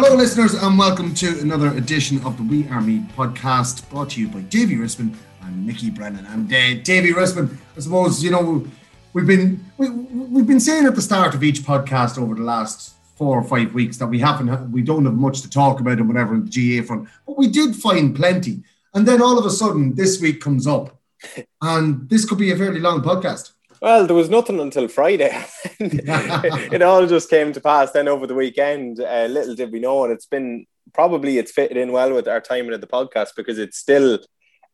Hello, 0.00 0.14
listeners, 0.14 0.54
and 0.54 0.78
welcome 0.78 1.12
to 1.14 1.40
another 1.40 1.76
edition 1.76 2.24
of 2.24 2.36
the 2.36 2.44
We 2.44 2.68
Are 2.68 2.80
Meath 2.80 3.10
podcast 3.16 3.90
brought 3.90 4.10
to 4.10 4.20
you 4.20 4.28
by 4.28 4.42
Davy 4.42 4.76
Rispin 4.76 5.12
and 5.42 5.66
Mickey 5.66 5.90
Brennan. 5.90 6.24
And 6.26 6.46
uh, 6.46 6.80
Davy 6.84 7.10
Rispin, 7.10 7.58
I 7.76 7.80
suppose, 7.80 8.22
you 8.22 8.30
know, 8.30 8.64
we've 9.12 9.26
been 9.26 9.58
we, 9.76 9.90
we've 9.90 10.46
been 10.46 10.60
saying 10.60 10.86
at 10.86 10.94
the 10.94 11.02
start 11.02 11.34
of 11.34 11.42
each 11.42 11.62
podcast 11.62 12.16
over 12.16 12.36
the 12.36 12.44
last 12.44 12.94
four 13.16 13.36
or 13.36 13.42
five 13.42 13.74
weeks 13.74 13.96
that 13.96 14.06
we 14.06 14.20
haven't 14.20 14.70
we 14.70 14.82
don't 14.82 15.04
have 15.04 15.14
much 15.14 15.40
to 15.40 15.50
talk 15.50 15.80
about 15.80 15.98
and 15.98 16.06
whatever 16.06 16.32
in 16.36 16.44
the 16.44 16.48
GA 16.48 16.82
front, 16.82 17.08
but 17.26 17.36
we 17.36 17.48
did 17.48 17.74
find 17.74 18.14
plenty. 18.14 18.62
And 18.94 19.04
then 19.04 19.20
all 19.20 19.36
of 19.36 19.46
a 19.46 19.50
sudden, 19.50 19.96
this 19.96 20.20
week 20.20 20.40
comes 20.40 20.68
up, 20.68 20.96
and 21.60 22.08
this 22.08 22.24
could 22.24 22.38
be 22.38 22.52
a 22.52 22.56
fairly 22.56 22.78
long 22.78 23.02
podcast. 23.02 23.50
Well, 23.80 24.06
there 24.06 24.16
was 24.16 24.30
nothing 24.30 24.58
until 24.60 24.88
Friday. 24.88 25.44
it 25.80 26.82
all 26.82 27.06
just 27.06 27.30
came 27.30 27.52
to 27.52 27.60
pass 27.60 27.92
then 27.92 28.08
over 28.08 28.26
the 28.26 28.34
weekend. 28.34 29.00
Uh, 29.00 29.26
little 29.26 29.54
did 29.54 29.72
we 29.72 29.80
know, 29.80 30.04
and 30.04 30.12
it's 30.12 30.26
been 30.26 30.66
probably 30.92 31.38
it's 31.38 31.52
fitted 31.52 31.76
in 31.76 31.92
well 31.92 32.12
with 32.12 32.28
our 32.28 32.40
timing 32.40 32.72
of 32.72 32.80
the 32.80 32.86
podcast 32.86 33.30
because 33.36 33.58
it's 33.58 33.78
still 33.78 34.18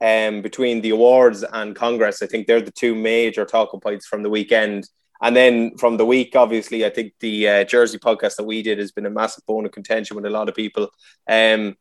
um, 0.00 0.42
between 0.42 0.80
the 0.80 0.90
awards 0.90 1.42
and 1.42 1.76
Congress. 1.76 2.22
I 2.22 2.26
think 2.26 2.46
they're 2.46 2.60
the 2.60 2.70
two 2.70 2.94
major 2.94 3.44
talking 3.44 3.80
points 3.80 4.06
from 4.06 4.22
the 4.22 4.30
weekend. 4.30 4.88
And 5.22 5.34
then 5.34 5.76
from 5.78 5.96
the 5.96 6.04
week, 6.04 6.34
obviously, 6.36 6.84
I 6.84 6.90
think 6.90 7.14
the 7.20 7.48
uh, 7.48 7.64
Jersey 7.64 7.98
podcast 7.98 8.36
that 8.36 8.44
we 8.44 8.62
did 8.62 8.78
has 8.78 8.92
been 8.92 9.06
a 9.06 9.10
massive 9.10 9.46
bone 9.46 9.64
of 9.64 9.72
contention 9.72 10.16
with 10.16 10.26
a 10.26 10.30
lot 10.30 10.48
of 10.48 10.54
people. 10.54 10.90
Um, 11.28 11.76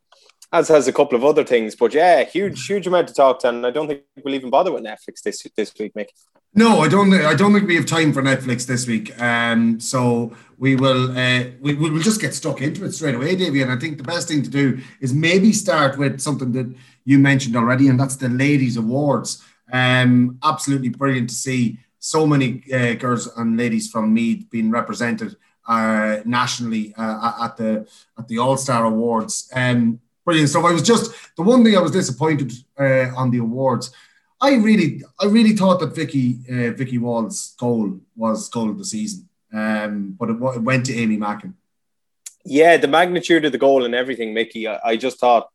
as 0.54 0.68
has 0.68 0.88
a 0.88 0.94
couple 0.94 1.18
of 1.18 1.26
other 1.26 1.44
things. 1.44 1.76
But 1.76 1.94
yeah, 1.94 2.24
huge, 2.24 2.66
huge 2.66 2.88
amount 2.88 3.10
to 3.10 3.14
talk 3.14 3.40
to, 3.40 3.50
and 3.50 3.66
I 3.66 3.72
don't 3.72 3.88
think 3.88 4.04
we'll 4.24 4.36
even 4.36 4.52
bother 4.52 4.72
with 4.72 4.84
Netflix 4.84 5.22
this 5.24 5.46
this 5.58 5.74
week, 5.78 5.94
Mick. 5.96 6.10
No, 6.56 6.82
I 6.82 6.88
don't. 6.88 7.12
I 7.12 7.34
don't 7.34 7.52
think 7.52 7.68
we 7.68 7.76
have 7.76 7.88
time 7.88 8.14
for 8.14 8.22
Netflix 8.22 8.68
this 8.68 8.88
week. 8.88 9.20
Um, 9.20 9.80
so 9.80 10.32
we 10.60 10.76
will. 10.76 11.18
Uh, 11.18 11.46
we 11.60 11.74
will 11.74 12.00
just 12.00 12.22
get 12.22 12.36
stuck 12.36 12.62
into 12.62 12.86
it 12.86 12.94
straight 12.94 13.16
away, 13.16 13.36
Davey. 13.36 13.64
And 13.64 13.72
I 13.72 13.78
think 13.78 13.98
the 13.98 14.04
best 14.04 14.28
thing 14.28 14.44
to 14.44 14.50
do 14.50 14.80
is 15.02 15.14
maybe 15.14 15.52
start 15.52 15.98
with 15.98 16.22
something 16.22 16.52
that 16.52 16.74
you 17.06 17.18
mentioned 17.18 17.56
already, 17.56 17.90
and 17.90 18.00
that's 18.00 18.16
the 18.16 18.30
ladies' 18.30 18.78
awards. 18.78 19.44
Um, 19.72 20.38
absolutely 20.44 20.90
brilliant 20.90 21.30
to 21.30 21.36
see 21.36 21.80
so 21.98 22.28
many 22.28 22.62
uh, 22.72 22.94
girls 22.94 23.28
and 23.36 23.58
ladies 23.58 23.90
from 23.90 24.14
Meath 24.14 24.48
being 24.52 24.70
represented 24.70 25.36
uh, 25.68 26.18
nationally 26.26 26.94
uh, 26.98 27.46
at 27.46 27.58
the 27.58 27.88
at 28.20 28.28
the 28.28 28.38
All 28.38 28.58
Star 28.58 28.86
Awards. 28.86 29.50
Um, 29.56 30.00
brilliant 30.26 30.50
stuff. 30.50 30.66
I 30.66 30.72
was 30.72 30.84
just 30.84 31.12
the 31.36 31.44
one 31.44 31.64
thing 31.64 31.78
I 31.78 31.82
was 31.82 31.92
disappointed 31.92 32.52
uh, 32.80 33.16
on 33.16 33.32
the 33.32 33.40
awards 33.40 33.94
I 34.44 34.56
really, 34.56 35.02
I 35.22 35.28
really 35.28 35.56
thought 35.56 35.80
that 35.80 35.96
Vicky, 35.96 36.40
uh, 36.50 36.72
Vicky 36.72 36.98
Wall's 36.98 37.56
goal 37.58 38.02
was 38.14 38.50
goal 38.50 38.70
of 38.70 38.78
the 38.78 38.84
season, 38.84 39.30
um, 39.54 40.18
but 40.20 40.30
it, 40.30 40.34
it, 40.34 40.62
went 40.62 40.86
to 40.88 40.94
Aimee 40.94 41.16
Mackin. 41.16 41.56
Yeah, 42.44 42.76
the 42.76 42.90
magnitude 42.90 43.46
of 43.46 43.54
the 43.54 43.58
goal 43.58 43.86
and 43.86 43.96
everything, 43.96 44.34
Mickey. 44.34 44.68
I, 44.68 44.80
I 44.84 44.98
just 44.98 45.18
thought 45.18 45.48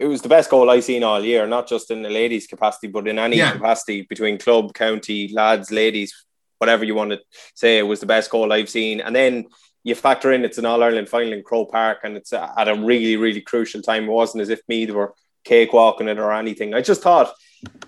it 0.00 0.06
was 0.06 0.22
the 0.22 0.28
best 0.28 0.50
goal 0.50 0.68
I've 0.68 0.82
seen 0.82 1.04
all 1.04 1.22
year, 1.22 1.46
not 1.46 1.68
just 1.68 1.92
in 1.92 2.02
the 2.02 2.10
ladies' 2.10 2.48
capacity, 2.48 2.88
but 2.88 3.06
in 3.06 3.20
any 3.20 3.36
yeah. 3.36 3.52
capacity 3.52 4.02
between 4.02 4.38
club, 4.38 4.74
county, 4.74 5.28
lads, 5.32 5.70
ladies, 5.70 6.26
whatever 6.58 6.82
you 6.82 6.96
want 6.96 7.12
to 7.12 7.20
say. 7.54 7.78
It 7.78 7.82
was 7.82 8.00
the 8.00 8.06
best 8.06 8.28
goal 8.28 8.52
I've 8.52 8.68
seen. 8.68 9.00
And 9.00 9.14
then 9.14 9.46
you 9.86 9.94
factor 9.94 10.32
in 10.32 10.44
it's 10.44 10.58
an 10.58 10.66
All 10.66 10.82
Ireland 10.82 11.08
final 11.08 11.32
in 11.32 11.44
Croke 11.44 11.70
Park, 11.70 11.98
and 12.02 12.16
it's 12.16 12.32
at 12.32 12.66
a 12.66 12.74
really, 12.74 13.16
really 13.16 13.40
crucial 13.40 13.80
time. 13.80 14.06
It 14.06 14.10
wasn't 14.10 14.42
as 14.42 14.48
if 14.48 14.60
me 14.66 14.84
were 14.90 15.14
cakewalking 15.46 16.08
it 16.08 16.18
or 16.18 16.32
anything. 16.32 16.74
I 16.74 16.80
just 16.80 17.02
thought 17.02 17.32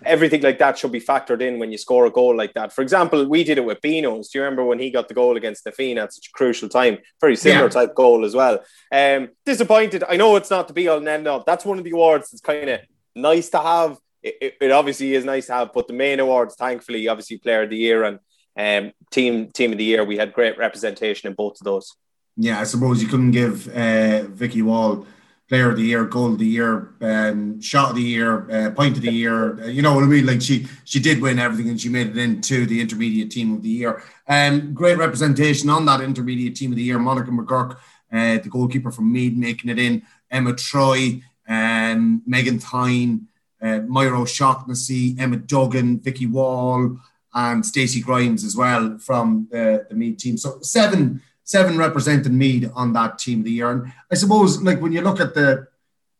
everything 0.05 0.43
like 0.43 0.61
that 0.61 0.79
should 0.79 0.93
be 0.93 1.01
factored 1.01 1.43
in 1.43 1.59
when 1.59 1.73
you 1.73 1.77
score 1.77 2.07
a 2.07 2.11
goal 2.11 2.37
like 2.37 2.55
that. 2.55 2.73
For 2.73 2.83
example, 2.83 3.27
we 3.27 3.43
did 3.43 3.59
it 3.59 3.65
with 3.65 3.81
Beano's. 3.81 4.29
Do 4.29 4.39
you 4.39 4.45
remember 4.45 4.65
when 4.65 4.79
he 4.79 4.93
got 4.93 5.09
the 5.09 5.15
goal 5.15 5.37
against 5.37 5.65
the 5.65 5.73
Feen 5.73 5.99
at 5.99 6.13
such 6.13 6.29
a 6.29 6.31
crucial 6.31 6.69
time? 6.69 6.99
Very 7.21 7.35
similar 7.35 7.65
yeah. 7.65 7.71
type 7.71 7.97
goal 7.97 8.25
as 8.25 8.33
well. 8.33 8.63
Um, 8.93 9.31
disappointed. 9.45 10.05
I 10.09 10.17
know 10.17 10.37
it's 10.37 10.51
not 10.51 10.69
the 10.69 10.75
be 10.75 10.87
all 10.87 10.99
and 10.99 11.09
end 11.09 11.27
all. 11.27 11.43
That's 11.45 11.65
one 11.65 11.79
of 11.79 11.85
the 11.85 11.91
awards 11.91 12.31
that's 12.31 12.41
kind 12.41 12.71
of 12.71 12.81
nice 13.17 13.49
to 13.49 13.59
have. 13.59 13.99
It, 14.23 14.37
it, 14.41 14.55
it, 14.61 14.71
obviously 14.71 15.15
is 15.15 15.25
nice 15.25 15.47
to 15.47 15.55
have, 15.55 15.73
but 15.73 15.89
the 15.89 15.95
main 15.95 16.21
awards, 16.21 16.55
thankfully, 16.55 17.09
obviously 17.09 17.39
Player 17.39 17.65
of 17.65 17.71
the 17.71 17.77
Year 17.77 18.05
and 18.05 18.21
um, 18.57 18.93
Team 19.11 19.51
Team 19.51 19.73
of 19.73 19.79
the 19.79 19.85
Year, 19.85 20.05
we 20.05 20.17
had 20.17 20.33
great 20.33 20.59
representation 20.59 21.29
in 21.29 21.35
both 21.35 21.61
of 21.61 21.65
those. 21.65 21.95
Yeah, 22.37 22.61
I 22.61 22.65
suppose 22.65 23.03
you 23.03 23.09
couldn't 23.09 23.33
give 23.33 23.69
uh, 23.69 24.25
Vicky 24.25 24.63
Wall 24.63 25.07
player 25.49 25.71
of 25.71 25.77
the 25.77 25.83
year, 25.83 26.05
goal 26.05 26.33
of 26.33 26.39
the 26.39 26.47
year, 26.47 26.95
um, 27.01 27.61
shot 27.61 27.91
of 27.91 27.97
the 27.97 28.03
year, 28.03 28.51
uh, 28.51 28.71
point 28.71 28.97
of 28.97 29.03
the 29.03 29.11
year. 29.11 29.61
Uh, 29.63 29.67
you 29.67 29.81
know 29.81 29.95
what 29.95 30.05
I 30.05 30.07
mean? 30.07 30.27
Like 30.27 30.43
she 30.43 30.67
she 30.85 31.01
did 31.01 31.21
win 31.21 31.39
everything, 31.39 31.71
and 31.71 31.81
she 31.81 31.89
made 31.89 32.09
it 32.09 32.19
into 32.19 32.67
the 32.67 32.81
intermediate 32.81 33.31
team 33.31 33.55
of 33.55 33.63
the 33.63 33.69
year. 33.69 34.03
Um, 34.29 34.75
great 34.75 34.99
representation 34.99 35.71
on 35.71 35.87
that 35.87 36.01
intermediate 36.01 36.55
team 36.55 36.71
of 36.71 36.77
the 36.77 36.83
year. 36.83 36.99
Monica 36.99 37.31
McGuirk, 37.31 37.77
uh, 38.13 38.43
the 38.43 38.49
goalkeeper 38.51 38.93
from 38.93 39.13
Meath, 39.13 39.37
making 39.37 39.71
it 39.71 39.79
in. 39.79 40.03
Emma 40.31 40.55
Troy, 40.55 41.23
um, 41.49 42.23
Megan 42.27 42.59
Thynne, 42.59 43.27
uh, 43.63 43.81
Máire 43.89 44.21
O'Shaughnessy, 44.21 45.17
Emma 45.19 45.37
Duggan, 45.37 46.01
Vicky 46.01 46.27
Wall, 46.27 46.99
and 47.38 47.65
Stacey 47.65 48.00
Grimes 48.00 48.43
as 48.43 48.56
well 48.56 48.99
from 48.99 49.47
the, 49.53 49.87
the 49.88 49.94
Meath 49.94 50.19
team. 50.19 50.37
So 50.37 50.59
seven 50.60 51.22
seven 51.44 51.78
representing 51.78 52.37
Meath 52.37 52.71
on 52.75 52.93
that 52.94 53.19
team 53.19 53.38
of 53.38 53.44
the 53.44 53.53
year. 53.53 53.71
And 53.71 53.93
I 54.10 54.16
suppose, 54.16 54.60
like 54.60 54.81
when 54.81 54.93
you 54.93 55.03
look 55.03 55.21
at 55.21 55.34
the 55.34 55.69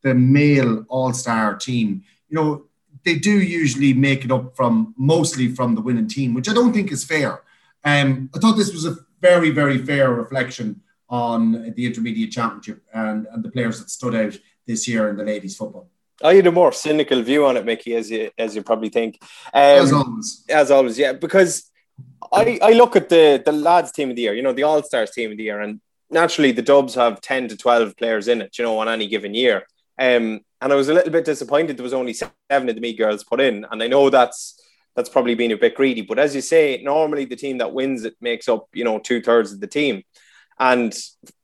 the 0.03 0.15
male 0.15 0.87
All 0.89 1.13
Star 1.13 1.57
team, 1.57 2.03
you 2.29 2.37
know 2.37 2.65
they 3.05 3.17
do 3.17 3.41
usually 3.41 3.93
make 3.93 4.25
it 4.25 4.31
up 4.31 4.57
from 4.57 4.95
mostly 4.97 5.49
from 5.49 5.75
the 5.75 5.81
winning 5.81 6.09
team, 6.09 6.35
which 6.35 6.49
I 6.49 6.55
don't 6.55 6.73
think 6.73 6.93
is 6.93 7.05
fair. 7.05 7.43
Um, 7.85 8.31
I 8.35 8.39
thought 8.39 8.57
this 8.57 8.73
was 8.73 8.87
a 8.87 8.97
very 9.21 9.51
very 9.51 9.79
fair 9.79 10.13
reflection 10.13 10.81
on 11.11 11.73
the 11.75 11.87
intermediate 11.87 12.31
championship 12.31 12.83
and, 12.93 13.27
and 13.33 13.43
the 13.43 13.51
players 13.51 13.79
that 13.81 13.91
stood 13.91 14.15
out 14.15 14.39
this 14.67 14.87
year 14.87 15.09
in 15.09 15.17
the 15.17 15.25
ladies 15.25 15.57
football. 15.57 15.89
I 16.23 16.35
had 16.35 16.47
a 16.47 16.53
more 16.53 16.73
cynical 16.73 17.23
view 17.23 17.47
on 17.47 17.57
it, 17.57 17.65
Mickey, 17.65 17.95
as 17.95 18.11
you 18.11 18.31
as 18.39 18.57
you 18.57 18.63
probably 18.63 18.89
think. 18.89 19.19
Um, 19.55 19.63
as 19.63 19.93
always, 19.93 20.45
as 20.49 20.71
always, 20.71 20.99
yeah, 20.99 21.13
because 21.13 21.71
I, 22.33 22.59
I 22.63 22.73
look 22.73 22.97
at 22.97 23.09
the 23.09 23.43
the 23.45 23.53
lads 23.53 23.93
team 23.93 24.11
of 24.11 24.17
the 24.17 24.23
year, 24.23 24.35
you 24.35 24.43
know, 24.43 24.53
the 24.53 24.65
All 24.65 24.83
Stars 24.83 25.11
team 25.11 25.31
of 25.31 25.37
the 25.37 25.45
year, 25.45 25.61
and 25.61 25.81
naturally 26.11 26.53
the 26.53 26.63
Dubs 26.63 26.95
have 26.95 27.21
ten 27.21 27.49
to 27.49 27.57
twelve 27.57 27.97
players 27.97 28.29
in 28.29 28.43
it, 28.43 28.59
you 28.59 28.65
know, 28.65 28.79
on 28.79 28.89
any 28.89 29.07
given 29.07 29.35
year. 29.35 29.67
Um, 29.99 30.41
and 30.61 30.73
I 30.73 30.77
was 30.77 30.89
a 30.89 30.95
little 30.95 31.13
bit 31.13 31.25
disappointed 31.25 31.77
there 31.77 31.85
was 31.85 31.95
only 31.95 32.13
seven 32.13 32.69
of 32.69 32.75
the 32.75 32.81
me 32.81 32.95
girls 32.95 33.25
put 33.25 33.41
in, 33.41 33.67
and 33.71 33.83
I 33.83 33.87
know 33.87 34.11
that's 34.11 34.61
that's 34.99 35.09
probably 35.09 35.37
been 35.37 35.53
a 35.53 35.57
bit 35.57 35.77
greedy, 35.77 36.03
but 36.03 36.19
as 36.19 36.35
you 36.35 36.41
say, 36.41 36.81
normally 36.83 37.25
the 37.25 37.37
team 37.37 37.59
that 37.59 37.73
wins 37.73 38.05
it 38.05 38.17
makes 38.21 38.49
up, 38.49 38.67
you 38.73 38.83
know, 38.83 38.99
two 38.99 39.23
thirds 39.23 39.53
of 39.53 39.61
the 39.61 39.67
team. 39.69 40.03
And 40.59 40.93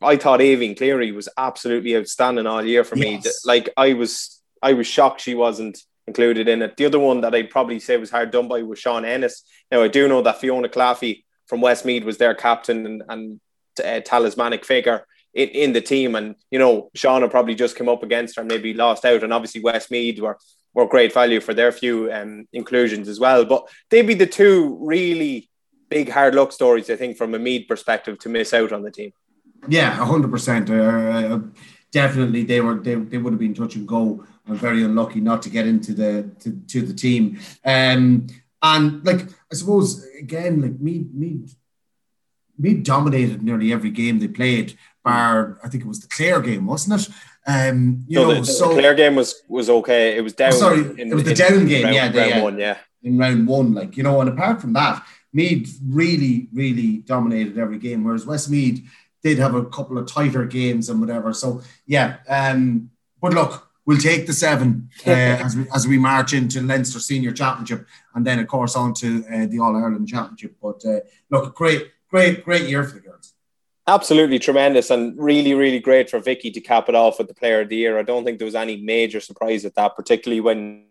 I 0.03 0.17
thought 0.17 0.41
Aoibhinn 0.41 0.77
Cleary 0.77 1.13
was 1.13 1.29
absolutely 1.39 1.97
outstanding 1.97 2.49
all 2.49 2.65
year 2.65 2.83
for 2.83 2.97
yes. 2.97 3.25
me. 3.25 3.31
Like 3.45 3.71
I 3.77 3.93
was, 3.93 4.43
I 4.69 4.73
was 4.73 4.87
shocked 4.87 5.21
she 5.21 5.35
wasn't 5.35 5.77
included 6.07 6.49
in 6.49 6.63
it. 6.63 6.77
The 6.77 6.87
other 6.87 6.99
one 6.99 7.21
that 7.21 7.35
I'd 7.35 7.51
probably 7.51 7.79
say 7.79 7.97
was 7.97 8.11
hard 8.11 8.31
done 8.31 8.49
by 8.49 8.63
was 8.63 8.81
Shauna 8.81 9.07
Ennis. 9.07 9.45
Now, 9.71 9.83
I 9.83 9.89
do 9.89 10.09
know 10.09 10.23
that 10.23 10.41
Fiona 10.41 10.69
Claffey 10.69 11.25
from 11.47 11.61
Westmeath 11.61 12.05
was 12.05 12.19
their 12.19 12.35
captain 12.35 12.87
and, 12.87 13.03
and 13.09 13.41
uh, 13.85 14.01
talismanic 14.01 14.65
figure 14.65 15.07
in, 15.33 15.49
in 15.49 15.73
the 15.73 15.81
team. 15.81 16.15
And, 16.15 16.35
you 16.51 16.59
know, 16.59 16.91
Shauna 16.97 17.31
probably 17.31 17.55
just 17.55 17.77
came 17.77 17.89
up 17.89 18.03
against 18.03 18.37
her, 18.37 18.43
and 18.43 18.51
maybe 18.51 18.75
lost 18.75 19.05
out. 19.05 19.23
And 19.23 19.33
obviously, 19.33 19.61
Westmeath 19.61 20.21
were, 20.21 20.39
were 20.75 20.87
great 20.95 21.13
value 21.15 21.41
for 21.41 21.55
their 21.55 21.73
few 21.73 22.13
um, 22.13 22.47
inclusions 22.53 23.09
as 23.09 23.21
well. 23.21 23.45
But 23.45 23.69
they'd 23.91 24.07
be 24.13 24.15
the 24.15 24.27
two 24.27 24.79
really 24.81 25.51
big 25.89 26.09
hard 26.11 26.35
luck 26.35 26.53
stories, 26.53 26.91
I 26.91 26.97
think, 26.97 27.17
from 27.17 27.35
a 27.35 27.39
Meath 27.39 27.69
perspective 27.69 28.19
to 28.21 28.29
miss 28.29 28.55
out 28.55 28.73
on 28.73 28.83
the 28.83 28.91
team. 28.91 29.13
Yeah, 29.69 29.91
hundred 29.91 30.31
percent. 30.31 30.69
Uh, 30.69 30.75
uh, 30.75 31.41
definitely, 31.91 32.43
they 32.45 32.61
were 32.61 32.75
they, 32.75 32.97
they 32.97 33.19
would 33.19 33.33
have 33.33 33.41
been 33.41 33.55
touch 33.55 33.77
and 33.77 33.89
go. 33.89 34.27
I'm 34.47 34.57
very 34.57 34.83
unlucky 34.83 35.21
not 35.21 35.43
to 35.43 35.51
get 35.51 35.67
into 35.67 35.95
the 35.95 36.31
to, 36.41 36.61
to 36.69 36.83
the 36.83 36.95
team. 36.95 37.39
Um, 37.65 38.27
and 38.63 39.05
like 39.05 39.29
I 39.51 39.55
suppose 39.55 40.07
again, 40.19 40.61
like 40.63 40.81
me 40.81 41.07
me 41.13 41.47
me 42.59 42.75
dominated 42.75 43.43
nearly 43.43 43.73
every 43.73 43.91
game 43.91 44.19
they 44.19 44.29
played. 44.29 44.77
Bar 45.05 45.59
I 45.63 45.69
think 45.69 45.85
it 45.85 45.89
was 45.89 46.01
the 46.01 46.09
Clare 46.09 46.41
game, 46.41 46.67
wasn't 46.67 47.01
it? 47.01 47.15
Um, 47.47 48.05
you 48.09 48.19
no, 48.19 48.29
know, 48.29 48.41
the, 48.41 48.47
so 48.47 48.69
the 48.69 48.81
Clare 48.81 48.95
game 48.95 49.17
was 49.17 49.43
was 49.49 49.69
okay. 49.69 50.17
It 50.17 50.23
was 50.23 50.33
down. 50.33 50.53
Oh, 50.55 50.57
sorry, 50.57 51.01
in, 51.01 51.11
it 51.11 51.15
was 51.15 51.25
the 51.25 51.31
in, 51.31 51.37
down 51.37 51.67
game. 51.67 51.85
Round, 51.85 51.95
yeah, 51.95 52.05
round 52.05 52.15
yeah, 52.17 52.43
one. 52.43 52.59
Yeah, 52.59 52.79
in 53.03 53.19
round 53.19 53.47
one, 53.47 53.75
like 53.75 53.97
you 53.97 54.03
know, 54.03 54.21
and 54.21 54.31
apart 54.31 54.61
from 54.61 54.73
that, 54.75 55.05
Meath 55.33 55.79
really, 55.87 56.49
really 56.53 56.99
dominated 56.99 57.59
every 57.59 57.79
game, 57.79 58.03
whereas 58.05 58.25
Westmeath 58.25 58.83
did 59.23 59.39
have 59.39 59.55
a 59.55 59.65
couple 59.67 59.99
of 59.99 60.07
tighter 60.07 60.45
games 60.47 60.89
and 60.89 61.01
whatever. 61.01 61.35
So 61.35 61.61
yeah, 61.87 62.17
um, 62.29 62.91
but 63.21 63.35
look, 63.35 63.69
we'll 63.87 63.99
take 63.99 64.27
the 64.27 64.33
seven 64.33 64.91
uh, 65.07 65.11
as 65.11 65.57
we 65.57 65.67
as 65.75 65.87
we 65.87 65.99
march 65.99 66.33
into 66.33 66.61
Leinster 66.61 67.01
Senior 67.01 67.33
Championship, 67.33 67.87
and 68.15 68.27
then 68.27 68.39
of 68.39 68.47
course 68.47 68.77
on 68.77 68.95
to 68.95 69.25
uh, 69.33 69.47
the 69.47 69.59
All 69.59 69.77
Ireland 69.77 70.09
Championship. 70.09 70.57
But 70.63 70.85
uh, 70.85 71.01
look, 71.31 71.55
great, 71.55 71.91
great, 72.09 72.45
great 72.45 72.69
year 72.69 72.85
for 72.85 72.95
the 72.95 73.01
girls. 73.01 73.35
Absolutely 73.87 74.39
tremendous 74.39 74.91
and 74.91 75.19
really, 75.19 75.53
really 75.53 75.79
great 75.79 76.09
for 76.09 76.19
Vicky 76.19 76.51
to 76.51 76.61
cap 76.61 76.89
it 76.89 76.95
off 76.95 77.19
with 77.19 77.29
the 77.29 77.35
Player 77.35 77.61
of 77.61 77.69
the 77.69 77.77
Year. 77.77 77.99
I 77.99 78.03
don't 78.03 78.25
think 78.25 78.39
there 78.39 78.47
was 78.47 78.55
any 78.55 78.79
major 78.79 79.21
surprise 79.21 79.67
at 79.67 79.75
that, 79.75 79.95
particularly 79.95 80.41
when, 80.41 80.87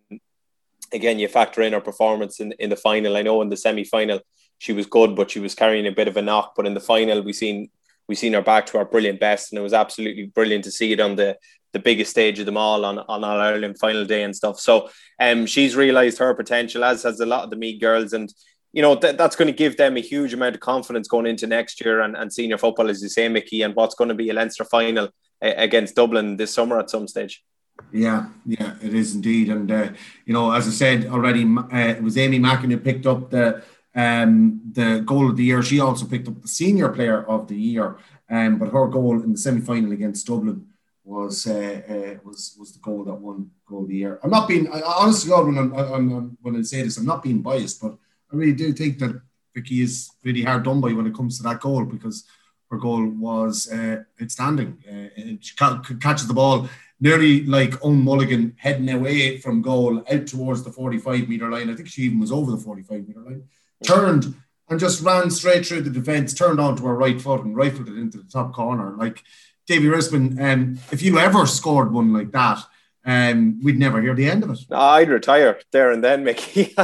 again, 0.91 1.17
you 1.17 1.27
factor 1.27 1.63
in 1.63 1.73
her 1.73 1.81
performance 1.81 2.39
in, 2.39 2.51
in 2.59 2.69
the 2.69 2.75
final. 2.75 3.17
I 3.17 3.23
know 3.23 3.41
in 3.41 3.49
the 3.49 3.57
semi 3.57 3.83
final 3.83 4.19
she 4.59 4.73
was 4.73 4.85
good, 4.85 5.15
but 5.15 5.31
she 5.31 5.39
was 5.39 5.55
carrying 5.55 5.87
a 5.87 5.91
bit 5.91 6.07
of 6.07 6.17
a 6.17 6.21
knock. 6.21 6.53
But 6.55 6.67
in 6.67 6.75
the 6.75 6.79
final, 6.79 7.21
we 7.21 7.33
seen 7.33 7.69
we 8.07 8.15
seen 8.15 8.33
her 8.33 8.41
back 8.41 8.67
to 8.67 8.77
her 8.77 8.85
brilliant 8.85 9.19
best, 9.19 9.51
and 9.51 9.59
it 9.59 9.63
was 9.63 9.73
absolutely 9.73 10.27
brilliant 10.27 10.65
to 10.65 10.71
see 10.71 10.91
it 10.91 10.99
on 10.99 11.15
the 11.15 11.37
the 11.73 11.79
biggest 11.79 12.11
stage 12.11 12.39
of 12.39 12.45
them 12.45 12.57
all 12.57 12.85
on, 12.85 12.99
on 12.99 13.23
All 13.23 13.41
Ireland 13.41 13.79
final 13.79 14.05
day 14.05 14.23
and 14.23 14.35
stuff. 14.35 14.59
So 14.59 14.89
um, 15.19 15.45
she's 15.45 15.75
realised 15.75 16.19
her 16.19 16.33
potential, 16.33 16.83
as 16.83 17.03
has 17.03 17.19
a 17.19 17.25
lot 17.25 17.43
of 17.43 17.49
the 17.49 17.55
Meath 17.55 17.81
girls, 17.81 18.13
and 18.13 18.33
you 18.71 18.81
know 18.81 18.95
th- 18.95 19.17
that's 19.17 19.35
going 19.35 19.47
to 19.47 19.57
give 19.57 19.75
them 19.75 19.97
a 19.97 20.01
huge 20.01 20.33
amount 20.33 20.55
of 20.55 20.61
confidence 20.61 21.07
going 21.07 21.25
into 21.25 21.47
next 21.47 21.83
year 21.83 22.01
and, 22.01 22.15
and 22.15 22.31
senior 22.31 22.57
football, 22.57 22.89
as 22.89 23.01
you 23.01 23.09
say, 23.09 23.27
Mickey, 23.27 23.63
and 23.63 23.75
what's 23.75 23.95
going 23.95 24.09
to 24.09 24.15
be 24.15 24.29
a 24.29 24.33
Leinster 24.33 24.65
final 24.65 25.09
against 25.41 25.95
Dublin 25.95 26.37
this 26.37 26.53
summer 26.53 26.79
at 26.79 26.89
some 26.89 27.07
stage. 27.07 27.43
Yeah, 27.91 28.27
yeah, 28.45 28.75
it 28.81 28.93
is 28.93 29.15
indeed, 29.15 29.49
and 29.49 29.69
uh, 29.71 29.89
you 30.25 30.33
know, 30.33 30.51
as 30.51 30.67
I 30.67 30.71
said 30.71 31.07
already, 31.07 31.43
uh, 31.43 31.67
it 31.71 32.03
was 32.03 32.17
Aimee 32.17 32.39
Mackin 32.39 32.71
who 32.71 32.77
picked 32.77 33.07
up 33.07 33.31
the 33.31 33.63
um, 33.95 34.61
the 34.71 34.99
goal 35.05 35.29
of 35.29 35.37
the 35.37 35.43
year. 35.43 35.61
She 35.63 35.79
also 35.79 36.05
picked 36.05 36.27
up 36.27 36.41
the 36.41 36.47
senior 36.47 36.89
player 36.89 37.23
of 37.23 37.47
the 37.47 37.55
year, 37.55 37.97
um, 38.29 38.57
but 38.57 38.69
her 38.69 38.87
goal 38.87 39.21
in 39.23 39.31
the 39.31 39.37
semi 39.37 39.61
final 39.61 39.91
against 39.91 40.27
Dublin 40.27 40.67
was 41.03 41.47
uh, 41.47 41.81
uh, 41.89 42.19
was 42.23 42.55
was 42.59 42.73
the 42.73 42.79
goal 42.79 43.03
that 43.03 43.13
won 43.13 43.51
goal 43.67 43.83
of 43.83 43.89
the 43.89 43.95
year. 43.95 44.19
I'm 44.23 44.29
not 44.29 44.47
being 44.47 44.67
I, 44.71 44.81
honestly, 44.81 45.29
God, 45.29 45.47
when 45.47 45.57
I'm, 45.57 45.73
I'm, 45.73 46.37
when 46.41 46.55
I 46.55 46.61
say 46.61 46.81
this, 46.81 46.97
I'm 46.97 47.05
not 47.05 47.23
being 47.23 47.41
biased, 47.41 47.81
but 47.81 47.95
I 48.31 48.35
really 48.35 48.53
do 48.53 48.71
think 48.73 48.99
that 48.99 49.21
Vicky 49.53 49.81
is 49.81 50.11
really 50.23 50.43
hard 50.43 50.63
done 50.63 50.81
by 50.81 50.93
when 50.93 51.07
it 51.07 51.15
comes 51.15 51.37
to 51.37 51.43
that 51.43 51.59
goal 51.59 51.85
because 51.85 52.25
her 52.71 52.77
goal 52.77 53.05
was 53.05 53.71
uh, 53.71 54.03
outstanding. 54.21 54.83
Uh, 54.89 55.37
she 55.41 55.55
ca- 55.55 55.81
catches 55.99 56.27
the 56.27 56.33
ball 56.33 56.69
nearly 56.99 57.45
like 57.45 57.83
Owen 57.83 58.01
Mulligan 58.01 58.55
heading 58.57 58.89
away 58.89 59.37
from 59.37 59.61
goal 59.61 60.03
out 60.09 60.25
towards 60.25 60.63
the 60.63 60.71
45 60.71 61.27
meter 61.27 61.51
line. 61.51 61.69
I 61.69 61.75
think 61.75 61.89
she 61.89 62.03
even 62.03 62.19
was 62.19 62.31
over 62.31 62.51
the 62.51 62.57
45 62.57 63.07
meter 63.07 63.19
line 63.19 63.43
turned 63.83 64.33
and 64.69 64.79
just 64.79 65.03
ran 65.03 65.29
straight 65.29 65.65
through 65.65 65.81
the 65.81 65.89
defence, 65.89 66.33
turned 66.33 66.59
onto 66.59 66.85
her 66.85 66.95
right 66.95 67.21
foot 67.21 67.43
and 67.43 67.55
rifled 67.55 67.89
it 67.89 67.97
into 67.97 68.17
the 68.17 68.29
top 68.29 68.53
corner. 68.53 68.95
Like 68.97 69.21
Davy 69.67 69.87
Rispin, 69.87 70.39
um, 70.41 70.79
if 70.91 71.01
you 71.01 71.17
ever 71.19 71.45
scored 71.45 71.93
one 71.93 72.13
like 72.13 72.31
that, 72.31 72.59
um, 73.05 73.59
we'd 73.63 73.79
never 73.79 74.01
hear 74.01 74.13
the 74.13 74.29
end 74.29 74.43
of 74.43 74.51
it. 74.51 74.59
I'd 74.71 75.09
retire 75.09 75.59
there 75.71 75.91
and 75.91 76.03
then, 76.03 76.23
Mickey. 76.25 76.75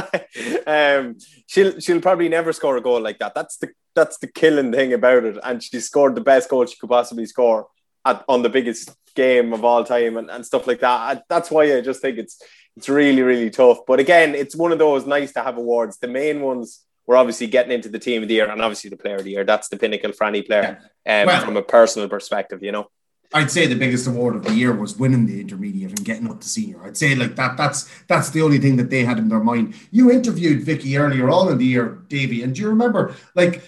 um, 0.66 1.16
she'll 1.46 1.78
she'll 1.80 2.00
probably 2.00 2.28
never 2.28 2.52
score 2.52 2.76
a 2.76 2.80
goal 2.80 3.00
like 3.00 3.18
that. 3.18 3.34
That's 3.34 3.56
the 3.56 3.70
that's 3.94 4.18
the 4.18 4.26
killing 4.26 4.72
thing 4.72 4.92
about 4.92 5.24
it. 5.24 5.38
And 5.42 5.62
she 5.62 5.80
scored 5.80 6.14
the 6.14 6.20
best 6.20 6.48
goal 6.48 6.66
she 6.66 6.78
could 6.78 6.90
possibly 6.90 7.26
score 7.26 7.68
at, 8.04 8.24
on 8.28 8.42
the 8.42 8.48
biggest 8.48 8.94
game 9.14 9.52
of 9.52 9.64
all 9.64 9.84
time 9.84 10.16
and, 10.16 10.30
and 10.30 10.46
stuff 10.46 10.66
like 10.66 10.80
that. 10.80 10.88
I, 11.18 11.22
that's 11.28 11.50
why 11.50 11.76
I 11.76 11.80
just 11.80 12.00
think 12.00 12.18
it's 12.18 12.40
it's 12.76 12.88
really 12.88 13.22
really 13.22 13.50
tough. 13.50 13.78
But 13.86 14.00
again, 14.00 14.34
it's 14.34 14.56
one 14.56 14.72
of 14.72 14.78
those 14.78 15.06
nice 15.06 15.32
to 15.32 15.42
have 15.42 15.56
awards. 15.56 15.98
The 15.98 16.08
main 16.08 16.40
ones 16.42 16.84
we're 17.10 17.16
obviously 17.16 17.48
getting 17.48 17.72
into 17.72 17.88
the 17.88 17.98
team 17.98 18.22
of 18.22 18.28
the 18.28 18.34
year 18.34 18.48
and 18.48 18.62
obviously 18.62 18.88
the 18.88 18.96
player 18.96 19.16
of 19.16 19.24
the 19.24 19.32
year. 19.32 19.42
That's 19.42 19.68
the 19.68 19.76
pinnacle 19.76 20.12
for 20.12 20.28
any 20.28 20.42
player 20.42 20.80
yeah. 21.04 21.22
um, 21.22 21.26
well, 21.26 21.44
from 21.44 21.56
a 21.56 21.62
personal 21.62 22.08
perspective, 22.08 22.62
you 22.62 22.70
know. 22.70 22.88
I'd 23.34 23.50
say 23.50 23.66
the 23.66 23.74
biggest 23.74 24.06
award 24.06 24.36
of 24.36 24.44
the 24.44 24.54
year 24.54 24.72
was 24.72 24.96
winning 24.96 25.26
the 25.26 25.40
intermediate 25.40 25.90
and 25.90 26.04
getting 26.04 26.30
up 26.30 26.40
to 26.40 26.48
senior. 26.48 26.80
I'd 26.84 26.96
say 26.96 27.16
like 27.16 27.34
that. 27.34 27.56
That's 27.56 27.90
that's 28.06 28.30
the 28.30 28.42
only 28.42 28.58
thing 28.58 28.76
that 28.76 28.90
they 28.90 29.04
had 29.04 29.18
in 29.18 29.28
their 29.28 29.40
mind. 29.40 29.74
You 29.90 30.12
interviewed 30.12 30.62
Vicky 30.62 30.96
earlier 30.96 31.28
on 31.30 31.50
in 31.50 31.58
the 31.58 31.64
year, 31.64 32.00
Davy, 32.06 32.44
and 32.44 32.54
do 32.54 32.62
you 32.62 32.68
remember 32.68 33.16
like 33.34 33.64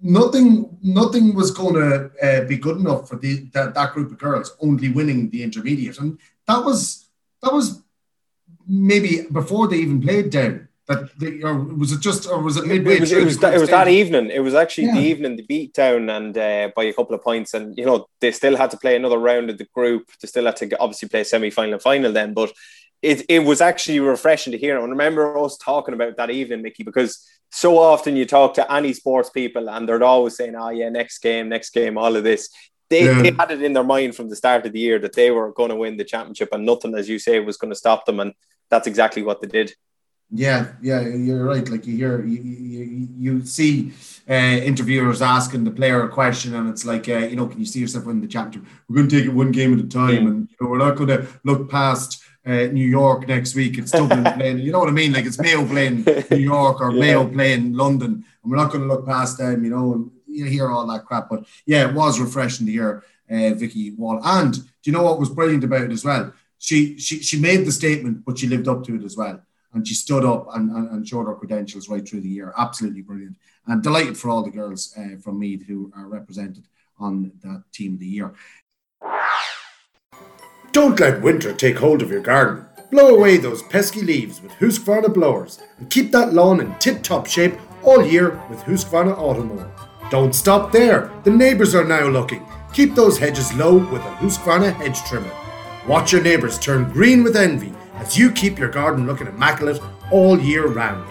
nothing 0.00 0.78
nothing 0.80 1.34
was 1.34 1.50
going 1.50 1.74
to 1.74 2.10
uh, 2.22 2.44
be 2.44 2.56
good 2.56 2.76
enough 2.76 3.08
for 3.08 3.16
the 3.16 3.48
that, 3.52 3.74
that 3.74 3.94
group 3.94 4.12
of 4.12 4.18
girls 4.18 4.56
only 4.60 4.90
winning 4.90 5.28
the 5.30 5.42
intermediate, 5.42 5.98
and 5.98 6.20
that 6.46 6.64
was 6.64 7.08
that 7.42 7.52
was 7.52 7.82
maybe 8.64 9.26
before 9.32 9.66
they 9.66 9.78
even 9.78 10.00
played 10.00 10.30
down. 10.30 10.65
That 10.88 11.18
the, 11.18 11.42
or 11.42 11.54
was 11.54 11.90
it 11.90 12.00
just 12.00 12.28
or 12.28 12.40
was 12.40 12.56
it 12.56 12.66
midway? 12.66 12.94
It 12.94 13.00
was, 13.00 13.12
it 13.12 13.24
was, 13.24 13.38
that, 13.38 13.54
it 13.54 13.60
was 13.60 13.70
that 13.70 13.88
evening. 13.88 14.30
It 14.30 14.38
was 14.38 14.54
actually 14.54 14.86
yeah. 14.86 14.94
the 14.94 15.00
evening 15.00 15.36
they 15.36 15.42
beat 15.42 15.74
down 15.74 16.08
and 16.08 16.36
uh, 16.38 16.70
by 16.76 16.84
a 16.84 16.92
couple 16.92 17.14
of 17.14 17.24
points, 17.24 17.54
and 17.54 17.76
you 17.76 17.84
know 17.84 18.06
they 18.20 18.30
still 18.30 18.56
had 18.56 18.70
to 18.70 18.76
play 18.76 18.94
another 18.94 19.18
round 19.18 19.50
of 19.50 19.58
the 19.58 19.66
group. 19.74 20.08
They 20.20 20.28
still 20.28 20.44
had 20.44 20.56
to 20.56 20.78
obviously 20.78 21.08
play 21.08 21.24
semi 21.24 21.50
final 21.50 21.74
and 21.74 21.82
final 21.82 22.12
then, 22.12 22.34
but 22.34 22.52
it 23.02 23.24
it 23.28 23.40
was 23.40 23.60
actually 23.60 23.98
refreshing 23.98 24.52
to 24.52 24.58
hear. 24.58 24.78
And 24.78 24.90
remember 24.90 25.36
us 25.38 25.56
talking 25.58 25.94
about 25.94 26.16
that 26.18 26.30
evening, 26.30 26.62
Mickey, 26.62 26.84
because 26.84 27.26
so 27.50 27.78
often 27.78 28.14
you 28.14 28.24
talk 28.24 28.54
to 28.54 28.72
any 28.72 28.92
sports 28.92 29.30
people 29.30 29.68
and 29.68 29.88
they're 29.88 30.04
always 30.04 30.36
saying, 30.36 30.54
"Oh 30.54 30.70
yeah, 30.70 30.88
next 30.88 31.18
game, 31.18 31.48
next 31.48 31.70
game, 31.70 31.98
all 31.98 32.14
of 32.14 32.22
this." 32.22 32.48
They, 32.88 33.06
yeah. 33.06 33.22
they 33.22 33.32
had 33.32 33.50
it 33.50 33.62
in 33.62 33.72
their 33.72 33.82
mind 33.82 34.14
from 34.14 34.28
the 34.28 34.36
start 34.36 34.64
of 34.64 34.72
the 34.72 34.78
year 34.78 35.00
that 35.00 35.14
they 35.14 35.32
were 35.32 35.50
going 35.50 35.70
to 35.70 35.76
win 35.76 35.96
the 35.96 36.04
championship 36.04 36.50
and 36.52 36.64
nothing, 36.64 36.94
as 36.94 37.08
you 37.08 37.18
say, 37.18 37.40
was 37.40 37.56
going 37.56 37.72
to 37.72 37.78
stop 37.78 38.06
them. 38.06 38.20
And 38.20 38.32
that's 38.70 38.86
exactly 38.86 39.24
what 39.24 39.42
they 39.42 39.48
did. 39.48 39.74
Yeah, 40.30 40.72
yeah, 40.82 41.00
you're 41.00 41.44
right. 41.44 41.68
Like 41.68 41.86
you 41.86 41.96
hear, 41.96 42.24
you, 42.24 42.42
you, 42.42 43.08
you 43.16 43.46
see 43.46 43.92
uh, 44.28 44.32
interviewers 44.32 45.22
asking 45.22 45.62
the 45.62 45.70
player 45.70 46.02
a 46.02 46.08
question, 46.08 46.56
and 46.56 46.68
it's 46.68 46.84
like, 46.84 47.08
uh, 47.08 47.18
you 47.18 47.36
know, 47.36 47.46
can 47.46 47.60
you 47.60 47.66
see 47.66 47.78
yourself 47.78 48.06
winning 48.06 48.22
the 48.22 48.28
championship? 48.28 48.68
We're 48.88 48.96
going 48.96 49.08
to 49.08 49.16
take 49.16 49.26
it 49.26 49.34
one 49.34 49.52
game 49.52 49.78
at 49.78 49.84
a 49.84 49.88
time, 49.88 50.24
mm. 50.24 50.26
and 50.26 50.48
you 50.50 50.56
know, 50.60 50.68
we're 50.68 50.78
not 50.78 50.96
going 50.96 51.10
to 51.10 51.28
look 51.44 51.70
past 51.70 52.24
uh, 52.44 52.66
New 52.66 52.86
York 52.86 53.28
next 53.28 53.54
week. 53.54 53.78
It's 53.78 53.92
Dublin 53.92 54.24
playing, 54.36 54.58
you 54.58 54.72
know 54.72 54.80
what 54.80 54.88
I 54.88 54.92
mean? 54.92 55.12
Like 55.12 55.26
it's 55.26 55.38
Mayo 55.38 55.64
playing 55.64 56.04
New 56.30 56.36
York 56.38 56.80
or 56.80 56.90
yeah. 56.92 57.00
Mayo 57.00 57.28
playing 57.28 57.74
London, 57.74 58.24
and 58.42 58.50
we're 58.50 58.56
not 58.56 58.72
going 58.72 58.82
to 58.82 58.88
look 58.88 59.06
past 59.06 59.38
them, 59.38 59.62
you 59.62 59.70
know. 59.70 59.92
And 59.92 60.10
you 60.26 60.46
hear 60.46 60.68
all 60.68 60.88
that 60.88 61.04
crap, 61.04 61.28
but 61.30 61.44
yeah, 61.66 61.88
it 61.88 61.94
was 61.94 62.18
refreshing 62.18 62.66
to 62.66 62.72
hear 62.72 63.04
uh, 63.30 63.54
Vicky 63.54 63.92
Wall. 63.92 64.20
And 64.24 64.54
do 64.54 64.62
you 64.82 64.92
know 64.92 65.04
what 65.04 65.20
was 65.20 65.30
brilliant 65.30 65.62
about 65.62 65.82
it 65.82 65.92
as 65.92 66.04
well? 66.04 66.32
She 66.58 66.98
she 66.98 67.22
she 67.22 67.40
made 67.40 67.64
the 67.64 67.70
statement, 67.70 68.24
but 68.24 68.38
she 68.38 68.48
lived 68.48 68.66
up 68.66 68.82
to 68.86 68.96
it 68.96 69.04
as 69.04 69.16
well 69.16 69.40
and 69.72 69.86
she 69.86 69.94
stood 69.94 70.24
up 70.24 70.46
and, 70.54 70.70
and, 70.70 70.90
and, 70.90 71.08
showed 71.08 71.26
her 71.26 71.34
credentials 71.34 71.88
right 71.88 72.06
through 72.06 72.20
the 72.20 72.28
year. 72.28 72.52
Absolutely 72.56 73.02
brilliant. 73.02 73.36
And 73.66 73.82
delighted 73.82 74.16
for 74.16 74.30
all 74.30 74.42
the 74.42 74.50
girls 74.50 74.94
uh, 74.96 75.16
from 75.22 75.38
Meath 75.38 75.66
who 75.66 75.92
are 75.96 76.08
represented 76.08 76.64
on 76.98 77.32
that 77.42 77.64
team 77.72 77.94
of 77.94 78.00
the 78.00 78.06
year. 78.06 78.34
Don't 80.72 81.00
let 81.00 81.22
winter 81.22 81.52
take 81.52 81.78
hold 81.78 82.02
of 82.02 82.10
your 82.10 82.20
garden. 82.20 82.66
Blow 82.90 83.14
away 83.14 83.36
those 83.36 83.62
pesky 83.62 84.02
leaves 84.02 84.40
with 84.40 84.52
Husqvarna 84.52 85.12
blowers 85.12 85.58
and 85.78 85.90
keep 85.90 86.12
that 86.12 86.32
lawn 86.32 86.60
in 86.60 86.74
tip 86.78 87.02
top 87.02 87.26
shape 87.26 87.54
all 87.82 88.06
year 88.06 88.40
with 88.48 88.60
Husqvarna 88.60 89.16
Automower. 89.16 89.70
Don't 90.10 90.34
stop 90.34 90.70
there, 90.72 91.10
the 91.24 91.30
neighbours 91.30 91.74
are 91.74 91.84
now 91.84 92.06
looking. 92.06 92.46
Keep 92.72 92.94
those 92.94 93.18
hedges 93.18 93.52
low 93.54 93.76
with 93.76 94.02
a 94.02 94.16
Husqvarna 94.16 94.72
hedge 94.74 95.00
trimmer. 95.02 95.32
Watch 95.88 96.12
your 96.12 96.22
neighbours 96.22 96.58
turn 96.58 96.90
green 96.90 97.22
with 97.24 97.36
envy 97.36 97.75
as 97.96 98.16
you 98.16 98.30
keep 98.30 98.58
your 98.58 98.68
garden 98.68 99.06
looking 99.06 99.26
immaculate 99.26 99.80
all 100.10 100.38
year 100.38 100.68
round. 100.68 101.06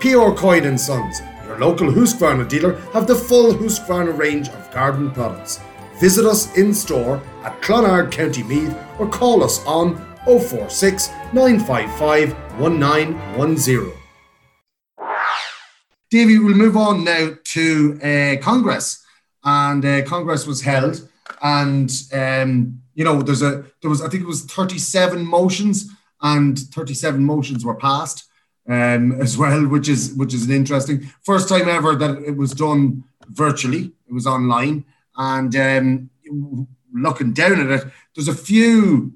P.R. 0.00 0.34
Coyne 0.34 0.66
and 0.66 0.80
Sons, 0.80 1.20
your 1.46 1.58
local 1.58 1.88
Husqvarna 1.88 2.48
dealer, 2.48 2.76
have 2.92 3.06
the 3.06 3.14
full 3.14 3.52
Husqvarna 3.54 4.16
range 4.16 4.48
of 4.48 4.70
garden 4.72 5.10
products. 5.10 5.60
Visit 5.98 6.26
us 6.26 6.54
in 6.56 6.74
store 6.74 7.22
at 7.42 7.60
Clonard, 7.62 8.12
County 8.12 8.42
Meath, 8.42 8.76
or 8.98 9.08
call 9.08 9.42
us 9.42 9.64
on 9.66 9.96
046 10.26 11.08
955 11.32 12.32
1910. 12.58 13.92
Davy, 16.10 16.38
we'll 16.38 16.54
move 16.54 16.76
on 16.76 17.04
now 17.04 17.30
to 17.44 17.98
uh, 18.02 18.42
Congress, 18.42 19.04
and 19.42 19.84
uh, 19.84 20.02
Congress 20.02 20.46
was 20.46 20.62
held, 20.62 21.08
and 21.42 21.90
um, 22.12 22.80
you 22.94 23.04
know 23.04 23.22
there's 23.22 23.42
a 23.42 23.64
there 23.80 23.90
was 23.90 24.02
I 24.02 24.08
think 24.08 24.22
it 24.22 24.26
was 24.26 24.44
37 24.44 25.24
motions 25.24 25.90
and 26.22 26.58
37 26.58 27.22
motions 27.22 27.64
were 27.64 27.74
passed 27.74 28.24
um, 28.68 29.12
as 29.20 29.36
well, 29.36 29.66
which 29.66 29.88
is 29.88 30.14
which 30.14 30.34
is 30.34 30.46
an 30.46 30.54
interesting 30.54 31.10
first 31.22 31.48
time 31.48 31.68
ever 31.68 31.94
that 31.96 32.22
it 32.22 32.36
was 32.36 32.52
done 32.52 33.04
virtually. 33.28 33.92
It 34.08 34.12
was 34.12 34.26
online, 34.26 34.84
And 35.16 35.54
um, 35.56 36.10
looking 36.92 37.32
down 37.32 37.60
at 37.60 37.82
it, 37.82 37.92
there's 38.14 38.28
a 38.28 38.34
few 38.34 39.12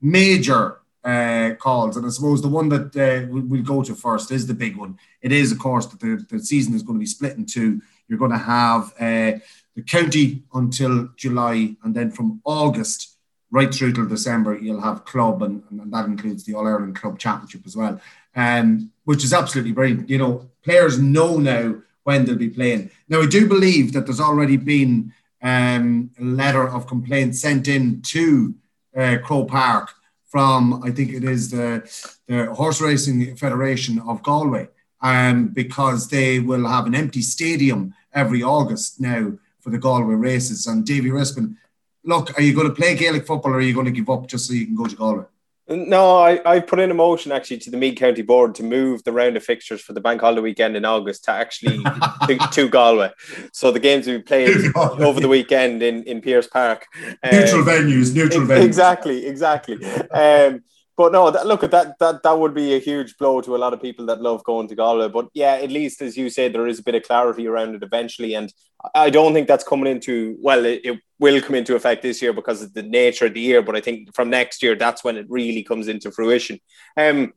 major 0.00 0.80
uh, 1.04 1.54
calls, 1.58 1.96
and 1.96 2.04
I 2.04 2.10
suppose 2.10 2.42
the 2.42 2.48
one 2.48 2.68
that 2.70 2.96
uh, 2.96 3.26
we'll 3.30 3.62
go 3.62 3.82
to 3.82 3.94
first 3.94 4.30
is 4.30 4.46
the 4.46 4.54
big 4.54 4.76
one. 4.76 4.98
It 5.22 5.32
is, 5.32 5.52
of 5.52 5.58
course, 5.58 5.86
that 5.86 6.00
the, 6.00 6.26
the 6.28 6.44
season 6.44 6.74
is 6.74 6.82
going 6.82 6.98
to 6.98 7.00
be 7.00 7.06
split 7.06 7.36
in 7.36 7.46
two. 7.46 7.80
You're 8.08 8.18
going 8.18 8.32
to 8.32 8.38
have 8.38 8.92
uh, 8.98 9.38
the 9.74 9.82
county 9.86 10.42
until 10.52 11.08
July, 11.16 11.76
and 11.84 11.94
then 11.94 12.10
from 12.10 12.40
August 12.44 13.15
right 13.50 13.72
through 13.72 13.92
till 13.92 14.06
December, 14.06 14.58
you'll 14.58 14.80
have 14.80 15.04
club, 15.04 15.42
and, 15.42 15.62
and 15.70 15.92
that 15.92 16.06
includes 16.06 16.44
the 16.44 16.54
All 16.54 16.66
Ireland 16.66 16.96
Club 16.96 17.18
Championship 17.18 17.62
as 17.66 17.76
well, 17.76 18.00
um, 18.34 18.90
which 19.04 19.24
is 19.24 19.32
absolutely 19.32 19.72
brilliant. 19.72 20.10
You 20.10 20.18
know, 20.18 20.50
players 20.62 20.98
know 20.98 21.38
now 21.38 21.76
when 22.04 22.24
they'll 22.24 22.36
be 22.36 22.50
playing. 22.50 22.90
Now, 23.08 23.22
I 23.22 23.26
do 23.26 23.48
believe 23.48 23.92
that 23.92 24.06
there's 24.06 24.20
already 24.20 24.56
been 24.56 25.12
um, 25.42 26.10
a 26.20 26.24
letter 26.24 26.68
of 26.68 26.86
complaint 26.86 27.36
sent 27.36 27.68
in 27.68 28.02
to 28.02 28.54
uh, 28.96 29.18
Croke 29.24 29.48
Park 29.48 29.90
from, 30.26 30.82
I 30.84 30.90
think 30.90 31.12
it 31.12 31.24
is 31.24 31.50
the, 31.50 31.88
the 32.26 32.52
Horse 32.54 32.80
Racing 32.80 33.36
Federation 33.36 34.00
of 34.00 34.22
Galway, 34.22 34.68
um, 35.00 35.48
because 35.48 36.08
they 36.08 36.40
will 36.40 36.66
have 36.66 36.86
an 36.86 36.94
empty 36.94 37.22
stadium 37.22 37.94
every 38.12 38.42
August 38.42 39.00
now 39.00 39.32
for 39.60 39.70
the 39.70 39.78
Galway 39.78 40.14
races. 40.14 40.66
And 40.66 40.84
Davy 40.84 41.10
Rispin, 41.10 41.56
look, 42.06 42.38
are 42.38 42.42
you 42.42 42.54
going 42.54 42.68
to 42.68 42.74
play 42.74 42.94
Gaelic 42.94 43.26
football 43.26 43.52
or 43.52 43.56
are 43.56 43.60
you 43.60 43.74
going 43.74 43.86
to 43.86 43.92
give 43.92 44.08
up 44.08 44.26
just 44.26 44.46
so 44.46 44.54
you 44.54 44.66
can 44.66 44.76
go 44.76 44.86
to 44.86 44.96
Galway? 44.96 45.24
No, 45.68 46.18
I, 46.18 46.40
I 46.46 46.60
put 46.60 46.78
in 46.78 46.92
a 46.92 46.94
motion 46.94 47.32
actually 47.32 47.58
to 47.58 47.72
the 47.72 47.76
Meath 47.76 47.98
County 47.98 48.22
Board 48.22 48.54
to 48.54 48.62
move 48.62 49.02
the 49.02 49.10
round 49.10 49.36
of 49.36 49.42
fixtures 49.42 49.80
for 49.80 49.94
the 49.94 50.00
bank 50.00 50.20
holiday 50.20 50.40
weekend 50.40 50.76
in 50.76 50.84
August 50.84 51.24
to 51.24 51.32
actually 51.32 51.82
to, 52.28 52.38
to, 52.52 52.68
Galway. 52.68 53.10
So 53.52 53.72
the 53.72 53.80
games 53.80 54.06
will 54.06 54.18
be 54.18 54.22
played 54.22 54.56
over 54.76 55.18
the 55.18 55.26
weekend 55.26 55.82
in, 55.82 56.04
in 56.04 56.20
Pierce 56.20 56.46
Park. 56.46 56.86
Neutral 57.24 57.62
um, 57.62 57.66
venues, 57.66 58.14
neutral 58.14 58.46
venues. 58.46 58.64
Exactly, 58.64 59.26
exactly. 59.26 59.84
Um, 60.12 60.62
but 60.96 61.12
no, 61.12 61.30
that, 61.30 61.46
look 61.46 61.62
at 61.62 61.70
that. 61.72 61.98
That 61.98 62.22
that 62.22 62.38
would 62.38 62.54
be 62.54 62.74
a 62.74 62.78
huge 62.78 63.18
blow 63.18 63.40
to 63.42 63.54
a 63.54 63.58
lot 63.58 63.74
of 63.74 63.82
people 63.82 64.06
that 64.06 64.22
love 64.22 64.42
going 64.44 64.66
to 64.68 64.74
Galway. 64.74 65.08
But 65.08 65.28
yeah, 65.34 65.52
at 65.52 65.70
least 65.70 66.00
as 66.00 66.16
you 66.16 66.30
said, 66.30 66.54
there 66.54 66.66
is 66.66 66.78
a 66.78 66.82
bit 66.82 66.94
of 66.94 67.02
clarity 67.02 67.46
around 67.46 67.74
it 67.74 67.82
eventually, 67.82 68.34
and 68.34 68.52
I 68.94 69.10
don't 69.10 69.34
think 69.34 69.46
that's 69.46 69.64
coming 69.64 69.90
into 69.90 70.36
well, 70.40 70.64
it, 70.64 70.80
it 70.84 71.00
will 71.18 71.40
come 71.42 71.54
into 71.54 71.76
effect 71.76 72.02
this 72.02 72.22
year 72.22 72.32
because 72.32 72.62
of 72.62 72.72
the 72.72 72.82
nature 72.82 73.26
of 73.26 73.34
the 73.34 73.40
year. 73.40 73.60
But 73.60 73.76
I 73.76 73.80
think 73.80 74.14
from 74.14 74.30
next 74.30 74.62
year, 74.62 74.74
that's 74.74 75.04
when 75.04 75.16
it 75.16 75.26
really 75.28 75.62
comes 75.62 75.88
into 75.88 76.10
fruition. 76.10 76.60
Um, 76.96 77.34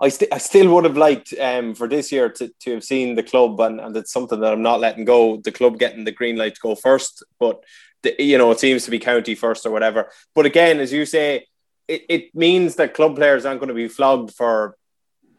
I, 0.00 0.08
st- 0.08 0.32
I 0.32 0.38
still 0.38 0.72
would 0.74 0.84
have 0.84 0.96
liked 0.96 1.32
um, 1.40 1.74
for 1.76 1.88
this 1.88 2.10
year 2.10 2.28
to, 2.28 2.52
to 2.60 2.74
have 2.74 2.84
seen 2.84 3.14
the 3.14 3.22
club, 3.22 3.60
and, 3.60 3.80
and 3.80 3.96
it's 3.96 4.12
something 4.12 4.40
that 4.40 4.52
I'm 4.52 4.62
not 4.62 4.80
letting 4.80 5.04
go. 5.04 5.36
The 5.36 5.52
club 5.52 5.78
getting 5.78 6.04
the 6.04 6.10
green 6.12 6.36
light 6.36 6.56
to 6.56 6.60
go 6.60 6.74
first, 6.74 7.24
but 7.38 7.62
the, 8.02 8.14
you 8.20 8.38
know 8.38 8.50
it 8.50 8.60
seems 8.60 8.84
to 8.84 8.90
be 8.90 8.98
county 8.98 9.34
first 9.34 9.66
or 9.66 9.70
whatever. 9.70 10.10
But 10.34 10.46
again, 10.46 10.80
as 10.80 10.92
you 10.92 11.06
say, 11.06 11.46
it, 11.88 12.04
it 12.08 12.34
means 12.34 12.76
that 12.76 12.94
club 12.94 13.16
players 13.16 13.44
aren't 13.44 13.60
going 13.60 13.68
to 13.68 13.74
be 13.74 13.88
flogged 13.88 14.34
for 14.34 14.76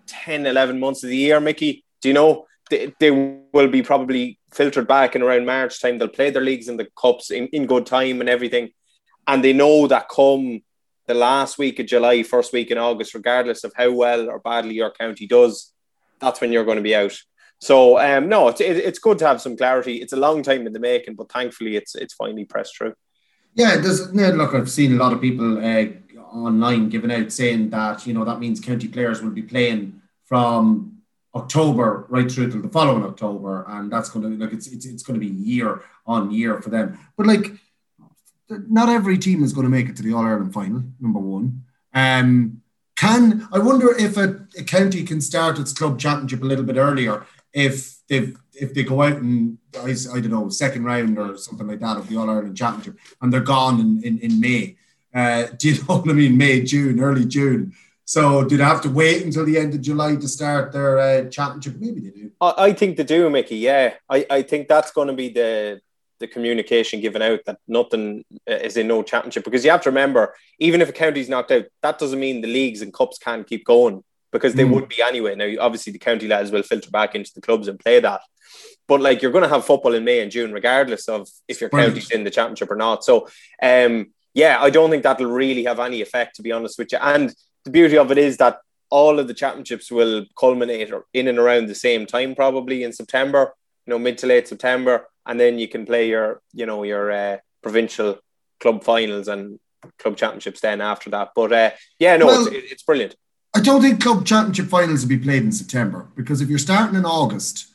10, 0.08 0.46
11 0.46 0.80
months 0.80 1.04
of 1.04 1.10
the 1.10 1.18
year, 1.18 1.40
Mickey. 1.40 1.84
Do 2.02 2.10
you 2.10 2.14
know? 2.14 2.48
They, 2.70 2.94
they 3.00 3.12
will 3.12 3.68
be 3.68 3.82
probably 3.82 4.40
filtered 4.52 4.88
back 4.88 5.16
in 5.16 5.22
around 5.22 5.46
March 5.46 5.82
time. 5.82 5.98
They'll 5.98 6.08
play 6.08 6.30
their 6.30 6.42
leagues 6.42 6.68
and 6.68 6.80
the 6.80 6.88
cups 7.00 7.32
in, 7.32 7.48
in 7.48 7.66
good 7.66 7.86
time 7.86 8.20
and 8.20 8.30
everything. 8.30 8.72
And 9.28 9.44
they 9.44 9.54
know 9.54 9.88
that 9.88 10.10
come 10.10 10.62
the 11.08 11.14
last 11.14 11.58
week 11.58 11.80
of 11.80 11.86
July, 11.86 12.24
first 12.24 12.54
week 12.54 12.72
in 12.72 12.78
August, 12.78 13.14
regardless 13.14 13.64
of 13.64 13.74
how 13.76 13.92
well 13.92 14.30
or 14.30 14.40
badly 14.40 14.76
your 14.76 14.92
county 14.92 15.28
does, 15.28 15.74
that's 16.20 16.40
when 16.40 16.52
you're 16.52 16.66
going 16.66 16.78
to 16.78 16.84
be 16.84 16.96
out. 16.96 17.18
So 17.60 18.00
um, 18.00 18.28
no, 18.28 18.50
it's 18.50 18.60
it, 18.60 18.78
it's 18.78 19.00
good 19.00 19.20
to 19.20 19.28
have 19.28 19.42
some 19.42 19.56
clarity. 19.56 19.96
It's 19.96 20.14
a 20.14 20.18
long 20.18 20.44
time 20.44 20.68
in 20.68 20.74
the 20.74 20.80
making, 20.80 21.16
but 21.16 21.32
thankfully 21.32 21.76
it's 21.76 21.96
it's 21.96 22.14
finally 22.14 22.46
pressed 22.46 22.78
through. 22.78 22.94
Yeah, 23.56 23.78
there's 23.78 24.12
look. 24.14 24.54
I've 24.54 24.70
seen 24.70 24.94
a 24.94 24.98
lot 24.98 25.14
of 25.14 25.22
people 25.22 25.60
uh, 25.60 25.86
online 26.34 26.90
giving 26.90 27.12
out 27.12 27.32
saying 27.32 27.70
that 27.70 28.06
you 28.08 28.14
know 28.14 28.26
that 28.26 28.40
means 28.40 28.60
county 28.60 28.88
players 28.88 29.22
will 29.22 29.32
be 29.32 29.42
playing 29.42 30.02
from 30.26 30.98
October 31.36 32.06
right 32.10 32.32
through 32.32 32.52
to 32.52 32.62
the 32.62 32.70
following 32.70 33.04
October, 33.04 33.66
and 33.68 33.92
that's 33.92 34.10
going 34.10 34.30
to 34.30 34.44
like 34.44 34.54
it's 34.54 34.68
it's, 34.68 34.86
it's 34.86 35.04
going 35.04 35.20
to 35.20 35.26
be 35.26 35.34
year 35.34 35.82
on 36.06 36.32
year 36.32 36.62
for 36.62 36.70
them. 36.70 36.98
But 37.18 37.28
like, 37.28 37.52
not 38.50 38.90
every 38.90 39.18
team 39.18 39.44
is 39.44 39.54
going 39.54 39.66
to 39.66 39.72
make 39.72 39.90
it 39.90 39.96
to 39.98 40.04
the 40.04 40.14
All 40.14 40.26
Ireland 40.26 40.54
final. 40.54 40.84
Number 41.00 41.20
one, 41.20 41.64
um, 41.94 42.62
can 42.96 43.48
I 43.52 43.60
wonder 43.60 43.96
if 43.98 44.18
a, 44.18 44.46
a 44.58 44.64
county 44.64 45.04
can 45.04 45.22
start 45.22 45.60
its 45.60 45.74
club 45.74 46.00
championship 46.00 46.44
a 46.44 46.46
little 46.46 46.66
bit 46.66 46.78
earlier 46.78 47.26
if 47.52 47.98
they 48.08 48.34
if 48.54 48.74
they 48.74 48.84
go 48.84 49.02
out 49.02 49.18
and 49.18 49.58
I, 49.76 49.96
I 50.14 50.20
don't 50.20 50.30
know 50.30 50.50
second 50.50 50.84
round 50.84 51.18
or 51.18 51.36
something 51.38 51.68
like 51.68 51.80
that 51.80 51.98
of 51.98 52.08
the 52.08 52.18
All 52.18 52.30
Ireland 52.30 52.58
Championship 52.58 53.00
and 53.22 53.34
they're 53.34 53.42
gone 53.42 53.80
in, 53.80 54.04
in, 54.04 54.20
in 54.20 54.40
May 54.40 54.78
uh, 55.14 55.48
do 55.58 55.70
you 55.70 55.78
know 55.80 55.98
what 55.98 56.10
I 56.10 56.14
mean? 56.14 56.38
May, 56.38 56.62
June, 56.62 57.00
early 57.00 57.26
June. 57.26 57.74
So 58.06 58.44
do 58.44 58.58
they 58.58 58.64
have 58.64 58.82
to 58.82 58.90
wait 58.90 59.24
until 59.24 59.46
the 59.46 59.58
end 59.58 59.74
of 59.74 59.82
July 59.82 60.16
to 60.16 60.28
start 60.28 60.74
their 60.74 61.00
uh, 61.00 61.30
championship? 61.30 61.76
Maybe 61.80 62.02
they 62.02 62.10
do. 62.10 62.32
I, 62.42 62.54
I 62.58 62.74
think 62.74 62.98
they 62.98 63.04
do, 63.04 63.30
Mickey. 63.30 63.58
Yeah, 63.58 63.94
I, 64.10 64.26
I 64.30 64.42
think 64.42 64.68
that's 64.68 64.92
going 64.92 65.08
to 65.08 65.14
be 65.14 65.30
the 65.30 65.82
the 66.20 66.28
communication 66.28 67.02
given 67.02 67.22
out 67.22 67.40
that 67.46 67.58
nothing 67.68 68.24
uh, 68.50 68.54
is 68.54 68.78
in 68.78 68.88
no 68.88 69.04
championship 69.04 69.44
because 69.44 69.66
you 69.66 69.72
have 69.72 69.82
to 69.82 69.90
remember, 69.90 70.34
even 70.58 70.80
if 70.80 70.88
a 70.88 70.94
county's 70.94 71.28
knocked 71.28 71.52
out, 71.52 71.66
that 71.82 72.00
doesn't 72.00 72.20
mean 72.20 72.40
the 72.40 72.48
leagues 72.48 72.82
and 72.82 72.94
cups 72.94 73.18
can't 73.18 73.46
keep 73.46 73.66
going 73.66 74.02
because 74.32 74.54
they 74.54 74.64
mm. 74.64 74.72
would 74.72 74.88
be 74.88 75.02
anyway. 75.02 75.36
Now, 75.36 75.50
obviously, 75.60 75.92
the 75.92 76.00
county 76.00 76.28
lads 76.28 76.50
will 76.50 76.64
filter 76.64 76.90
back 76.90 77.14
into 77.16 77.32
the 77.36 77.42
clubs 77.42 77.68
and 77.68 77.80
play 77.80 78.00
that. 78.00 78.22
But 78.88 79.02
like 79.02 79.22
you're 79.22 79.32
going 79.32 79.44
to 79.44 79.50
have 79.50 79.66
football 79.66 79.94
in 79.94 80.06
May 80.06 80.22
and 80.22 80.32
June, 80.32 80.54
regardless 80.54 81.10
of 81.10 81.28
if 81.48 81.60
your 81.60 81.70
Brilliant. 81.70 81.96
county's 81.96 82.12
in 82.12 82.24
the 82.24 82.32
championship 82.32 82.72
or 82.72 82.76
not. 82.76 83.04
So, 83.04 83.28
um, 83.62 84.13
yeah, 84.34 84.58
I 84.62 84.70
don't 84.70 84.90
think 84.90 85.04
that'll 85.04 85.32
really 85.32 85.66
have 85.66 85.80
any 85.80 86.02
effect, 86.02 86.36
to 86.36 86.42
be 86.42 86.52
honest 86.52 86.78
with 86.78 86.92
you. 86.92 86.98
And 87.02 87.34
the 87.64 87.72
beauty 87.72 87.98
of 87.98 88.12
it 88.12 88.18
is 88.18 88.38
that 88.38 88.60
all 88.90 89.20
of 89.20 89.28
the 89.28 89.34
championships 89.34 89.92
will 89.92 90.26
culminate 90.38 90.92
in 91.14 91.28
and 91.28 91.40
around 91.40 91.68
the 91.68 91.76
same 91.76 92.06
time, 92.06 92.36
probably 92.36 92.84
in 92.84 92.94
September, 92.94 93.54
you 93.86 93.92
know, 93.92 94.00
mid 94.00 94.18
to 94.20 94.28
late 94.28 94.48
September, 94.48 95.08
and 95.26 95.40
then 95.40 95.58
you 95.58 95.68
can 95.68 95.86
play 95.86 96.08
your, 96.08 96.42
you 96.54 96.66
know, 96.66 96.84
your 96.84 97.12
uh, 97.12 97.38
provincial 97.62 98.20
club 98.60 98.84
finals 98.84 99.28
and 99.28 99.60
club 100.00 100.16
championships 100.16 100.62
then 100.62 100.82
after 100.82 101.10
that. 101.10 101.32
But 101.36 101.54
uh, 101.54 101.72
yeah, 102.00 102.18
no, 102.18 102.28
well, 102.28 102.48
it's, 102.48 102.72
it's 102.72 102.84
brilliant. 102.84 103.16
I 103.56 103.62
don't 103.62 103.82
think 103.82 104.02
club 104.02 104.26
championship 104.26 104.68
finals 104.68 105.02
will 105.02 105.10
be 105.10 105.18
played 105.18 105.44
in 105.44 105.52
September 105.52 106.10
because 106.16 106.42
if 106.42 106.50
you're 106.50 106.60
starting 106.60 106.96
in 106.96 107.06
August 107.06 107.73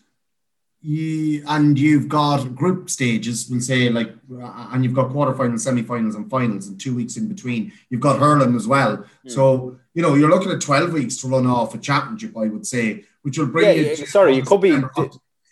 you, 0.81 1.43
and 1.49 1.79
you've 1.79 2.09
got 2.09 2.55
group 2.55 2.89
stages, 2.89 3.49
we'll 3.51 3.61
say 3.61 3.89
like, 3.91 4.15
and 4.31 4.85
you've 4.85 4.95
got 4.95 5.11
quarterfinals, 5.11 5.61
semi-finals, 5.61 6.15
and 6.15 6.31
finals, 6.31 6.69
and 6.69 6.81
two 6.81 6.95
weeks 6.95 7.17
in 7.17 7.29
between. 7.29 7.73
You've 7.91 8.01
got 8.01 8.21
hurling 8.21 8.55
as 8.55 8.67
well. 8.67 8.99
Mm. 8.99 9.31
So 9.31 9.79
you 9.95 10.03
know 10.03 10.15
you're 10.15 10.31
looking 10.31 10.53
at 10.53 10.61
twelve 10.61 10.93
weeks 10.93 11.17
to 11.19 11.29
run 11.29 11.47
off 11.47 11.75
a 11.75 11.79
championship, 11.79 12.37
I 12.37 12.47
would 12.47 12.67
say, 12.67 13.05
which 13.23 13.39
will 13.39 13.47
bring 13.47 13.67
yeah, 13.67 13.73
you. 13.73 13.97
Yeah, 13.99 14.05
sorry, 14.07 14.37
you 14.37 14.43
could 14.43 14.61
be 14.61 14.81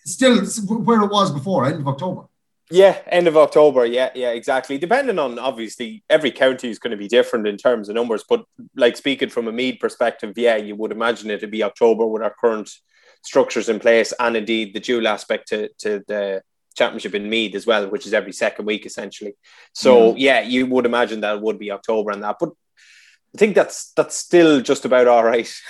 still 0.04 0.45
where 0.45 1.02
it 1.02 1.11
was 1.11 1.33
before, 1.33 1.66
end 1.66 1.80
of 1.80 1.88
October. 1.88 2.26
Yeah, 2.71 2.99
end 3.06 3.28
of 3.28 3.37
October. 3.37 3.87
Yeah, 3.87 4.11
yeah, 4.14 4.30
exactly. 4.30 4.76
Depending 4.76 5.18
on 5.18 5.38
obviously 5.38 6.02
every 6.11 6.33
county 6.33 6.68
is 6.68 6.80
going 6.80 6.90
to 6.90 6.97
be 6.97 7.06
different 7.06 7.47
in 7.47 7.56
terms 7.56 7.88
of 7.88 7.95
numbers, 7.95 8.25
but 8.28 8.45
like 8.75 8.97
speaking 8.97 9.28
from 9.28 9.47
a 9.47 9.52
Meath 9.52 9.78
perspective, 9.78 10.33
yeah, 10.37 10.56
you 10.56 10.75
would 10.75 10.90
imagine 10.90 11.30
it 11.30 11.40
to 11.40 11.47
be 11.47 11.62
October 11.62 12.06
with 12.06 12.23
our 12.23 12.35
current 12.40 12.71
structures 13.26 13.68
in 13.68 13.80
place, 13.80 14.12
and 14.18 14.37
indeed 14.37 14.73
the 14.73 14.80
dual 14.80 15.09
aspect 15.09 15.49
to, 15.49 15.68
to 15.78 16.02
the 16.06 16.42
championship 16.76 17.14
in 17.14 17.28
Meath 17.28 17.54
as 17.54 17.66
well, 17.66 17.88
which 17.88 18.06
is 18.06 18.14
every 18.14 18.33
second 18.33 18.66
week 18.66 18.87
essentially. 18.87 19.35
So 19.73 20.12
mm. 20.12 20.14
yeah, 20.18 20.40
you 20.40 20.66
would 20.66 20.87
imagine 20.87 21.21
that 21.21 21.37
it 21.37 21.42
would 21.42 21.59
be 21.59 21.73
October 21.73 22.12
and 22.12 22.23
that, 22.23 22.37
but 22.38 22.50
I 23.35 23.38
think 23.38 23.54
that's 23.54 23.92
that's 23.92 24.16
still 24.16 24.61
just 24.61 24.85
about 24.85 25.09
all 25.09 25.25
right. 25.25 25.52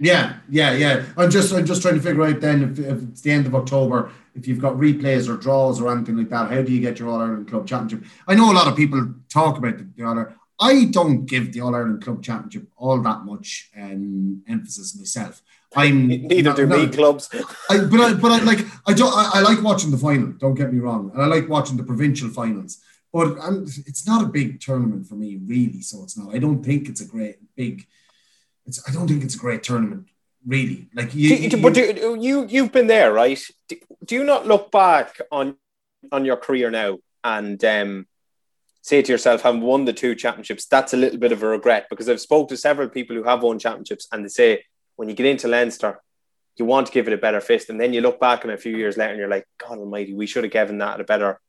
Yeah, 0.00 0.36
yeah, 0.48 0.74
yeah. 0.74 1.06
I'm 1.16 1.28
just 1.28 1.52
I'm 1.52 1.66
just 1.66 1.82
trying 1.82 1.96
to 1.96 2.00
figure 2.00 2.22
out 2.22 2.40
then 2.40 2.62
if, 2.62 2.78
if 2.78 3.02
it's 3.02 3.20
the 3.20 3.32
end 3.32 3.46
of 3.46 3.54
October, 3.56 4.12
if 4.36 4.46
you've 4.46 4.60
got 4.60 4.74
replays 4.74 5.28
or 5.28 5.36
draws 5.36 5.80
or 5.80 5.90
anything 5.90 6.16
like 6.16 6.28
that, 6.28 6.50
how 6.50 6.62
do 6.62 6.72
you 6.72 6.80
get 6.80 7.00
your 7.00 7.08
All 7.08 7.20
Ireland 7.20 7.48
Club 7.48 7.66
Championship? 7.66 8.08
I 8.28 8.36
know 8.36 8.52
a 8.52 8.54
lot 8.54 8.68
of 8.68 8.76
people 8.76 9.14
talk 9.28 9.58
about 9.58 9.78
the, 9.78 9.88
the 9.96 10.04
All 10.04 10.26
I 10.60 10.84
don't 10.84 11.26
give 11.26 11.52
the 11.52 11.62
All 11.62 11.74
Ireland 11.74 12.02
Club 12.02 12.22
Championship 12.22 12.68
all 12.76 13.00
that 13.02 13.24
much 13.24 13.70
um, 13.76 14.42
emphasis 14.48 14.96
myself. 14.96 15.42
I'm 15.76 16.08
neither 16.08 16.54
do 16.54 16.66
me 16.66 16.88
clubs. 16.88 17.28
I, 17.68 17.78
but 17.78 18.00
I, 18.00 18.14
but 18.14 18.32
I 18.32 18.38
like 18.42 18.60
I 18.86 18.94
don't 18.94 19.12
I, 19.12 19.32
I, 19.34 19.40
like 19.40 19.62
watching 19.62 19.90
the 19.90 19.98
final. 19.98 20.32
Don't 20.32 20.54
get 20.54 20.72
me 20.72 20.80
wrong, 20.80 21.10
and 21.12 21.22
I 21.22 21.26
like 21.26 21.48
watching 21.48 21.76
the 21.76 21.82
provincial 21.82 22.28
finals. 22.30 22.78
But 23.12 23.38
I'm, 23.40 23.64
it's 23.64 24.06
not 24.06 24.22
a 24.22 24.26
big 24.26 24.60
tournament 24.60 25.06
for 25.06 25.14
me, 25.14 25.36
really. 25.36 25.82
So 25.82 26.02
it's 26.02 26.16
not. 26.16 26.34
I 26.34 26.38
don't 26.38 26.62
think 26.62 26.88
it's 26.88 27.00
a 27.00 27.06
great 27.06 27.36
big. 27.54 27.86
It's 28.66 28.86
I 28.88 28.92
don't 28.92 29.08
think 29.08 29.24
it's 29.24 29.34
a 29.34 29.38
great 29.38 29.62
tournament, 29.62 30.08
really. 30.46 30.88
Like 30.94 31.14
you, 31.14 31.50
do, 31.50 31.60
but 31.60 31.74
do, 31.74 32.16
you 32.18 32.46
you've 32.46 32.72
been 32.72 32.86
there, 32.86 33.12
right? 33.12 33.40
Do, 33.68 33.76
do 34.04 34.14
you 34.14 34.24
not 34.24 34.46
look 34.46 34.70
back 34.70 35.20
on 35.30 35.56
on 36.12 36.24
your 36.24 36.36
career 36.36 36.70
now 36.70 36.98
and 37.24 37.62
um, 37.64 38.06
say 38.82 39.02
to 39.02 39.12
yourself, 39.12 39.42
having 39.42 39.60
won 39.60 39.84
the 39.84 39.92
two 39.92 40.14
championships, 40.14 40.66
that's 40.66 40.94
a 40.94 40.96
little 40.96 41.18
bit 41.18 41.32
of 41.32 41.42
a 41.42 41.46
regret 41.46 41.88
because 41.90 42.08
I've 42.08 42.20
spoke 42.20 42.48
to 42.48 42.56
several 42.56 42.88
people 42.88 43.16
who 43.16 43.24
have 43.24 43.42
won 43.42 43.58
championships 43.58 44.08
and 44.12 44.24
they 44.24 44.28
say 44.28 44.64
when 44.98 45.08
you 45.08 45.14
get 45.14 45.26
into 45.26 45.46
Leinster, 45.46 46.00
you 46.56 46.64
want 46.64 46.88
to 46.88 46.92
give 46.92 47.06
it 47.06 47.14
a 47.14 47.16
better 47.16 47.40
fist, 47.40 47.70
and 47.70 47.80
then 47.80 47.92
you 47.92 48.00
look 48.00 48.18
back 48.18 48.42
and 48.42 48.52
a 48.52 48.56
few 48.56 48.76
years 48.76 48.96
later 48.96 49.10
and 49.10 49.18
you're 49.18 49.28
like, 49.28 49.46
God 49.58 49.78
Almighty, 49.78 50.12
we 50.12 50.26
should 50.26 50.42
have 50.42 50.52
given 50.52 50.78
that 50.78 51.00
a 51.00 51.04
better 51.04 51.40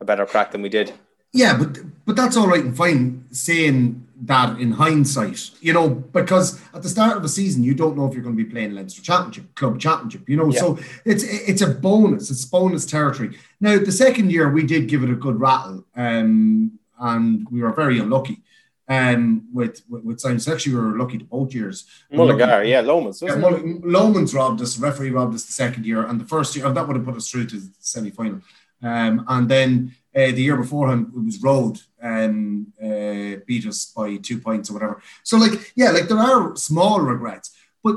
a 0.00 0.04
better 0.04 0.26
crack 0.26 0.50
than 0.50 0.60
we 0.60 0.68
did. 0.68 0.92
Yeah, 1.32 1.56
but 1.56 1.78
but 2.04 2.16
that's 2.16 2.36
all 2.36 2.48
right 2.48 2.64
and 2.64 2.76
fine 2.76 3.24
saying 3.30 4.08
that 4.22 4.58
in 4.58 4.72
hindsight, 4.72 5.50
you 5.60 5.72
know, 5.72 5.88
because 5.88 6.60
at 6.74 6.82
the 6.82 6.88
start 6.88 7.16
of 7.16 7.22
the 7.22 7.28
season 7.28 7.62
you 7.62 7.74
don't 7.74 7.96
know 7.96 8.06
if 8.06 8.14
you're 8.14 8.24
going 8.24 8.36
to 8.36 8.44
be 8.44 8.50
playing 8.50 8.74
Leinster 8.74 9.02
Championship, 9.02 9.54
Club 9.54 9.78
Championship, 9.78 10.28
you 10.28 10.36
know. 10.36 10.50
Yeah. 10.50 10.60
So 10.60 10.78
it's 11.04 11.22
it's 11.22 11.62
a 11.62 11.68
bonus, 11.68 12.28
it's 12.28 12.44
bonus 12.44 12.86
territory. 12.86 13.38
Now 13.60 13.78
the 13.78 13.92
second 13.92 14.32
year 14.32 14.50
we 14.50 14.64
did 14.64 14.88
give 14.88 15.04
it 15.04 15.10
a 15.10 15.14
good 15.14 15.38
rattle, 15.38 15.84
um, 15.94 16.80
and 16.98 17.46
we 17.52 17.60
were 17.60 17.72
very 17.72 18.00
unlucky. 18.00 18.42
Um, 18.88 19.48
with 19.52 19.82
with, 19.88 20.04
with 20.04 20.20
science, 20.20 20.46
actually, 20.46 20.74
we 20.76 20.80
were 20.80 20.98
lucky 20.98 21.18
to 21.18 21.24
both 21.24 21.52
years. 21.52 21.86
Mullingar, 22.12 22.62
yeah, 22.62 22.82
Lomans. 22.82 23.20
Yeah, 23.20 23.34
Lomans 23.34 24.32
robbed 24.32 24.60
us. 24.60 24.78
Referee 24.78 25.10
robbed 25.10 25.34
us 25.34 25.44
the 25.44 25.52
second 25.52 25.84
year, 25.84 26.06
and 26.06 26.20
the 26.20 26.24
first 26.24 26.54
year, 26.54 26.66
and 26.66 26.76
that 26.76 26.86
would 26.86 26.96
have 26.96 27.04
put 27.04 27.16
us 27.16 27.28
through 27.28 27.46
to 27.46 27.56
the 27.56 27.70
semi 27.80 28.10
final. 28.10 28.40
Um, 28.82 29.24
and 29.26 29.48
then 29.48 29.94
uh, 30.14 30.26
the 30.26 30.42
year 30.42 30.56
beforehand, 30.56 31.12
it 31.14 31.24
was 31.24 31.42
Rhode 31.42 31.80
um, 32.02 32.72
uh, 32.82 33.40
beat 33.46 33.66
us 33.66 33.86
by 33.86 34.16
two 34.16 34.38
points 34.38 34.70
or 34.70 34.74
whatever. 34.74 35.02
So, 35.24 35.36
like, 35.36 35.72
yeah, 35.74 35.90
like 35.90 36.08
there 36.08 36.18
are 36.18 36.54
small 36.56 37.00
regrets, 37.00 37.56
but 37.82 37.96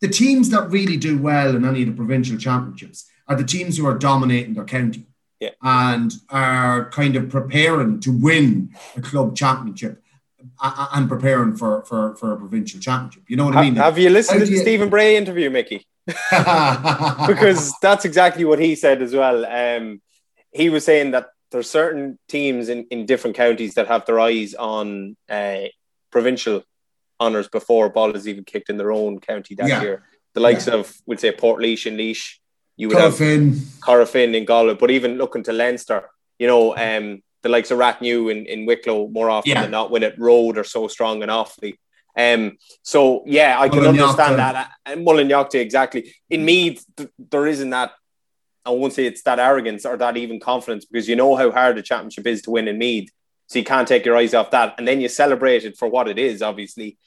the 0.00 0.08
teams 0.08 0.50
that 0.50 0.70
really 0.70 0.96
do 0.96 1.18
well 1.18 1.56
in 1.56 1.64
any 1.64 1.82
of 1.82 1.88
the 1.88 1.94
provincial 1.94 2.36
championships 2.36 3.08
are 3.28 3.36
the 3.36 3.44
teams 3.44 3.76
who 3.76 3.86
are 3.86 3.98
dominating 3.98 4.54
their 4.54 4.64
county 4.64 5.06
yeah. 5.46 5.90
and 5.90 6.12
are 6.30 6.90
kind 6.90 7.16
of 7.16 7.28
preparing 7.28 8.00
to 8.00 8.12
win 8.12 8.74
a 8.96 9.00
club 9.00 9.36
championship 9.36 10.02
and 10.62 11.08
preparing 11.08 11.56
for, 11.56 11.84
for, 11.84 12.16
for 12.16 12.32
a 12.32 12.36
provincial 12.36 12.80
championship. 12.80 13.24
You 13.28 13.36
know 13.36 13.46
what 13.46 13.56
I 13.56 13.62
mean? 13.62 13.76
Have 13.76 13.98
you 13.98 14.10
listened 14.10 14.40
to 14.40 14.46
the 14.46 14.52
you... 14.52 14.58
Stephen 14.58 14.88
Bray 14.88 15.16
interview, 15.16 15.50
Mickey? 15.50 15.86
because 16.06 17.74
that's 17.82 18.04
exactly 18.04 18.44
what 18.44 18.58
he 18.58 18.74
said 18.74 19.02
as 19.02 19.14
well. 19.14 19.44
Um, 19.44 20.00
he 20.52 20.68
was 20.70 20.84
saying 20.84 21.10
that 21.10 21.28
there's 21.50 21.68
certain 21.68 22.18
teams 22.28 22.68
in, 22.68 22.86
in 22.90 23.06
different 23.06 23.36
counties 23.36 23.74
that 23.74 23.88
have 23.88 24.06
their 24.06 24.20
eyes 24.20 24.54
on 24.54 25.16
uh, 25.28 25.64
provincial 26.10 26.62
honours 27.20 27.48
before 27.48 27.88
ball 27.88 28.14
is 28.14 28.28
even 28.28 28.44
kicked 28.44 28.68
in 28.68 28.76
their 28.76 28.92
own 28.92 29.18
county 29.20 29.54
that 29.54 29.68
yeah. 29.68 29.82
year. 29.82 30.04
The 30.34 30.40
likes 30.40 30.66
yeah. 30.66 30.74
of, 30.74 30.94
we'd 31.06 31.20
say, 31.20 31.32
Portlaoise 31.32 31.86
and 31.86 31.96
Laois. 31.96 32.38
You 32.76 32.88
would 32.88 32.96
Corofin. 32.96 33.54
have 33.54 33.56
Corofin 33.80 34.34
in 34.34 34.44
Galway, 34.44 34.74
but 34.74 34.90
even 34.90 35.16
looking 35.16 35.42
to 35.44 35.52
Leinster, 35.52 36.08
you 36.38 36.46
know, 36.46 36.76
um, 36.76 37.22
the 37.42 37.48
likes 37.48 37.70
of 37.70 37.78
Rathnew 37.78 38.30
in, 38.30 38.46
in 38.46 38.66
Wicklow 38.66 39.08
more 39.08 39.30
often 39.30 39.52
yeah. 39.52 39.62
than 39.62 39.70
not 39.70 39.90
when 39.90 40.02
it 40.02 40.18
Rhode 40.18 40.58
are 40.58 40.64
so 40.64 40.88
strong 40.88 41.22
and 41.22 41.30
Offaly. 41.30 41.78
Um, 42.18 42.56
so 42.82 43.22
yeah, 43.26 43.60
I 43.60 43.68
can 43.68 43.86
understand 43.86 44.38
that. 44.38 44.70
And 44.84 45.04
Mullingar 45.04 45.48
exactly. 45.54 46.14
In 46.30 46.44
Meath, 46.44 46.84
th- 46.96 47.10
there 47.18 47.46
isn't 47.46 47.70
that 47.70 47.92
I 48.66 48.70
won't 48.70 48.92
say 48.92 49.06
it's 49.06 49.22
that 49.22 49.38
arrogance 49.38 49.86
or 49.86 49.96
that 49.96 50.16
even 50.16 50.40
confidence 50.40 50.84
because 50.84 51.08
you 51.08 51.14
know 51.14 51.36
how 51.36 51.52
hard 51.52 51.76
the 51.76 51.82
championship 51.82 52.26
is 52.26 52.42
to 52.42 52.50
win 52.50 52.68
in 52.68 52.78
Meath. 52.78 53.10
So 53.46 53.60
you 53.60 53.64
can't 53.64 53.86
take 53.86 54.04
your 54.04 54.16
eyes 54.16 54.34
off 54.34 54.50
that. 54.50 54.74
And 54.76 54.88
then 54.88 55.00
you 55.00 55.08
celebrate 55.08 55.64
it 55.64 55.78
for 55.78 55.88
what 55.88 56.08
it 56.08 56.18
is, 56.18 56.42
obviously. 56.42 56.98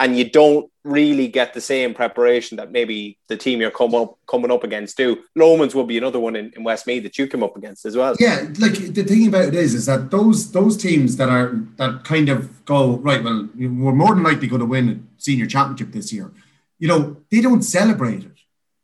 And 0.00 0.18
you 0.18 0.28
don't 0.28 0.68
really 0.84 1.28
get 1.28 1.54
the 1.54 1.60
same 1.60 1.94
preparation 1.94 2.56
that 2.56 2.72
maybe 2.72 3.18
the 3.28 3.36
team 3.36 3.60
you're 3.60 3.70
come 3.70 3.94
up, 3.94 4.18
coming 4.26 4.50
up 4.50 4.64
against 4.64 4.96
do. 4.96 5.22
Lomans 5.36 5.74
will 5.74 5.84
be 5.84 5.98
another 5.98 6.18
one 6.18 6.34
in, 6.34 6.52
in 6.56 6.64
Westmeath 6.64 7.04
that 7.04 7.18
you 7.18 7.28
come 7.28 7.42
up 7.42 7.56
against 7.56 7.86
as 7.86 7.96
well. 7.96 8.16
Yeah, 8.18 8.48
like 8.58 8.74
the 8.74 9.04
thing 9.04 9.28
about 9.28 9.48
it 9.48 9.54
is, 9.54 9.74
is 9.74 9.86
that 9.86 10.10
those 10.10 10.50
those 10.52 10.76
teams 10.76 11.16
that 11.18 11.28
are 11.28 11.54
that 11.76 12.04
kind 12.04 12.28
of 12.28 12.64
go 12.64 12.96
right. 12.96 13.22
Well, 13.22 13.48
we're 13.54 13.92
more 13.92 14.14
than 14.14 14.24
likely 14.24 14.48
going 14.48 14.60
to 14.60 14.66
win 14.66 14.88
a 14.88 15.22
senior 15.22 15.46
championship 15.46 15.92
this 15.92 16.12
year. 16.12 16.32
You 16.78 16.88
know, 16.88 17.16
they 17.30 17.40
don't 17.40 17.62
celebrate 17.62 18.24
it 18.24 18.38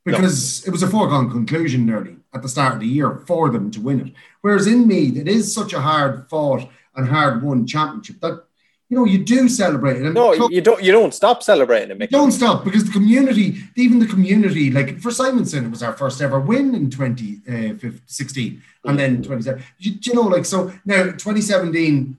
because 0.04 0.64
no. 0.64 0.68
it 0.68 0.72
was 0.72 0.82
a 0.82 0.88
foregone 0.88 1.30
conclusion 1.30 1.84
nearly 1.84 2.16
at 2.32 2.42
the 2.42 2.48
start 2.48 2.74
of 2.74 2.80
the 2.80 2.86
year 2.86 3.22
for 3.26 3.50
them 3.50 3.70
to 3.72 3.80
win 3.80 4.00
it. 4.00 4.12
Whereas 4.40 4.66
in 4.66 4.86
Meath, 4.86 5.16
it 5.16 5.28
is 5.28 5.52
such 5.52 5.72
a 5.72 5.80
hard 5.80 6.28
fought 6.28 6.68
and 6.94 7.08
hard 7.08 7.42
won 7.42 7.66
championship 7.66 8.20
that 8.20 8.44
you 8.88 8.96
know 8.96 9.04
you 9.04 9.22
do 9.24 9.48
celebrate 9.48 9.98
it. 9.98 10.06
And 10.06 10.14
no, 10.14 10.34
club, 10.34 10.50
you 10.50 10.60
don't. 10.60 10.82
You 10.82 10.92
don't 10.92 11.12
stop 11.12 11.42
celebrating 11.42 11.90
it. 11.90 11.98
Mickey. 11.98 12.12
Don't 12.12 12.32
stop 12.32 12.64
because 12.64 12.84
the 12.84 12.92
community, 12.92 13.58
even 13.76 13.98
the 13.98 14.06
community, 14.06 14.70
like 14.70 14.98
for 15.00 15.10
Simonstown, 15.10 15.66
it 15.66 15.70
was 15.70 15.82
our 15.82 15.92
first 15.92 16.20
ever 16.22 16.40
win 16.40 16.74
in 16.74 16.90
2016, 16.90 18.62
uh, 18.84 18.88
and 18.88 18.98
then 18.98 19.22
27. 19.22 19.62
You, 19.78 19.92
you 20.00 20.14
know, 20.14 20.22
like 20.22 20.46
so 20.46 20.72
now 20.86 21.04
2017, 21.04 22.16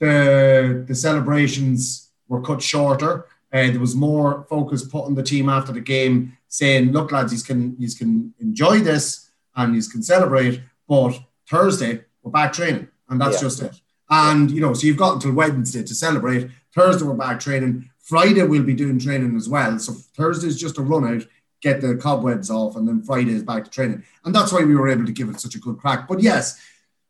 the 0.00 0.84
the 0.86 0.94
celebrations 0.94 2.10
were 2.28 2.42
cut 2.42 2.62
shorter. 2.62 3.26
Uh, 3.50 3.70
there 3.70 3.80
was 3.80 3.94
more 3.94 4.46
focus 4.50 4.84
put 4.84 5.06
on 5.06 5.14
the 5.14 5.22
team 5.22 5.48
after 5.48 5.72
the 5.72 5.80
game 5.80 6.36
saying, 6.48 6.92
look, 6.92 7.12
lads, 7.12 7.32
you 7.32 7.42
can 7.42 7.76
you 7.78 7.88
can 7.88 8.34
enjoy 8.40 8.80
this 8.80 9.30
and 9.56 9.74
you 9.74 9.82
can 9.82 10.02
celebrate, 10.02 10.60
but 10.86 11.18
Thursday 11.48 12.04
we're 12.22 12.30
back 12.30 12.52
training, 12.52 12.88
and 13.08 13.18
that's 13.18 13.36
yeah. 13.36 13.40
just 13.40 13.62
it. 13.62 13.80
And 14.10 14.50
you 14.50 14.60
know, 14.60 14.74
so 14.74 14.86
you've 14.86 14.96
got 14.96 15.14
until 15.14 15.32
Wednesday 15.32 15.82
to 15.82 15.94
celebrate. 15.94 16.50
Thursday 16.74 17.04
we're 17.04 17.14
back 17.14 17.40
training. 17.40 17.90
Friday 17.98 18.42
we'll 18.42 18.62
be 18.62 18.74
doing 18.74 18.98
training 18.98 19.36
as 19.36 19.48
well. 19.48 19.78
So 19.78 19.92
Thursday 19.92 20.48
is 20.48 20.58
just 20.58 20.78
a 20.78 20.82
run 20.82 21.04
out, 21.04 21.26
get 21.60 21.80
the 21.80 21.96
cobwebs 21.96 22.50
off, 22.50 22.76
and 22.76 22.88
then 22.88 23.02
Friday 23.02 23.32
is 23.32 23.42
back 23.42 23.64
to 23.64 23.70
training. 23.70 24.02
And 24.24 24.34
that's 24.34 24.52
why 24.52 24.64
we 24.64 24.74
were 24.74 24.88
able 24.88 25.04
to 25.04 25.12
give 25.12 25.28
it 25.28 25.40
such 25.40 25.54
a 25.54 25.60
good 25.60 25.78
crack. 25.78 26.08
But 26.08 26.20
yes, 26.20 26.58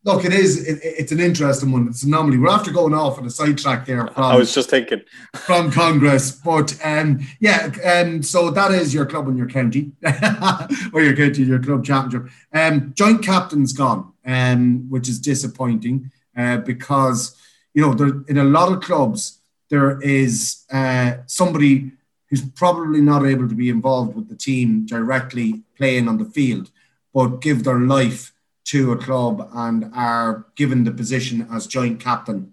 look, 0.02 0.24
it 0.24 0.32
is. 0.32 0.66
It, 0.66 0.80
it's 0.82 1.12
an 1.12 1.20
interesting 1.20 1.70
one. 1.70 1.88
It's 1.88 2.02
an 2.02 2.12
anomaly. 2.12 2.38
We're 2.38 2.50
after 2.50 2.72
going 2.72 2.94
off 2.94 3.18
on 3.18 3.26
a 3.26 3.30
sidetrack 3.30 3.86
there. 3.86 4.08
From, 4.08 4.24
I 4.24 4.36
was 4.36 4.52
just 4.52 4.70
thinking 4.70 5.02
from 5.36 5.70
Congress, 5.70 6.32
but 6.32 6.76
um, 6.84 7.20
yeah. 7.38 7.70
Um, 7.84 8.22
so 8.22 8.50
that 8.50 8.72
is 8.72 8.92
your 8.92 9.06
club 9.06 9.28
and 9.28 9.38
your 9.38 9.48
county, 9.48 9.92
or 10.92 11.02
your 11.02 11.14
county, 11.14 11.42
your 11.44 11.62
club 11.62 11.84
championship. 11.84 12.32
Um, 12.52 12.92
joint 12.94 13.22
captain's 13.22 13.72
gone, 13.72 14.12
um, 14.26 14.88
which 14.90 15.08
is 15.08 15.20
disappointing 15.20 16.10
uh, 16.38 16.58
because 16.58 17.36
you 17.74 17.82
know 17.82 17.92
there 17.92 18.22
in 18.28 18.38
a 18.38 18.44
lot 18.44 18.72
of 18.72 18.80
clubs 18.80 19.40
there 19.70 20.00
is 20.00 20.64
uh, 20.72 21.14
somebody 21.26 21.92
who's 22.30 22.42
probably 22.50 23.00
not 23.00 23.26
able 23.26 23.48
to 23.48 23.54
be 23.54 23.68
involved 23.68 24.14
with 24.14 24.28
the 24.28 24.36
team 24.36 24.86
directly 24.86 25.62
playing 25.76 26.08
on 26.08 26.18
the 26.18 26.24
field, 26.24 26.70
but 27.14 27.40
give 27.40 27.64
their 27.64 27.80
life 27.80 28.32
to 28.64 28.92
a 28.92 28.98
club 28.98 29.48
and 29.54 29.90
are 29.94 30.46
given 30.54 30.84
the 30.84 30.90
position 30.90 31.46
as 31.50 31.66
joint 31.66 31.98
captain. 32.00 32.52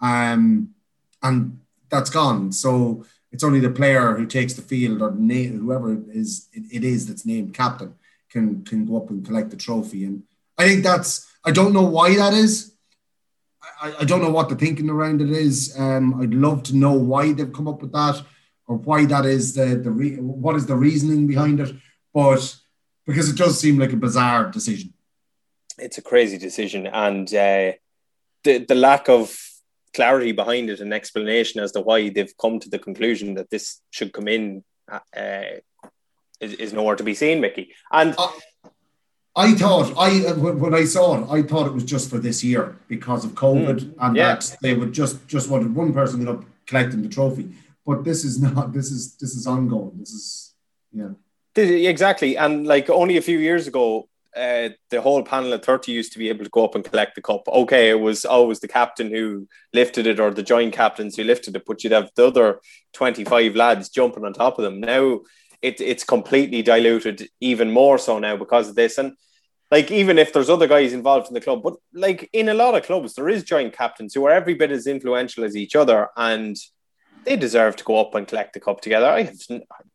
Um, 0.00 0.74
and 1.22 1.58
that's 1.90 2.10
gone. 2.10 2.52
So 2.52 3.04
it's 3.32 3.42
only 3.42 3.58
the 3.58 3.70
player 3.70 4.14
who 4.14 4.26
takes 4.26 4.54
the 4.54 4.62
field 4.62 5.02
or 5.02 5.10
na- 5.10 5.56
whoever 5.58 5.92
it 5.94 6.04
is, 6.10 6.48
it, 6.52 6.64
it 6.70 6.84
is 6.84 7.08
that's 7.08 7.26
named 7.26 7.52
captain 7.54 7.94
can, 8.30 8.64
can 8.64 8.86
go 8.86 8.98
up 8.98 9.10
and 9.10 9.26
collect 9.26 9.50
the 9.50 9.56
trophy. 9.56 10.04
And 10.04 10.22
I 10.56 10.68
think 10.68 10.84
that's, 10.84 11.26
I 11.44 11.50
don't 11.50 11.72
know 11.72 11.82
why 11.82 12.14
that 12.14 12.32
is. 12.32 12.75
I, 13.80 13.94
I 14.00 14.04
don't 14.04 14.22
know 14.22 14.30
what 14.30 14.48
the 14.48 14.56
thinking 14.56 14.90
around 14.90 15.20
it 15.20 15.30
is. 15.30 15.74
Um, 15.78 16.20
I'd 16.20 16.34
love 16.34 16.62
to 16.64 16.76
know 16.76 16.92
why 16.92 17.32
they've 17.32 17.52
come 17.52 17.68
up 17.68 17.82
with 17.82 17.92
that 17.92 18.22
or 18.66 18.76
why 18.76 19.04
that 19.06 19.24
is 19.24 19.54
the, 19.54 19.76
the 19.76 19.90
re- 19.90 20.16
what 20.16 20.56
is 20.56 20.66
the 20.66 20.76
reasoning 20.76 21.26
behind 21.26 21.60
it. 21.60 21.74
But 22.12 22.56
because 23.06 23.28
it 23.28 23.36
does 23.36 23.60
seem 23.60 23.78
like 23.78 23.92
a 23.92 23.96
bizarre 23.96 24.50
decision 24.50 24.92
it's 25.78 25.98
a 25.98 26.02
crazy 26.02 26.38
decision, 26.38 26.86
and 26.86 27.28
uh, 27.34 27.72
the 28.44 28.58
the 28.58 28.74
lack 28.74 29.08
of 29.08 29.36
clarity 29.94 30.32
behind 30.32 30.68
it 30.68 30.80
and 30.80 30.92
explanation 30.92 31.60
as 31.60 31.72
to 31.72 31.80
why 31.80 32.08
they've 32.08 32.36
come 32.40 32.60
to 32.60 32.68
the 32.68 32.78
conclusion 32.78 33.34
that 33.34 33.50
this 33.50 33.80
should 33.90 34.12
come 34.12 34.28
in 34.28 34.62
uh, 34.90 35.42
is, 36.40 36.52
is 36.54 36.72
nowhere 36.74 36.96
to 36.96 37.04
be 37.04 37.14
seen, 37.14 37.40
Mickey. 37.40 37.74
And 37.90 38.14
uh, 38.18 38.28
I 39.36 39.52
thought 39.52 39.92
I 39.98 40.32
when 40.32 40.74
I 40.74 40.84
saw 40.84 41.18
it, 41.18 41.30
I 41.30 41.42
thought 41.42 41.66
it 41.66 41.74
was 41.74 41.84
just 41.84 42.08
for 42.08 42.18
this 42.18 42.42
year 42.42 42.76
because 42.88 43.22
of 43.24 43.32
COVID, 43.32 43.80
mm, 43.80 43.94
and 44.00 44.16
yeah. 44.16 44.34
that 44.34 44.56
they 44.62 44.74
would 44.74 44.94
just 44.94 45.28
just 45.28 45.50
wanted 45.50 45.74
one 45.74 45.92
person 45.92 46.26
up 46.26 46.42
collecting 46.66 47.02
the 47.02 47.08
trophy. 47.08 47.50
But 47.84 48.02
this 48.02 48.24
is 48.24 48.40
not. 48.46 48.72
This 48.72 48.90
is 48.90 49.16
this 49.16 49.34
is 49.34 49.46
ongoing. 49.46 49.92
This 49.98 50.10
is 50.10 50.54
yeah. 50.92 51.10
Exactly, 51.54 52.36
and 52.36 52.66
like 52.66 52.90
only 52.90 53.16
a 53.16 53.22
few 53.22 53.38
years 53.38 53.66
ago, 53.66 54.08
uh, 54.36 54.70
the 54.90 55.00
whole 55.00 55.22
panel 55.22 55.54
of 55.54 55.64
30 55.64 55.90
used 55.90 56.12
to 56.12 56.18
be 56.18 56.28
able 56.28 56.44
to 56.44 56.50
go 56.50 56.64
up 56.64 56.74
and 56.74 56.84
collect 56.84 57.14
the 57.14 57.22
cup. 57.22 57.48
Okay, 57.48 57.88
it 57.88 58.00
was 58.00 58.26
always 58.26 58.60
the 58.60 58.68
captain 58.68 59.10
who 59.10 59.48
lifted 59.72 60.06
it 60.06 60.20
or 60.20 60.30
the 60.30 60.42
joint 60.42 60.74
captains 60.74 61.16
who 61.16 61.24
lifted 61.24 61.56
it, 61.56 61.64
but 61.66 61.82
you'd 61.82 61.94
have 61.94 62.10
the 62.14 62.26
other 62.26 62.60
25 62.92 63.56
lads 63.56 63.88
jumping 63.88 64.24
on 64.26 64.34
top 64.34 64.58
of 64.58 64.64
them. 64.64 64.80
Now 64.80 65.20
it, 65.62 65.80
it's 65.80 66.04
completely 66.04 66.60
diluted 66.60 67.28
even 67.40 67.70
more 67.70 67.96
so 67.96 68.18
now 68.18 68.36
because 68.36 68.68
of 68.68 68.74
this. 68.74 68.98
And 68.98 69.16
like, 69.70 69.90
even 69.90 70.18
if 70.18 70.32
there's 70.32 70.50
other 70.50 70.68
guys 70.68 70.92
involved 70.92 71.28
in 71.28 71.34
the 71.34 71.40
club, 71.40 71.62
but 71.62 71.74
like 71.92 72.28
in 72.32 72.48
a 72.48 72.54
lot 72.54 72.74
of 72.74 72.84
clubs, 72.84 73.14
there 73.14 73.28
is 73.28 73.42
joint 73.42 73.72
captains 73.72 74.14
who 74.14 74.24
are 74.26 74.30
every 74.30 74.54
bit 74.54 74.70
as 74.70 74.86
influential 74.86 75.44
as 75.44 75.56
each 75.56 75.74
other 75.74 76.08
and 76.16 76.56
they 77.24 77.36
deserve 77.36 77.76
to 77.76 77.84
go 77.84 78.00
up 78.00 78.14
and 78.14 78.28
collect 78.28 78.52
the 78.52 78.60
cup 78.60 78.80
together. 78.80 79.06
I 79.06 79.22
have, 79.24 79.36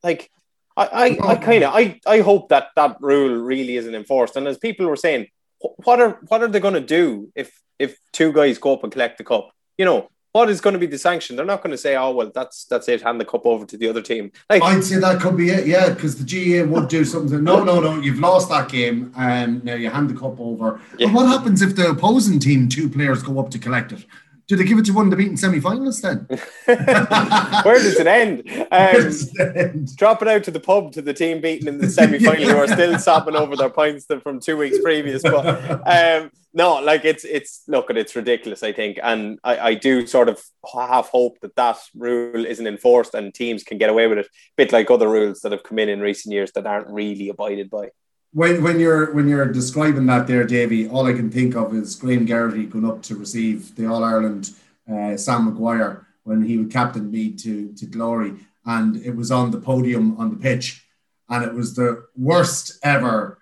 like, 0.04 0.30
I, 0.76 0.86
I, 0.86 1.32
I 1.32 1.36
kind 1.36 1.64
of, 1.64 1.74
I, 1.74 2.00
I 2.06 2.20
hope 2.20 2.50
that 2.50 2.70
that 2.76 2.98
rule 3.00 3.36
really 3.36 3.78
isn't 3.78 3.96
enforced. 3.96 4.36
And 4.36 4.48
as 4.48 4.58
people 4.58 4.86
were 4.88 4.96
saying, 4.96 5.28
what 5.60 6.02
are 6.02 6.20
what 6.28 6.42
are 6.42 6.48
they 6.48 6.60
going 6.60 6.74
to 6.74 6.80
do 6.80 7.32
if 7.36 7.52
if 7.78 7.98
two 8.12 8.34
guys 8.34 8.58
go 8.58 8.74
up 8.74 8.84
and 8.84 8.92
collect 8.92 9.18
the 9.18 9.24
cup? 9.24 9.52
You 9.78 9.86
know, 9.86 10.10
what 10.34 10.50
is 10.50 10.62
going 10.62 10.74
to 10.74 10.80
be 10.80 10.86
the 10.86 10.98
sanction? 10.98 11.36
They're 11.36 11.46
not 11.46 11.62
going 11.62 11.72
to 11.72 11.78
say, 11.78 11.96
"Oh 11.96 12.12
well, 12.12 12.32
that's 12.34 12.66
that's 12.66 12.88
it. 12.88 13.02
Hand 13.02 13.20
the 13.20 13.26
cup 13.26 13.46
over 13.46 13.66
to 13.66 13.78
the 13.78 13.88
other 13.90 14.02
team." 14.02 14.32
Like, 14.50 14.64
I'd 14.64 14.84
say 14.84 14.98
that 14.98 15.20
could 15.22 15.38
be 15.38 15.50
it, 15.50 15.68
yeah, 15.68 15.90
because 15.90 16.18
the 16.18 16.24
GA 16.24 16.64
would 16.64 16.88
do 16.88 17.04
something. 17.04 17.44
No, 17.44 17.64
no, 17.64 17.80
no, 17.80 18.00
you've 18.00 18.20
lost 18.20 18.50
that 18.50 18.70
game, 18.70 19.14
and 19.18 19.58
um, 19.58 19.62
now 19.66 19.76
you 19.76 19.90
hand 19.90 20.10
the 20.10 20.14
cup 20.14 20.40
over. 20.40 20.80
Yeah. 20.98 21.08
But 21.08 21.16
what 21.16 21.28
happens 21.28 21.62
if 21.62 21.76
the 21.76 21.90
opposing 21.90 22.40
team 22.40 22.70
two 22.70 22.90
players 22.90 23.24
go 23.24 23.40
up 23.40 23.50
to 23.52 23.60
collect 23.60 23.92
it? 23.92 24.06
Do 24.52 24.58
they 24.58 24.66
give 24.66 24.80
it 24.80 24.84
to 24.88 24.92
one 24.92 25.06
of 25.06 25.12
the 25.12 25.16
beaten 25.16 25.38
semi-finalists 25.38 26.02
then? 26.02 26.28
Where 27.64 27.76
does 27.76 27.98
it 27.98 28.06
end? 28.06 28.44
Um, 28.70 29.86
drop 29.96 30.22
it 30.22 30.28
out 30.28 30.44
to 30.44 30.52
the 30.52 30.60
pub 30.60 30.92
to 30.92 31.02
the 31.02 31.14
team 31.14 31.40
beaten 31.40 31.70
in 31.70 31.78
the 31.78 31.90
semi-final 31.90 32.42
yeah. 32.42 32.52
who 32.52 32.58
are 32.58 32.68
still 32.76 33.00
sobbing 33.00 33.38
over 33.38 33.56
their 33.56 33.70
points 33.70 34.08
from 34.22 34.42
two 34.42 34.58
weeks 34.58 34.78
previous. 34.80 35.24
But 35.24 35.88
um, 35.88 36.32
no, 36.54 36.82
like 36.82 37.06
it's 37.06 37.24
it's 37.24 37.64
look 37.70 37.90
at 37.90 37.96
it's 37.96 38.14
ridiculous. 38.14 38.62
I 38.62 38.74
think, 38.74 39.00
and 39.02 39.40
I, 39.42 39.58
I 39.58 39.74
do 39.76 40.06
sort 40.06 40.28
of 40.28 40.44
have 40.74 41.06
hope 41.06 41.40
that 41.44 41.56
that 41.56 41.78
rule 41.96 42.46
isn't 42.46 42.68
enforced 42.68 43.14
and 43.14 43.34
teams 43.34 43.64
can 43.64 43.78
get 43.78 43.90
away 43.90 44.08
with 44.08 44.18
it, 44.18 44.26
a 44.26 44.30
bit 44.58 44.74
like 44.74 44.92
other 44.92 45.08
rules 45.08 45.40
that 45.42 45.54
have 45.54 45.64
come 45.64 45.80
in 45.80 45.88
in 45.88 46.02
recent 46.02 46.34
years 46.34 46.52
that 46.56 46.68
aren't 46.68 46.90
really 46.90 47.30
abided 47.30 47.70
by 47.70 47.92
when 48.34 48.64
when 48.64 48.80
you're 48.80 49.14
when 49.14 49.28
you're 49.28 49.52
describing 49.52 50.06
that 50.06 50.28
there, 50.28 50.46
Davy, 50.46 50.88
all 50.88 51.08
I 51.08 51.14
can 51.14 51.30
think 51.30 51.56
of 51.56 51.74
is 51.74 51.96
Graham 51.96 52.26
Geraghty 52.26 52.66
going 52.66 52.86
up 52.86 53.02
to 53.04 53.16
receive 53.16 53.76
the 53.76 53.88
All 53.88 54.04
Ireland 54.04 54.52
uh, 54.92 55.18
Sam 55.18 55.46
Maguire 55.46 56.08
when 56.24 56.44
he 56.44 56.58
would 56.58 56.72
captain 56.72 57.12
me 57.12 57.32
to 57.34 57.74
to 57.74 57.86
glory, 57.86 58.36
and 58.66 58.98
it 58.98 59.16
was 59.16 59.32
on 59.32 59.52
the 59.52 59.60
podium 59.60 60.18
on 60.18 60.30
the 60.30 60.38
pitch, 60.38 60.86
and 61.30 61.44
it 61.44 61.54
was 61.54 61.76
the 61.76 62.06
worst 62.16 62.80
ever 62.84 63.38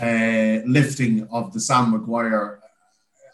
uh, 0.00 0.60
lifting 0.66 1.28
of 1.30 1.52
the 1.52 1.60
Sam 1.60 1.90
Maguire 1.90 2.60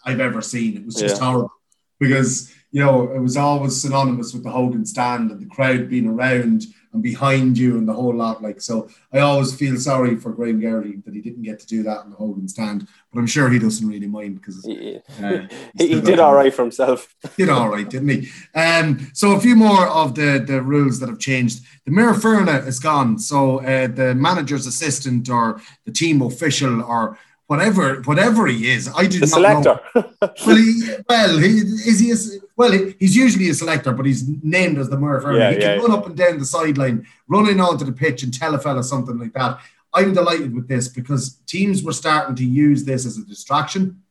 I've 0.04 0.20
ever 0.20 0.42
seen. 0.42 0.76
It 0.76 0.84
was 0.84 0.96
just 0.96 1.20
yeah. 1.20 1.24
horrible 1.24 1.52
because 2.00 2.52
you 2.72 2.84
know 2.84 3.12
it 3.12 3.20
was 3.20 3.36
always 3.36 3.80
synonymous 3.80 4.34
with 4.34 4.42
the 4.42 4.50
Hogan 4.50 4.84
stand 4.84 5.30
and 5.30 5.40
the 5.40 5.54
crowd 5.54 5.88
being 5.88 6.08
around 6.08 6.64
and 6.96 7.02
behind 7.02 7.58
you 7.58 7.76
and 7.76 7.86
the 7.86 7.92
whole 7.92 8.14
lot. 8.14 8.42
Like 8.42 8.60
so, 8.60 8.88
I 9.12 9.20
always 9.20 9.54
feel 9.54 9.76
sorry 9.76 10.16
for 10.16 10.32
Graham 10.32 10.60
Geraghty 10.60 10.96
that 11.04 11.14
he 11.14 11.20
didn't 11.20 11.42
get 11.42 11.60
to 11.60 11.66
do 11.66 11.82
that 11.84 12.04
in 12.04 12.10
the 12.10 12.16
Hogan 12.16 12.48
stand, 12.48 12.88
but 13.12 13.20
I'm 13.20 13.26
sure 13.26 13.48
he 13.50 13.58
doesn't 13.58 13.86
really 13.86 14.06
mind 14.06 14.40
because 14.40 14.66
uh, 14.66 15.46
he 15.78 16.00
did 16.00 16.18
all 16.18 16.34
right 16.34 16.52
for 16.52 16.62
himself. 16.62 17.14
did 17.36 17.50
all 17.50 17.68
right, 17.68 17.88
didn't 17.88 18.08
he? 18.08 18.28
Um, 18.54 19.10
so 19.12 19.32
a 19.32 19.40
few 19.40 19.56
more 19.56 19.86
of 19.86 20.14
the 20.14 20.42
the 20.44 20.60
rules 20.62 20.98
that 21.00 21.08
have 21.08 21.20
changed. 21.20 21.62
The 21.84 21.92
Maor 21.92 22.14
Foirne 22.14 22.66
is 22.66 22.80
gone, 22.80 23.18
so 23.18 23.60
uh, 23.60 23.86
the 23.86 24.14
manager's 24.14 24.66
assistant 24.66 25.28
or 25.28 25.60
the 25.84 25.92
team 25.92 26.22
official 26.22 26.82
or 26.82 27.18
whatever 27.46 28.00
whatever 28.02 28.46
he 28.46 28.70
is. 28.70 28.90
I 28.96 29.06
did 29.06 29.22
the 29.22 29.26
not 29.26 29.62
selector. 29.62 29.80
know. 29.94 30.10
well, 30.46 30.56
he, 30.56 30.82
well, 31.08 31.38
he, 31.38 31.58
is 31.90 32.00
he? 32.00 32.38
Well, 32.56 32.72
he's 32.98 33.14
usually 33.14 33.50
a 33.50 33.54
selector, 33.54 33.92
but 33.92 34.06
he's 34.06 34.26
named 34.42 34.78
as 34.78 34.88
the 34.88 34.98
Murphy. 34.98 35.36
Yeah, 35.36 35.50
he 35.50 35.56
can 35.56 35.76
yeah, 35.78 35.82
run 35.82 35.92
up 35.92 36.06
and 36.06 36.16
down 36.16 36.38
the 36.38 36.46
sideline, 36.46 37.06
running 37.28 37.60
onto 37.60 37.84
the 37.84 37.92
pitch, 37.92 38.22
and 38.22 38.32
tell 38.32 38.54
a 38.54 38.58
fella 38.58 38.82
something 38.82 39.18
like 39.18 39.34
that. 39.34 39.60
I'm 39.92 40.14
delighted 40.14 40.54
with 40.54 40.66
this 40.66 40.88
because 40.88 41.36
teams 41.46 41.82
were 41.82 41.92
starting 41.92 42.34
to 42.36 42.44
use 42.44 42.84
this 42.84 43.04
as 43.04 43.18
a 43.18 43.24
distraction, 43.24 44.02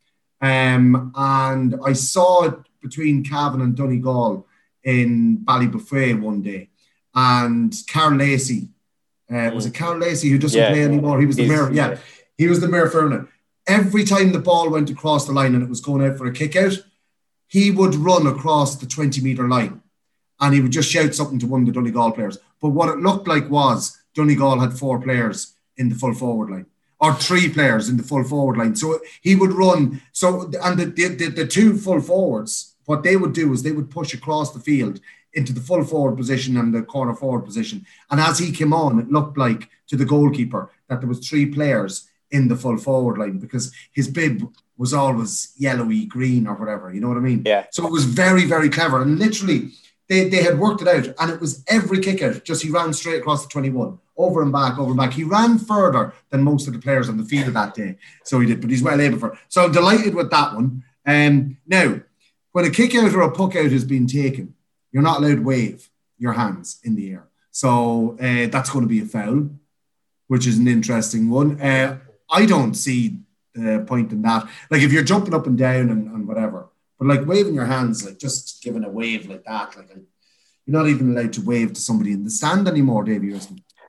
um, 0.42 1.12
and 1.16 1.76
I 1.84 1.94
saw 1.94 2.46
it 2.46 2.56
between 2.82 3.24
Cavan 3.24 3.62
and 3.62 3.76
Donegal 3.76 4.46
in 4.84 5.40
Ballybofey 5.40 6.20
one 6.20 6.44
day, 6.44 6.70
and 7.16 7.76
Karl 7.92 8.16
Lacey. 8.16 8.70
Uh, 9.28 9.50
was 9.56 9.66
it 9.66 9.74
Karl 9.74 9.98
Lacey 9.98 10.30
who 10.30 10.38
doesn't 10.38 10.60
yeah, 10.60 10.70
play 10.70 10.84
anymore? 10.84 11.20
He 11.20 11.26
was 11.26 11.36
the 11.36 11.48
mayor. 11.48 11.72
Yeah, 11.74 11.98
he 12.38 12.48
was 12.48 12.60
the 12.60 12.68
maor 12.68 12.92
foirne. 12.92 13.28
Every 13.68 14.04
time 14.04 14.32
the 14.32 14.40
ball 14.40 14.70
went 14.70 14.92
across 14.92 15.26
the 15.26 15.34
line 15.34 15.56
and 15.56 15.64
it 15.64 15.70
was 15.70 15.82
going 15.82 16.08
out 16.08 16.20
for 16.20 16.28
a 16.28 16.32
kick 16.32 16.56
out, 16.56 16.74
he 17.48 17.72
would 17.72 17.96
run 17.96 18.28
across 18.28 18.76
the 18.76 18.86
20 18.86 19.22
metre 19.22 19.48
line 19.48 19.82
and 20.40 20.54
he 20.54 20.62
would 20.62 20.72
just 20.72 20.90
shout 20.90 21.14
something 21.14 21.40
to 21.40 21.48
one 21.48 21.62
of 21.62 21.68
the 21.68 21.74
Donegal 21.74 22.12
players. 22.12 22.38
But 22.62 22.70
what 22.70 22.90
it 22.90 23.00
looked 23.00 23.28
like 23.28 23.50
was 23.50 23.98
Donegal 24.14 24.60
had 24.60 24.74
four 24.74 25.00
players 25.00 25.56
in 25.78 25.90
the 25.90 25.96
full 25.96 26.14
forward 26.14 26.50
line 26.50 26.66
or 27.00 27.14
three 27.14 27.50
players 27.50 27.90
in 27.90 27.98
the 27.98 28.04
full 28.04 28.24
forward 28.24 28.58
line. 28.58 28.76
So 28.76 29.00
he 29.22 29.36
would 29.36 29.52
run. 29.52 30.02
So, 30.12 30.52
and 30.62 30.80
the, 30.80 30.86
the, 30.86 31.28
the, 31.30 31.48
two 31.48 31.78
full 31.78 32.02
forwards, 32.02 32.76
what 32.86 33.04
they 33.04 33.18
would 33.18 33.34
do 33.34 33.52
is 33.54 33.64
they 33.64 33.72
would 33.72 33.92
push 33.92 34.14
across 34.14 34.54
the 34.54 34.60
field 34.60 35.00
into 35.34 35.52
the 35.54 35.60
full 35.60 35.84
forward 35.84 36.16
position 36.16 36.58
and 36.58 36.74
the 36.74 36.82
corner 36.82 37.14
forward 37.14 37.42
position. 37.42 37.86
And 38.10 38.20
as 38.20 38.40
he 38.40 38.52
came 38.52 38.74
on, 38.74 39.00
it 39.00 39.12
looked 39.12 39.38
like 39.38 39.70
to 39.88 39.98
the 39.98 40.06
goalkeeper 40.06 40.72
that 40.88 41.02
there 41.02 41.10
was 41.10 41.28
three 41.28 41.46
players 41.46 42.10
in 42.32 42.48
the 42.48 42.56
full 42.56 42.78
forward 42.78 43.18
line 43.18 43.38
because 43.38 43.74
his 43.92 44.08
bib 44.08 44.50
was 44.78 44.94
always 44.94 45.54
yellowy 45.58 46.06
green 46.06 46.48
or 46.48 46.56
whatever. 46.56 46.94
You 46.94 47.02
know 47.02 47.08
what 47.08 47.18
I 47.18 47.22
mean? 47.22 47.44
Yeah. 47.46 47.66
So 47.72 47.86
it 47.86 47.92
was 47.92 48.06
very, 48.06 48.46
very 48.46 48.70
clever. 48.70 49.02
And 49.02 49.18
literally, 49.18 49.72
they, 50.08 50.30
they 50.30 50.44
had 50.44 50.60
worked 50.60 50.82
it 50.82 50.88
out, 50.88 51.08
and 51.20 51.32
it 51.32 51.42
was 51.42 51.64
every 51.68 52.00
kick 52.00 52.22
out. 52.22 52.44
Just 52.44 52.62
he 52.62 52.70
ran 52.70 52.94
straight 52.94 53.20
across 53.20 53.44
the 53.44 53.50
21, 53.50 53.98
over 54.18 54.42
and 54.42 54.52
back, 54.52 54.78
over 54.78 54.92
and 54.92 54.98
back. 54.98 55.14
He 55.14 55.24
ran 55.24 55.58
further 55.58 56.14
than 56.30 56.44
most 56.44 56.68
of 56.68 56.74
the 56.74 56.80
players 56.80 57.10
on 57.10 57.18
the 57.18 57.24
field 57.24 57.54
that 57.54 57.74
day. 57.74 57.98
So 58.24 58.40
he 58.40 58.48
did, 58.48 58.62
but 58.62 58.70
he's 58.70 58.84
well 58.84 59.02
able 59.02 59.18
for. 59.18 59.34
It. 59.34 59.40
So 59.48 59.64
I'm 59.64 59.72
delighted 59.72 60.14
with 60.14 60.30
that 60.32 60.54
one. 60.54 60.84
Um, 61.06 61.58
now, 61.66 62.02
when 62.52 62.66
a 62.66 62.70
kick 62.70 62.96
out 62.96 63.14
or 63.14 63.22
a 63.22 63.32
puck 63.32 63.56
out 63.56 63.72
has 63.72 63.84
been 63.84 64.08
taken, 64.08 64.54
you're 64.92 65.04
not 65.04 65.20
allowed 65.20 65.36
to 65.36 65.44
wave 65.44 65.90
your 66.18 66.34
hands 66.34 66.80
in 66.84 66.96
the 66.96 67.12
air. 67.12 67.28
So 67.52 68.18
uh, 68.20 68.48
that's 68.48 68.70
going 68.70 68.84
to 68.84 68.90
be 68.90 69.02
a 69.02 69.06
foul, 69.06 69.50
which 70.28 70.46
is 70.46 70.58
an 70.58 70.68
interesting 70.68 71.30
one. 71.30 71.60
Uh, 71.60 71.98
I 72.30 72.46
don't 72.46 72.74
see 72.74 73.20
the 73.56 73.86
point 73.88 74.12
in 74.12 74.22
that. 74.24 74.48
Like 74.70 74.82
if 74.82 74.92
you're 74.92 75.04
jumping 75.04 75.34
up 75.34 75.48
and 75.48 75.58
down 75.58 75.90
and, 75.90 76.08
and 76.08 76.28
whatever, 76.28 76.70
but 77.00 77.08
like 77.08 77.26
waving 77.26 77.56
your 77.56 77.66
hands, 77.66 78.06
like 78.06 78.20
just 78.20 78.62
giving 78.64 78.84
a 78.84 78.90
wave 78.90 79.28
like 79.28 79.44
that, 79.46 79.76
like 79.76 79.90
you're 79.90 80.80
not 80.80 80.88
even 80.88 81.12
allowed 81.12 81.34
to 81.34 81.42
wave 81.42 81.74
to 81.74 81.82
somebody 81.82 82.12
in 82.12 82.24
the 82.24 82.30
stand 82.30 82.68
anymore, 82.68 83.04
Davey. 83.04 83.34
Uh, 83.34 83.40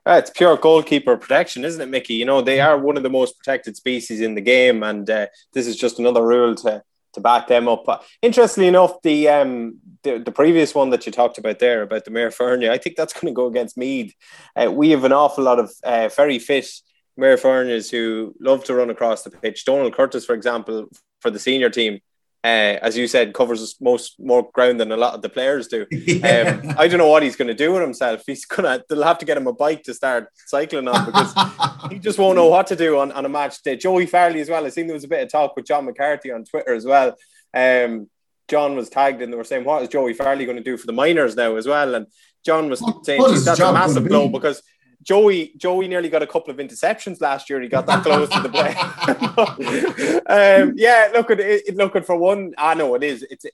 it's 0.05 0.29
pure 0.29 0.55
goalkeeper 0.57 1.17
protection, 1.17 1.65
isn't 1.65 1.81
it, 1.81 1.89
Mickey? 1.89 2.13
You 2.13 2.25
know 2.25 2.41
they 2.41 2.59
are 2.61 2.77
one 2.77 2.97
of 2.97 3.03
the 3.03 3.09
most 3.09 3.37
protected 3.37 3.75
species 3.75 4.21
in 4.21 4.35
the 4.35 4.41
game, 4.41 4.83
and 4.83 5.09
uh, 5.09 5.27
this 5.53 5.67
is 5.67 5.75
just 5.75 5.99
another 5.99 6.25
rule 6.25 6.55
to 6.55 6.83
to 7.13 7.21
back 7.21 7.47
them 7.47 7.67
up. 7.67 7.83
But 7.85 8.05
interestingly 8.21 8.67
enough, 8.67 9.01
the 9.01 9.27
um 9.29 9.79
the, 10.03 10.19
the 10.19 10.31
previous 10.31 10.73
one 10.73 10.91
that 10.91 11.05
you 11.05 11.11
talked 11.11 11.37
about 11.37 11.59
there 11.59 11.81
about 11.81 12.05
the 12.05 12.11
Maor 12.11 12.33
Foirne, 12.33 12.69
I 12.69 12.77
think 12.77 12.95
that's 12.95 13.13
going 13.13 13.27
to 13.27 13.33
go 13.33 13.47
against 13.47 13.77
Meath. 13.77 14.13
Uh, 14.55 14.71
we 14.71 14.91
have 14.91 15.03
an 15.03 15.11
awful 15.11 15.43
lot 15.43 15.59
of 15.59 15.71
uh, 15.83 16.09
very 16.15 16.39
fit 16.39 16.69
Mayor 17.17 17.37
Foreigners 17.37 17.89
who 17.89 18.35
love 18.39 18.63
to 18.65 18.75
run 18.75 18.89
across 18.89 19.23
the 19.23 19.31
pitch. 19.31 19.65
Donal 19.65 19.91
Curtis, 19.91 20.25
for 20.25 20.33
example, 20.33 20.87
for 21.19 21.31
the 21.31 21.39
senior 21.39 21.69
team, 21.69 21.99
uh, 22.43 22.79
as 22.81 22.95
you 22.95 23.07
said, 23.07 23.33
covers 23.33 23.75
most 23.81 24.15
more 24.19 24.49
ground 24.53 24.79
than 24.79 24.91
a 24.91 24.97
lot 24.97 25.15
of 25.15 25.21
the 25.21 25.29
players 25.29 25.67
do. 25.67 25.85
Yeah. 25.91 26.59
Um, 26.67 26.75
I 26.77 26.87
don't 26.87 26.99
know 26.99 27.07
what 27.07 27.23
he's 27.23 27.35
going 27.35 27.47
to 27.47 27.53
do 27.53 27.73
with 27.73 27.81
himself. 27.81 28.23
He's 28.25 28.45
gonna 28.45 28.83
they'll 28.87 29.03
have 29.03 29.17
to 29.19 29.25
get 29.25 29.37
him 29.37 29.47
a 29.47 29.53
bike 29.53 29.83
to 29.83 29.93
start 29.93 30.29
cycling 30.45 30.87
on 30.87 31.05
because 31.05 31.33
he 31.91 31.99
just 31.99 32.19
won't 32.19 32.35
know 32.35 32.47
what 32.47 32.67
to 32.67 32.75
do 32.75 32.99
on, 32.99 33.11
on 33.11 33.25
a 33.25 33.29
match 33.29 33.61
day. 33.63 33.75
Joey 33.75 34.05
Farley 34.05 34.41
as 34.41 34.49
well. 34.49 34.65
I 34.65 34.69
think 34.69 34.87
there 34.87 34.93
was 34.93 35.03
a 35.03 35.09
bit 35.09 35.23
of 35.23 35.31
talk 35.31 35.55
with 35.55 35.65
John 35.65 35.85
McCarthy 35.85 36.31
on 36.31 36.45
Twitter 36.45 36.73
as 36.73 36.85
well. 36.85 37.15
Um, 37.53 38.09
John 38.47 38.75
was 38.75 38.89
tagged 38.89 39.21
and 39.21 39.31
they 39.31 39.37
were 39.37 39.43
saying, 39.43 39.65
"What 39.65 39.83
is 39.83 39.89
Joey 39.89 40.13
Farley 40.13 40.45
going 40.45 40.57
to 40.57 40.63
do 40.63 40.77
for 40.77 40.87
the 40.87 40.93
minors 40.93 41.35
now 41.35 41.55
as 41.55 41.67
well?" 41.67 41.95
And 41.95 42.07
John 42.45 42.69
was 42.69 42.83
saying, 43.03 43.21
"That's 43.43 43.59
a 43.59 43.73
massive 43.73 44.07
blow 44.07 44.29
because." 44.29 44.61
Joey 45.07 45.53
Joey 45.55 45.87
nearly 45.87 46.09
got 46.09 46.21
a 46.21 46.27
couple 46.27 46.51
of 46.51 46.57
interceptions 46.57 47.21
last 47.21 47.49
year. 47.49 47.61
He 47.61 47.69
got 47.69 47.85
that 47.85 48.03
close 48.03 48.27
to 48.29 48.41
the 48.41 48.49
play. 48.49 48.75
um, 50.27 50.73
yeah, 50.75 51.09
look 51.13 51.31
at 51.31 51.39
it. 51.39 51.75
Look 51.77 51.95
at 51.95 52.05
for 52.05 52.17
one. 52.17 52.53
I 52.57 52.73
know 52.73 52.93
it 52.95 53.03
is. 53.03 53.25
It's 53.29 53.45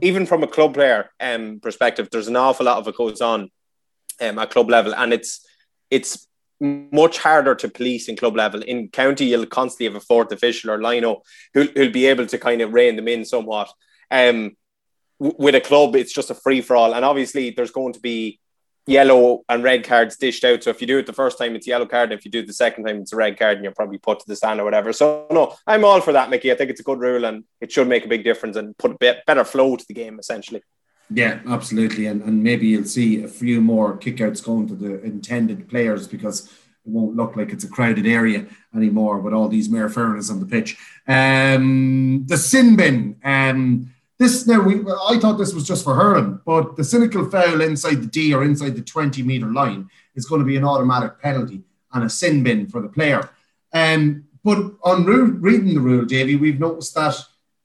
even 0.00 0.24
from 0.24 0.42
a 0.42 0.46
club 0.46 0.72
player 0.72 1.10
um, 1.20 1.60
perspective. 1.60 2.08
There's 2.10 2.28
an 2.28 2.36
awful 2.36 2.64
lot 2.64 2.78
of 2.78 2.88
it 2.88 2.96
goes 2.96 3.20
on 3.20 3.50
um, 4.22 4.38
at 4.38 4.50
club 4.50 4.70
level, 4.70 4.94
and 4.94 5.12
it's 5.12 5.46
it's 5.90 6.26
much 6.60 7.18
harder 7.18 7.54
to 7.56 7.68
police 7.68 8.08
in 8.08 8.16
club 8.16 8.34
level. 8.34 8.62
In 8.62 8.88
county, 8.88 9.26
you'll 9.26 9.44
constantly 9.44 9.92
have 9.92 10.02
a 10.02 10.06
fourth 10.06 10.32
official 10.32 10.70
or 10.70 10.82
lino 10.82 11.20
who'll, 11.52 11.68
who'll 11.74 11.92
be 11.92 12.06
able 12.06 12.26
to 12.26 12.38
kind 12.38 12.62
of 12.62 12.72
rein 12.72 12.96
them 12.96 13.08
in 13.08 13.26
somewhat. 13.26 13.70
Um, 14.10 14.56
with 15.18 15.54
a 15.54 15.60
club, 15.60 15.94
it's 15.94 16.12
just 16.12 16.30
a 16.30 16.34
free 16.34 16.62
for 16.62 16.74
all, 16.74 16.94
and 16.94 17.04
obviously 17.04 17.50
there's 17.50 17.70
going 17.70 17.92
to 17.92 18.00
be 18.00 18.40
yellow 18.86 19.44
and 19.48 19.62
red 19.62 19.84
cards 19.84 20.16
dished 20.16 20.44
out. 20.44 20.62
So 20.62 20.70
if 20.70 20.80
you 20.80 20.86
do 20.86 20.98
it 20.98 21.06
the 21.06 21.12
first 21.12 21.38
time, 21.38 21.54
it's 21.54 21.66
yellow 21.66 21.86
card. 21.86 22.12
If 22.12 22.24
you 22.24 22.30
do 22.30 22.40
it 22.40 22.46
the 22.46 22.52
second 22.52 22.84
time, 22.84 23.00
it's 23.00 23.12
a 23.12 23.16
red 23.16 23.38
card, 23.38 23.56
and 23.56 23.64
you're 23.64 23.72
probably 23.72 23.98
put 23.98 24.20
to 24.20 24.26
the 24.26 24.36
stand 24.36 24.60
or 24.60 24.64
whatever. 24.64 24.92
So 24.92 25.26
no, 25.30 25.54
I'm 25.66 25.84
all 25.84 26.00
for 26.00 26.12
that, 26.12 26.30
Mickey. 26.30 26.52
I 26.52 26.56
think 26.56 26.70
it's 26.70 26.80
a 26.80 26.84
good 26.84 26.98
rule, 26.98 27.24
and 27.24 27.44
it 27.60 27.70
should 27.72 27.88
make 27.88 28.04
a 28.04 28.08
big 28.08 28.24
difference 28.24 28.56
and 28.56 28.76
put 28.76 28.92
a 28.92 28.98
bit 28.98 29.24
better 29.26 29.44
flow 29.44 29.76
to 29.76 29.84
the 29.86 29.94
game, 29.94 30.18
essentially. 30.18 30.62
Yeah, 31.10 31.40
absolutely, 31.46 32.06
and 32.06 32.22
and 32.22 32.42
maybe 32.42 32.68
you'll 32.68 32.84
see 32.84 33.22
a 33.22 33.28
few 33.28 33.60
more 33.60 33.96
kickouts 33.96 34.44
going 34.44 34.68
to 34.68 34.74
the 34.74 35.02
intended 35.02 35.68
players 35.68 36.08
because 36.08 36.46
it 36.46 36.90
won't 36.90 37.16
look 37.16 37.36
like 37.36 37.50
it's 37.50 37.64
a 37.64 37.68
crowded 37.68 38.06
area 38.06 38.46
anymore 38.74 39.20
with 39.20 39.32
all 39.32 39.48
these 39.48 39.68
mere 39.68 39.88
fairness 39.88 40.30
on 40.30 40.40
the 40.40 40.46
pitch. 40.46 40.76
Um, 41.06 42.24
the 42.26 42.36
sin 42.36 42.76
bin. 42.76 43.16
Um, 43.22 43.91
this 44.22 44.46
now, 44.46 44.60
we, 44.60 44.80
I 45.08 45.18
thought 45.18 45.38
this 45.38 45.52
was 45.52 45.66
just 45.66 45.84
for 45.84 45.94
hurling, 45.94 46.40
but 46.46 46.76
the 46.76 46.84
cynical 46.84 47.28
foul 47.28 47.60
inside 47.60 47.96
the 47.96 48.06
D 48.06 48.32
or 48.32 48.44
inside 48.44 48.76
the 48.76 48.82
20 48.82 49.22
metre 49.22 49.52
line 49.52 49.88
is 50.14 50.26
going 50.26 50.40
to 50.40 50.46
be 50.46 50.56
an 50.56 50.64
automatic 50.64 51.20
penalty 51.20 51.62
and 51.92 52.04
a 52.04 52.10
sin 52.10 52.42
bin 52.42 52.68
for 52.68 52.80
the 52.80 52.88
player. 52.88 53.28
Um, 53.72 54.24
but 54.44 54.58
on 54.82 55.04
rule, 55.04 55.32
reading 55.32 55.74
the 55.74 55.80
rule, 55.80 56.04
Davy, 56.04 56.36
we've 56.36 56.60
noticed 56.60 56.94
that 56.94 57.16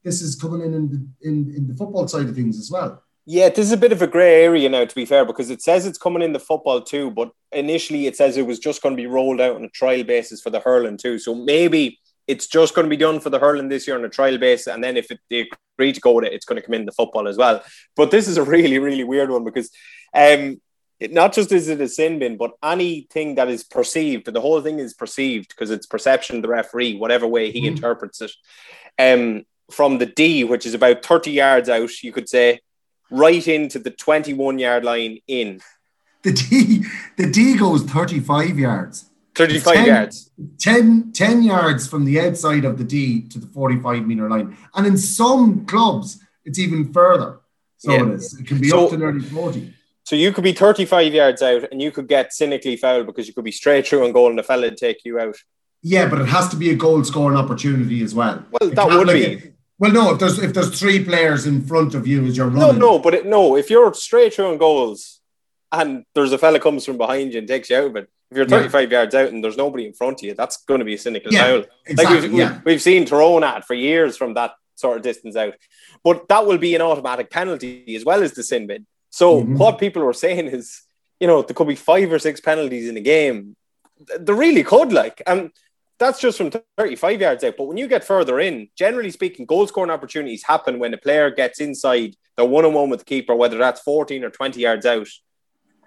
this 0.04 0.22
is 0.22 0.36
coming 0.36 0.62
in 0.62 0.74
in 0.74 0.88
the, 0.88 1.28
in, 1.28 1.54
in 1.54 1.66
the 1.66 1.74
football 1.74 2.06
side 2.08 2.28
of 2.28 2.34
things 2.34 2.58
as 2.58 2.70
well. 2.70 3.02
Yeah, 3.26 3.50
this 3.50 3.66
is 3.66 3.72
a 3.72 3.76
bit 3.76 3.92
of 3.92 4.00
a 4.00 4.06
grey 4.06 4.42
area 4.42 4.68
now, 4.68 4.84
to 4.84 4.94
be 4.94 5.04
fair, 5.04 5.26
because 5.26 5.50
it 5.50 5.60
says 5.60 5.86
it's 5.86 5.98
coming 5.98 6.22
in 6.22 6.32
the 6.32 6.40
football 6.40 6.80
too, 6.80 7.10
but 7.10 7.30
initially 7.52 8.06
it 8.06 8.16
says 8.16 8.36
it 8.36 8.46
was 8.46 8.58
just 8.58 8.80
going 8.80 8.96
to 8.96 9.02
be 9.02 9.06
rolled 9.06 9.40
out 9.40 9.56
on 9.56 9.64
a 9.64 9.70
trial 9.70 10.02
basis 10.02 10.40
for 10.40 10.50
the 10.50 10.60
hurling 10.60 10.96
too. 10.96 11.18
So 11.18 11.34
maybe 11.34 11.98
it's 12.28 12.46
just 12.46 12.74
going 12.74 12.84
to 12.84 12.90
be 12.90 12.96
done 12.96 13.18
for 13.18 13.30
the 13.30 13.38
hurling 13.38 13.68
this 13.68 13.86
year 13.86 13.96
on 13.96 14.04
a 14.04 14.08
trial 14.08 14.38
basis, 14.38 14.68
and 14.68 14.84
then 14.84 14.96
if 14.96 15.10
it, 15.10 15.18
they 15.30 15.48
agree 15.74 15.92
to 15.92 16.00
go 16.00 16.12
with 16.12 16.26
it, 16.26 16.34
it's 16.34 16.44
going 16.44 16.60
to 16.60 16.64
come 16.64 16.74
in 16.74 16.84
the 16.84 16.92
football 16.92 17.26
as 17.26 17.38
well. 17.38 17.64
But 17.96 18.10
this 18.10 18.28
is 18.28 18.36
a 18.36 18.42
really, 18.54 18.78
really 18.78 19.04
weird 19.04 19.30
one 19.30 19.44
because 19.44 19.70
um, 20.14 20.60
it, 21.00 21.12
not 21.12 21.32
just 21.32 21.50
is 21.50 21.68
it 21.68 21.80
a 21.80 21.88
sin 21.88 22.18
bin, 22.18 22.36
but 22.36 22.52
anything 22.62 23.36
that 23.36 23.48
is 23.48 23.64
perceived, 23.64 24.26
the 24.26 24.40
whole 24.40 24.60
thing 24.60 24.78
is 24.78 24.94
perceived 24.94 25.48
because 25.48 25.70
it's 25.70 25.86
perception 25.86 26.36
of 26.36 26.42
the 26.42 26.48
referee, 26.48 26.96
whatever 26.96 27.26
way 27.26 27.50
he 27.50 27.62
mm. 27.62 27.68
interprets 27.68 28.20
it. 28.20 28.32
Um, 28.98 29.44
from 29.70 29.98
the 29.98 30.06
D, 30.06 30.44
which 30.44 30.66
is 30.66 30.74
about 30.74 31.04
30 31.04 31.30
yards 31.30 31.68
out, 31.68 32.02
you 32.02 32.12
could 32.12 32.28
say, 32.28 32.60
right 33.10 33.46
into 33.46 33.78
the 33.78 33.90
21 33.90 34.58
yard 34.58 34.84
line 34.84 35.18
in. 35.26 35.60
The 36.22 36.32
D, 36.32 36.84
the 37.16 37.30
D 37.30 37.56
goes 37.56 37.84
35 37.84 38.58
yards. 38.58 39.07
35 39.38 39.74
10, 39.74 39.86
yards. 39.86 40.30
10, 40.58 41.12
10 41.12 41.42
yards 41.44 41.88
from 41.88 42.04
the 42.04 42.20
outside 42.20 42.64
of 42.64 42.76
the 42.76 42.84
D 42.84 43.22
to 43.28 43.38
the 43.38 43.46
45 43.46 44.04
meter 44.04 44.28
line. 44.28 44.56
And 44.74 44.86
in 44.86 44.98
some 44.98 45.64
clubs, 45.64 46.20
it's 46.44 46.58
even 46.58 46.92
further. 46.92 47.38
So 47.76 47.92
yeah. 47.92 48.02
it 48.02 48.08
is. 48.14 48.38
It 48.38 48.46
can 48.46 48.60
be 48.60 48.70
so, 48.70 48.84
up 48.84 48.90
to 48.90 48.98
nearly 48.98 49.20
40. 49.20 49.72
So 50.02 50.16
you 50.16 50.32
could 50.32 50.42
be 50.42 50.52
35 50.52 51.14
yards 51.14 51.42
out 51.42 51.70
and 51.70 51.80
you 51.80 51.92
could 51.92 52.08
get 52.08 52.32
cynically 52.32 52.76
fouled 52.76 53.06
because 53.06 53.28
you 53.28 53.34
could 53.34 53.44
be 53.44 53.52
straight 53.52 53.86
through 53.86 54.04
and 54.04 54.12
goal 54.12 54.28
and 54.28 54.38
the 54.38 54.42
fella 54.42 54.62
would 54.62 54.76
take 54.76 55.04
you 55.04 55.20
out. 55.20 55.36
Yeah, 55.82 56.08
but 56.08 56.20
it 56.20 56.28
has 56.28 56.48
to 56.48 56.56
be 56.56 56.70
a 56.70 56.74
goal 56.74 57.04
scoring 57.04 57.38
opportunity 57.38 58.02
as 58.02 58.14
well. 58.14 58.44
Well, 58.50 58.70
it 58.72 58.74
that 58.74 58.88
would 58.88 59.06
like 59.06 59.14
be. 59.14 59.24
It, 59.24 59.54
well, 59.78 59.92
no, 59.92 60.14
if 60.14 60.18
there's 60.18 60.40
if 60.40 60.52
there's 60.52 60.76
three 60.76 61.04
players 61.04 61.46
in 61.46 61.64
front 61.64 61.94
of 61.94 62.04
you 62.06 62.24
as 62.24 62.36
you're 62.36 62.48
running. 62.48 62.80
No, 62.80 62.94
no, 62.94 62.98
but 62.98 63.14
it, 63.14 63.26
no, 63.26 63.56
if 63.56 63.70
you're 63.70 63.94
straight 63.94 64.34
through 64.34 64.50
on 64.50 64.58
goals 64.58 65.20
and 65.70 66.04
there's 66.16 66.32
a 66.32 66.38
fella 66.38 66.58
comes 66.58 66.84
from 66.84 66.96
behind 66.96 67.32
you 67.32 67.38
and 67.38 67.46
takes 67.46 67.70
you 67.70 67.76
out 67.76 67.84
of 67.84 67.96
it, 67.96 68.10
if 68.30 68.36
you're 68.36 68.46
35 68.46 68.92
yeah. 68.92 68.98
yards 68.98 69.14
out 69.14 69.28
and 69.28 69.42
there's 69.42 69.56
nobody 69.56 69.86
in 69.86 69.94
front 69.94 70.20
of 70.20 70.24
you, 70.24 70.34
that's 70.34 70.64
going 70.64 70.80
to 70.80 70.84
be 70.84 70.94
a 70.94 70.98
cynical 70.98 71.32
yeah, 71.32 71.44
foul. 71.44 71.64
Exactly, 71.86 72.20
like 72.20 72.30
we've, 72.30 72.38
yeah. 72.38 72.60
we've 72.64 72.82
seen 72.82 73.04
Tyrone 73.04 73.44
at 73.44 73.64
for 73.64 73.74
years 73.74 74.16
from 74.16 74.34
that 74.34 74.52
sort 74.74 74.96
of 74.96 75.02
distance 75.02 75.36
out. 75.36 75.54
But 76.04 76.28
that 76.28 76.46
will 76.46 76.58
be 76.58 76.74
an 76.74 76.82
automatic 76.82 77.30
penalty 77.30 77.96
as 77.96 78.04
well 78.04 78.22
as 78.22 78.32
the 78.32 78.42
sin 78.42 78.66
bin. 78.66 78.86
So 79.10 79.40
mm-hmm. 79.40 79.56
what 79.56 79.78
people 79.78 80.02
were 80.02 80.12
saying 80.12 80.48
is, 80.48 80.82
you 81.20 81.26
know, 81.26 81.42
there 81.42 81.54
could 81.54 81.68
be 81.68 81.74
five 81.74 82.12
or 82.12 82.18
six 82.18 82.40
penalties 82.40 82.88
in 82.88 82.96
a 82.96 83.00
game. 83.00 83.56
There 84.20 84.34
really 84.34 84.62
could, 84.62 84.92
like, 84.92 85.22
and 85.26 85.50
that's 85.98 86.20
just 86.20 86.38
from 86.38 86.52
35 86.76 87.20
yards 87.20 87.44
out. 87.44 87.56
But 87.56 87.66
when 87.66 87.76
you 87.76 87.88
get 87.88 88.04
further 88.04 88.38
in, 88.38 88.68
generally 88.76 89.10
speaking, 89.10 89.46
goal 89.46 89.66
scoring 89.66 89.90
opportunities 89.90 90.44
happen 90.44 90.78
when 90.78 90.94
a 90.94 90.98
player 90.98 91.30
gets 91.30 91.60
inside 91.60 92.14
the 92.36 92.44
one 92.44 92.64
on 92.64 92.74
one 92.74 92.90
with 92.90 93.00
the 93.00 93.04
keeper, 93.04 93.34
whether 93.34 93.58
that's 93.58 93.80
14 93.80 94.22
or 94.22 94.30
20 94.30 94.60
yards 94.60 94.86
out. 94.86 95.08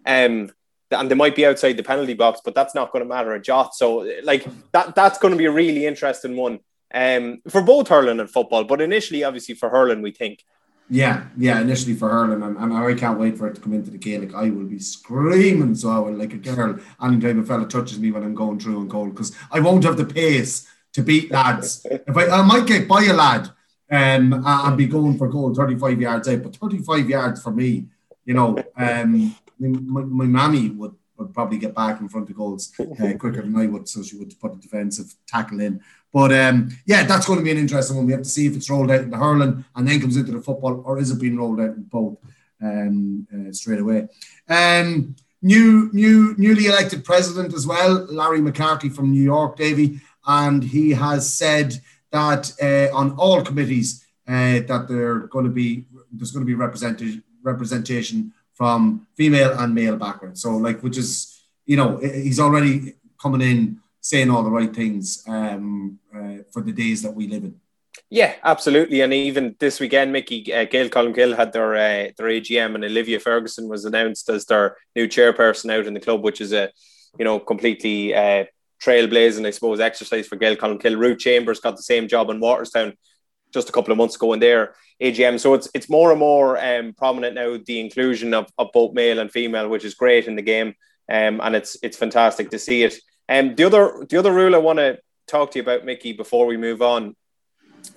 Um, 0.06 0.52
and 0.92 1.10
they 1.10 1.16
might 1.16 1.36
be 1.36 1.46
outside 1.46 1.78
the 1.78 1.84
penalty 1.84 2.14
box, 2.14 2.42
but 2.44 2.56
that's 2.56 2.76
not 2.76 2.92
going 2.92 3.04
to 3.04 3.10
matter 3.10 3.34
a 3.34 3.42
jot. 3.42 3.76
So, 3.76 4.10
like 4.24 4.46
that, 4.72 4.96
that's 4.96 5.18
going 5.18 5.32
to 5.32 5.38
be 5.38 5.46
a 5.46 5.52
really 5.52 5.86
interesting 5.86 6.36
one 6.36 6.60
um, 6.94 7.42
for 7.50 7.62
both 7.62 7.88
hurling 7.88 8.20
and 8.20 8.30
football. 8.30 8.64
But 8.64 8.82
initially, 8.82 9.24
obviously, 9.24 9.56
for 9.56 9.70
hurling, 9.70 10.02
we 10.02 10.12
think 10.12 10.44
yeah, 10.94 11.24
yeah, 11.38 11.62
initially 11.62 11.96
for 11.96 12.10
hurling, 12.10 12.44
and, 12.44 12.58
and 12.58 12.74
I 12.74 12.94
can't 12.96 13.18
wait 13.18 13.38
for 13.38 13.48
it 13.48 13.56
to 13.56 13.62
come 13.62 13.72
into 13.72 13.92
the 13.92 13.98
Gaelic. 13.98 14.36
I 14.36 14.50
will 14.50 14.66
be 14.66 14.78
screaming 14.78 15.74
so 15.74 15.90
I 15.90 16.00
will 16.00 16.14
like 16.14 16.34
a 16.34 16.38
girl 16.38 16.78
anytime 17.02 17.40
a 17.40 17.44
fella 17.44 17.66
touches 17.66 17.98
me 17.98 18.12
when 18.12 18.24
I'm 18.24 18.36
going 18.36 18.60
through 18.60 18.82
and 18.82 18.90
goal 18.90 19.08
because 19.08 19.34
I 19.50 19.62
won't 19.62 19.86
have 19.86 19.96
the 19.96 20.04
pace 20.04 20.68
to 20.92 21.02
beat 21.02 21.32
lads. 21.32 21.86
if 21.90 22.18
I, 22.18 22.28
I 22.28 22.42
might 22.42 22.68
get 22.68 22.90
by 22.90 23.06
a 23.06 23.14
lad 23.14 23.50
um, 23.90 24.44
and 24.46 24.78
be 24.78 24.86
going 24.86 25.18
for 25.18 25.30
goal 25.30 25.56
35 25.56 26.02
yards 26.02 26.28
out, 26.28 26.44
but 26.44 26.58
35 26.58 27.10
yards 27.10 27.42
for 27.42 27.52
me, 27.52 27.86
you 28.26 28.34
know, 28.34 28.62
um, 28.76 29.34
my, 29.68 30.02
my 30.02 30.26
mammy 30.26 30.70
would 30.70 30.96
would 31.22 31.34
probably 31.34 31.58
get 31.58 31.76
back 31.76 32.02
in 32.02 32.10
front 32.10 32.30
of 32.30 32.36
goals 32.36 32.74
uh, 32.80 32.86
quicker 33.20 33.42
than 33.42 33.56
I 33.56 33.68
would, 33.68 33.88
so 33.88 34.04
she 34.04 34.18
would 34.18 34.38
put 34.40 34.54
a 34.54 34.58
defensive 34.58 35.14
tackle 35.28 35.62
in. 35.62 35.82
But 36.12 36.34
um, 36.34 36.70
yeah, 36.86 37.04
that's 37.04 37.26
going 37.26 37.40
to 37.40 37.46
be 37.46 37.52
an 37.52 37.58
interesting 37.58 37.96
one. 37.96 38.06
We 38.06 38.12
have 38.12 38.24
to 38.24 38.30
see 38.30 38.48
if 38.48 38.56
it's 38.56 38.70
rolled 38.70 38.92
out 38.92 39.02
in 39.02 39.12
the 39.12 39.18
hurling 39.18 39.64
and 39.76 39.88
then 39.88 40.02
comes 40.02 40.18
into 40.18 40.32
the 40.32 40.42
football, 40.42 40.82
or 40.86 41.00
is 41.00 41.12
it 41.12 41.22
being 41.22 41.38
rolled 41.38 41.60
out 41.60 41.76
in 41.76 41.84
both 41.84 42.18
um, 42.62 43.28
uh, 43.34 43.52
straight 43.54 43.80
away? 43.80 44.08
Um, 44.50 45.16
new, 45.42 45.90
new, 45.94 46.36
newly 46.38 46.66
elected 46.66 47.06
president 47.06 47.54
as 47.54 47.66
well, 47.66 48.06
Larry 48.10 48.42
McCarthy 48.42 48.90
from 48.90 49.12
New 49.12 49.24
York, 49.24 49.56
Davy, 49.58 50.02
and 50.28 50.64
he 50.64 50.92
has 50.92 51.34
said 51.34 51.80
that 52.12 52.52
uh, 52.62 52.96
on 52.96 53.12
all 53.14 53.42
committees 53.42 54.06
uh, 54.28 54.60
that 54.68 54.86
they're 54.88 55.20
going 55.28 55.46
to 55.46 55.52
be 55.52 55.86
there's 56.12 56.32
going 56.32 56.46
to 56.46 56.48
be 56.48 56.56
representation 57.44 58.34
from 58.54 59.08
female 59.16 59.58
and 59.58 59.74
male 59.74 59.98
background. 59.98 60.38
So 60.38 60.58
like, 60.58 60.82
which 60.82 60.98
is 60.98 61.44
you 61.66 61.78
know 61.78 61.98
he's 61.98 62.40
already 62.40 62.96
coming 63.22 63.42
in 63.42 63.80
saying 64.02 64.30
all 64.30 64.44
the 64.44 64.50
right 64.50 64.74
things 64.76 65.24
um, 65.28 66.00
uh, 66.16 66.38
for 66.52 66.62
the 66.62 66.72
days 66.72 67.02
that 67.04 67.14
we 67.14 67.28
live 67.28 67.44
in. 67.44 67.56
Yeah, 68.10 68.36
absolutely. 68.44 69.02
And 69.02 69.14
even 69.14 69.56
this 69.60 69.80
weekend, 69.80 70.12
Mickey, 70.12 70.54
uh, 70.54 70.66
Gael 70.66 70.90
Gill 70.90 71.36
had 71.36 71.54
their 71.54 71.76
uh, 71.76 72.12
their 72.18 72.28
AGM, 72.28 72.76
and 72.76 72.84
Olivia 72.84 73.20
Ferguson 73.20 73.70
was 73.70 73.86
announced 73.86 74.30
as 74.30 74.46
their 74.46 74.76
new 74.96 75.08
chairperson 75.08 75.72
out 75.72 75.88
in 75.88 75.94
the 75.94 76.00
club, 76.00 76.24
which 76.24 76.42
is 76.42 76.52
a 76.52 76.70
you 77.18 77.26
know 77.26 77.40
completely 77.40 78.14
uh, 78.14 78.46
trailblazing, 78.84 79.46
I 79.46 79.52
suppose, 79.52 79.80
exercise 79.80 80.28
for 80.28 80.36
Gael 80.36 80.56
Colmcille. 80.56 81.00
Ruth 81.00 81.20
Chambers 81.20 81.60
got 81.60 81.78
the 81.78 81.84
same 81.84 82.08
job 82.08 82.30
in 82.30 82.42
Walterstown 82.42 82.96
just 83.54 83.70
a 83.70 83.72
couple 83.72 83.92
of 83.92 83.98
months 83.98 84.16
ago 84.16 84.34
in 84.34 84.40
their 84.40 84.74
AGM. 85.02 85.40
So 85.40 85.54
it's 85.54 85.70
it's 85.74 85.90
more 85.90 86.12
and 86.12 86.20
more 86.20 86.64
um, 86.64 86.94
prominent 86.94 87.36
now 87.36 87.58
the 87.64 87.80
inclusion 87.80 88.34
of, 88.34 88.52
of 88.58 88.72
both 88.74 88.94
male 88.94 89.20
and 89.20 89.32
female, 89.32 89.70
which 89.70 89.86
is 89.86 89.96
great 89.96 90.28
in 90.28 90.36
the 90.36 90.42
game, 90.42 90.76
um, 91.10 91.42
and 91.42 91.56
it's 91.56 91.78
it's 91.82 91.98
fantastic 91.98 92.50
to 92.52 92.60
see 92.60 92.84
it. 92.84 92.96
Um, 93.30 93.56
the 93.56 93.64
other 93.66 94.06
the 94.10 94.18
other 94.18 94.34
rule 94.34 94.56
I 94.56 94.60
want 94.60 94.80
to 94.80 95.00
talk 95.28 95.52
to 95.52 95.60
you 95.60 95.64
about, 95.64 95.86
Mickey, 95.86 96.14
before 96.14 96.46
we 96.46 96.58
move 96.58 96.82
on, 96.82 97.16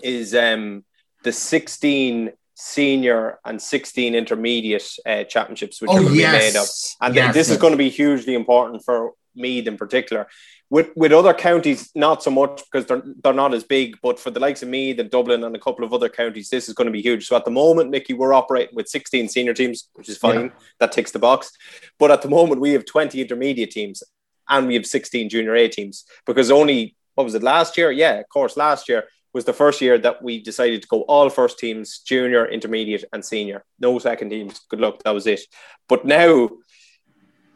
is 0.03 0.35
um, 0.35 0.85
the 1.25 1.33
16 1.33 2.33
senior 2.55 3.39
and 3.45 3.61
16 3.61 4.15
intermediate 4.15 4.89
uh, 5.05 5.25
championships, 5.25 5.83
which 5.83 5.91
oh, 5.91 6.07
are 6.07 6.11
yes. 6.11 6.33
be 6.33 6.47
made 6.47 6.57
up. 6.57 6.69
And 7.01 7.15
yes, 7.15 7.35
this 7.35 7.51
is 7.51 7.57
going 7.57 7.73
to 7.73 7.79
be 7.79 7.91
hugely 7.91 8.35
important 8.35 8.85
for 8.85 9.13
Meath 9.35 9.67
in 9.67 9.77
particular. 9.77 10.29
With 10.75 10.91
with 10.97 11.13
other 11.13 11.33
counties, 11.33 11.93
not 11.95 12.21
so 12.21 12.33
much 12.33 12.65
because 12.65 12.87
they're 12.87 13.05
they're 13.23 13.33
not 13.33 13.55
as 13.55 13.63
big, 13.63 13.97
but 14.03 14.19
for 14.19 14.33
the 14.33 14.41
likes 14.41 14.61
of 14.65 14.69
Meath 14.69 14.99
and 14.99 15.09
Dublin 15.09 15.45
and 15.45 15.55
a 15.55 15.61
couple 15.61 15.85
of 15.85 15.93
other 15.93 16.09
counties, 16.09 16.49
this 16.49 16.69
is 16.69 16.75
going 16.75 16.87
to 16.87 16.99
be 16.99 17.01
huge. 17.01 17.29
So 17.29 17.37
at 17.37 17.45
the 17.45 17.53
moment, 17.53 17.91
Mickey, 17.91 18.13
we're 18.13 18.35
operating 18.35 18.75
with 18.75 18.89
16 18.89 19.29
senior 19.29 19.55
teams, 19.55 19.89
which 19.93 20.09
is 20.09 20.19
fine. 20.19 20.47
Yeah. 20.47 20.51
That 20.81 20.91
ticks 20.91 21.13
the 21.13 21.21
box. 21.21 21.53
But 21.97 22.11
at 22.11 22.23
the 22.23 22.29
moment, 22.29 22.61
we 22.61 22.73
have 22.73 22.85
20 22.87 23.21
intermediate 23.21 23.71
teams 23.71 24.03
and 24.49 24.67
we 24.67 24.75
have 24.75 24.85
16 24.85 25.29
junior 25.29 25.55
A 25.55 25.69
teams 25.69 26.07
because 26.27 26.51
only 26.51 26.97
what 27.15 27.23
was 27.23 27.37
it 27.37 27.45
last 27.45 27.79
year? 27.79 27.93
Yeah, 27.93 28.15
of 28.15 28.29
course, 28.29 28.57
last 28.57 28.89
year 28.89 29.05
was 29.33 29.45
the 29.45 29.53
first 29.53 29.81
year 29.81 29.97
that 29.99 30.25
we 30.25 30.43
decided 30.43 30.83
to 30.83 30.89
go 30.89 31.03
all 31.03 31.31
first 31.31 31.61
teams, 31.61 32.01
junior, 32.01 32.47
intermediate, 32.47 33.05
and 33.13 33.25
senior. 33.25 33.65
No 33.79 34.01
second 34.01 34.31
teams. 34.31 34.59
Good 34.69 34.81
luck. 34.81 35.05
That 35.05 35.15
was 35.15 35.29
it. 35.29 35.43
But 35.89 36.05
now, 36.05 36.51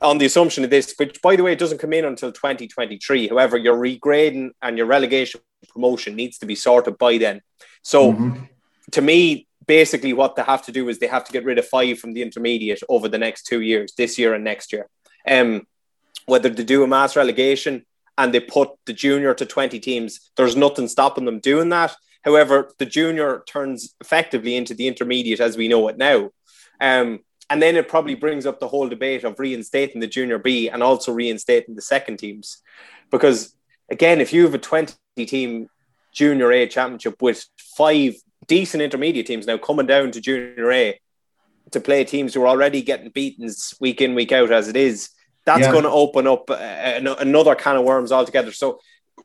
on 0.01 0.19
the 0.19 0.27
assumption 0.27 0.65
of 0.65 0.71
this, 0.71 0.95
which 0.97 1.21
by 1.23 1.37
the 1.37 1.43
way 1.43 1.53
it 1.53 1.59
doesn't 1.59 1.79
come 1.79 1.93
in 1.93 2.05
until 2.05 2.33
2023. 2.33 3.29
However, 3.29 3.57
your 3.57 3.77
regrading 3.77 4.51
and 4.63 4.79
your 4.79 4.87
relegation 4.87 5.41
promotion 5.69 6.15
needs 6.15 6.39
to 6.39 6.47
be 6.47 6.55
sorted 6.55 6.99
by 6.99 7.19
then. 7.19 7.41
So, 7.83 8.13
mm-hmm. 8.13 8.45
to 8.93 9.03
me, 9.03 9.47
basically, 9.67 10.13
what 10.13 10.37
they 10.37 10.43
have 10.43 10.63
to 10.63 10.73
do 10.73 10.89
is 10.89 10.99
they 10.99 11.07
have 11.07 11.25
to 11.25 11.33
get 11.33 11.45
rid 11.45 11.59
of 11.59 11.67
five 11.67 11.99
from 11.99 12.13
the 12.13 12.23
intermediate 12.23 12.81
over 12.89 13.09
the 13.09 13.19
next 13.19 13.45
two 13.45 13.61
years, 13.61 13.93
this 13.97 14.19
year 14.19 14.35
and 14.35 14.45
next 14.45 14.73
year. 14.73 14.89
Um, 15.27 15.67
whether 16.27 16.49
they 16.49 16.65
do 16.65 16.85
a 16.85 16.87
mass 16.87 17.17
relegation 17.17 17.85
and 18.17 18.33
they 18.33 18.41
put 18.41 18.71
the 18.87 18.93
junior 18.93 19.35
to 19.35 19.47
20 19.47 19.81
teams, 19.81 20.31
there's 20.37 20.57
nothing 20.57 20.89
stopping 20.89 21.25
them 21.25 21.41
doing 21.41 21.71
that. 21.71 21.95
However, 22.23 22.73
the 22.79 22.87
junior 22.87 23.43
turns 23.47 23.95
effectively 24.01 24.57
into 24.57 24.75
the 24.75 24.89
intermediate 24.89 25.41
as 25.41 25.57
we 25.57 25.69
know 25.69 25.89
it 25.89 25.97
now. 25.97 26.31
Um, 26.81 27.21
and 27.51 27.63
then 27.63 27.77
it 27.77 27.89
probably 27.89 28.15
brings 28.15 28.47
up 28.47 28.61
the 28.61 28.69
whole 28.69 28.89
debate 28.89 29.25
of 29.25 29.39
reinstating 29.39 30.01
the 30.01 30.07
junior 30.07 30.39
B 30.39 30.69
and 30.69 30.83
also 30.83 31.13
reinstating 31.13 31.75
the 31.75 31.83
second 31.83 32.19
teams. 32.19 32.59
Because 33.11 33.55
again, 33.91 34.21
if 34.21 34.33
you 34.33 34.45
have 34.45 34.55
a 34.55 34.59
20 34.59 34.95
team 35.27 35.69
junior 36.13 36.53
A 36.53 36.67
championship 36.67 37.21
with 37.23 37.45
five 37.77 38.15
decent 38.47 38.83
intermediate 38.83 39.27
teams 39.27 39.47
now 39.47 39.59
coming 39.59 39.87
down 39.87 40.11
to 40.11 40.21
junior 40.21 40.71
A 40.73 41.01
to 41.71 41.81
play 41.81 42.05
teams 42.05 42.35
who 42.35 42.43
are 42.43 42.49
already 42.49 42.83
getting 42.83 43.11
beaten 43.11 43.51
week 43.81 44.01
in, 44.01 44.15
week 44.15 44.33
out 44.33 44.51
as 44.51 44.69
it 44.69 44.77
is, 44.77 45.11
that's 45.45 45.63
yeah. 45.63 45.73
going 45.73 45.85
to 45.85 45.91
open 45.91 46.27
up 46.27 46.51
uh, 46.51 46.55
another 46.55 47.55
can 47.55 47.77
of 47.77 47.85
worms 47.85 48.13
altogether. 48.13 48.53
So, 48.53 48.81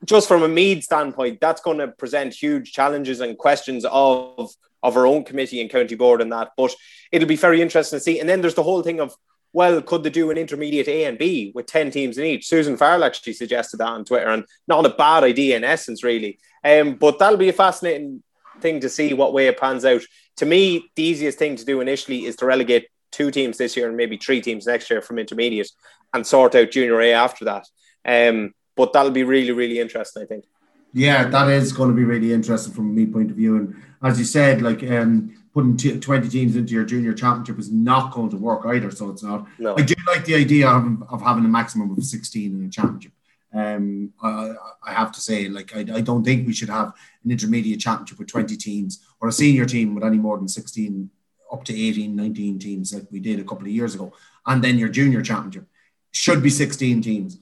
just 0.06 0.28
from 0.28 0.44
a 0.44 0.48
Meath 0.48 0.84
standpoint, 0.84 1.40
that's 1.40 1.62
going 1.62 1.78
to 1.78 1.88
present 1.90 2.34
huge 2.34 2.72
challenges 2.72 3.20
and 3.20 3.38
questions 3.38 3.86
of 3.90 4.52
of 4.82 4.98
our 4.98 5.08
own 5.08 5.24
committee 5.24 5.62
and 5.62 5.70
county 5.70 5.96
board 5.96 6.22
and 6.22 6.32
that. 6.34 6.52
But 6.58 6.76
it'll 7.12 7.28
be 7.28 7.38
very 7.38 7.62
interesting 7.62 7.98
to 7.98 8.04
see. 8.04 8.20
And 8.20 8.28
then 8.28 8.42
there's 8.42 8.56
the 8.56 8.64
whole 8.64 8.84
thing 8.84 9.00
of 9.00 9.16
well, 9.54 9.84
could 9.84 10.04
they 10.04 10.10
do 10.10 10.32
an 10.32 10.38
intermediate 10.38 10.88
A 10.88 11.06
and 11.06 11.18
B 11.18 11.52
with 11.54 11.68
10 11.68 11.92
teams 11.92 12.18
in 12.18 12.26
each? 12.26 12.48
Susan 12.48 12.76
Farrell 12.76 13.04
actually 13.04 13.34
suggested 13.34 13.78
that 13.78 13.88
on 13.88 14.04
Twitter, 14.04 14.28
and 14.30 14.46
not 14.68 14.86
a 14.86 14.90
bad 14.90 15.24
idea 15.24 15.56
in 15.56 15.64
essence, 15.64 16.04
really. 16.04 16.40
Um, 16.64 16.96
but 16.96 17.20
that'll 17.20 17.38
be 17.38 17.50
a 17.50 17.54
fascinating 17.54 18.24
thing 18.60 18.80
to 18.80 18.90
see 18.90 19.14
what 19.14 19.32
way 19.32 19.46
it 19.48 19.60
pans 19.60 19.86
out. 19.86 20.02
To 20.38 20.48
me, 20.48 20.90
the 20.96 21.04
easiest 21.04 21.38
thing 21.38 21.56
to 21.56 21.66
do 21.66 21.82
initially 21.82 22.26
is 22.26 22.36
to 22.38 22.48
relegate 22.48 22.88
two 23.12 23.30
teams 23.30 23.60
this 23.60 23.78
year 23.78 23.88
and 23.88 23.96
maybe 23.96 24.18
three 24.18 24.42
teams 24.42 24.66
next 24.66 24.90
year 24.90 25.04
from 25.04 25.20
intermediate 25.20 25.70
and 26.14 26.26
sort 26.26 26.56
out 26.56 26.72
junior 26.72 27.00
A 27.00 27.14
after 27.14 27.46
that. 27.46 27.68
Um, 28.06 28.56
but 28.76 28.94
that'll 28.94 29.12
be 29.12 29.24
really, 29.24 29.52
really 29.52 29.80
interesting, 29.80 30.24
I 30.24 30.26
think. 30.26 30.46
Yeah, 30.94 31.28
that 31.28 31.50
is 31.50 31.74
going 31.74 31.90
to 31.90 31.96
be 31.96 32.04
really 32.04 32.34
interesting 32.34 32.74
from 32.74 32.94
me 32.94 33.06
point 33.08 33.32
of 33.32 33.38
view. 33.38 33.58
And 33.58 33.76
as 34.04 34.20
you 34.20 34.26
said, 34.26 34.62
like 34.62 34.84
um, 34.84 35.36
putting 35.54 35.76
t- 35.76 36.00
20 36.00 36.30
teams 36.30 36.56
into 36.56 36.74
your 36.74 36.86
junior 36.86 37.14
championship 37.14 37.58
is 37.58 37.72
not 37.72 38.14
going 38.14 38.30
to 38.30 38.38
work 38.38 38.66
either. 38.68 38.92
So 38.92 39.10
it's 39.10 39.24
not. 39.24 39.48
No. 39.58 39.76
I 39.76 39.82
do 39.82 39.96
like 40.08 40.26
the 40.26 40.36
idea 40.36 40.70
of, 40.70 41.04
of 41.10 41.22
having 41.22 41.46
a 41.46 41.48
maximum 41.48 41.92
of 41.92 42.04
16 42.04 42.60
in 42.60 42.66
a 42.66 42.70
championship. 42.70 43.12
Um, 43.54 44.14
I, 44.22 44.54
I 44.84 44.94
have 44.94 45.12
to 45.14 45.22
say, 45.22 45.48
like, 45.48 45.76
I, 45.76 45.80
I 45.80 46.02
don't 46.02 46.24
think 46.24 46.46
we 46.46 46.54
should 46.54 46.70
have 46.70 46.94
an 47.24 47.32
intermediate 47.32 47.80
championship 47.80 48.20
with 48.20 48.28
20 48.28 48.56
teams 48.58 49.04
or 49.20 49.30
a 49.30 49.32
senior 49.32 49.66
team 49.66 49.96
with 49.96 50.04
any 50.04 50.18
more 50.18 50.38
than 50.38 50.48
16, 50.48 51.10
up 51.52 51.64
to 51.66 51.74
18, 51.74 52.16
19 52.16 52.60
teams, 52.60 52.94
like 52.94 53.06
we 53.12 53.20
did 53.20 53.40
a 53.40 53.44
couple 53.44 53.66
of 53.66 53.72
years 53.72 53.94
ago. 53.94 54.12
And 54.46 54.64
then 54.64 54.80
your 54.80 54.90
junior 54.90 55.22
championship 55.22 55.68
should 56.12 56.42
be 56.42 56.50
16 56.50 57.02
teams. 57.02 57.38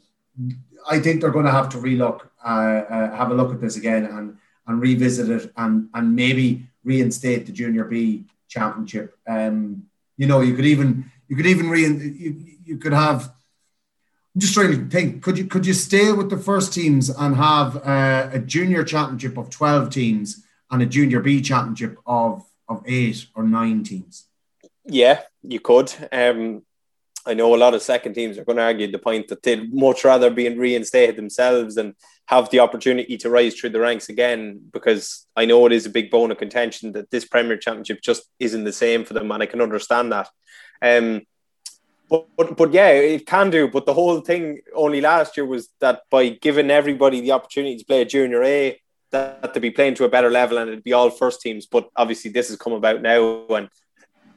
I 0.89 0.99
think 0.99 1.21
they're 1.21 1.31
going 1.31 1.45
to 1.45 1.51
have 1.51 1.69
to 1.69 1.77
relook, 1.77 2.27
uh, 2.45 2.47
uh, 2.47 3.15
have 3.15 3.31
a 3.31 3.33
look 3.33 3.53
at 3.53 3.61
this 3.61 3.77
again 3.77 4.05
and, 4.05 4.37
and 4.67 4.81
revisit 4.81 5.29
it 5.29 5.51
and, 5.57 5.89
and 5.93 6.15
maybe 6.15 6.67
reinstate 6.83 7.45
the 7.45 7.51
junior 7.51 7.85
B 7.85 8.25
championship. 8.47 9.17
Um, 9.27 9.83
you 10.17 10.27
know, 10.27 10.41
you 10.41 10.55
could 10.55 10.65
even, 10.65 11.11
you 11.27 11.35
could 11.35 11.45
even 11.45 11.69
re, 11.69 11.85
you, 11.85 12.45
you 12.65 12.77
could 12.77 12.93
have, 12.93 13.31
I'm 14.33 14.39
just 14.39 14.53
trying 14.53 14.71
to 14.71 14.89
think. 14.89 15.21
Could 15.23 15.37
you 15.37 15.45
could 15.45 15.65
you 15.65 15.73
stay 15.73 16.13
with 16.13 16.29
the 16.29 16.37
first 16.37 16.73
teams 16.73 17.09
and 17.09 17.35
have 17.35 17.75
uh, 17.85 18.29
a 18.31 18.39
junior 18.39 18.81
championship 18.81 19.37
of 19.37 19.49
twelve 19.49 19.89
teams 19.89 20.45
and 20.69 20.81
a 20.81 20.85
junior 20.85 21.19
B 21.19 21.41
championship 21.41 21.97
of 22.05 22.45
of 22.69 22.81
eight 22.85 23.25
or 23.35 23.43
nine 23.43 23.83
teams? 23.83 24.27
Yeah, 24.85 25.23
you 25.43 25.59
could. 25.59 25.93
Um, 26.13 26.63
I 27.25 27.33
know 27.33 27.53
a 27.53 27.57
lot 27.57 27.73
of 27.73 27.81
second 27.81 28.13
teams 28.13 28.37
are 28.37 28.45
going 28.45 28.57
to 28.57 28.63
argue 28.63 28.91
the 28.91 28.97
point 28.97 29.27
that 29.27 29.43
they'd 29.43 29.73
much 29.73 30.03
rather 30.03 30.29
be 30.29 30.49
reinstated 30.49 31.15
themselves 31.15 31.77
and 31.77 31.93
have 32.25 32.49
the 32.49 32.59
opportunity 32.59 33.17
to 33.17 33.29
rise 33.29 33.55
through 33.55 33.71
the 33.71 33.79
ranks 33.79 34.09
again 34.09 34.61
because 34.71 35.27
I 35.35 35.45
know 35.45 35.65
it 35.65 35.71
is 35.71 35.85
a 35.85 35.91
big 35.91 36.09
bone 36.09 36.31
of 36.31 36.37
contention 36.37 36.93
that 36.93 37.11
this 37.11 37.25
Premier 37.25 37.57
Championship 37.57 38.01
just 38.01 38.23
isn't 38.39 38.63
the 38.63 38.73
same 38.73 39.05
for 39.05 39.13
them, 39.13 39.31
and 39.31 39.43
I 39.43 39.45
can 39.45 39.61
understand 39.61 40.11
that. 40.11 40.29
Um, 40.81 41.21
but, 42.09 42.27
but, 42.35 42.57
but 42.57 42.73
yeah, 42.73 42.89
it 42.89 43.25
can 43.25 43.49
do. 43.49 43.67
But 43.67 43.85
the 43.85 43.93
whole 43.93 44.21
thing 44.21 44.59
only 44.75 44.99
last 44.99 45.37
year 45.37 45.45
was 45.45 45.69
that 45.79 46.01
by 46.09 46.29
giving 46.29 46.71
everybody 46.71 47.21
the 47.21 47.31
opportunity 47.31 47.77
to 47.77 47.85
play 47.85 48.01
a 48.01 48.05
junior 48.05 48.43
A, 48.43 48.81
that 49.11 49.53
to 49.53 49.59
be 49.59 49.71
playing 49.71 49.95
to 49.95 50.05
a 50.05 50.09
better 50.09 50.29
level 50.29 50.57
and 50.57 50.69
it'd 50.69 50.83
be 50.83 50.93
all 50.93 51.09
first 51.09 51.41
teams. 51.41 51.67
But 51.67 51.89
obviously, 51.95 52.31
this 52.31 52.49
has 52.49 52.57
come 52.57 52.73
about 52.73 53.01
now, 53.01 53.45
and 53.47 53.69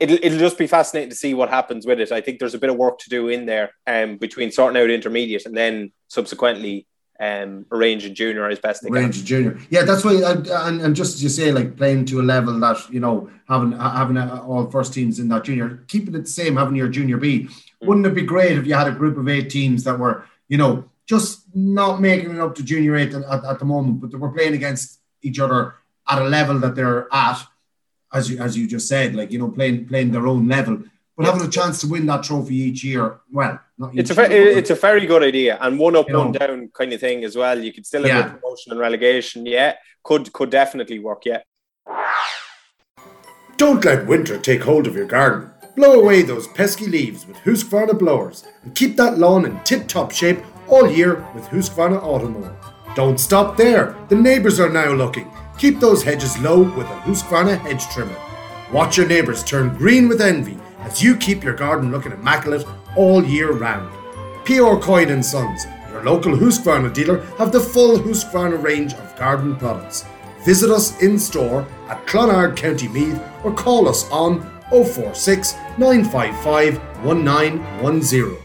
it'll, 0.05 0.19
it'll 0.23 0.38
just 0.38 0.59
be 0.59 0.67
fascinating 0.67 1.11
to 1.11 1.17
see 1.17 1.35
what 1.35 1.49
happens 1.49 1.87
with 1.87 2.01
it. 2.01 2.12
I 2.12 2.21
think 2.21 2.38
there's 2.38 2.55
a 2.55 2.59
bit 2.59 2.71
of 2.71 2.77
work 2.77 2.99
to 3.01 3.11
do 3.11 3.29
in 3.29 3.47
there 3.47 3.73
um, 3.87 4.17
between 4.17 4.53
sorting 4.53 4.81
out 4.81 4.90
intermediate 4.90 5.47
and 5.47 5.57
then 5.57 5.93
subsequently 6.09 6.87
um, 7.21 7.67
arrange 7.71 8.05
a 8.05 8.11
junior 8.11 8.49
as 8.49 8.59
best 8.59 8.83
they 8.83 8.90
arrange 8.90 9.17
can. 9.17 9.27
junior. 9.27 9.59
Yeah, 9.71 9.83
that's 9.83 10.05
why. 10.05 10.21
I, 10.21 10.69
and, 10.69 10.81
and 10.81 10.97
just 10.97 11.14
as 11.14 11.23
you 11.23 11.29
say, 11.29 11.53
like 11.53 11.77
playing 11.77 12.07
to 12.07 12.21
a 12.21 12.23
level 12.23 12.59
that 12.61 12.90
you 12.90 13.01
know 13.01 13.31
having 13.49 13.73
having 13.73 14.17
a, 14.17 14.43
all 14.43 14.71
first 14.71 14.93
teams 14.93 15.19
in 15.19 15.29
that 15.29 15.45
junior, 15.45 15.85
keeping 15.87 16.14
it 16.14 16.25
the 16.25 16.27
same, 16.27 16.57
having 16.57 16.77
your 16.77 16.88
junior 16.88 17.17
B. 17.17 17.45
Mm. 17.45 17.87
Wouldn't 17.87 18.07
it 18.07 18.14
be 18.14 18.23
great 18.23 18.59
if 18.59 18.67
you 18.67 18.75
had 18.75 18.88
a 18.88 18.93
group 18.93 19.17
of 19.17 19.29
eight 19.29 19.49
teams 19.49 19.85
that 19.85 19.99
were 19.99 20.27
you 20.49 20.59
know 20.59 20.90
just 21.07 21.45
not 21.55 22.01
making 22.01 22.35
it 22.35 22.40
up 22.40 22.55
to 22.57 22.64
junior 22.64 22.97
eight 22.97 23.14
at, 23.14 23.23
at, 23.25 23.45
at 23.45 23.59
the 23.59 23.64
moment, 23.64 24.01
but 24.01 24.11
they 24.11 24.19
were 24.19 24.33
playing 24.33 24.55
against 24.55 25.01
each 25.23 25.38
other 25.38 25.75
at 26.09 26.21
a 26.21 26.25
level 26.25 26.59
that 26.61 26.75
they're 26.75 27.07
at, 27.12 27.43
as 28.14 28.31
you 28.31 28.38
as 28.38 28.57
you 28.57 28.66
just 28.66 28.88
said, 28.88 29.14
like 29.14 29.31
you 29.33 29.38
know 29.38 29.50
playing 29.50 29.87
playing 29.87 30.12
their 30.12 30.27
own 30.27 30.48
level 30.48 30.83
but 31.16 31.27
having 31.27 31.46
a 31.46 31.50
chance 31.50 31.81
to 31.81 31.87
win 31.87 32.07
that 32.07 32.24
trophy 32.24 32.57
each 32.57 32.83
year, 32.83 33.20
well, 33.33 33.61
it's 33.92 34.11
a 34.11 34.14
year, 34.14 34.59
it's 34.59 34.70
a 34.70 34.74
very 34.74 35.07
good 35.07 35.22
idea 35.22 35.59
and 35.61 35.79
one 35.79 35.94
up, 35.94 36.11
one 36.11 36.33
know. 36.33 36.38
down 36.38 36.68
kind 36.74 36.92
of 36.92 37.00
thing 37.00 37.22
as 37.22 37.37
well. 37.37 37.59
You 37.59 37.72
could 37.72 37.87
still 37.87 38.03
have 38.03 38.09
yeah. 38.09 38.33
promotion 38.33 38.72
and 38.72 38.81
relegation. 38.81 39.46
Yeah, 39.46 39.74
could 40.03 40.33
could 40.33 40.50
definitely 40.50 40.98
work. 40.98 41.22
Yeah. 41.24 41.42
Don't 43.57 43.85
let 43.85 44.09
winter 44.09 44.38
take 44.38 44.62
hold 44.62 44.88
of 44.88 44.96
your 44.96 45.07
garden. 45.07 45.53
Blow 45.77 46.00
away 46.00 46.22
those 46.22 46.48
pesky 46.48 46.87
leaves 46.87 47.27
with 47.27 47.37
Husqvarna 47.38 47.96
blowers 47.96 48.44
and 48.64 48.74
keep 48.74 48.96
that 48.96 49.18
lawn 49.18 49.44
in 49.44 49.59
tip-top 49.61 50.11
shape 50.11 50.40
all 50.68 50.90
year 50.90 51.24
with 51.35 51.44
Husqvarna 51.46 52.00
Automower. 52.03 52.55
Don't 52.96 53.18
stop 53.18 53.57
there. 53.57 53.96
The 54.09 54.16
neighbours 54.16 54.59
are 54.59 54.68
now 54.68 54.92
looking. 54.92 55.34
Keep 55.59 55.81
those 55.81 56.03
hedges 56.03 56.38
low 56.38 56.62
with 56.62 56.87
a 56.87 57.01
Husqvarna 57.01 57.59
hedge 57.59 57.87
trimmer. 57.88 58.17
Watch 58.73 58.97
your 58.97 59.07
neighbours 59.07 59.45
turn 59.45 59.77
green 59.77 60.09
with 60.09 60.21
envy 60.21 60.59
as 60.81 61.03
you 61.03 61.17
keep 61.17 61.45
your 61.45 61.55
garden 61.55 61.90
looking 61.90 62.12
immaculate 62.12 62.67
all 62.97 63.25
year 63.25 63.53
round. 63.53 63.93
P.R. 64.45 64.79
Coyne 64.79 65.11
and 65.11 65.25
Sons, 65.25 65.67
your 65.90 66.03
local 66.03 66.33
Husqvarna 66.33 66.93
dealer, 66.93 67.25
have 67.38 67.53
the 67.53 67.61
full 67.61 67.99
Husqvarna 67.99 68.62
range 68.62 68.95
of 68.95 69.17
garden 69.17 69.57
products. 69.57 70.05
Visit 70.45 70.71
us 70.71 71.01
in 71.01 71.19
store 71.19 71.67
at 71.88 72.05
Clonard, 72.07 72.57
County 72.57 72.88
Meath, 72.88 73.21
or 73.45 73.55
call 73.55 73.88
us 73.88 74.11
on 74.11 74.43
046 74.71 75.55
955 75.79 76.79
1910. 77.05 78.37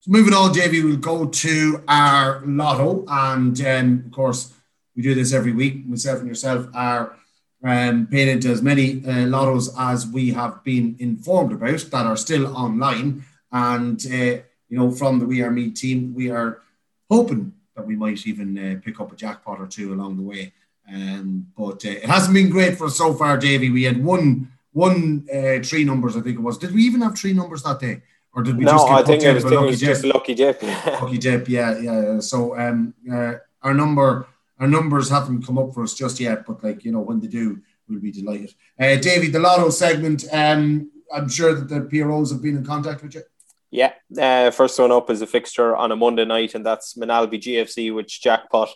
So 0.00 0.10
moving 0.12 0.34
on, 0.34 0.52
Davy, 0.52 0.84
we'll 0.84 0.96
go 0.96 1.26
to 1.26 1.82
our 1.88 2.42
lotto, 2.44 3.04
and 3.08 3.60
um, 3.60 4.02
of 4.06 4.12
course, 4.12 4.52
we 4.96 5.02
do 5.02 5.14
this 5.14 5.32
every 5.32 5.52
week. 5.52 5.86
Myself 5.86 6.20
and 6.20 6.28
yourself 6.28 6.66
are 6.74 7.16
um, 7.62 8.06
paying 8.06 8.28
into 8.28 8.48
as 8.48 8.62
many 8.62 9.04
uh, 9.04 9.26
lottos 9.26 9.68
as 9.78 10.06
we 10.06 10.30
have 10.32 10.64
been 10.64 10.96
informed 10.98 11.52
about 11.52 11.78
that 11.78 12.06
are 12.06 12.16
still 12.16 12.56
online. 12.56 13.24
And, 13.52 14.04
uh, 14.06 14.42
you 14.68 14.78
know, 14.78 14.90
from 14.90 15.18
the 15.18 15.26
We 15.26 15.42
Are 15.42 15.50
Me 15.50 15.70
team, 15.70 16.14
we 16.14 16.30
are 16.30 16.62
hoping 17.10 17.52
that 17.74 17.86
we 17.86 17.94
might 17.94 18.26
even 18.26 18.58
uh, 18.58 18.80
pick 18.82 19.00
up 19.00 19.12
a 19.12 19.16
jackpot 19.16 19.60
or 19.60 19.66
two 19.66 19.92
along 19.92 20.16
the 20.16 20.22
way. 20.22 20.52
Um, 20.92 21.48
but 21.56 21.84
uh, 21.84 21.90
it 21.90 22.04
hasn't 22.04 22.34
been 22.34 22.48
great 22.48 22.78
for 22.78 22.86
us 22.86 22.96
so 22.96 23.12
far, 23.12 23.36
Davy. 23.36 23.70
We 23.70 23.82
had 23.82 24.02
one, 24.02 24.50
one 24.72 25.26
uh, 25.32 25.62
three 25.62 25.84
numbers, 25.84 26.16
I 26.16 26.20
think 26.20 26.38
it 26.38 26.42
was. 26.42 26.58
Did 26.58 26.74
we 26.74 26.82
even 26.82 27.02
have 27.02 27.18
three 27.18 27.32
numbers 27.32 27.62
that 27.64 27.80
day? 27.80 28.02
Or 28.32 28.42
did 28.42 28.56
we 28.58 28.64
no, 28.64 28.72
just 28.72 28.86
get 28.86 28.94
I 28.94 29.02
think 29.02 29.22
it 29.22 29.34
was, 29.34 29.44
it 29.44 29.60
was 29.60 29.80
just 29.80 30.04
lucky 30.04 30.34
dip. 30.34 30.62
lucky 30.62 31.16
dip, 31.16 31.48
yeah, 31.48 31.78
yeah. 31.78 32.20
So 32.20 32.56
um, 32.58 32.92
uh, 33.10 33.34
our 33.62 33.72
number 33.72 34.26
our 34.58 34.66
numbers 34.66 35.10
haven't 35.10 35.46
come 35.46 35.58
up 35.58 35.74
for 35.74 35.82
us 35.82 35.94
just 35.94 36.20
yet, 36.20 36.46
but 36.46 36.62
like 36.62 36.84
you 36.84 36.92
know, 36.92 37.00
when 37.00 37.20
they 37.20 37.28
do, 37.28 37.60
we'll 37.88 38.00
be 38.00 38.12
delighted. 38.12 38.54
Uh, 38.78 38.96
Davy, 38.96 39.28
the 39.28 39.38
lotto 39.38 39.70
segment. 39.70 40.24
Um, 40.32 40.90
I'm 41.14 41.28
sure 41.28 41.54
that 41.54 41.68
the 41.68 41.82
PROs 41.82 42.32
have 42.32 42.42
been 42.42 42.56
in 42.56 42.64
contact 42.64 43.02
with 43.02 43.14
you. 43.14 43.22
Yeah, 43.70 43.92
uh, 44.18 44.52
first 44.52 44.78
one 44.78 44.92
up 44.92 45.10
is 45.10 45.22
a 45.22 45.26
fixture 45.26 45.74
on 45.76 45.90
a 45.90 45.96
Monday 45.96 46.24
night, 46.24 46.54
and 46.54 46.64
that's 46.64 46.94
Moynalvey 46.94 47.40
GFC, 47.40 47.94
which 47.94 48.22
jackpot 48.22 48.70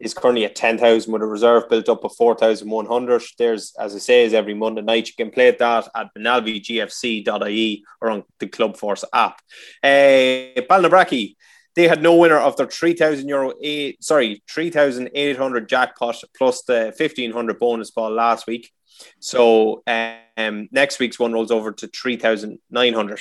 is 0.00 0.12
currently 0.12 0.44
at 0.44 0.54
10,000 0.54 1.10
with 1.10 1.22
a 1.22 1.26
reserve 1.26 1.68
built 1.68 1.88
up 1.88 2.04
of 2.04 2.14
4,100. 2.14 3.22
There's, 3.38 3.74
as 3.78 3.94
I 3.96 3.98
say, 3.98 4.24
is 4.24 4.34
every 4.34 4.54
Monday 4.54 4.82
night. 4.82 5.08
You 5.08 5.14
can 5.16 5.32
play 5.32 5.50
that 5.50 5.88
at 5.94 6.10
moynalveygfc.ie 6.16 7.84
or 8.02 8.10
on 8.10 8.24
the 8.38 8.46
ClubForce 8.46 9.04
app. 9.14 9.40
Uh, 9.82 10.60
Ballinabrackey 10.70 11.36
they 11.74 11.88
had 11.88 12.02
no 12.02 12.16
winner 12.16 12.38
of 12.38 12.56
their 12.56 12.66
3,000 12.66 13.28
euro, 13.28 13.52
eight, 13.60 14.02
sorry, 14.02 14.42
3,800 14.48 15.68
jackpot 15.68 16.22
plus 16.36 16.62
the 16.62 16.94
1,500 16.96 17.58
bonus 17.58 17.90
ball 17.90 18.10
last 18.10 18.46
week. 18.46 18.70
So 19.18 19.82
um, 19.86 20.68
next 20.70 20.98
week's 21.00 21.18
one 21.18 21.32
rolls 21.32 21.50
over 21.50 21.72
to 21.72 21.88
3,900. 21.88 23.20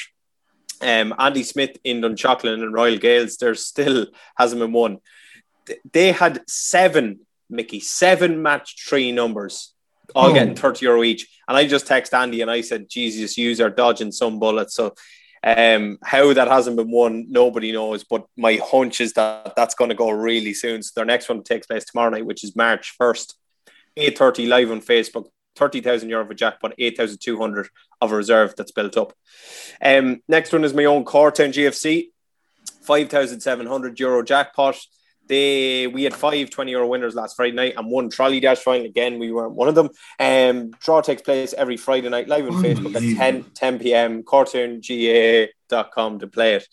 Um, 0.81 1.15
Andy 1.17 1.43
Smith 1.43 1.77
in 1.83 2.01
Dunshaughlin 2.01 2.61
and 2.61 2.73
Royal 2.73 2.97
Gaels, 2.97 3.37
there 3.37 3.55
still 3.55 4.07
hasn't 4.37 4.61
been 4.61 4.73
one. 4.73 4.97
They 5.91 6.11
had 6.11 6.43
seven, 6.47 7.21
Mickey, 7.49 7.79
seven 7.79 8.41
match 8.41 8.85
three 8.87 9.11
numbers, 9.11 9.73
all 10.13 10.29
oh. 10.29 10.33
getting 10.33 10.55
30 10.55 10.85
euro 10.85 11.03
each. 11.03 11.27
And 11.47 11.57
I 11.57 11.65
just 11.65 11.87
text 11.87 12.13
Andy 12.13 12.41
and 12.41 12.51
I 12.51 12.61
said, 12.61 12.89
Jesus, 12.89 13.37
use 13.37 13.61
are 13.61 13.69
dodging 13.69 14.11
some 14.11 14.39
bullets. 14.39 14.75
So 14.75 14.93
um, 15.43 15.97
how 16.03 16.34
that 16.34 16.47
hasn't 16.47 16.77
been 16.77 16.89
won, 16.89 17.25
nobody 17.29 17.71
knows. 17.71 18.03
But 18.03 18.25
my 18.38 18.60
hunch 18.63 19.02
is 19.02 19.13
that 19.13 19.54
that's 19.56 19.75
going 19.75 19.89
to 19.89 19.96
go 19.96 20.10
really 20.10 20.54
soon. 20.54 20.81
So 20.83 20.91
their 20.96 21.06
next 21.06 21.27
one 21.27 21.44
takes 21.44 21.67
place 21.67 21.85
tomorrow 21.85 22.10
night, 22.10 22.25
which 22.25 22.44
is 22.44 22.56
March 22.56 22.94
first, 22.98 23.35
eight 23.98 24.17
thirty 24.17 24.46
live 24.46 24.71
on 24.71 24.81
Facebook. 24.81 25.25
Thirty 25.56 25.81
thousand 25.81 26.10
euro 26.10 26.23
of 26.23 26.31
a 26.31 26.35
jackpot, 26.35 26.73
eight 26.79 26.98
thousand 26.98 27.19
two 27.19 27.37
hundred 27.37 27.69
of 28.02 28.12
a 28.12 28.15
reserve 28.15 28.56
that's 28.56 28.71
built 28.71 28.98
up. 28.98 29.13
Um, 29.81 30.21
next 30.27 30.52
one 30.52 30.63
is 30.63 30.73
my 30.73 30.85
own 30.85 31.06
Cortown 31.06 31.54
GFC, 31.54 32.08
five 32.81 33.10
thousand 33.10 33.41
seven 33.41 33.67
hundred 33.67 34.00
euro 34.00 34.23
jackpot. 34.23 34.79
They 35.28 35.88
we 35.88 36.04
had 36.04 36.13
five 36.13 36.50
20 36.50 36.71
euro 36.71 36.88
winners 36.88 37.15
last 37.15 37.36
Friday 37.36 37.56
night 37.56 37.74
and 37.78 37.90
one 37.90 38.10
trolley 38.10 38.40
dash 38.40 38.60
final. 38.60 38.86
Again, 38.86 39.19
we 39.19 39.32
weren't 39.32 39.54
one 39.54 39.67
of 39.67 39.76
them. 39.76 39.90
Um, 40.19 40.71
draw 40.80 41.02
takes 41.02 41.21
place 41.21 41.54
every 41.54 41.78
Friday 41.78 42.10
night 42.10 42.28
live 42.28 42.46
on 42.46 42.63
Facebook 42.63 42.96
at 42.96 43.17
10, 43.17 43.44
10 43.54 43.80
p.m. 43.80 44.24
CortownGA.com 44.24 46.19
to 46.19 46.28
play 46.28 46.56
it. 46.56 46.67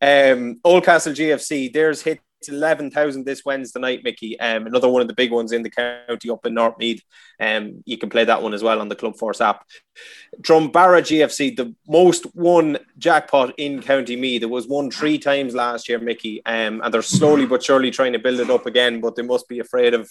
Um, 0.00 0.60
Oldcastle 0.64 1.14
GFC, 1.14 1.72
there's 1.72 2.02
hit 2.02 2.20
eleven 2.48 2.90
thousand 2.90 3.24
this 3.24 3.44
Wednesday 3.44 3.80
night, 3.80 4.04
Mickey. 4.04 4.38
Um, 4.38 4.66
another 4.66 4.88
one 4.88 5.02
of 5.02 5.08
the 5.08 5.14
big 5.14 5.32
ones 5.32 5.52
in 5.52 5.62
the 5.62 5.70
county 5.70 6.30
up 6.30 6.46
in 6.46 6.54
North 6.54 6.78
Meath. 6.78 7.02
Um, 7.40 7.82
you 7.84 7.98
can 7.98 8.10
play 8.10 8.24
that 8.24 8.42
one 8.42 8.54
as 8.54 8.62
well 8.62 8.80
on 8.80 8.88
the 8.88 8.96
ClubForce 8.96 9.40
app. 9.40 9.64
Drumbaragh 10.40 11.02
GFC, 11.02 11.56
the 11.56 11.74
most 11.88 12.26
won 12.34 12.78
jackpot 12.98 13.54
in 13.58 13.80
County 13.82 14.16
Meath. 14.16 14.42
It 14.42 14.50
was 14.50 14.66
won 14.66 14.90
three 14.90 15.18
times 15.18 15.54
last 15.54 15.88
year, 15.88 15.98
Mickey. 15.98 16.44
Um, 16.44 16.80
and 16.82 16.92
they're 16.92 17.02
slowly 17.02 17.46
but 17.46 17.62
surely 17.62 17.90
trying 17.90 18.12
to 18.12 18.18
build 18.18 18.40
it 18.40 18.50
up 18.50 18.66
again, 18.66 19.00
but 19.00 19.14
they 19.16 19.22
must 19.22 19.48
be 19.48 19.60
afraid 19.60 19.94
of 19.94 20.10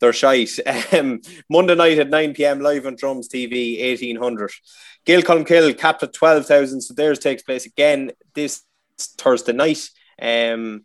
their 0.00 0.12
shite. 0.12 0.58
Um, 0.92 1.20
Monday 1.48 1.74
night 1.74 1.98
at 1.98 2.10
9 2.10 2.34
p.m. 2.34 2.60
live 2.60 2.84
on 2.84 2.96
Drums 2.96 3.28
TV, 3.28 3.80
1800. 3.90 4.50
Gaeil 5.06 5.22
Colmcille 5.22 5.78
capped 5.78 6.02
at 6.02 6.12
12,000, 6.12 6.80
so 6.80 6.94
theirs 6.94 7.18
takes 7.18 7.42
place 7.42 7.64
again 7.64 8.10
this 8.34 8.62
Thursday 8.98 9.52
night. 9.52 9.88
Um, 10.20 10.84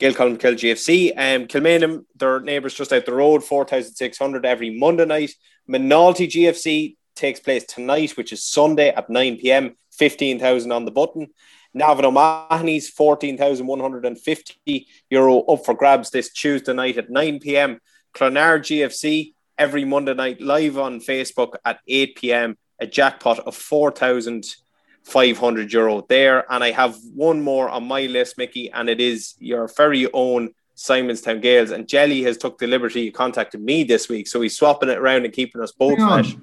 Gaeil 0.00 0.14
Colmcille 0.14 0.54
GFC. 0.54 1.10
Um, 1.16 1.46
Kilmainham, 1.46 2.04
their 2.16 2.40
neighbours 2.40 2.74
just 2.74 2.92
out 2.92 3.06
the 3.06 3.14
road, 3.14 3.44
4,600 3.44 4.46
every 4.46 4.70
Monday 4.70 5.04
night. 5.04 5.32
Moynalty 5.68 6.28
GFC 6.28 6.96
takes 7.14 7.40
place 7.40 7.64
tonight, 7.64 8.16
which 8.16 8.32
is 8.32 8.44
Sunday 8.44 8.88
at 8.88 9.08
9 9.08 9.36
p.m., 9.36 9.76
15,000 9.92 10.72
on 10.72 10.84
the 10.84 10.90
button. 10.90 11.28
Navan 11.74 12.04
O'Mahony's 12.04 12.90
14,150 12.90 14.86
euro 15.10 15.40
up 15.40 15.64
for 15.64 15.74
grabs 15.74 16.10
this 16.10 16.32
Tuesday 16.32 16.72
night 16.74 16.98
at 16.98 17.10
9 17.10 17.40
p.m. 17.40 17.80
Clonard 18.14 18.60
GFC 18.60 19.32
every 19.56 19.84
Monday 19.84 20.14
night 20.14 20.40
live 20.40 20.78
on 20.78 21.00
Facebook 21.00 21.54
at 21.64 21.80
8 21.88 22.16
p.m. 22.16 22.58
A 22.78 22.86
jackpot 22.86 23.38
of 23.40 23.56
4,500 25.04 25.72
euro 25.72 26.04
there. 26.08 26.50
And 26.52 26.62
I 26.62 26.70
have 26.70 26.96
one 27.14 27.42
more 27.42 27.68
on 27.68 27.86
my 27.86 28.02
list, 28.02 28.38
Mickey, 28.38 28.70
and 28.70 28.88
it 28.88 29.00
is 29.00 29.34
your 29.38 29.68
very 29.68 30.10
own 30.12 30.50
Simonstown 30.76 31.42
Gaels. 31.42 31.70
And 31.70 31.88
Jelly 31.88 32.22
has 32.22 32.38
took 32.38 32.58
the 32.58 32.66
liberty 32.66 33.08
of 33.08 33.14
contacting 33.14 33.64
me 33.64 33.84
this 33.84 34.08
week. 34.08 34.28
So 34.28 34.40
he's 34.40 34.56
swapping 34.56 34.88
it 34.88 34.98
around 34.98 35.24
and 35.24 35.32
keeping 35.32 35.62
us 35.62 35.72
both 35.72 35.98
fresh. 35.98 36.36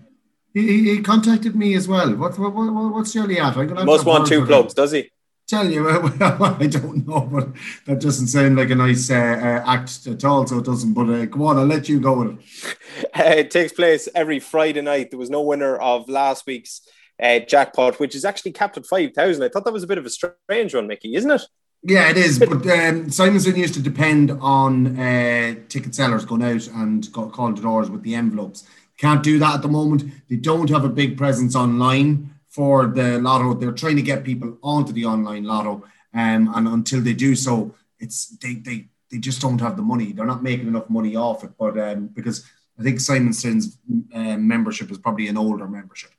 He, 0.53 0.95
he, 0.95 1.01
contacted 1.01 1.55
me 1.55 1.76
as 1.76 1.88
well. 1.88 2.16
What, 2.16 2.38
what, 2.39 2.53
what 2.55 2.93
what's 2.93 3.14
Jelly 3.14 3.39
at? 3.39 3.55
I 3.55 3.66
Must 3.66 4.05
want 4.05 4.28
two 4.28 4.45
clubs, 4.45 4.74
does 4.74 4.91
he? 4.91 5.12
tell 5.49 5.70
you, 5.70 5.89
I 6.22 6.68
don't 6.68 7.07
know, 7.07 7.22
but 7.22 7.49
that 7.86 7.99
doesn't 7.99 8.28
sound 8.28 8.55
like 8.55 8.70
a 8.70 8.76
nice 8.76 9.10
uh, 9.10 9.16
uh, 9.16 9.64
act 9.70 10.05
at 10.05 10.24
all, 10.24 10.45
so 10.45 10.60
it 10.60 10.66
doesn't. 10.66 10.93
But 10.93 11.10
uh, 11.10 11.26
come 11.26 11.41
on, 11.41 11.57
I'll 11.57 11.66
let 11.66 11.89
you 11.89 11.99
go 11.99 12.20
with 12.20 12.39
it. 12.39 12.78
it 13.16 13.51
takes 13.51 13.74
place 13.74 14.07
every 14.14 14.39
Friday 14.39 14.82
night. 14.82 15.10
There 15.10 15.20
was 15.20 15.32
no 15.32 15.41
winner 15.41 15.76
of 15.78 16.07
last 16.07 16.45
week's 16.45 16.82
uh, 17.22 17.39
jackpot, 17.39 17.99
which 17.99 18.15
is 18.15 18.26
actually 18.26 18.51
capped 18.51 18.78
at 18.78 18.86
5,000. 18.86 19.43
I 19.43 19.49
thought 19.49 19.65
that 19.65 19.74
was 19.74 19.84
a 19.84 19.88
bit 19.88 19.97
of 19.97 20.05
a 20.05 20.09
strange 20.09 20.74
one, 20.74 20.88
Mickey, 20.88 21.15
isn't 21.15 21.32
it? 21.32 21.41
Yeah, 21.84 22.09
it 22.09 22.17
is. 22.17 22.39
But 22.39 22.51
um, 22.51 23.07
Simonstown 23.07 23.57
used 23.57 23.74
to 23.76 23.82
depend 23.82 24.32
on 24.32 24.99
uh, 24.99 25.55
ticket 25.70 25.95
sellers 25.95 26.26
going 26.26 26.43
out 26.43 26.67
and 26.67 27.11
got 27.13 27.32
called 27.32 27.55
to 27.55 27.61
doors 27.61 27.89
with 27.89 28.03
the 28.03 28.15
envelopes. 28.15 28.67
Can't 28.97 29.24
do 29.24 29.39
that 29.39 29.55
at 29.55 29.61
the 29.61 29.70
moment. 29.70 30.03
They 30.30 30.36
don't 30.36 30.70
have 30.70 30.84
a 30.84 30.89
big 30.89 31.17
presence 31.17 31.55
online 31.55 32.34
for 32.49 32.88
the 32.88 33.20
lotto. 33.20 33.53
They're 33.53 33.72
trying 33.72 33.95
to 33.95 34.01
get 34.01 34.26
people 34.26 34.57
onto 34.61 34.91
the 34.91 35.05
online 35.05 35.45
lotto, 35.45 35.86
um, 36.13 36.51
and 36.53 36.67
until 36.67 36.99
they 36.99 37.13
do 37.13 37.34
so, 37.34 37.74
it's 37.97 38.38
they 38.38 38.55
they 38.55 38.88
they 39.09 39.20
just 39.20 39.41
don't 39.41 39.61
have 39.61 39.78
the 39.78 39.82
money. 39.82 40.11
They're 40.11 40.26
not 40.26 40.43
making 40.43 40.67
enough 40.67 40.89
money 40.89 41.15
off 41.15 41.45
it. 41.45 41.51
But 41.57 41.80
um, 41.80 42.07
because 42.07 42.45
I 42.78 42.84
think 42.84 42.99
Simonstown's 42.99 43.78
uh, 44.13 44.38
membership 44.38 44.91
is 44.91 44.97
probably 44.97 45.30
an 45.30 45.38
older 45.38 45.67
membership. 45.67 46.11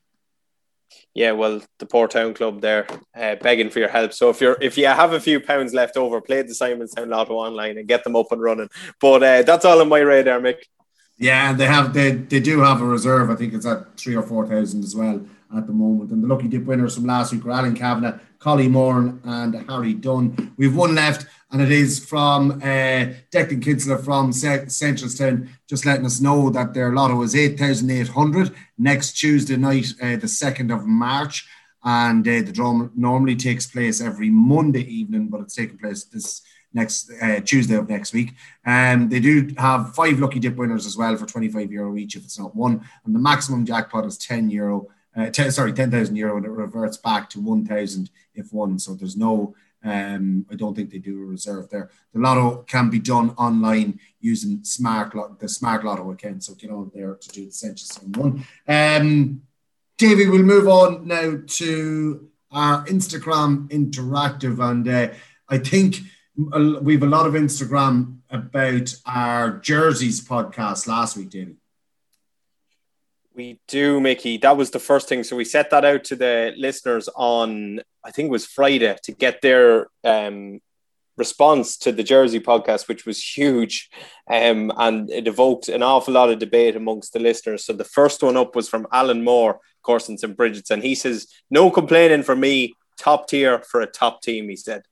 Yeah, 1.15 1.33
well, 1.33 1.61
the 1.79 1.87
poor 1.87 2.07
town 2.07 2.35
club 2.35 2.61
there 2.61 2.87
uh, 3.17 3.35
begging 3.37 3.71
for 3.71 3.81
your 3.81 3.89
help. 3.89 4.13
So 4.13 4.31
if 4.31 4.41
you're 4.41 4.57
if 4.61 4.79
you 4.79 4.87
have 4.87 5.13
a 5.13 5.21
few 5.21 5.41
pounds 5.41 5.75
left 5.75 5.97
over, 5.97 6.21
play 6.21 6.43
the 6.43 6.55
Simonstown 6.55 7.09
Lotto 7.09 7.35
online 7.35 7.79
and 7.79 7.89
get 7.89 8.05
them 8.05 8.15
up 8.15 8.31
and 8.31 8.41
running. 8.41 8.69
But 9.01 9.23
uh, 9.23 9.43
that's 9.43 9.65
all 9.65 9.81
on 9.81 9.89
my 9.89 9.99
radar, 9.99 10.41
Mick. 10.41 10.63
Yeah, 11.19 11.53
they 11.53 11.67
have 11.67 11.93
they 11.93 12.13
they 12.13 12.41
do 12.41 12.61
have 12.61 12.81
a 12.81 12.85
reserve. 12.85 13.29
I 13.29 13.35
think 13.35 13.55
it's 13.55 13.67
at 13.67 13.97
three 13.97 14.17
or 14.17 14.23
four 14.23 14.47
thousand 14.47 14.85
as 14.85 14.95
well 14.95 15.21
at 15.57 15.67
the 15.67 15.73
moment. 15.73 16.11
And 16.13 16.23
the 16.23 16.29
lucky 16.29 16.49
dip 16.49 16.65
winners 16.65 16.95
from 16.95 17.07
last 17.07 17.33
week 17.33 17.45
were 17.45 17.53
Alan 17.53 17.75
Kavanagh, 17.75 18.19
Collie 18.39 18.69
Moran, 18.69 19.21
and 19.25 19.69
Harry 19.69 19.95
Dunn. 19.95 20.55
We've 20.57 20.75
one 20.75 20.95
left, 20.95 21.27
and 21.53 21.61
it 21.61 21.73
is 21.73 22.05
from 22.05 22.53
uh, 22.63 23.11
Declan 23.33 23.61
Kinsler 23.61 24.03
from 24.05 24.31
Seneschalstown, 24.31 25.49
just 25.69 25.85
letting 25.85 26.07
us 26.07 26.21
know 26.21 26.49
that 26.51 26.75
their 26.75 26.93
lotto 26.93 27.21
is 27.23 27.35
8,800 27.35 28.55
next 28.79 29.13
Tuesday 29.15 29.57
night, 29.57 29.87
uh, 30.01 30.17
the 30.17 30.29
2nd 30.29 30.73
of 30.73 30.87
March. 30.87 31.49
And 31.83 32.27
uh, 32.29 32.43
the 32.43 32.53
draw 32.53 32.89
normally 32.95 33.37
takes 33.37 33.67
place 33.67 34.01
every 34.01 34.31
Monday 34.31 34.83
evening, 34.83 35.29
but 35.29 35.41
it's 35.41 35.55
taking 35.55 35.79
place 35.79 36.05
this 36.05 36.43
next 36.73 37.11
uh, 37.21 37.41
Tuesday 37.41 37.75
of 37.75 37.89
next 37.89 38.13
week. 38.13 38.35
Um, 38.65 39.09
they 39.09 39.19
do 39.19 39.53
have 39.59 39.95
five 39.95 40.21
lucky 40.21 40.39
dip 40.39 40.57
winners 40.57 40.87
as 40.87 40.97
well 40.97 41.17
for 41.17 41.27
25 41.27 41.73
euro 41.73 41.97
each 41.97 42.17
if 42.17 42.25
it's 42.25 42.39
not 42.39 42.55
one, 42.55 42.87
and 43.05 43.15
the 43.15 43.19
maximum 43.19 43.65
jackpot 43.65 44.05
is 44.05 44.19
10 44.19 44.51
euro 44.51 44.89
uh, 45.17 45.31
10, 45.31 45.51
sorry, 45.51 45.73
10,000 45.73 46.15
euro 46.17 46.37
and 46.37 46.47
it 46.47 46.51
reverts 46.51 46.97
back 46.97 47.29
to 47.31 47.41
1,000 47.41 48.11
if 48.35 48.53
won. 48.53 48.79
So 48.79 48.95
there's 48.95 49.17
no, 49.17 49.55
um, 49.83 50.47
I 50.51 50.57
don't 50.57 50.75
think 50.75 50.91
they 50.91 50.99
do 50.99 51.23
a 51.23 51.25
reserve 51.25 51.71
there. 51.71 51.91
The 52.13 52.21
lotto 52.21 52.65
can 52.65 52.91
be 52.91 52.99
done 52.99 53.31
online 53.31 53.99
using 54.21 54.63
smart 54.63 55.15
the 55.39 55.49
smart 55.49 55.85
lotto 55.85 56.11
account. 56.11 56.45
So 56.45 56.55
get 56.55 56.71
on 56.71 56.91
there 56.95 57.15
to 57.15 57.29
do 57.29 57.47
the 57.47 57.53
census 57.53 57.97
in 57.99 58.13
one. 58.13 58.47
Um, 58.69 59.43
David, 59.97 60.31
we'll 60.31 60.43
move 60.43 60.69
on 60.69 61.07
now 61.07 61.39
to 61.47 62.29
our 62.51 62.85
Instagram 62.87 63.69
interactive. 63.69 64.59
And 64.59 64.89
uh, 64.89 65.09
I 65.49 65.59
think 65.59 66.01
we 66.37 66.95
have 66.95 67.03
a 67.03 67.07
lot 67.07 67.27
of 67.27 67.35
Instagram 67.35 68.19
about 68.31 68.95
our 69.07 69.59
jerseys 69.59 70.27
podcast 70.27 70.87
last 70.87 71.17
week, 71.17 71.31
David. 71.31 71.57
We 73.35 73.61
do, 73.69 74.01
Mickey. 74.01 74.39
That 74.39 74.57
was 74.57 74.71
the 74.71 74.79
first 74.79 75.09
thing. 75.09 75.23
So 75.23 75.37
we 75.37 75.45
set 75.45 75.71
that 75.71 75.85
out 75.85 76.05
to 76.05 76.17
the 76.17 76.53
listeners 76.57 77.09
on, 77.15 77.81
I 78.05 78.11
think 78.11 78.27
it 78.27 78.33
was 78.33 78.47
Friday, 78.47 78.97
to 79.05 79.13
get 79.13 79.41
their 79.41 79.87
um, 80.05 80.61
response 81.17 81.77
to 81.79 81.93
the 81.93 82.03
Jersey 82.03 82.41
podcast, 82.41 82.89
which 82.89 83.07
was 83.07 83.23
huge. 83.23 83.89
Um, 84.29 84.73
and 84.77 85.11
it 85.11 85.29
evoked 85.29 85.69
an 85.69 85.83
awful 85.83 86.15
lot 86.15 86.31
of 86.31 86.41
debate 86.41 86.75
amongst 86.75 87.13
the 87.13 87.21
listeners. 87.21 87.65
So 87.65 87.73
the 87.73 87.85
first 87.85 88.23
one 88.23 88.37
up 88.37 88.57
was 88.57 88.69
from 88.69 88.89
Alan 88.93 89.23
Moore, 89.23 89.61
in 89.89 90.19
St. 90.19 90.37
Bridget's. 90.37 90.71
And 90.71 90.83
he 90.83 90.95
says, 90.95 91.27
No 91.51 91.71
complaining 91.71 92.23
for 92.23 92.37
me, 92.37 92.75
top 92.99 93.29
tier 93.29 93.61
for 93.61 93.81
a 93.81 93.87
top 93.87 94.23
team, 94.23 94.49
he 94.49 94.57
said. 94.57 94.83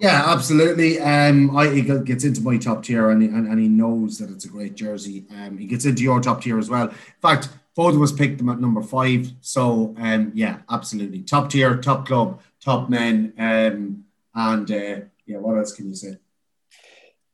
Yeah, 0.00 0.24
absolutely. 0.26 1.00
Um, 1.00 1.56
I, 1.56 1.68
he 1.68 1.82
gets 1.82 2.24
into 2.24 2.40
my 2.40 2.56
top 2.56 2.82
tier 2.82 3.10
and, 3.10 3.22
and, 3.22 3.46
and 3.46 3.60
he 3.60 3.68
knows 3.68 4.18
that 4.18 4.30
it's 4.30 4.44
a 4.44 4.48
great 4.48 4.74
jersey. 4.74 5.24
Um, 5.30 5.56
he 5.56 5.66
gets 5.66 5.84
into 5.84 6.02
your 6.02 6.20
top 6.20 6.42
tier 6.42 6.58
as 6.58 6.68
well. 6.68 6.88
In 6.88 6.94
fact, 7.22 7.48
both 7.74 7.94
of 7.94 8.02
us 8.02 8.12
picked 8.12 8.38
them 8.38 8.48
at 8.48 8.60
number 8.60 8.82
five. 8.82 9.32
So 9.40 9.94
um, 9.98 10.32
yeah, 10.34 10.58
absolutely 10.70 11.22
top 11.22 11.50
tier, 11.50 11.76
top 11.76 12.06
club, 12.06 12.40
top 12.60 12.88
men, 12.88 13.32
um, 13.38 14.04
and 14.34 14.70
uh, 14.70 15.00
yeah, 15.26 15.38
what 15.38 15.56
else 15.56 15.72
can 15.72 15.88
you 15.88 15.94
say? 15.94 16.16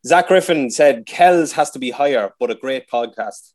Zach 0.07 0.29
Griffin 0.29 0.71
said 0.71 1.05
Kells 1.05 1.53
has 1.53 1.71
to 1.73 1.79
be 1.79 1.91
higher, 1.91 2.33
but 2.41 2.51
a 2.51 2.55
great 2.55 2.89
podcast. 2.89 3.53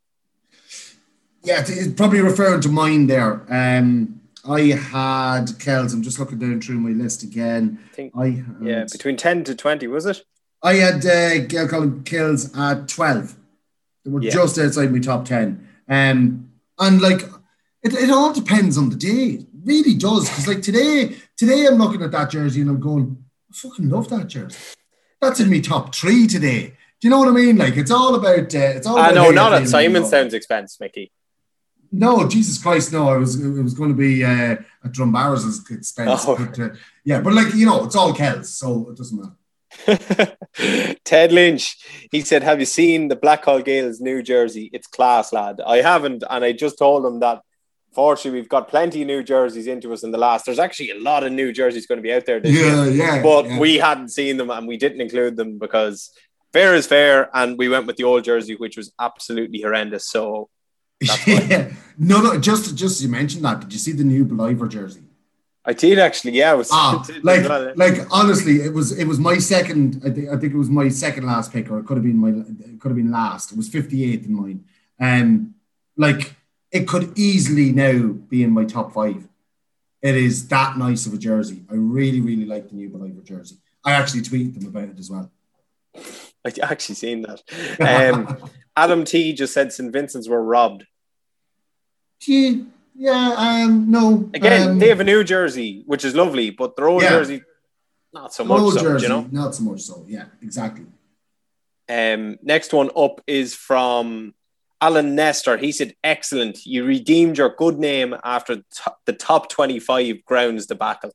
Yeah, 1.44 1.64
it's 1.68 1.94
probably 1.94 2.22
referring 2.22 2.62
to 2.62 2.70
mine 2.70 3.08
there. 3.08 3.46
Um, 3.50 4.22
I 4.48 4.62
had 4.62 5.46
Kells. 5.60 5.94
I'm 5.94 6.04
just 6.04 6.20
looking 6.20 6.38
down 6.38 6.62
through 6.62 6.80
my 6.80 6.92
list 6.92 7.24
again. 7.24 7.80
I 7.84 7.96
think, 7.96 8.14
I 8.16 8.30
had, 8.30 8.56
yeah, 8.62 8.84
between 8.92 9.18
ten 9.18 9.44
to 9.46 9.56
twenty, 9.56 9.88
was 9.88 10.06
it? 10.06 10.24
I 10.62 10.76
had 10.76 11.06
uh, 11.06 11.46
Gaeil 11.48 11.68
Colmcille 11.68 12.58
at 12.58 12.88
twelve. 12.88 13.36
They 14.04 14.12
were 14.12 14.22
yeah. 14.22 14.32
just 14.32 14.60
outside 14.60 14.92
my 14.92 15.00
top 15.00 15.26
ten. 15.26 15.68
Um, 15.88 16.52
and 16.80 17.01
like, 17.01 17.21
it, 17.84 17.93
it 17.93 18.09
all 18.09 18.34
depends 18.34 18.78
on 18.78 18.89
the 18.89 18.95
day. 18.95 19.39
It 19.39 19.47
really 19.63 19.95
does. 19.95 20.30
Because 20.30 20.47
like 20.47 20.61
today, 20.61 21.15
today 21.38 21.67
I'm 21.67 21.76
looking 21.76 22.01
at 22.01 22.11
that 22.11 22.32
jersey 22.32 22.61
and 22.61 22.69
I'm 22.69 22.80
going, 22.80 23.23
I 23.49 23.53
fucking 23.53 23.89
love 23.89 24.09
that 24.09 24.28
jersey. 24.28 24.57
That's 25.21 25.39
in 25.39 25.49
my 25.49 25.59
top 25.59 25.95
three 25.95 26.28
today. 26.28 26.76
Do 26.99 27.07
you 27.07 27.09
know 27.09 27.19
what 27.19 27.28
I 27.28 27.32
mean? 27.32 27.57
Like 27.57 27.78
it's 27.78 27.91
all 27.91 28.15
about. 28.15 28.53
Uh, 28.55 28.59
it's 28.59 28.88
all. 28.88 28.97
I 28.97 29.11
know, 29.11 29.32
not 29.32 29.53
at 29.53 29.67
Simonstown's 29.67 30.34
expense, 30.34 30.80
Mickey. 30.80 31.11
No, 31.91 32.28
Jesus 32.28 32.61
Christ, 32.61 32.91
no! 32.91 33.09
I 33.09 33.17
was 33.17 33.41
it 33.41 33.61
was 33.61 33.73
going 33.73 33.89
to 33.89 33.95
be 33.95 34.23
uh, 34.23 34.57
at 34.84 34.91
Drumbaragh's 34.91 35.69
expense, 35.69 36.21
oh. 36.26 36.36
but 36.36 36.59
uh, 36.59 36.69
yeah, 37.03 37.21
but 37.21 37.34
like 37.34 37.53
you 37.53 37.65
know, 37.65 37.86
it's 37.86 37.95
all 37.95 38.13
Kells, 38.13 38.49
so 38.57 38.89
it 38.89 38.97
doesn't 38.97 39.17
matter. 39.17 39.36
Ted 41.05 41.32
Lynch, 41.32 41.78
he 42.11 42.21
said, 42.21 42.43
Have 42.43 42.59
you 42.59 42.65
seen 42.65 43.07
the 43.07 43.15
Blackhall 43.15 43.63
Gaels 43.63 44.01
new 44.01 44.21
jersey? 44.21 44.69
It's 44.73 44.88
class, 44.88 45.34
lad. 45.34 45.61
I 45.65 45.78
haven't, 45.78 46.23
and 46.30 46.43
I 46.43 46.51
just 46.51 46.78
told 46.78 47.05
him 47.05 47.19
that 47.19 47.41
fortunately 47.93 48.39
we've 48.39 48.49
got 48.49 48.67
plenty 48.67 49.01
of 49.01 49.07
new 49.07 49.23
jerseys 49.23 49.67
into 49.67 49.93
us 49.93 50.03
in 50.03 50.11
the 50.11 50.17
last. 50.17 50.45
There's 50.45 50.59
actually 50.59 50.91
a 50.91 50.99
lot 50.99 51.23
of 51.23 51.32
new 51.32 51.53
jerseys 51.53 51.88
going 51.88 51.97
to 51.97 52.03
be 52.03 52.13
out 52.13 52.26
there 52.26 52.39
this 52.39 52.51
yeah, 52.51 52.86
year. 52.86 52.93
Yeah, 52.93 53.23
but 53.23 53.45
yeah. 53.45 53.59
we 53.59 53.78
hadn't 53.78 54.09
seen 54.09 54.38
them 54.38 54.49
and 54.49 54.67
we 54.67 54.78
didn't 54.78 55.01
include 55.01 55.38
them 55.38 55.57
because 55.57 56.11
fair 56.55 56.76
is 56.76 56.88
fair, 56.88 57.30
and 57.34 57.57
we 57.57 57.69
went 57.69 57.88
with 57.88 57.97
the 57.97 58.03
old 58.03 58.23
jersey, 58.23 58.55
which 58.55 58.78
was 58.78 58.93
absolutely 58.99 59.61
horrendous. 59.61 60.09
So 60.09 60.49
yeah. 61.28 61.71
no, 61.97 62.21
no, 62.21 62.39
just 62.39 62.76
just 62.76 63.01
you 63.01 63.09
mentioned 63.09 63.43
that. 63.45 63.59
Did 63.61 63.73
you 63.73 63.80
see 63.80 63.91
the 63.91 64.03
new 64.03 64.26
Ballivor 64.26 64.69
jersey? 64.69 65.05
I 65.66 65.74
did 65.74 65.97
actually. 65.97 66.34
Yeah, 66.34 66.53
it 66.53 66.57
was 66.57 66.70
ah, 66.72 67.05
like 67.24 67.47
well, 67.49 67.74
like 67.76 67.97
honestly, 68.11 68.57
it 68.57 68.74
was 68.74 68.97
it 68.97 69.05
was 69.05 69.20
my 69.20 69.38
second. 69.38 70.01
I 70.05 70.11
think 70.11 70.30
I 70.30 70.38
think 70.38 70.53
it 70.53 70.57
was 70.57 70.70
my 70.70 70.89
second 70.89 71.26
last 71.26 71.51
pick, 71.51 71.72
or 71.72 71.80
it 71.80 71.86
could 71.86 71.97
have 71.97 72.03
been 72.03 72.18
my 72.18 72.30
it 72.30 72.80
could 72.80 72.89
have 72.89 72.97
been 72.97 73.11
last. 73.11 73.51
It 73.51 73.57
was 73.57 73.68
fifty 73.68 74.03
eighth 74.03 74.26
in 74.26 74.34
mine, 74.34 74.66
and 74.99 75.24
um, 75.24 75.55
like 75.97 76.36
it 76.72 76.88
could 76.88 77.18
easily 77.18 77.72
now 77.72 78.09
be 78.09 78.43
in 78.43 78.51
my 78.51 78.66
top 78.66 78.93
five. 78.93 79.28
It 80.01 80.16
is 80.16 80.47
that 80.49 80.78
nice 80.78 81.07
of 81.07 81.13
a 81.13 81.18
jersey. 81.18 81.63
I 81.70 81.74
really 81.74 82.22
really 82.22 82.45
like 82.45 82.70
the 82.70 82.76
new 82.76 82.89
Ballivor 82.89 83.24
jersey. 83.24 83.57
I 83.84 83.93
actually 83.93 84.22
tweeted 84.22 84.59
them 84.59 84.68
about 84.68 84.89
it 84.89 84.99
as 84.99 85.09
well. 85.09 85.32
I 86.45 86.51
actually 86.61 86.95
seen 86.95 87.24
that. 87.24 87.41
Um, 87.80 88.49
Adam 88.78 89.03
T 89.03 89.34
just 89.34 89.53
said 89.53 89.74
St 89.74 89.91
Vincent's 89.91 90.28
were 90.28 90.43
robbed. 90.43 90.86
Yeah, 92.28 92.63
yeah, 92.96 93.36
um, 93.38 93.91
no. 93.91 94.30
Again, 94.34 94.70
um, 94.70 94.80
they 94.80 94.88
have 94.88 95.02
a 95.02 95.04
new 95.04 95.24
jersey, 95.24 95.84
which 95.86 96.06
is 96.06 96.16
lovely, 96.16 96.50
but 96.50 96.76
their 96.76 96.88
old 96.88 97.04
yeah. 97.04 97.10
jersey, 97.10 97.43
not 98.14 98.34
so 98.34 98.46
much. 98.46 98.74
so, 98.74 98.82
jersey, 98.82 99.04
you 99.04 99.10
know, 99.10 99.28
not 99.32 99.54
so 99.54 99.64
much. 99.64 99.82
So, 99.82 100.06
yeah, 100.08 100.26
exactly. 100.41 100.86
Um, 101.89 102.38
next 102.41 102.74
one 102.74 102.89
up 102.96 103.22
is 103.28 103.54
from 103.54 104.34
Alan 104.80 105.14
Nestor. 105.14 105.58
He 105.58 105.74
said, 105.74 105.93
"Excellent, 106.04 106.66
you 106.66 106.86
redeemed 106.86 107.38
your 107.38 107.50
good 107.50 107.78
name 107.78 108.16
after 108.24 108.64
the 109.06 109.14
top 109.14 109.50
twenty-five 109.50 110.24
grounds 110.24 110.66
debacle." 110.66 111.12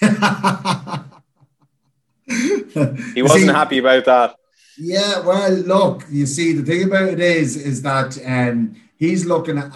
he 0.00 0.08
wasn't 3.22 3.42
see, 3.42 3.46
happy 3.46 3.78
about 3.78 4.04
that. 4.04 4.34
Yeah, 4.76 5.20
well, 5.20 5.52
look, 5.52 6.04
you 6.10 6.26
see, 6.26 6.52
the 6.52 6.64
thing 6.64 6.84
about 6.84 7.08
it 7.08 7.20
is, 7.20 7.56
is 7.56 7.82
that 7.82 8.18
um, 8.24 8.76
he's 8.98 9.24
looking 9.24 9.58
at 9.58 9.70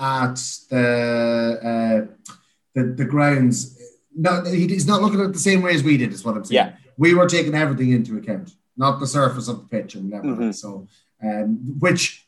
the 0.71 1.59
uh, 1.63 2.29
the, 2.75 2.85
the 2.85 3.05
grounds. 3.05 3.79
No, 4.15 4.45
he's 4.45 4.87
not 4.87 5.01
looking 5.01 5.21
at 5.21 5.33
the 5.33 5.39
same 5.39 5.63
way 5.63 5.75
as 5.75 5.83
we 5.83 5.97
did. 5.97 6.13
Is 6.13 6.25
what 6.25 6.37
I'm 6.37 6.45
saying. 6.45 6.55
Yeah. 6.55 6.75
we 6.99 7.15
were 7.15 7.29
taking 7.29 7.55
everything 7.55 7.93
into 7.93 8.19
account, 8.19 8.51
not 8.77 9.01
the 9.01 9.07
surface 9.07 9.49
of 9.49 9.57
the 9.61 9.69
pitch 9.69 9.95
and 9.95 10.13
everything. 10.13 10.51
Mm-hmm. 10.51 10.51
So, 10.53 10.87
um, 11.23 11.79
which 11.79 12.27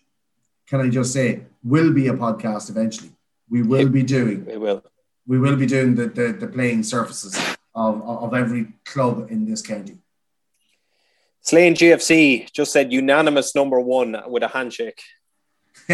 can 0.67 0.81
I 0.81 0.89
just 0.89 1.13
say 1.13 1.43
will 1.63 1.93
be 1.93 2.09
a 2.09 2.15
podcast 2.15 2.71
eventually. 2.71 3.11
We 3.51 3.63
will 3.63 3.89
be 3.89 4.03
doing. 4.03 4.47
We 4.47 4.57
will. 4.57 4.83
We 5.27 5.39
will 5.39 5.57
be 5.57 5.67
doing 5.67 5.95
the 5.95 6.07
the, 6.07 6.33
the 6.33 6.47
playing 6.47 6.85
surfaces 6.85 7.39
of, 7.75 8.03
of 8.03 8.35
every 8.35 8.69
club 8.85 9.31
in 9.31 9.45
this 9.45 9.61
county. 9.61 9.99
Slane 11.41 11.75
GFC 11.75 12.51
just 12.53 12.73
said 12.73 12.91
unanimous 12.91 13.55
number 13.55 13.79
one 13.79 14.17
with 14.29 14.43
a 14.43 14.49
handshake. 14.49 15.03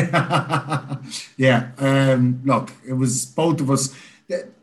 yeah. 1.37 1.71
Um, 1.79 2.41
look, 2.45 2.71
it 2.87 2.93
was 2.93 3.27
both 3.27 3.61
of 3.61 3.71
us. 3.71 3.95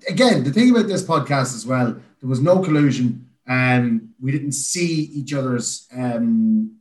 Again, 0.07 0.43
the 0.43 0.51
thing 0.51 0.71
about 0.71 0.87
this 0.87 1.03
podcast 1.03 1.55
as 1.55 1.65
well, 1.65 1.93
there 1.93 2.29
was 2.29 2.41
no 2.41 2.59
collusion. 2.59 3.27
and 3.47 4.09
we 4.19 4.31
didn't 4.31 4.51
see 4.51 5.03
each 5.13 5.33
other's 5.33 5.87
um, 5.95 6.77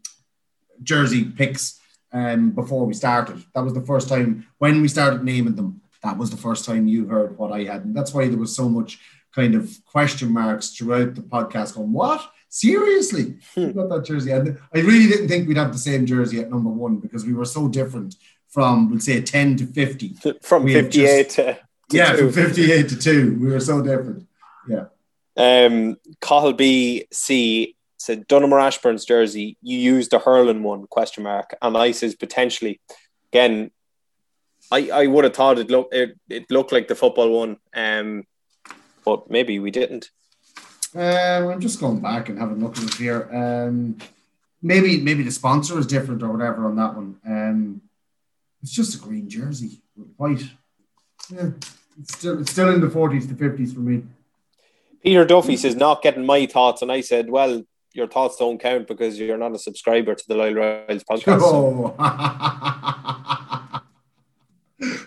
jersey 0.83 1.25
picks 1.25 1.81
um, 2.13 2.51
before 2.51 2.85
we 2.87 2.95
started. 2.95 3.45
That 3.55 3.65
was 3.65 3.75
the 3.75 3.83
first 3.83 4.09
time 4.09 4.47
when 4.59 4.83
we 4.83 4.89
started 4.89 5.23
naming 5.23 5.55
them. 5.55 5.81
That 6.03 6.19
was 6.19 6.31
the 6.31 6.37
first 6.37 6.65
time 6.65 6.87
you 6.87 7.07
heard 7.07 7.39
what 7.39 7.53
I 7.53 7.65
had, 7.65 7.85
and 7.85 7.95
that's 7.95 8.13
why 8.13 8.29
there 8.29 8.39
was 8.39 8.55
so 8.55 8.69
much 8.69 8.99
kind 9.35 9.55
of 9.55 9.71
question 9.85 10.33
marks 10.33 10.71
throughout 10.71 11.15
the 11.15 11.23
podcast. 11.23 11.75
Going, 11.75 11.93
what? 11.93 12.31
Seriously, 12.49 13.37
hmm. 13.55 13.73
got 13.73 13.89
that 13.89 14.05
jersey? 14.05 14.31
And 14.31 14.59
I 14.75 14.79
really 14.79 15.09
didn't 15.09 15.29
think 15.29 15.49
we'd 15.49 15.57
have 15.57 15.73
the 15.73 15.79
same 15.79 16.07
jersey 16.07 16.41
at 16.41 16.51
number 16.51 16.71
one 16.71 16.97
because 16.97 17.27
we 17.27 17.35
were 17.35 17.45
so 17.45 17.69
different 17.69 18.15
from 18.49 18.89
we'll 18.89 19.01
say 19.01 19.21
10 19.21 19.57
to 19.57 19.67
50 19.67 20.17
from 20.43 20.65
we 20.65 20.73
58 20.73 21.25
just, 21.25 21.37
to, 21.37 21.45
to, 21.45 21.59
yeah 21.91 22.13
two. 22.13 22.31
from 22.31 22.45
58 22.45 22.89
to 22.89 22.97
2 22.97 23.39
we 23.39 23.49
were 23.49 23.61
so 23.61 23.83
different. 23.83 24.27
Yeah. 24.69 24.87
Um 25.37 25.97
Colby 26.21 27.07
C 27.13 27.77
said 27.99 28.27
Donaghmore-Ashbourne's 28.29 29.05
jersey 29.05 29.59
you 29.61 29.79
used 29.79 30.11
the 30.11 30.19
hurling 30.19 30.63
one 30.63 30.87
question 30.87 31.25
mark 31.25 31.55
and 31.61 31.77
I 31.77 31.91
says 31.91 32.15
potentially. 32.15 32.81
Again 33.33 33.71
I, 34.73 34.91
I 34.91 35.07
would 35.07 35.25
have 35.25 35.35
thought 35.35 35.59
it 35.59 35.71
looked 35.71 35.95
it, 35.95 36.19
it 36.31 36.51
looked 36.51 36.73
like 36.73 36.89
the 36.89 36.95
football 36.95 37.39
one 37.39 37.59
um 37.75 38.25
but 39.05 39.31
maybe 39.31 39.59
we 39.59 39.71
didn't 39.71 40.11
uh, 40.97 41.51
I'm 41.51 41.61
just 41.61 41.81
going 41.81 42.01
back 42.01 42.29
and 42.29 42.39
having 42.39 42.61
a 42.61 42.65
look 42.65 42.79
at 42.79 42.85
it 42.85 42.95
here 42.95 43.29
um 43.33 43.99
maybe 44.63 45.01
maybe 45.01 45.23
the 45.23 45.31
sponsor 45.31 45.79
is 45.79 45.87
different 45.87 46.23
or 46.23 46.33
whatever 46.33 46.67
on 46.67 46.77
that 46.77 46.95
one 46.95 47.17
um 47.27 47.81
it's 48.67 48.73
just 48.73 48.97
a 48.97 48.99
green 48.99 49.29
jersey 49.29 49.81
with 49.97 50.09
white. 50.17 50.43
Yeah, 51.31 51.51
it's 52.01 52.19
still 52.19 52.41
it's 52.41 52.51
still 52.51 52.75
in 52.75 52.81
the 52.81 52.91
forties 52.91 53.29
to 53.29 53.35
fifties 53.37 53.73
for 53.73 53.79
me. 53.81 54.03
Peter 55.05 55.25
Duffy 55.25 55.57
says 55.57 55.77
not 55.77 56.03
getting 56.03 56.27
my 56.27 56.47
thoughts, 56.47 56.83
and 56.83 56.91
I 56.91 57.01
said, 57.01 57.31
well, 57.31 57.63
your 57.95 58.09
thoughts 58.09 58.37
don't 58.39 58.59
count 58.59 58.89
because 58.89 59.21
you're 59.21 59.39
not 59.39 59.55
a 59.55 59.59
subscriber 59.59 60.17
to 60.17 60.25
the 60.27 60.35
Loyal 60.35 60.55
Royals 60.55 61.05
podcast. 61.05 61.41
Oh. 61.43 63.33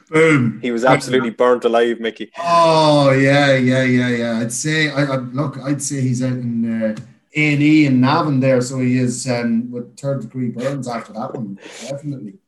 Boom. 0.10 0.60
He 0.62 0.72
was 0.72 0.84
absolutely 0.84 1.30
burnt 1.30 1.66
alive, 1.66 1.99
Mickey. 1.99 2.32
Oh 2.39 3.12
yeah, 3.12 3.55
yeah, 3.55 3.84
yeah, 3.84 4.10
yeah. 4.10 4.39
I'd 4.39 4.51
say 4.51 4.89
I, 4.89 5.03
I 5.03 5.16
look. 5.18 5.57
I'd 5.60 5.82
say 5.82 6.01
he's 6.01 6.24
out 6.24 6.34
in 6.34 6.84
uh, 6.84 6.95
A 7.36 7.53
and 7.53 7.62
E 7.62 7.86
in 7.86 8.01
Navan 8.01 8.39
there, 8.39 8.62
so 8.62 8.80
he 8.80 8.97
is 8.97 9.30
um, 9.30 9.70
with 9.72 9.97
third 9.97 10.22
degree 10.22 10.49
burns 10.49 10.88
after 10.88 11.14
that 11.14 11.36
one, 11.36 11.60
definitely. 11.82 12.39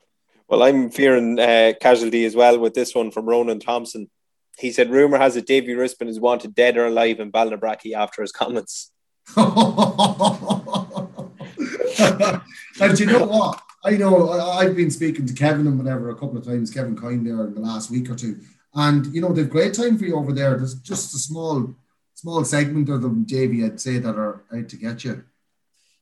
Well, 0.48 0.64
I'm 0.64 0.90
fearing 0.90 1.40
uh, 1.40 1.74
casualty 1.80 2.26
as 2.26 2.36
well 2.36 2.60
with 2.60 2.74
this 2.74 2.96
one 2.96 3.12
from 3.12 3.26
Ronan 3.26 3.60
Thompson. 3.60 4.10
He 4.58 4.72
said, 4.72 4.90
"Rumor 4.90 5.20
has 5.20 5.36
it 5.36 5.46
Davy 5.46 5.74
Rispin 5.74 6.08
is 6.08 6.20
wanted 6.20 6.56
dead 6.56 6.78
or 6.78 6.88
alive 6.88 7.20
in 7.20 7.32
Ballinabrackey 7.32 7.94
after 7.94 8.24
his 8.24 8.32
comments." 8.32 8.92
and 12.82 13.00
you 13.00 13.06
know 13.06 13.26
what? 13.26 13.62
I 13.84 13.92
know 13.92 14.30
I've 14.32 14.76
been 14.76 14.92
speaking 14.92 15.26
to 15.26 15.34
Kevin 15.34 15.68
and 15.68 15.78
whatever 15.78 16.10
a 16.10 16.16
couple 16.16 16.38
of 16.38 16.46
times, 16.46 16.72
Kevin 16.72 16.96
Kine 16.96 17.24
there 17.24 17.46
in 17.46 17.56
the 17.56 17.62
last 17.62 17.90
week 17.90 18.10
or 18.10 18.16
two, 18.16 18.40
and 18.76 19.08
you 19.08 19.22
know 19.22 19.34
they've 19.34 19.50
great 19.50 19.74
time 19.74 19.98
for 19.98 20.06
you 20.06 20.16
over 20.16 20.34
there. 20.34 20.56
There's 20.58 20.76
just 20.76 21.16
a 21.16 21.18
small, 21.18 21.74
small 22.14 22.44
segment 22.46 22.90
of 22.90 23.02
them, 23.02 23.24
Davy, 23.24 23.66
I'd 23.66 23.82
say 23.82 23.98
that 23.98 24.16
are 24.16 24.44
out 24.54 24.70
to 24.70 24.76
get 24.76 25.04
you. 25.04 25.24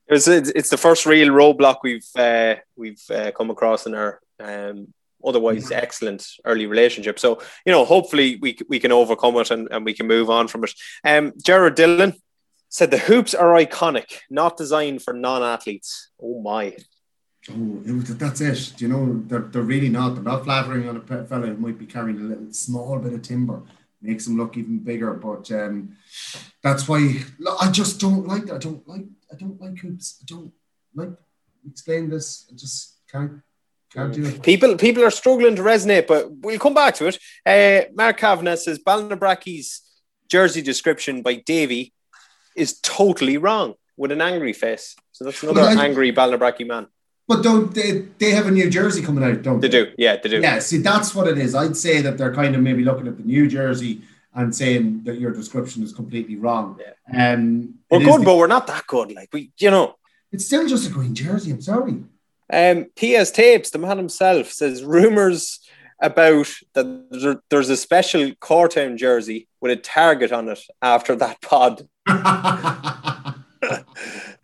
It's 0.07 0.27
it's 0.27 0.69
the 0.69 0.77
first 0.77 1.05
real 1.05 1.29
roadblock 1.29 1.77
we've 1.83 2.09
uh, 2.15 2.55
we've 2.75 3.03
uh, 3.09 3.31
come 3.31 3.49
across 3.49 3.85
in 3.85 3.95
our 3.95 4.19
um, 4.39 4.93
otherwise 5.25 5.71
excellent 5.71 6.27
early 6.45 6.65
relationship. 6.65 7.19
So, 7.19 7.41
you 7.65 7.71
know, 7.71 7.85
hopefully 7.85 8.37
we, 8.41 8.57
we 8.67 8.79
can 8.79 8.91
overcome 8.91 9.35
it 9.37 9.51
and, 9.51 9.67
and 9.71 9.85
we 9.85 9.93
can 9.93 10.07
move 10.07 10.29
on 10.29 10.47
from 10.47 10.63
it. 10.63 10.73
Um, 11.03 11.33
Jared 11.43 11.75
Dillon 11.75 12.13
said 12.69 12.91
the 12.91 12.97
hoops 12.97 13.33
are 13.33 13.53
iconic, 13.53 14.19
not 14.29 14.57
designed 14.57 15.01
for 15.01 15.13
non 15.13 15.43
athletes. 15.43 16.09
Oh, 16.21 16.41
my. 16.41 16.75
Oh, 17.51 17.81
that's 17.83 18.41
it. 18.41 18.73
Do 18.77 18.85
you 18.85 18.91
know, 18.91 19.23
they're, 19.27 19.39
they're 19.39 19.61
really 19.61 19.89
not. 19.89 20.15
They're 20.15 20.23
not 20.23 20.43
flattering 20.43 20.87
on 20.87 20.97
a 20.97 21.25
fella 21.25 21.47
who 21.47 21.57
might 21.57 21.77
be 21.77 21.85
carrying 21.85 22.19
a 22.19 22.23
little 22.23 22.53
small 22.53 22.97
bit 22.99 23.13
of 23.13 23.21
timber. 23.21 23.63
Makes 24.01 24.25
them 24.25 24.37
look 24.37 24.55
even 24.55 24.79
bigger. 24.79 25.13
But 25.13 25.51
um, 25.51 25.97
that's 26.63 26.87
why 26.87 27.23
I 27.61 27.69
just 27.71 27.99
don't 27.99 28.27
like 28.27 28.45
that. 28.45 28.55
I 28.55 28.57
don't 28.59 28.87
like 28.87 29.05
I 29.31 29.35
don't 29.35 29.59
like 29.59 29.77
hoops. 29.77 30.19
I 30.21 30.25
don't 30.25 30.53
like 30.95 31.09
explain 31.69 32.09
this. 32.09 32.47
I 32.49 32.55
just 32.55 32.97
can't 33.11 33.41
can't 33.91 34.13
do 34.13 34.25
it. 34.25 34.43
People, 34.43 34.77
people 34.77 35.03
are 35.03 35.11
struggling 35.11 35.55
to 35.55 35.63
resonate, 35.63 36.07
but 36.07 36.31
we'll 36.31 36.59
come 36.59 36.73
back 36.73 36.95
to 36.95 37.07
it. 37.07 37.19
Uh, 37.45 37.89
Mark 37.93 38.17
Kavanagh 38.17 38.57
says 38.57 38.79
Ballinabrackey's 38.79 39.81
jersey 40.27 40.61
description 40.61 41.21
by 41.21 41.35
Davy 41.35 41.93
is 42.55 42.79
totally 42.81 43.37
wrong 43.37 43.73
with 43.97 44.11
an 44.11 44.21
angry 44.21 44.53
face. 44.53 44.95
So 45.11 45.25
that's 45.25 45.41
another 45.43 45.61
I, 45.61 45.85
angry 45.85 46.13
Ballinabracky 46.13 46.67
man. 46.67 46.87
But 47.29 47.43
don't 47.43 47.71
they, 47.75 48.07
they 48.17 48.31
have 48.31 48.47
a 48.47 48.51
new 48.51 48.71
jersey 48.71 49.03
coming 49.03 49.23
out, 49.23 49.43
don't 49.43 49.59
they? 49.59 49.67
They 49.67 49.83
do, 49.85 49.91
yeah, 49.99 50.17
they 50.17 50.29
do. 50.29 50.41
Yeah, 50.41 50.57
see, 50.57 50.79
that's 50.79 51.13
what 51.13 51.27
it 51.27 51.37
is. 51.37 51.53
I'd 51.53 51.77
say 51.77 52.01
that 52.01 52.17
they're 52.17 52.33
kind 52.33 52.55
of 52.55 52.61
maybe 52.63 52.83
looking 52.83 53.07
at 53.07 53.17
the 53.17 53.23
new 53.23 53.47
jersey 53.47 54.01
and 54.33 54.53
saying 54.53 55.03
that 55.03 55.19
your 55.19 55.31
description 55.31 55.83
is 55.83 55.93
completely 55.93 56.37
wrong. 56.37 56.79
Yeah. 57.13 57.33
Um, 57.33 57.75
we're 57.91 57.99
good, 57.99 58.21
the, 58.21 58.25
but 58.25 58.37
we're 58.37 58.47
not 58.47 58.65
that 58.65 58.87
good. 58.87 59.11
Like 59.11 59.29
we, 59.31 59.51
you 59.59 59.69
know, 59.69 59.95
it's 60.31 60.47
still 60.47 60.67
just 60.67 60.89
a 60.89 60.91
green 60.91 61.13
jersey. 61.13 61.51
I'm 61.51 61.61
sorry. 61.61 62.03
Um, 62.51 62.87
PS 62.95 63.29
Tapes, 63.29 63.69
the 63.69 63.77
man 63.77 63.97
himself, 63.97 64.51
says 64.51 64.83
rumors 64.83 65.59
about 66.01 66.51
that 66.73 67.37
there's 67.51 67.69
a 67.69 67.77
special 67.77 68.31
Cortown 68.41 68.97
jersey 68.97 69.47
with 69.61 69.71
a 69.71 69.75
target 69.75 70.31
on 70.31 70.49
it 70.49 70.61
after 70.81 71.15
that 71.17 71.39
pod. 71.43 71.87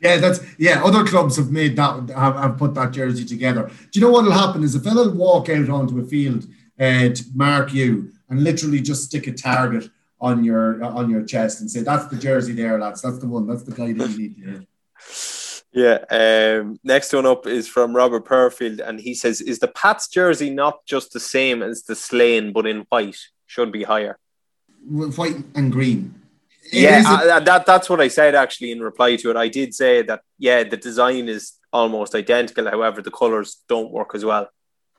yeah, 0.00 0.16
that's 0.16 0.40
yeah. 0.58 0.82
Other 0.82 1.04
clubs 1.04 1.36
have 1.36 1.50
made 1.50 1.76
that 1.76 2.10
have, 2.10 2.36
have 2.36 2.58
put 2.58 2.74
that 2.74 2.92
jersey 2.92 3.24
together. 3.24 3.70
Do 3.90 3.98
you 3.98 4.04
know 4.04 4.12
what 4.12 4.24
will 4.24 4.32
happen? 4.32 4.62
Is 4.62 4.74
a 4.74 4.80
fella 4.80 5.08
will 5.08 5.16
walk 5.16 5.48
out 5.48 5.68
onto 5.68 6.00
a 6.00 6.06
field 6.06 6.44
uh, 6.78 7.10
to 7.10 7.24
mark 7.34 7.72
you 7.72 8.12
and 8.28 8.42
literally 8.42 8.80
just 8.80 9.04
stick 9.04 9.26
a 9.26 9.32
target 9.32 9.90
on 10.20 10.44
your 10.44 10.82
on 10.82 11.10
your 11.10 11.24
chest 11.24 11.60
and 11.60 11.70
say, 11.70 11.82
"That's 11.82 12.06
the 12.06 12.16
jersey 12.16 12.52
there, 12.52 12.78
lads. 12.78 13.02
That's 13.02 13.18
the 13.18 13.28
one. 13.28 13.46
That's 13.46 13.62
the 13.62 13.72
guy 13.72 13.92
that 13.92 14.10
you 14.10 14.18
need 14.18 14.36
to 14.36 14.50
hit." 14.50 14.66
Yeah. 15.72 15.98
Um, 16.10 16.80
next 16.82 17.12
one 17.12 17.26
up 17.26 17.46
is 17.46 17.68
from 17.68 17.94
Robert 17.94 18.24
Perfield, 18.24 18.80
and 18.80 19.00
he 19.00 19.14
says, 19.14 19.40
"Is 19.40 19.58
the 19.58 19.68
Pats 19.68 20.08
jersey 20.08 20.50
not 20.50 20.84
just 20.86 21.12
the 21.12 21.20
same 21.20 21.62
as 21.62 21.82
the 21.84 21.94
Slane, 21.94 22.52
but 22.52 22.66
in 22.66 22.86
white? 22.88 23.18
Should 23.46 23.72
be 23.72 23.84
higher." 23.84 24.18
white 24.82 25.36
and 25.54 25.70
green. 25.70 26.19
Yeah, 26.72 27.40
that 27.40 27.66
that's 27.66 27.90
what 27.90 28.00
I 28.00 28.08
said 28.08 28.34
actually 28.34 28.72
in 28.72 28.80
reply 28.80 29.16
to 29.16 29.30
it. 29.30 29.36
I 29.36 29.48
did 29.48 29.74
say 29.74 30.02
that 30.02 30.22
yeah, 30.38 30.64
the 30.64 30.76
design 30.76 31.28
is 31.28 31.54
almost 31.72 32.14
identical. 32.14 32.68
However, 32.70 33.02
the 33.02 33.10
colors 33.10 33.58
don't 33.68 33.90
work 33.90 34.14
as 34.14 34.24
well. 34.24 34.48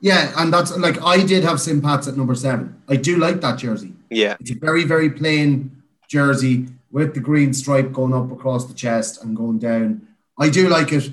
Yeah, 0.00 0.32
and 0.36 0.52
that's 0.52 0.76
like 0.76 1.00
I 1.02 1.24
did 1.24 1.44
have 1.44 1.60
St 1.60 1.82
Pat's 1.82 2.08
at 2.08 2.16
number 2.16 2.34
seven. 2.34 2.82
I 2.88 2.96
do 2.96 3.18
like 3.18 3.40
that 3.40 3.58
jersey. 3.58 3.94
Yeah, 4.10 4.36
it's 4.40 4.50
a 4.50 4.54
very 4.54 4.84
very 4.84 5.10
plain 5.10 5.82
jersey 6.08 6.68
with 6.90 7.14
the 7.14 7.20
green 7.20 7.54
stripe 7.54 7.92
going 7.92 8.12
up 8.12 8.30
across 8.32 8.66
the 8.66 8.74
chest 8.74 9.22
and 9.22 9.36
going 9.36 9.58
down. 9.58 10.06
I 10.38 10.50
do 10.50 10.68
like 10.68 10.92
it. 10.92 11.12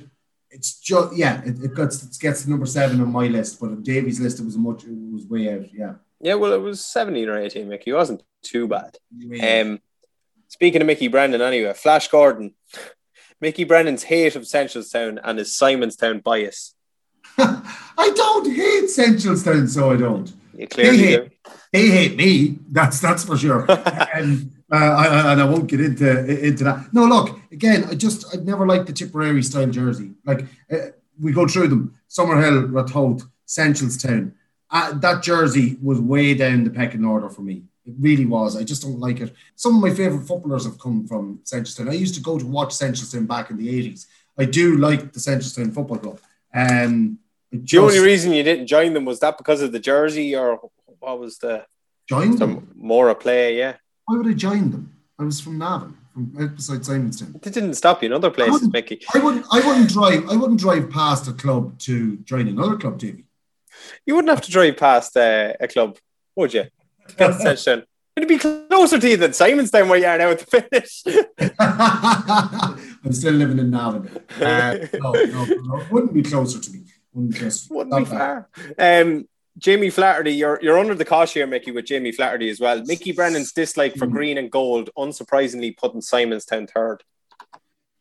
It's 0.50 0.80
just 0.80 1.16
yeah, 1.16 1.42
it, 1.44 1.64
it 1.64 1.76
gets 1.76 2.04
it 2.04 2.18
gets 2.20 2.48
number 2.48 2.66
seven 2.66 3.00
on 3.00 3.12
my 3.12 3.28
list, 3.28 3.60
but 3.60 3.68
on 3.68 3.84
Davy's 3.84 4.20
list 4.20 4.40
it 4.40 4.46
was 4.46 4.56
a 4.56 4.60
much 4.60 4.84
it 4.84 5.14
was 5.14 5.26
way 5.28 5.54
out. 5.54 5.72
Yeah. 5.74 5.94
Yeah, 6.22 6.34
well, 6.34 6.52
it 6.52 6.62
was 6.62 6.84
seventeen 6.84 7.30
or 7.30 7.38
eighteen. 7.38 7.70
Mickey 7.70 7.92
it 7.92 7.94
wasn't 7.94 8.24
too 8.42 8.68
bad. 8.68 8.98
Um, 9.42 9.80
speaking 10.50 10.82
of 10.82 10.88
Mickey 10.88 11.08
Brennan, 11.08 11.42
anyway, 11.42 11.74
Flash 11.74 12.10
Gordon, 12.10 12.54
Mickey 13.42 13.64
Brennan's 13.64 14.04
hate 14.04 14.36
of 14.36 14.50
Town 14.52 15.20
and 15.24 15.40
his 15.40 15.52
Simonstown 15.52 16.22
bias. 16.22 16.76
I 17.38 18.12
don't 18.14 18.52
hate 18.54 18.90
Town, 18.94 19.68
so 19.68 19.92
I 19.92 19.96
don't. 19.96 20.34
You 20.54 20.68
clearly 20.68 20.98
they 20.98 21.04
hate, 21.04 21.30
do. 21.30 21.50
They 21.72 21.88
hate 21.88 22.18
me. 22.18 22.60
That's 22.70 23.00
that's 23.00 23.24
for 23.24 23.38
sure. 23.38 23.66
and, 23.70 24.52
uh, 24.72 24.76
I, 24.76 25.32
and 25.32 25.42
I 25.42 25.46
won't 25.46 25.68
get 25.68 25.80
into 25.80 26.46
into 26.46 26.66
that. 26.66 26.94
No, 26.94 27.06
look 27.06 27.40
again. 27.50 27.86
I 27.86 27.96
just 27.96 28.26
I 28.36 28.42
never 28.42 28.68
liked 28.68 28.88
the 28.88 28.94
Tipperary 28.94 29.42
style 29.42 29.68
jersey. 29.68 30.12
Like 30.26 30.46
uh, 30.70 30.92
we 31.18 31.32
go 31.32 31.48
through 31.48 31.70
them: 31.70 31.96
Summerhill, 32.10 32.72
Ratoath, 32.72 33.24
Town. 34.02 34.34
Uh, 34.70 34.94
that 35.00 35.24
jersey 35.24 35.78
was 35.82 36.00
way 36.00 36.34
down 36.34 36.66
the 36.66 36.70
pecking 36.70 37.06
order 37.06 37.30
for 37.30 37.42
me. 37.42 37.64
It 37.90 37.96
really 38.00 38.26
was. 38.26 38.56
I 38.56 38.64
just 38.64 38.84
don't 38.84 39.00
like 39.00 39.20
it. 39.20 39.34
Some 39.56 39.76
of 39.76 39.82
my 39.82 39.94
favourite 39.94 40.28
footballers 40.28 40.66
have 40.66 40.80
come 40.80 41.08
from 41.08 41.42
Town. 41.50 41.66
I 41.90 41.94
used 41.94 42.16
to 42.16 42.22
go 42.22 42.38
to 42.38 42.46
watch 42.46 42.78
Town 42.78 42.94
back 43.26 43.50
in 43.50 43.58
the 43.58 43.68
80s. 43.68 44.06
I 44.38 44.46
do 44.46 44.78
like 44.78 45.12
the 45.12 45.20
Town 45.20 45.72
Football 45.72 45.98
Club. 45.98 46.20
Um, 46.54 47.20
the 47.52 47.78
only 47.80 48.00
reason 48.00 48.32
you 48.32 48.44
didn't 48.44 48.68
join 48.68 48.94
them 48.94 49.06
was 49.06 49.20
that 49.22 49.38
because 49.38 49.62
of 49.62 49.72
the 49.72 49.80
jersey, 49.80 50.36
or 50.36 50.60
what 51.00 51.20
was 51.20 51.40
the 51.40 51.66
join 52.08 52.36
them 52.36 52.72
more 52.76 53.10
a 53.10 53.16
play? 53.16 53.58
Yeah. 53.58 53.76
Why 54.06 54.18
would 54.18 54.28
I 54.28 54.34
join 54.34 54.72
them? 54.72 54.94
I 55.18 55.24
was 55.24 55.42
from 55.42 55.58
Navan, 55.58 55.98
from 56.14 56.34
outside 56.40 56.82
Simonstown. 56.82 57.36
It 57.36 57.54
didn't 57.54 57.74
stop 57.74 58.02
you 58.02 58.08
in 58.08 58.14
other 58.14 58.30
places, 58.30 58.64
I 58.64 58.72
Mickey. 58.72 59.02
I 59.14 59.20
wouldn't. 59.20 59.46
I 59.52 59.60
wouldn't 59.66 59.90
drive. 59.90 60.30
I 60.30 60.36
wouldn't 60.36 60.60
drive 60.60 60.90
past 60.90 61.28
a 61.28 61.34
club 61.34 61.78
to 61.80 62.18
join 62.18 62.48
another 62.48 62.78
club, 62.78 63.00
Davy. 63.00 63.26
You 64.06 64.16
wouldn't 64.16 64.30
have 64.30 64.46
to 64.46 64.52
drive 64.52 64.78
past 64.78 65.18
uh, 65.18 65.54
a 65.60 65.68
club, 65.68 65.98
would 66.36 66.54
you? 66.54 66.66
It'd 68.20 68.28
be 68.28 68.38
closer 68.38 69.00
to 69.00 69.10
you 69.10 69.16
than 69.16 69.32
Simon's 69.32 69.72
Simonstown 69.72 69.90
where 69.90 70.00
you 70.00 70.06
are 70.06 70.18
now 70.18 70.32
at 70.32 70.40
the 70.40 70.46
finish. 70.46 71.04
I'm 71.60 73.14
still 73.14 73.34
living 73.34 73.60
in 73.60 73.70
Navan. 73.70 74.10
Uh, 74.42 74.88
no, 74.94 75.12
no, 75.14 75.46
no, 75.46 75.80
it 75.80 75.90
wouldn't 75.90 76.14
be 76.14 76.24
closer 76.24 76.60
to 76.60 76.72
me. 76.72 76.84
Wouldn't 77.14 77.36
just 77.36 77.72
wouldn't 77.72 77.96
be 77.96 78.06
far. 78.06 78.50
Um, 78.78 79.26
Jamie 79.58 79.90
Flaherty, 79.90 80.34
you're 80.34 80.60
you're 80.62 80.78
under 80.78 80.96
the 80.96 81.06
cosh 81.06 81.34
here, 81.34 81.48
Mickey, 81.48 81.72
with 81.72 81.86
Jamie 81.86 82.12
Flaherty 82.12 82.50
as 82.50 82.60
well. 82.60 82.84
Mickey 82.84 83.14
Brennan's 83.14 83.54
dislike 83.54 83.96
for 83.96 84.06
mm. 84.06 84.12
green 84.12 84.38
and 84.38 84.52
gold, 84.52 84.90
unsurprisingly, 84.98 85.78
putting 85.78 86.02
Simon's 86.02 86.46
Simonstown 86.46 86.70
third. 86.70 87.04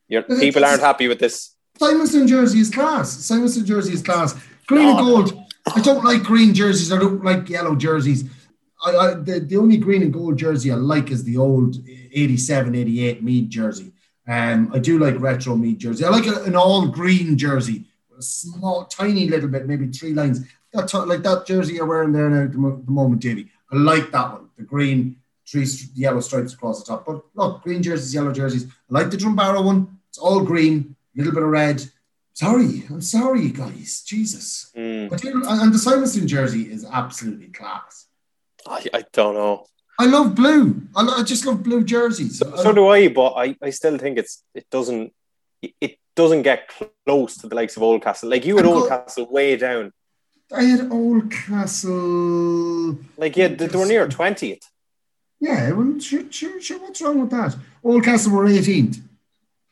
Your 0.08 0.22
people 0.22 0.64
aren't 0.64 0.80
happy 0.80 1.06
with 1.06 1.18
this. 1.18 1.54
Simonstown 1.78 2.26
jersey 2.26 2.60
is 2.60 2.70
class. 2.70 3.16
Simonstown 3.16 3.66
jersey 3.66 3.92
is 3.92 4.02
class. 4.02 4.34
Green 4.66 4.86
oh. 4.86 4.98
and 4.98 4.98
gold. 4.98 5.44
I 5.74 5.80
don't 5.80 6.04
like 6.04 6.22
green 6.22 6.54
jerseys. 6.54 6.92
I 6.92 6.98
don't 6.98 7.22
like 7.22 7.48
yellow 7.48 7.76
jerseys. 7.76 8.24
I, 8.84 8.96
I, 8.96 9.14
the, 9.14 9.40
the 9.40 9.56
only 9.56 9.76
green 9.76 10.02
and 10.02 10.12
gold 10.12 10.38
jersey 10.38 10.70
I 10.70 10.76
like 10.76 11.10
is 11.10 11.24
the 11.24 11.36
old 11.36 11.76
87, 11.86 12.74
88 12.74 13.22
Meath 13.22 13.48
jersey. 13.48 13.92
Um, 14.26 14.70
I 14.74 14.78
do 14.78 14.98
like 14.98 15.18
retro 15.18 15.56
Meath 15.56 15.78
jersey. 15.78 16.04
I 16.04 16.10
like 16.10 16.26
an 16.26 16.54
all 16.54 16.86
green 16.88 17.36
jersey, 17.36 17.86
a 18.16 18.22
small, 18.22 18.84
tiny 18.84 19.28
little 19.28 19.48
bit, 19.48 19.66
maybe 19.66 19.88
three 19.88 20.14
lines. 20.14 20.40
That 20.72 20.92
like 21.06 21.22
that 21.22 21.46
jersey 21.46 21.74
you're 21.74 21.86
wearing 21.86 22.12
there 22.12 22.28
now 22.28 22.42
at 22.42 22.52
the, 22.52 22.58
the 22.58 22.90
moment, 22.90 23.22
Davy. 23.22 23.50
I 23.72 23.76
like 23.76 24.10
that 24.12 24.32
one. 24.32 24.50
The 24.56 24.64
green, 24.64 25.16
three 25.46 25.66
yellow 25.94 26.20
stripes 26.20 26.52
across 26.52 26.82
the 26.82 26.86
top. 26.92 27.06
But 27.06 27.22
look, 27.34 27.62
green 27.62 27.82
jerseys, 27.82 28.14
yellow 28.14 28.32
jerseys. 28.32 28.66
I 28.66 28.70
like 28.90 29.10
the 29.10 29.16
Drumbaragh 29.16 29.64
one. 29.64 29.98
It's 30.10 30.18
all 30.18 30.42
green, 30.42 30.94
a 31.14 31.18
little 31.18 31.32
bit 31.32 31.42
of 31.42 31.48
red. 31.48 31.82
Sorry, 32.34 32.84
I'm 32.88 33.00
sorry, 33.00 33.48
guys. 33.48 34.02
Jesus. 34.06 34.70
Mm. 34.76 35.10
and 35.10 35.74
the 35.74 35.78
Simonstown 35.78 36.26
jersey 36.26 36.70
is 36.70 36.84
absolutely 36.84 37.48
class. 37.48 38.07
I, 38.68 38.84
I 38.94 39.04
don't 39.12 39.34
know. 39.34 39.66
I 39.98 40.06
love 40.06 40.34
blue. 40.34 40.82
I, 40.94 41.06
I 41.06 41.22
just 41.24 41.44
love 41.44 41.62
blue 41.62 41.82
jerseys. 41.82 42.38
So, 42.38 42.54
so, 42.56 42.72
do 42.72 42.88
I, 42.88 43.08
but 43.08 43.32
I, 43.32 43.56
I 43.62 43.70
still 43.70 43.98
think 43.98 44.18
it's 44.18 44.44
it 44.54 44.66
doesn't 44.70 45.12
it 45.60 45.98
doesn't 46.14 46.42
get 46.42 46.70
close 47.04 47.36
to 47.38 47.48
the 47.48 47.56
likes 47.56 47.76
of 47.76 47.82
Oldcastle. 47.82 48.30
Like 48.30 48.44
you 48.44 48.56
had 48.56 48.66
Oldcastle 48.66 49.30
way 49.30 49.56
down. 49.56 49.92
I 50.52 50.62
had 50.62 50.90
Oldcastle. 50.90 52.98
Like 53.16 53.36
yeah, 53.36 53.48
they, 53.48 53.66
they 53.66 53.78
were 53.78 53.86
near 53.86 54.08
twentieth. 54.08 54.62
Yeah, 55.40 55.72
well, 55.72 55.98
sure, 56.00 56.30
sure, 56.30 56.60
sure. 56.60 56.80
What's 56.80 57.02
wrong 57.02 57.20
with 57.20 57.30
that? 57.30 57.56
Oldcastle 57.84 58.32
were 58.32 58.46
eighteenth. 58.46 59.00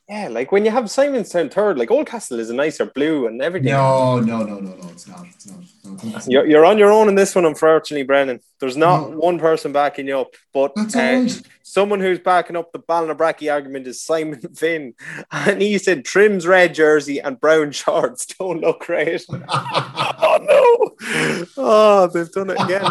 Yeah, 0.09 0.29
like 0.29 0.53
when 0.53 0.65
you 0.65 0.71
have 0.71 0.85
Simonstown 0.85 1.51
third, 1.51 1.79
like 1.79 1.89
Oldcastle 1.89 2.39
is 2.39 2.49
a 2.49 2.55
nicer 2.55 2.87
blue 2.87 3.27
and 3.27 3.43
everything. 3.43 3.73
No, 3.73 4.21
no, 4.21 4.45
no, 4.45 4.61
no, 4.61 4.77
no, 4.77 4.89
it's 4.91 5.09
not. 5.09 5.27
It's 5.27 5.47
not. 5.47 5.59
No, 6.05 6.21
you're, 6.29 6.47
you're 6.47 6.65
on 6.65 6.79
your 6.79 6.93
own 6.93 7.09
in 7.09 7.17
this 7.17 7.35
one, 7.35 7.45
unfortunately, 7.45 8.05
Brennan. 8.05 8.39
There's 8.61 8.77
not 8.77 9.11
no. 9.11 9.19
one 9.19 9.41
person 9.41 9.73
backing 9.73 10.07
you 10.07 10.21
up, 10.21 10.35
but 10.55 10.73
uh, 10.95 11.27
someone 11.65 11.99
who's 11.99 12.21
backing 12.21 12.55
up 12.55 12.71
the 12.71 12.79
Ballinabrackey 12.79 13.53
argument 13.53 13.89
is 13.89 14.01
Simon 14.01 14.41
Finn. 14.55 14.95
And 15.33 15.61
he 15.61 15.77
said 15.77 16.05
Trim's 16.05 16.47
red 16.47 16.73
jersey 16.73 17.21
and 17.21 17.41
brown 17.41 17.73
shorts 17.73 18.27
don't 18.39 18.61
look 18.61 18.81
great. 18.81 19.27
oh, 19.49 20.39
no. 20.41 21.47
Oh, 21.57 22.07
they've 22.07 22.31
done 22.31 22.51
it 22.51 22.61
again. 22.61 22.83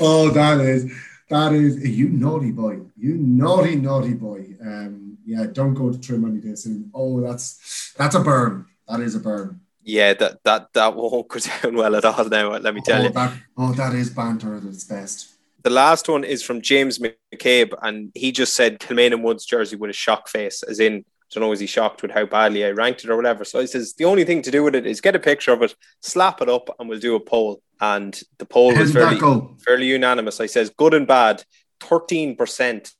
oh, 0.00 0.30
that 0.30 0.60
is 0.60 0.92
that 1.28 1.52
is 1.52 1.86
you 1.86 2.08
naughty 2.08 2.52
boy, 2.52 2.80
you 2.96 3.16
naughty 3.16 3.76
naughty 3.76 4.14
boy. 4.14 4.46
Um, 4.60 5.18
yeah, 5.24 5.46
don't 5.52 5.74
go 5.74 5.90
to 5.90 6.00
trim 6.00 6.24
any 6.24 6.38
this. 6.38 6.66
And 6.66 6.90
oh, 6.94 7.20
that's 7.20 7.92
that's 7.96 8.14
a 8.14 8.20
burn. 8.20 8.66
That 8.88 9.00
is 9.00 9.14
a 9.14 9.20
burn. 9.20 9.60
Yeah, 9.82 10.14
that 10.14 10.42
that 10.44 10.72
that 10.74 10.94
won't 10.94 11.28
go 11.28 11.38
down 11.62 11.76
well 11.76 11.96
at 11.96 12.04
all. 12.04 12.24
Now, 12.28 12.56
let 12.56 12.74
me 12.74 12.80
tell 12.80 13.00
oh, 13.00 13.04
you. 13.04 13.10
That, 13.10 13.32
oh, 13.56 13.72
that 13.72 13.94
is 13.94 14.10
banter 14.10 14.56
at 14.56 14.64
its 14.64 14.84
best. 14.84 15.32
The 15.62 15.70
last 15.70 16.08
one 16.08 16.22
is 16.22 16.44
from 16.44 16.60
James 16.60 17.00
McCabe, 17.00 17.74
and 17.82 18.12
he 18.14 18.30
just 18.30 18.54
said 18.54 18.78
Kilmainham 18.78 19.22
Woods 19.22 19.44
jersey 19.44 19.74
with 19.74 19.90
a 19.90 19.94
shock 19.94 20.28
face, 20.28 20.62
as 20.62 20.78
in 20.78 21.04
don't 21.32 21.42
know, 21.42 21.52
is 21.52 21.60
he 21.60 21.66
shocked 21.66 22.02
with 22.02 22.10
how 22.10 22.24
badly 22.26 22.64
I 22.64 22.70
ranked 22.70 23.04
it 23.04 23.10
or 23.10 23.16
whatever? 23.16 23.44
So 23.44 23.60
he 23.60 23.66
says 23.66 23.94
the 23.94 24.04
only 24.04 24.24
thing 24.24 24.42
to 24.42 24.50
do 24.50 24.62
with 24.62 24.74
it 24.74 24.86
is 24.86 25.00
get 25.00 25.16
a 25.16 25.20
picture 25.20 25.52
of 25.52 25.62
it, 25.62 25.74
slap 26.00 26.40
it 26.40 26.48
up, 26.48 26.74
and 26.78 26.88
we'll 26.88 27.00
do 27.00 27.16
a 27.16 27.20
poll. 27.20 27.62
And 27.80 28.18
the 28.38 28.46
poll 28.46 28.74
was 28.74 28.92
fairly, 28.92 29.20
fairly 29.64 29.86
unanimous. 29.86 30.40
I 30.40 30.46
says 30.46 30.70
good 30.76 30.94
and 30.94 31.06
bad. 31.06 31.44
13% 31.80 32.92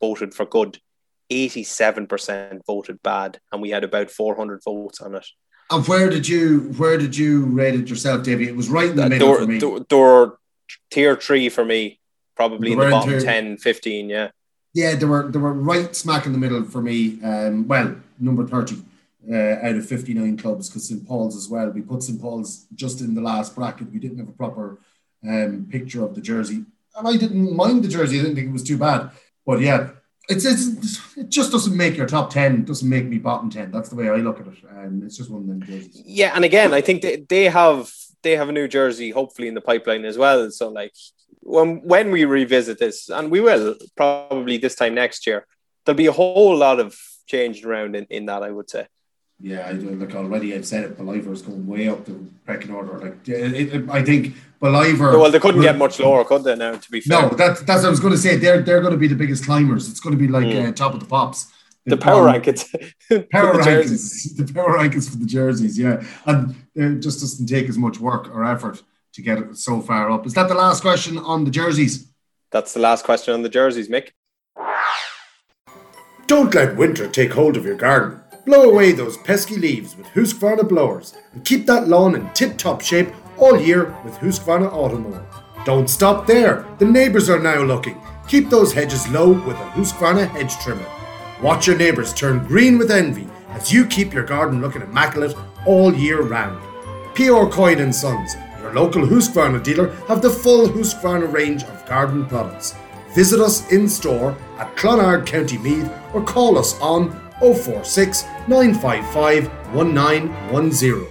voted 0.00 0.34
for 0.34 0.44
good, 0.44 0.78
87% 1.30 2.60
voted 2.66 3.02
bad, 3.02 3.40
and 3.52 3.62
we 3.62 3.70
had 3.70 3.84
about 3.84 4.10
400 4.10 4.62
votes 4.64 5.00
on 5.00 5.14
it. 5.14 5.26
And 5.70 5.86
where 5.86 6.08
did 6.08 6.26
you 6.26 6.72
where 6.78 6.96
did 6.96 7.16
you 7.16 7.44
rate 7.46 7.74
it 7.74 7.88
yourself, 7.88 8.22
Davy? 8.22 8.48
It 8.48 8.56
was 8.56 8.70
right 8.70 8.90
in 8.90 8.96
the 8.96 9.08
middle 9.08 9.28
door, 9.28 9.38
for 9.38 9.46
me. 9.46 9.58
Door, 9.58 9.80
door 9.80 10.38
tier 10.90 11.16
three 11.16 11.48
for 11.50 11.64
me, 11.64 12.00
probably 12.36 12.72
in 12.72 12.78
the 12.78 12.90
bottom 12.90 13.10
tier, 13.10 13.20
10, 13.20 13.58
15, 13.58 14.08
yeah. 14.08 14.30
Yeah, 14.78 14.94
they 14.94 15.06
were 15.06 15.24
they 15.32 15.40
were 15.46 15.56
right 15.72 15.92
smack 16.02 16.24
in 16.26 16.32
the 16.32 16.42
middle 16.44 16.62
for 16.74 16.80
me. 16.90 16.96
Um, 17.30 17.66
well, 17.66 17.88
number 18.20 18.44
thirty 18.46 18.78
uh, 19.36 19.66
out 19.66 19.74
of 19.80 19.86
fifty 19.94 20.14
nine 20.14 20.36
clubs 20.36 20.68
because 20.68 20.86
St 20.88 21.04
Paul's 21.08 21.36
as 21.36 21.48
well. 21.48 21.68
We 21.70 21.82
put 21.82 22.04
St 22.04 22.20
Paul's 22.20 22.66
just 22.82 23.00
in 23.00 23.14
the 23.16 23.20
last 23.20 23.56
bracket. 23.56 23.92
We 23.92 23.98
didn't 23.98 24.20
have 24.22 24.28
a 24.28 24.38
proper 24.42 24.78
um, 25.28 25.66
picture 25.68 26.04
of 26.04 26.14
the 26.14 26.20
jersey, 26.20 26.64
and 26.96 27.08
I 27.12 27.16
didn't 27.16 27.56
mind 27.56 27.82
the 27.82 27.88
jersey. 27.88 28.18
I 28.18 28.22
didn't 28.22 28.36
think 28.36 28.50
it 28.50 28.58
was 28.60 28.68
too 28.70 28.78
bad. 28.78 29.10
But 29.44 29.60
yeah, 29.60 29.80
it's, 30.28 30.44
it's 30.44 31.16
it 31.16 31.28
just 31.28 31.50
doesn't 31.50 31.76
make 31.76 31.96
your 31.96 32.06
top 32.06 32.30
ten. 32.30 32.60
It 32.60 32.66
doesn't 32.66 32.88
make 32.88 33.06
me 33.06 33.18
bottom 33.18 33.50
ten. 33.50 33.72
That's 33.72 33.88
the 33.88 33.96
way 33.96 34.08
I 34.08 34.16
look 34.16 34.38
at 34.40 34.46
it. 34.46 34.62
And 34.70 35.02
um, 35.02 35.06
it's 35.06 35.16
just 35.16 35.30
one 35.30 35.42
of 35.42 35.48
them 35.48 35.62
jerseys. 35.62 36.02
Yeah, 36.06 36.32
and 36.36 36.44
again, 36.44 36.72
I 36.72 36.82
think 36.82 37.02
they, 37.02 37.16
they 37.16 37.44
have 37.46 37.90
they 38.22 38.36
have 38.36 38.48
a 38.48 38.52
new 38.52 38.68
jersey 38.68 39.10
hopefully 39.10 39.48
in 39.48 39.54
the 39.54 39.60
pipeline 39.70 40.04
as 40.04 40.16
well. 40.16 40.50
So 40.52 40.68
like 40.68 40.94
when 41.40 41.82
when 41.82 42.10
we 42.10 42.24
revisit 42.24 42.78
this, 42.78 43.08
and 43.08 43.30
we 43.30 43.40
will 43.40 43.76
probably 43.96 44.58
this 44.58 44.74
time 44.74 44.94
next 44.94 45.26
year, 45.26 45.46
there'll 45.84 45.96
be 45.96 46.06
a 46.06 46.12
whole 46.12 46.56
lot 46.56 46.78
of 46.80 46.96
changed 47.26 47.64
around 47.64 47.96
in, 47.96 48.04
in 48.10 48.26
that. 48.26 48.42
I 48.42 48.50
would 48.50 48.70
say. 48.70 48.86
Yeah, 49.40 49.68
I 49.68 49.72
do. 49.72 49.90
Like 49.90 50.14
already, 50.14 50.54
I've 50.54 50.66
said 50.66 50.84
it. 50.84 50.98
Ballivor 50.98 51.32
is 51.32 51.42
going 51.42 51.64
way 51.66 51.88
up 51.88 52.04
the 52.04 52.18
pecking 52.44 52.72
order. 52.72 52.98
Like 52.98 53.28
it, 53.28 53.74
it, 53.74 53.88
I 53.88 54.02
think 54.02 54.34
Ballivor. 54.60 55.18
Well, 55.18 55.30
they 55.30 55.38
couldn't 55.38 55.62
get 55.62 55.78
much 55.78 56.00
lower, 56.00 56.24
could 56.24 56.42
they? 56.42 56.56
Now, 56.56 56.74
to 56.74 56.90
be 56.90 57.00
fair. 57.00 57.22
No, 57.22 57.28
that, 57.30 57.64
that's 57.64 57.82
what 57.82 57.86
I 57.86 57.90
was 57.90 58.00
going 58.00 58.14
to 58.14 58.18
say. 58.18 58.36
They're 58.36 58.62
they're 58.62 58.80
going 58.80 58.92
to 58.92 58.98
be 58.98 59.06
the 59.06 59.14
biggest 59.14 59.44
climbers. 59.44 59.88
It's 59.88 60.00
going 60.00 60.16
to 60.16 60.18
be 60.18 60.28
like 60.28 60.46
mm. 60.46 60.68
uh, 60.68 60.72
top 60.72 60.92
of 60.94 61.00
the 61.00 61.06
pops. 61.06 61.52
The, 61.84 61.94
the 61.94 62.02
power 62.02 62.24
rankings. 62.24 62.68
power 63.30 63.52
the 63.56 63.62
rankings. 63.62 64.36
The 64.36 64.52
power 64.52 64.76
rankings 64.76 65.08
for 65.10 65.16
the 65.16 65.26
jerseys. 65.26 65.78
Yeah, 65.78 66.02
and 66.26 66.56
it 66.74 67.00
just 67.00 67.20
doesn't 67.20 67.46
take 67.46 67.68
as 67.68 67.78
much 67.78 68.00
work 68.00 68.28
or 68.34 68.44
effort 68.44 68.82
to 69.18 69.22
get 69.22 69.38
it 69.38 69.56
so 69.56 69.80
far 69.80 70.10
up. 70.10 70.26
Is 70.26 70.34
that 70.34 70.48
the 70.48 70.54
last 70.54 70.80
question 70.80 71.18
on 71.18 71.44
the 71.44 71.50
jerseys? 71.50 72.08
That's 72.52 72.72
the 72.72 72.80
last 72.80 73.04
question 73.04 73.34
on 73.34 73.42
the 73.42 73.48
jerseys, 73.48 73.88
Mick. 73.88 74.10
Don't 76.28 76.54
let 76.54 76.76
winter 76.76 77.08
take 77.08 77.32
hold 77.32 77.56
of 77.56 77.64
your 77.64 77.76
garden. 77.76 78.20
Blow 78.46 78.70
away 78.70 78.92
those 78.92 79.16
pesky 79.16 79.56
leaves 79.56 79.96
with 79.96 80.06
Husqvarna 80.08 80.68
blowers 80.68 81.16
and 81.32 81.44
keep 81.44 81.66
that 81.66 81.88
lawn 81.88 82.14
in 82.14 82.30
tip-top 82.32 82.80
shape 82.80 83.08
all 83.38 83.60
year 83.60 83.96
with 84.04 84.14
Husqvarna 84.14 84.70
Automower. 84.70 85.24
Don't 85.64 85.90
stop 85.90 86.26
there. 86.26 86.64
The 86.78 86.84
neighbours 86.84 87.28
are 87.28 87.40
now 87.40 87.62
looking. 87.62 88.00
Keep 88.28 88.50
those 88.50 88.72
hedges 88.72 89.08
low 89.08 89.32
with 89.32 89.56
a 89.56 89.70
Husqvarna 89.70 90.28
hedge 90.28 90.56
trimmer. 90.58 90.86
Watch 91.42 91.66
your 91.66 91.76
neighbours 91.76 92.14
turn 92.14 92.46
green 92.46 92.78
with 92.78 92.92
envy 92.92 93.28
as 93.48 93.72
you 93.72 93.84
keep 93.84 94.12
your 94.14 94.24
garden 94.24 94.60
looking 94.60 94.82
immaculate 94.82 95.36
all 95.66 95.92
year 95.92 96.22
round. 96.22 96.62
P.R. 97.14 97.48
Coyne 97.48 97.80
and 97.80 97.92
Sons, 97.92 98.36
your 98.68 98.82
local 98.82 99.02
Husqvarna 99.02 99.62
dealer, 99.62 99.94
have 100.06 100.22
the 100.22 100.30
full 100.30 100.68
Husqvarna 100.68 101.32
range 101.32 101.64
of 101.64 101.86
garden 101.86 102.26
products. 102.26 102.74
Visit 103.14 103.40
us 103.40 103.70
in 103.72 103.88
store 103.88 104.36
at 104.58 104.74
Clonard, 104.76 105.26
County 105.26 105.58
Meath, 105.58 105.90
or 106.14 106.22
call 106.22 106.58
us 106.58 106.78
on 106.80 107.10
046 107.40 108.24
955 108.48 109.48
1910. 109.74 111.06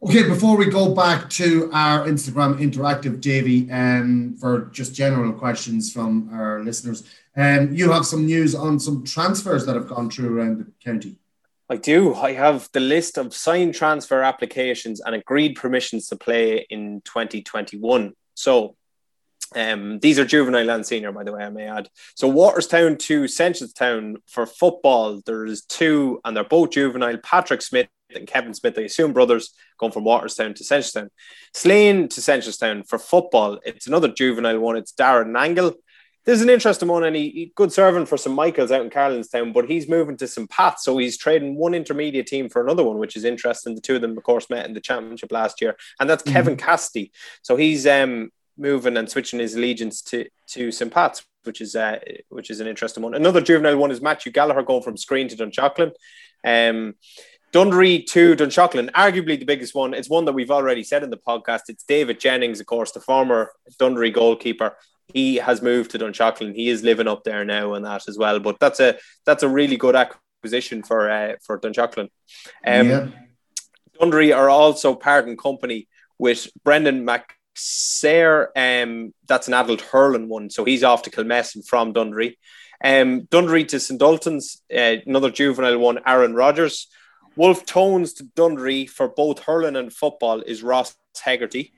Okay, 0.00 0.28
before 0.28 0.56
we 0.56 0.66
go 0.66 0.94
back 0.94 1.28
to 1.30 1.70
our 1.72 2.06
Instagram 2.06 2.58
interactive, 2.58 3.20
Davy, 3.20 3.70
um, 3.70 4.36
for 4.40 4.66
just 4.66 4.94
general 4.94 5.32
questions 5.32 5.92
from 5.92 6.30
our 6.32 6.62
listeners, 6.62 7.02
um, 7.36 7.74
you 7.74 7.90
have 7.90 8.06
some 8.06 8.24
news 8.24 8.54
on 8.54 8.78
some 8.78 9.04
transfers 9.04 9.66
that 9.66 9.74
have 9.74 9.88
gone 9.88 10.08
through 10.08 10.38
around 10.38 10.58
the 10.58 10.66
county. 10.84 11.16
I 11.70 11.76
do. 11.76 12.14
I 12.14 12.32
have 12.32 12.68
the 12.72 12.80
list 12.80 13.18
of 13.18 13.34
signed 13.34 13.74
transfer 13.74 14.22
applications 14.22 15.00
and 15.00 15.14
agreed 15.14 15.54
permissions 15.54 16.08
to 16.08 16.16
play 16.16 16.66
in 16.70 17.02
2021. 17.02 18.14
So 18.34 18.76
um, 19.54 19.98
these 19.98 20.18
are 20.18 20.24
juvenile 20.24 20.70
and 20.70 20.86
senior, 20.86 21.12
by 21.12 21.24
the 21.24 21.32
way, 21.32 21.44
I 21.44 21.50
may 21.50 21.66
add. 21.66 21.90
So 22.14 22.30
Walterstown 22.30 22.98
to 23.00 23.24
Seneschalstown 23.24 24.16
for 24.26 24.46
football, 24.46 25.20
there's 25.26 25.62
two, 25.62 26.20
and 26.24 26.34
they're 26.34 26.44
both 26.44 26.70
juvenile. 26.70 27.18
Patrick 27.18 27.60
Smith 27.60 27.88
and 28.14 28.26
Kevin 28.26 28.54
Smith, 28.54 28.78
I 28.78 28.82
assume 28.82 29.12
brothers, 29.12 29.54
going 29.78 29.92
from 29.92 30.04
Walterstown 30.04 30.54
to 30.54 30.64
Seneschalstown. 30.64 31.08
Slane 31.54 32.08
to 32.08 32.20
Seneschalstown 32.20 32.86
for 32.88 32.98
football, 32.98 33.58
it's 33.64 33.86
another 33.86 34.08
juvenile 34.08 34.58
one. 34.58 34.76
It's 34.76 34.92
Darren 34.92 35.28
Nangle. 35.28 35.74
There's 36.28 36.42
an 36.42 36.50
interesting 36.50 36.88
one, 36.88 37.04
and 37.04 37.16
he, 37.16 37.30
he 37.30 37.52
good 37.54 37.72
servant 37.72 38.06
for 38.06 38.18
St 38.18 38.36
Michael's 38.36 38.70
out 38.70 38.82
in 38.82 38.90
Carlanstown, 38.90 39.54
but 39.54 39.66
he's 39.66 39.88
moving 39.88 40.18
to 40.18 40.28
St 40.28 40.50
Pat's, 40.50 40.84
so 40.84 40.98
he's 40.98 41.16
trading 41.16 41.56
one 41.56 41.72
intermediate 41.72 42.26
team 42.26 42.50
for 42.50 42.60
another 42.60 42.84
one, 42.84 42.98
which 42.98 43.16
is 43.16 43.24
interesting. 43.24 43.74
The 43.74 43.80
two 43.80 43.94
of 43.94 44.02
them, 44.02 44.14
of 44.14 44.22
course, 44.24 44.50
met 44.50 44.66
in 44.66 44.74
the 44.74 44.80
championship 44.82 45.32
last 45.32 45.62
year, 45.62 45.74
and 45.98 46.10
that's 46.10 46.22
mm-hmm. 46.22 46.34
Kevin 46.34 46.56
Cassidy. 46.58 47.12
So 47.40 47.56
he's 47.56 47.86
um, 47.86 48.30
moving 48.58 48.98
and 48.98 49.08
switching 49.08 49.38
his 49.38 49.54
allegiance 49.54 50.02
to 50.02 50.26
to 50.48 50.70
St 50.70 50.92
Pat's, 50.92 51.24
which 51.44 51.62
is 51.62 51.74
uh, 51.74 51.98
which 52.28 52.50
is 52.50 52.60
an 52.60 52.66
interesting 52.66 53.02
one. 53.02 53.14
Another 53.14 53.40
juvenile 53.40 53.78
one 53.78 53.90
is 53.90 54.02
Matthew 54.02 54.30
Gallagher 54.30 54.62
going 54.62 54.82
from 54.82 54.96
Skryne 54.96 55.30
to 55.30 55.36
Dunshaughlin. 55.36 55.92
Um, 56.44 56.96
Drumree 57.54 58.04
to 58.08 58.36
Dunshaughlin, 58.36 58.90
arguably 58.90 59.38
the 59.38 59.46
biggest 59.46 59.74
one. 59.74 59.94
It's 59.94 60.10
one 60.10 60.26
that 60.26 60.34
we've 60.34 60.50
already 60.50 60.82
said 60.82 61.02
in 61.02 61.08
the 61.08 61.16
podcast. 61.16 61.70
It's 61.70 61.84
David 61.84 62.20
Jennings, 62.20 62.60
of 62.60 62.66
course, 62.66 62.92
the 62.92 63.00
former 63.00 63.50
Drumree 63.80 64.12
goalkeeper. 64.12 64.76
He 65.12 65.36
has 65.36 65.62
moved 65.62 65.92
to 65.92 65.98
Dunshaughlin. 65.98 66.54
He 66.54 66.68
is 66.68 66.82
living 66.82 67.08
up 67.08 67.24
there 67.24 67.44
now 67.44 67.74
and 67.74 67.84
that 67.84 68.08
as 68.08 68.18
well. 68.18 68.40
But 68.40 68.58
that's 68.60 68.80
a 68.80 68.98
that's 69.24 69.42
a 69.42 69.48
really 69.48 69.76
good 69.76 69.96
acquisition 69.96 70.82
for 70.82 71.10
uh, 71.10 71.34
for 71.42 71.58
Dunshaughlin. 71.58 72.08
Um, 72.66 72.88
yeah. 72.88 73.06
Drumree 73.98 74.36
are 74.36 74.48
also 74.48 74.94
part 74.94 75.26
and 75.26 75.38
company 75.38 75.88
with 76.18 76.48
Brendan 76.64 77.04
Mac 77.04 77.34
Sayre, 77.58 78.52
um, 78.56 79.12
that's 79.26 79.48
an 79.48 79.54
adult 79.54 79.80
hurling 79.80 80.28
one, 80.28 80.50
so 80.50 80.64
he's 80.64 80.84
off 80.84 81.02
to 81.02 81.10
Kilmessan 81.10 81.66
from 81.66 81.92
Drumree. 81.92 82.36
Um, 82.82 83.22
Drumree 83.22 83.66
to 83.68 83.80
St 83.80 84.00
Ultan's, 84.00 84.62
uh, 84.72 84.96
another 85.06 85.30
juvenile 85.30 85.78
one, 85.78 85.98
Aaron 86.06 86.34
Rogers. 86.34 86.88
Wolfe 87.36 87.64
Tones 87.66 88.14
to 88.14 88.24
Drumree 88.24 88.88
for 88.88 89.08
both 89.08 89.40
hurling 89.40 89.76
and 89.76 89.92
football 89.92 90.40
is 90.40 90.62
Ross 90.62 90.96
Hegarty. 91.16 91.72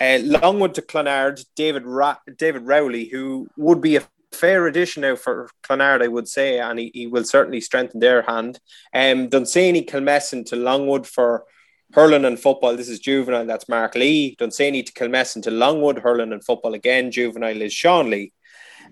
Uh, 0.00 0.18
Longwood 0.22 0.74
to 0.74 0.82
Clonard, 0.82 1.44
David 1.54 1.84
Ra- 1.84 2.16
David 2.36 2.62
Rowley, 2.62 3.06
who 3.06 3.48
would 3.56 3.80
be 3.80 3.96
a 3.96 4.02
fair 4.32 4.66
addition 4.66 5.02
now 5.02 5.16
for 5.16 5.48
Clonard, 5.62 6.02
I 6.02 6.08
would 6.08 6.28
say, 6.28 6.58
and 6.58 6.78
he, 6.78 6.90
he 6.92 7.06
will 7.06 7.24
certainly 7.24 7.60
strengthen 7.60 8.00
their 8.00 8.22
hand. 8.22 8.58
Um, 8.92 9.28
Dunsany 9.28 9.84
Kilmessan 9.84 10.44
to 10.46 10.56
Longwood 10.56 11.06
for 11.06 11.44
hurling 11.92 12.24
and 12.24 12.40
football, 12.40 12.76
this 12.76 12.88
is 12.88 12.98
juvenile, 12.98 13.46
that's 13.46 13.68
Mark 13.68 13.94
Lee. 13.94 14.34
Dunsany 14.38 14.82
to 14.82 14.92
Kilmessan 14.92 15.42
to 15.44 15.50
Longwood, 15.50 15.98
hurling 15.98 16.32
and 16.32 16.44
football 16.44 16.74
again. 16.74 17.12
Juvenile 17.12 17.62
is 17.62 17.72
Sean 17.72 18.10
Lee. 18.10 18.32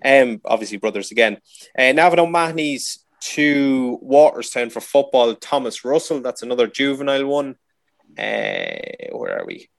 Um, 0.03 0.41
obviously, 0.45 0.77
brothers 0.77 1.11
again. 1.11 1.37
Uh, 1.77 1.91
Navan 1.91 2.19
O'Mahony's 2.19 2.99
to 3.21 3.99
Walterstown 4.03 4.71
for 4.71 4.81
football, 4.81 5.35
Thomas 5.35 5.85
Russell, 5.85 6.21
that's 6.21 6.43
another 6.43 6.67
juvenile 6.67 7.25
one. 7.25 7.55
Uh, 8.17 9.11
where 9.11 9.39
are 9.39 9.45
we? 9.45 9.69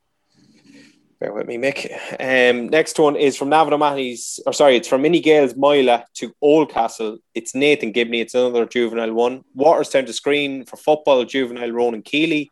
Bear 1.25 1.33
with 1.33 1.47
me, 1.47 1.57
Mick. 1.57 1.91
Um, 2.21 2.69
next 2.69 2.99
one 2.99 3.17
is 3.17 3.35
from 3.35 3.49
Navan 3.49 3.73
O'Mahony's, 3.73 4.41
or 4.45 4.53
sorry, 4.53 4.77
it's 4.77 4.89
from 4.89 5.01
Mini 5.01 5.21
Gales 5.21 5.55
Moyla 5.55 6.05
to 6.17 6.35
Oldcastle. 6.43 7.17
It's 7.35 7.55
Nathan 7.55 7.93
Gibney, 7.93 8.21
it's 8.21 8.35
another 8.35 8.67
juvenile 8.67 9.15
one. 9.15 9.43
Walterstown 9.57 10.05
to 10.05 10.13
Skryne 10.13 10.69
for 10.69 10.77
football, 10.77 11.25
juvenile 11.25 11.71
Ronan 11.71 12.03
Keeley. 12.03 12.51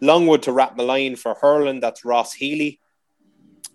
Longwood 0.00 0.42
to 0.42 0.50
Rathmolyon 0.50 1.16
for 1.16 1.34
hurling, 1.40 1.78
that's 1.78 2.04
Ross 2.04 2.32
Healy. 2.32 2.80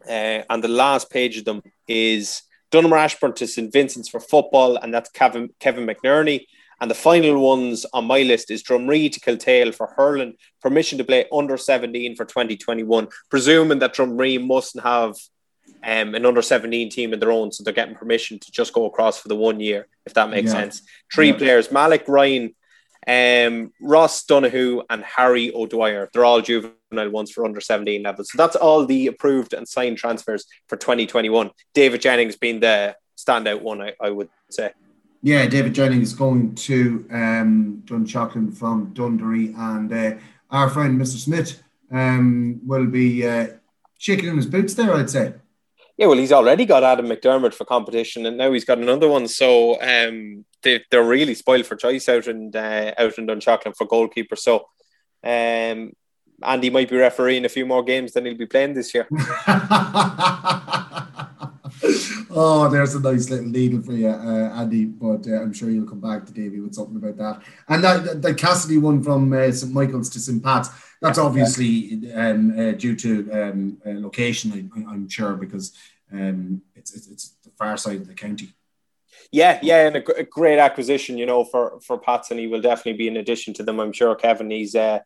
Uh, 0.05 0.43
and 0.49 0.61
the 0.61 0.67
last 0.67 1.09
page 1.09 1.37
of 1.37 1.45
them 1.45 1.61
is 1.87 2.41
Donaghmore-Ashbourne 2.71 3.33
to 3.35 3.47
St 3.47 3.71
Vincent's 3.71 4.09
for 4.09 4.19
football, 4.19 4.75
and 4.75 4.93
that's 4.93 5.09
Kevin, 5.09 5.51
Kevin 5.61 5.87
McNerney. 5.87 6.47
And 6.79 6.91
the 6.91 6.95
final 6.95 7.41
ones 7.41 7.85
on 7.93 8.05
my 8.05 8.21
list 8.21 8.51
is 8.51 8.63
Drumree 8.63 9.11
to 9.11 9.19
Kiltale 9.19 9.73
for 9.73 9.87
hurling, 9.87 10.35
permission 10.61 10.97
to 10.99 11.03
play 11.03 11.25
under 11.31 11.57
17 11.57 12.15
for 12.15 12.25
2021, 12.25 13.07
presuming 13.29 13.79
that 13.79 13.95
Drumree 13.95 14.45
mustn't 14.45 14.83
have 14.83 15.15
um, 15.83 16.15
an 16.15 16.25
under 16.25 16.41
17 16.41 16.89
team 16.89 17.13
in 17.13 17.19
their 17.19 17.31
own, 17.31 17.51
so 17.51 17.63
they're 17.63 17.73
getting 17.73 17.95
permission 17.95 18.39
to 18.39 18.51
just 18.51 18.73
go 18.73 18.85
across 18.85 19.19
for 19.19 19.27
the 19.27 19.35
one 19.35 19.59
year, 19.59 19.87
if 20.05 20.13
that 20.13 20.29
makes 20.29 20.51
yeah. 20.51 20.59
sense. 20.59 20.81
Three 21.13 21.29
yeah. 21.29 21.37
players 21.37 21.71
Malik 21.71 22.05
Ryan, 22.07 22.55
um, 23.07 23.71
Ross 23.81 24.23
Donahue 24.25 24.81
and 24.89 25.03
Harry 25.03 25.53
O'Dwyer. 25.53 26.09
They're 26.13 26.25
all 26.25 26.41
juvenile 26.41 27.09
ones 27.09 27.31
for 27.31 27.45
under 27.45 27.61
17 27.61 28.03
levels. 28.03 28.31
So 28.31 28.37
that's 28.37 28.55
all 28.55 28.85
the 28.85 29.07
approved 29.07 29.53
and 29.53 29.67
signed 29.67 29.97
transfers 29.97 30.45
for 30.67 30.77
2021. 30.77 31.51
David 31.73 32.01
Jennings 32.01 32.35
being 32.35 32.59
the 32.59 32.95
standout 33.17 33.61
one, 33.61 33.81
I, 33.81 33.93
I 34.01 34.09
would 34.09 34.29
say. 34.49 34.71
Yeah, 35.21 35.45
David 35.47 35.73
Jennings 35.73 36.09
is 36.09 36.13
going 36.13 36.55
to 36.55 37.07
um, 37.11 37.81
Dunshaughlin 37.85 38.55
from 38.55 38.93
Drumree, 38.93 39.57
and 39.57 39.91
uh, 39.91 40.15
our 40.51 40.69
friend 40.69 40.99
Mr. 40.99 41.17
Smith 41.17 41.63
um, 41.91 42.59
will 42.65 42.85
be 42.85 43.27
uh, 43.27 43.47
shaking 43.97 44.29
in 44.29 44.37
his 44.37 44.45
boots 44.45 44.75
there, 44.75 44.93
I'd 44.93 45.09
say. 45.09 45.33
Yeah, 45.97 46.05
well, 46.05 46.17
he's 46.17 46.31
already 46.31 46.65
got 46.65 46.83
Adam 46.83 47.07
McDermott 47.07 47.55
for 47.55 47.65
competition, 47.65 48.27
and 48.27 48.37
now 48.37 48.51
he's 48.51 48.65
got 48.65 48.77
another 48.77 49.09
one. 49.09 49.27
So 49.27 49.81
um, 49.81 50.45
they, 50.61 50.83
they're 50.91 51.03
really 51.03 51.33
spoiled 51.33 51.65
for 51.65 51.75
choice 51.75 52.07
out 52.07 52.27
in 52.27 52.51
uh, 52.55 52.93
out 52.97 53.17
in 53.17 53.25
Dunshaughlin 53.25 53.75
for 53.75 53.87
goalkeeper. 53.87 54.35
So 54.35 54.67
um, 55.23 55.93
Andy 56.43 56.69
might 56.69 56.89
be 56.89 56.97
refereeing 56.97 57.45
a 57.45 57.49
few 57.49 57.65
more 57.65 57.83
games 57.83 58.13
than 58.13 58.25
he'll 58.25 58.37
be 58.37 58.45
playing 58.45 58.75
this 58.75 58.93
year. 58.93 59.07
oh, 62.29 62.69
there's 62.71 62.95
a 62.95 62.99
nice 62.99 63.29
little 63.29 63.45
needle 63.45 63.81
for 63.81 63.93
you, 63.93 64.09
uh, 64.09 64.53
Andy. 64.55 64.85
But 64.85 65.27
uh, 65.27 65.41
I'm 65.41 65.53
sure 65.53 65.69
you'll 65.69 65.87
come 65.87 65.99
back 65.99 66.25
to 66.25 66.33
Davy 66.33 66.59
with 66.59 66.75
something 66.75 66.95
about 66.95 67.17
that. 67.17 67.43
And 67.67 67.83
that 67.83 68.21
the 68.21 68.33
Cassidy 68.33 68.77
one 68.77 69.03
from 69.03 69.31
uh, 69.33 69.51
St 69.51 69.73
Michael's 69.73 70.09
to 70.11 70.19
St 70.19 70.43
Pat's. 70.43 70.69
That's 71.01 71.19
obviously 71.19 72.11
um, 72.13 72.57
uh, 72.57 72.71
due 72.71 72.95
to 72.95 73.31
um, 73.31 73.77
uh, 73.85 73.91
location, 73.99 74.71
I, 74.75 74.93
am 74.93 75.07
sure, 75.07 75.35
because 75.35 75.77
um, 76.11 76.63
it's, 76.75 76.95
it's, 76.95 77.07
it's 77.07 77.29
the 77.43 77.51
far 77.51 77.77
side 77.77 78.01
of 78.01 78.07
the 78.07 78.15
county. 78.15 78.53
Yeah, 79.31 79.59
yeah, 79.61 79.87
and 79.87 79.97
a, 79.97 80.19
a, 80.19 80.23
great 80.23 80.57
acquisition, 80.57 81.17
you 81.17 81.25
know, 81.25 81.43
for 81.43 81.79
for 81.81 81.97
Pats, 81.97 82.31
and 82.31 82.39
he 82.39 82.47
will 82.47 82.61
definitely 82.61 82.93
be 82.93 83.07
an 83.07 83.17
addition 83.17 83.53
to 83.55 83.63
them. 83.63 83.79
I'm 83.79 83.91
sure 83.91 84.15
Kevin. 84.15 84.49
He's, 84.49 84.73
uh, 84.73 84.99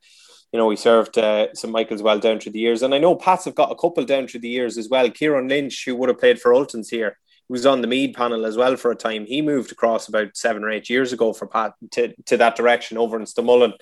you 0.52 0.58
know, 0.58 0.70
he 0.70 0.76
served 0.76 1.18
uh, 1.18 1.54
St 1.54 1.72
Michael's 1.72 2.02
well 2.02 2.20
down 2.20 2.40
through 2.40 2.52
the 2.52 2.60
years, 2.60 2.84
and 2.84 2.94
I 2.94 2.98
know 2.98 3.16
Pats 3.16 3.46
have 3.46 3.56
got 3.56 3.72
a 3.72 3.76
couple 3.76 4.04
down 4.04 4.28
through 4.28 4.42
the 4.42 4.50
years 4.50 4.78
as 4.78 4.90
well. 4.90 5.10
Kieran 5.10 5.48
Lynch, 5.48 5.86
who 5.86 5.96
would 5.96 6.10
have 6.10 6.20
played 6.20 6.42
for 6.42 6.52
Ultans 6.52 6.90
here, 6.90 7.18
he 7.48 7.52
was 7.54 7.66
on 7.66 7.82
the 7.82 7.88
Meath 7.88 8.16
panel 8.16 8.46
as 8.46 8.58
well 8.58 8.76
for 8.76 8.92
a 8.92 8.96
time. 8.96 9.26
He 9.26 9.42
moved 9.42 9.72
across 9.72 10.08
about 10.08 10.36
seven 10.36 10.64
or 10.64 10.70
eight 10.70 10.90
years 10.90 11.14
ago 11.14 11.34
for 11.34 11.48
Pat 11.48 11.74
to, 11.92 12.14
to 12.26 12.38
that 12.38 12.56
direction 12.56 12.98
over 12.98 13.18
in 13.18 13.26
Stamullen 13.26 13.74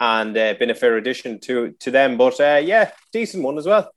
and 0.00 0.36
uh, 0.36 0.54
been 0.58 0.70
a 0.70 0.74
fair 0.74 0.96
addition 0.96 1.38
to 1.40 1.74
to 1.80 1.90
them. 1.90 2.16
But 2.16 2.40
uh, 2.40 2.60
yeah, 2.62 2.90
decent 3.12 3.42
one 3.42 3.58
as 3.58 3.66
well. 3.66 3.92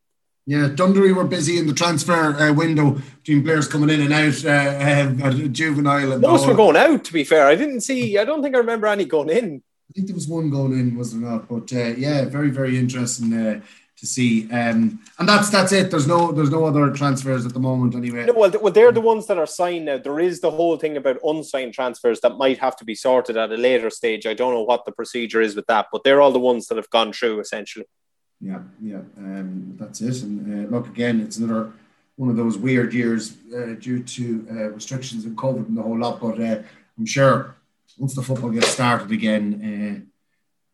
Yeah, 0.47 0.67
Drumree 0.69 1.15
were 1.15 1.23
busy 1.23 1.57
in 1.57 1.65
the 1.65 1.73
transfer 1.73 2.13
uh, 2.13 2.53
window 2.53 3.01
between 3.23 3.43
players 3.43 3.67
coming 3.67 3.89
in 3.89 4.01
and 4.01 4.13
out 4.13 4.45
uh, 4.45 5.25
uh, 5.25 5.47
juvenile. 5.47 6.11
And 6.11 6.21
Most 6.21 6.45
were 6.45 6.53
going 6.53 6.75
out, 6.75 7.03
to 7.05 7.13
be 7.13 7.23
fair. 7.23 7.47
I 7.47 7.55
didn't 7.55 7.81
see, 7.81 8.19
I 8.19 8.25
don't 8.25 8.43
think 8.43 8.53
I 8.53 8.59
remember 8.59 8.85
any 8.85 9.05
going 9.05 9.29
in. 9.29 9.63
I 9.95 9.99
think 9.99 10.07
there 10.07 10.15
was 10.15 10.27
one 10.27 10.49
going 10.49 10.73
in, 10.73 10.97
was 10.97 11.13
there 11.13 11.21
not? 11.21 11.47
But 11.47 11.71
uh, 11.71 11.95
yeah, 11.97 12.25
very, 12.25 12.49
very 12.49 12.77
interesting 12.77 13.61
to 13.97 14.05
see. 14.05 14.51
Um, 14.51 14.99
and 15.19 15.27
that's 15.27 15.49
that's 15.49 15.71
it. 15.71 15.89
There's 15.89 16.07
no 16.07 16.31
there's 16.31 16.49
no 16.49 16.65
other 16.65 16.91
transfers 16.91 17.45
at 17.45 17.53
the 17.53 17.59
moment 17.59 17.95
anyway. 17.95 18.25
No, 18.25 18.33
well, 18.33 18.51
well, 18.61 18.73
they're 18.73 18.91
the 18.91 19.01
ones 19.01 19.27
that 19.27 19.37
are 19.37 19.45
signed 19.47 19.85
now. 19.85 19.97
There 19.97 20.19
is 20.19 20.41
the 20.41 20.51
whole 20.51 20.77
thing 20.77 20.97
about 20.97 21.19
unsigned 21.23 21.73
transfers 21.73 22.19
that 22.21 22.37
might 22.37 22.57
have 22.59 22.75
to 22.77 22.85
be 22.85 22.95
sorted 22.95 23.37
at 23.37 23.51
a 23.51 23.57
later 23.57 23.89
stage. 23.89 24.25
I 24.25 24.33
don't 24.33 24.53
know 24.53 24.63
what 24.63 24.85
the 24.85 24.91
procedure 24.91 25.41
is 25.41 25.55
with 25.55 25.67
that, 25.67 25.87
but 25.91 26.03
they're 26.03 26.21
all 26.21 26.31
the 26.31 26.39
ones 26.39 26.67
that 26.67 26.77
have 26.77 26.89
gone 26.89 27.13
through 27.13 27.39
essentially. 27.39 27.85
Yeah, 28.41 28.59
yeah, 28.81 29.01
um, 29.17 29.75
that's 29.79 30.01
it. 30.01 30.21
And 30.23 30.67
uh, 30.67 30.69
look 30.69 30.87
again, 30.87 31.21
it's 31.21 31.37
another 31.37 31.71
one 32.17 32.29
of 32.29 32.35
those 32.35 32.57
weird 32.57 32.93
years 32.93 33.37
uh, 33.55 33.75
due 33.79 34.03
to 34.03 34.47
uh, 34.51 34.53
restrictions 34.71 35.25
and 35.25 35.37
COVID 35.37 35.67
and 35.67 35.77
the 35.77 35.81
whole 35.81 35.97
lot. 35.97 36.19
But 36.19 36.41
uh, 36.41 36.61
I'm 36.97 37.05
sure 37.05 37.55
once 37.97 38.15
the 38.15 38.21
football 38.21 38.49
gets 38.49 38.67
started 38.67 39.11
again, 39.11 40.05
uh, 40.05 40.05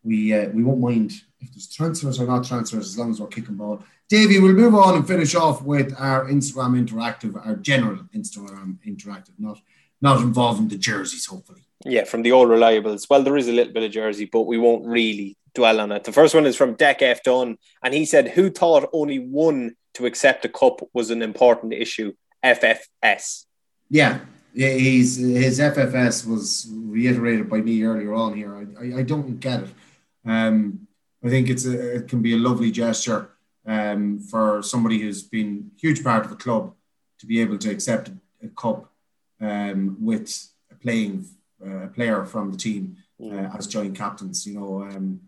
we 0.04 0.34
uh, 0.34 0.48
we 0.50 0.62
won't 0.62 0.80
mind 0.80 1.12
if 1.40 1.52
there's 1.52 1.68
transfers 1.68 2.20
or 2.20 2.26
not 2.26 2.44
transfers 2.44 2.86
as 2.88 2.98
long 2.98 3.10
as 3.10 3.20
we're 3.20 3.28
kicking 3.28 3.56
ball. 3.56 3.82
Davy, 4.08 4.38
we'll 4.40 4.52
move 4.52 4.74
on 4.74 4.96
and 4.96 5.06
finish 5.06 5.34
off 5.34 5.62
with 5.62 5.94
our 5.98 6.26
Instagram 6.26 6.78
interactive, 6.84 7.34
our 7.46 7.56
general 7.56 8.00
Instagram 8.14 8.78
interactive, 8.86 9.32
not 9.38 9.58
not 10.00 10.20
involving 10.20 10.68
the 10.68 10.76
jerseys, 10.76 11.26
hopefully. 11.26 11.62
Yeah, 11.84 12.04
from 12.04 12.22
the 12.22 12.32
old 12.32 12.48
reliables. 12.48 13.08
Well, 13.08 13.22
there 13.22 13.36
is 13.36 13.48
a 13.48 13.52
little 13.52 13.72
bit 13.72 13.82
of 13.82 13.90
jersey, 13.90 14.28
but 14.30 14.42
we 14.42 14.58
won't 14.58 14.86
really 14.86 15.36
dwell 15.54 15.80
on 15.80 15.92
it. 15.92 16.04
The 16.04 16.12
first 16.12 16.34
one 16.34 16.46
is 16.46 16.56
from 16.56 16.74
Deck 16.74 17.02
F 17.02 17.22
Dunn, 17.22 17.58
and 17.82 17.94
he 17.94 18.04
said, 18.04 18.28
Who 18.28 18.50
thought 18.50 18.88
only 18.92 19.18
one 19.18 19.76
to 19.94 20.06
accept 20.06 20.44
a 20.44 20.48
cup 20.48 20.80
was 20.92 21.10
an 21.10 21.22
important 21.22 21.72
issue? 21.72 22.12
FFS. 22.44 23.44
Yeah, 23.88 24.20
yeah, 24.54 24.70
he's 24.70 25.16
his 25.16 25.58
FFS 25.60 26.26
was 26.26 26.68
reiterated 26.70 27.48
by 27.48 27.60
me 27.60 27.82
earlier 27.82 28.14
on 28.14 28.34
here. 28.34 28.54
I, 28.54 28.84
I, 28.84 28.98
I 28.98 29.02
don't 29.02 29.40
get 29.40 29.62
it. 29.62 29.68
Um, 30.26 30.86
I 31.24 31.28
think 31.28 31.48
it's 31.48 31.66
a, 31.66 31.96
it 31.96 32.08
can 32.08 32.20
be 32.20 32.34
a 32.34 32.38
lovely 32.38 32.70
gesture 32.70 33.30
um, 33.66 34.20
for 34.20 34.62
somebody 34.62 34.98
who's 34.98 35.22
been 35.22 35.70
a 35.76 35.80
huge 35.80 36.02
part 36.02 36.24
of 36.24 36.30
the 36.30 36.36
club 36.36 36.74
to 37.18 37.26
be 37.26 37.40
able 37.40 37.58
to 37.58 37.70
accept 37.70 38.10
a, 38.42 38.48
cup 38.48 38.90
um, 39.40 39.96
with 40.00 40.48
a 40.70 40.74
playing 40.74 41.24
uh, 41.64 41.86
player 41.94 42.24
from 42.24 42.50
the 42.50 42.58
team 42.58 42.96
uh, 43.22 43.48
as 43.56 43.68
joint 43.68 43.96
captains. 43.96 44.46
You 44.46 44.58
know, 44.58 44.82
um, 44.82 45.20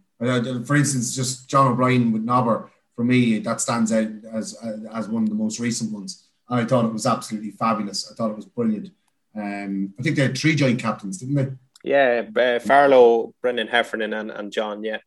for 0.65 0.77
instance, 0.77 1.15
just 1.15 1.49
John 1.49 1.69
O'Brien 1.69 2.13
with 2.13 2.23
Nobber 2.23 2.71
for 2.95 3.05
me 3.05 3.39
that 3.39 3.61
stands 3.61 3.93
out 3.93 4.09
as 4.33 4.57
as 4.93 5.09
one 5.09 5.23
of 5.23 5.29
the 5.29 5.35
most 5.35 5.61
recent 5.61 5.93
ones. 5.93 6.29
I 6.49 6.65
thought 6.65 6.85
it 6.85 6.93
was 6.93 7.07
absolutely 7.07 7.53
fabulous. 7.53 8.11
I 8.11 8.15
thought 8.15 8.31
it 8.31 8.37
was 8.37 8.45
brilliant. 8.45 8.91
Um, 9.37 9.95
I 9.99 10.03
think 10.03 10.17
they 10.17 10.23
had 10.23 10.39
three 10.39 10.55
joint 10.55 10.81
captains, 10.81 11.19
didn't 11.19 11.35
they? 11.35 11.51
Yeah, 11.83 12.23
uh, 12.37 12.59
Farlow, 12.61 13.35
Brendan 13.43 13.69
Heffernan, 13.69 14.13
and, 14.13 14.31
and 14.31 14.53
John. 14.53 14.83
Yeah, 14.83 14.99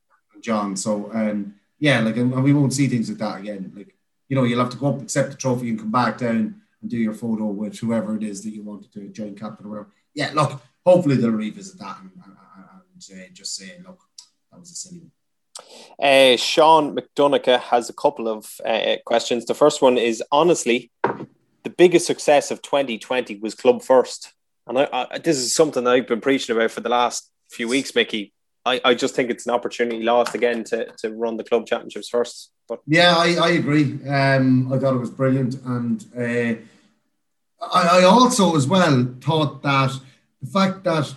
John. 0.42 0.76
So 0.76 1.12
um, 1.14 1.56
yeah, 1.80 2.00
like 2.02 2.18
and 2.18 2.44
we 2.44 2.54
won't 2.54 2.74
see 2.74 2.88
things 2.88 3.10
like 3.10 3.18
that 3.20 3.40
again. 3.40 3.72
Like 3.76 3.96
you 4.30 4.36
know, 4.36 4.44
you'll 4.44 4.60
have 4.60 4.72
to 4.72 4.78
go 4.78 4.88
up, 4.88 5.02
accept 5.02 5.32
the 5.32 5.38
trophy, 5.38 5.70
and 5.70 5.80
come 5.80 5.92
back 5.92 6.18
down 6.18 6.62
and 6.82 6.90
do 6.90 6.98
your 6.98 7.14
photo 7.14 7.46
with 7.46 7.80
whoever 7.80 8.16
it 8.16 8.24
is 8.24 8.44
that 8.44 8.52
you 8.52 8.64
wanted 8.64 8.92
to 8.94 9.08
join 9.10 9.36
captain 9.36 9.66
or 9.66 9.70
whatever. 9.70 9.90
Yeah, 10.14 10.32
look, 10.34 10.62
hopefully 10.86 11.16
they'll 11.16 11.32
revisit 11.32 11.80
that 11.80 11.98
and, 12.02 12.12
and, 12.26 12.36
and 13.10 13.22
uh, 13.22 13.34
just 13.34 13.56
say, 13.56 13.80
look, 13.86 14.00
that 14.52 14.60
was 14.60 14.72
a 14.72 14.76
silly 14.76 15.00
one. 15.00 15.12
Uh, 16.00 16.38
Sean 16.38 16.96
McDonough 16.96 17.60
has 17.60 17.90
a 17.90 17.94
couple 17.94 18.28
of 18.28 18.60
uh, 18.66 18.98
questions. 19.06 19.46
The 19.46 19.56
first 19.56 19.82
one 19.82 19.98
is 19.98 20.24
honestly, 20.32 20.92
the 21.64 21.70
biggest 21.70 22.05
success 22.05 22.51
of 22.51 22.62
2020 22.62 23.39
was 23.39 23.55
Club 23.55 23.82
First. 23.82 24.34
And 24.68 24.80
I, 24.80 24.88
I, 24.91 25.18
this 25.18 25.38
is 25.38 25.55
something 25.55 25.88
I've 25.88 26.08
been 26.08 26.22
preaching 26.22 26.55
about 26.55 26.72
for 26.72 26.82
the 26.82 26.89
last 26.89 27.32
few 27.49 27.68
weeks, 27.68 27.95
Mickey. 27.95 28.34
I, 28.66 28.82
I 28.84 28.93
just 28.93 29.16
think 29.16 29.30
it's 29.30 29.45
an 29.45 29.53
opportunity 29.53 30.03
lost 30.03 30.36
again 30.36 30.64
to, 30.66 30.91
to 30.99 31.12
run 31.12 31.38
the 31.38 31.43
club 31.43 31.66
championships 31.66 32.10
first. 32.10 32.51
But 32.68 32.82
yeah, 32.86 33.16
I, 33.16 33.36
I 33.36 33.49
agree. 33.51 33.97
Um, 34.08 34.72
I 34.74 34.78
thought 34.78 34.95
it 34.95 34.99
was 34.99 35.10
brilliant, 35.10 35.55
and 35.66 36.05
uh, 36.18 36.60
I, 37.66 37.99
I 37.99 38.03
also 38.03 38.55
as 38.58 38.68
well 38.68 39.08
thought 39.22 39.64
that 39.64 39.97
the 40.41 40.47
fact 40.49 40.84
that 40.84 41.16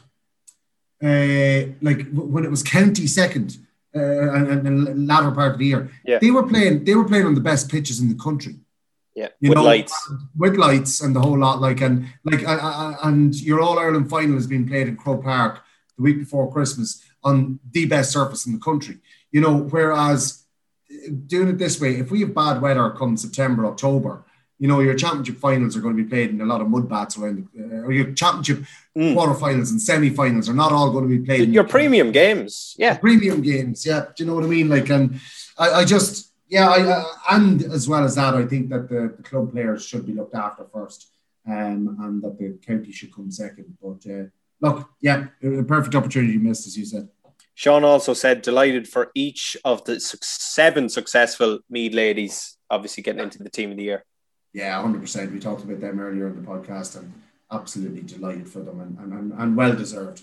uh, 1.02 1.72
like 1.82 2.08
when 2.12 2.44
it 2.44 2.50
was 2.50 2.62
county 2.62 3.06
second 3.06 3.58
uh, 3.96 3.98
and, 3.98 4.66
and 4.66 4.86
the 4.86 4.94
latter 4.94 5.32
part 5.32 5.52
of 5.52 5.58
the 5.58 5.66
year, 5.66 5.90
yeah. 6.04 6.18
they 6.18 6.30
were 6.30 6.46
playing 6.46 6.84
they 6.84 6.94
were 6.94 7.08
playing 7.08 7.26
on 7.26 7.34
the 7.34 7.40
best 7.40 7.68
pitches 7.68 7.98
in 7.98 8.08
the 8.08 8.22
country. 8.22 8.56
Yeah, 9.14 9.28
you 9.40 9.50
with 9.50 9.58
know, 9.58 9.64
lights. 9.64 10.12
with 10.36 10.56
lights 10.56 11.00
and 11.00 11.14
the 11.14 11.20
whole 11.20 11.38
lot. 11.38 11.60
Like 11.60 11.80
and 11.80 12.06
like 12.24 12.42
and 12.46 13.34
your 13.40 13.60
All 13.60 13.78
Ireland 13.78 14.08
final 14.08 14.36
has 14.36 14.46
been 14.46 14.68
played 14.68 14.88
in 14.88 14.96
Croke 14.96 15.24
Park 15.24 15.62
the 15.96 16.02
week 16.02 16.18
before 16.18 16.52
Christmas 16.52 17.02
on 17.22 17.58
the 17.72 17.86
best 17.86 18.12
surface 18.12 18.46
in 18.46 18.52
the 18.52 18.60
country. 18.60 18.98
You 19.32 19.40
know, 19.40 19.56
whereas 19.56 20.44
doing 21.26 21.48
it 21.48 21.58
this 21.58 21.80
way, 21.80 21.96
if 21.96 22.10
we 22.10 22.20
have 22.20 22.34
bad 22.34 22.62
weather 22.62 22.90
come 22.90 23.16
September, 23.16 23.66
October, 23.66 24.24
you 24.58 24.68
know, 24.68 24.80
your 24.80 24.94
championship 24.94 25.36
finals 25.36 25.76
are 25.76 25.80
going 25.80 25.96
to 25.96 26.02
be 26.02 26.08
played 26.08 26.30
in 26.30 26.40
a 26.40 26.44
lot 26.44 26.60
of 26.60 26.68
mud 26.68 26.88
baths 26.88 27.16
around, 27.16 27.48
the, 27.54 27.64
uh, 27.64 27.86
or 27.86 27.92
your 27.92 28.12
championship 28.12 28.58
mm. 28.96 29.14
quarterfinals 29.14 29.70
and 29.70 29.80
semi-finals 29.80 30.48
are 30.48 30.54
not 30.54 30.70
all 30.70 30.90
going 30.92 31.08
to 31.08 31.18
be 31.18 31.24
played. 31.24 31.48
Your 31.48 31.64
premium 31.64 32.12
games, 32.12 32.74
yeah, 32.78 32.96
premium 32.96 33.40
games, 33.40 33.86
yeah. 33.86 34.06
Do 34.14 34.22
you 34.22 34.26
know 34.26 34.34
what 34.34 34.44
I 34.44 34.48
mean? 34.48 34.68
Like, 34.68 34.90
and 34.90 35.18
I, 35.56 35.70
I 35.70 35.84
just, 35.84 36.29
yeah, 36.50 36.68
I, 36.68 36.82
uh, 36.82 37.04
and 37.30 37.62
as 37.62 37.88
well 37.88 38.04
as 38.04 38.16
that, 38.16 38.34
I 38.34 38.44
think 38.44 38.68
that 38.70 38.88
the, 38.88 39.14
the, 39.16 39.22
club 39.22 39.52
players 39.52 39.86
should 39.86 40.04
be 40.04 40.12
looked 40.12 40.34
after 40.34 40.64
first, 40.64 41.12
um, 41.46 41.96
and 42.00 42.20
that 42.22 42.38
the 42.38 42.58
county 42.66 42.90
should 42.90 43.14
come 43.14 43.30
second. 43.30 43.78
But 43.80 44.04
uh, 44.10 44.24
look, 44.60 44.90
yeah, 45.00 45.26
a 45.42 45.62
perfect 45.62 45.94
opportunity 45.94 46.36
missed, 46.38 46.66
as 46.66 46.76
you 46.76 46.84
said. 46.84 47.08
Sean 47.54 47.84
also 47.84 48.14
said 48.14 48.42
delighted 48.42 48.88
for 48.88 49.12
each 49.14 49.56
of 49.64 49.84
the 49.84 50.00
seven 50.00 50.88
successful 50.88 51.60
Meath 51.70 51.94
ladies, 51.94 52.56
obviously 52.68 53.02
getting 53.02 53.22
into 53.22 53.42
the 53.42 53.50
team 53.50 53.70
of 53.70 53.76
the 53.76 53.84
year. 53.84 54.04
Yeah, 54.52 54.80
hundred 54.80 55.02
percent. 55.02 55.32
We 55.32 55.38
talked 55.38 55.62
about 55.62 55.80
them 55.80 56.00
earlier 56.00 56.26
in 56.26 56.42
the 56.42 56.48
podcast, 56.48 56.98
and 56.98 57.12
absolutely 57.52 58.02
delighted 58.02 58.48
for 58.48 58.60
them, 58.60 58.80
and 58.80 59.12
and, 59.12 59.32
and 59.32 59.56
well 59.56 59.74
deserved. 59.74 60.22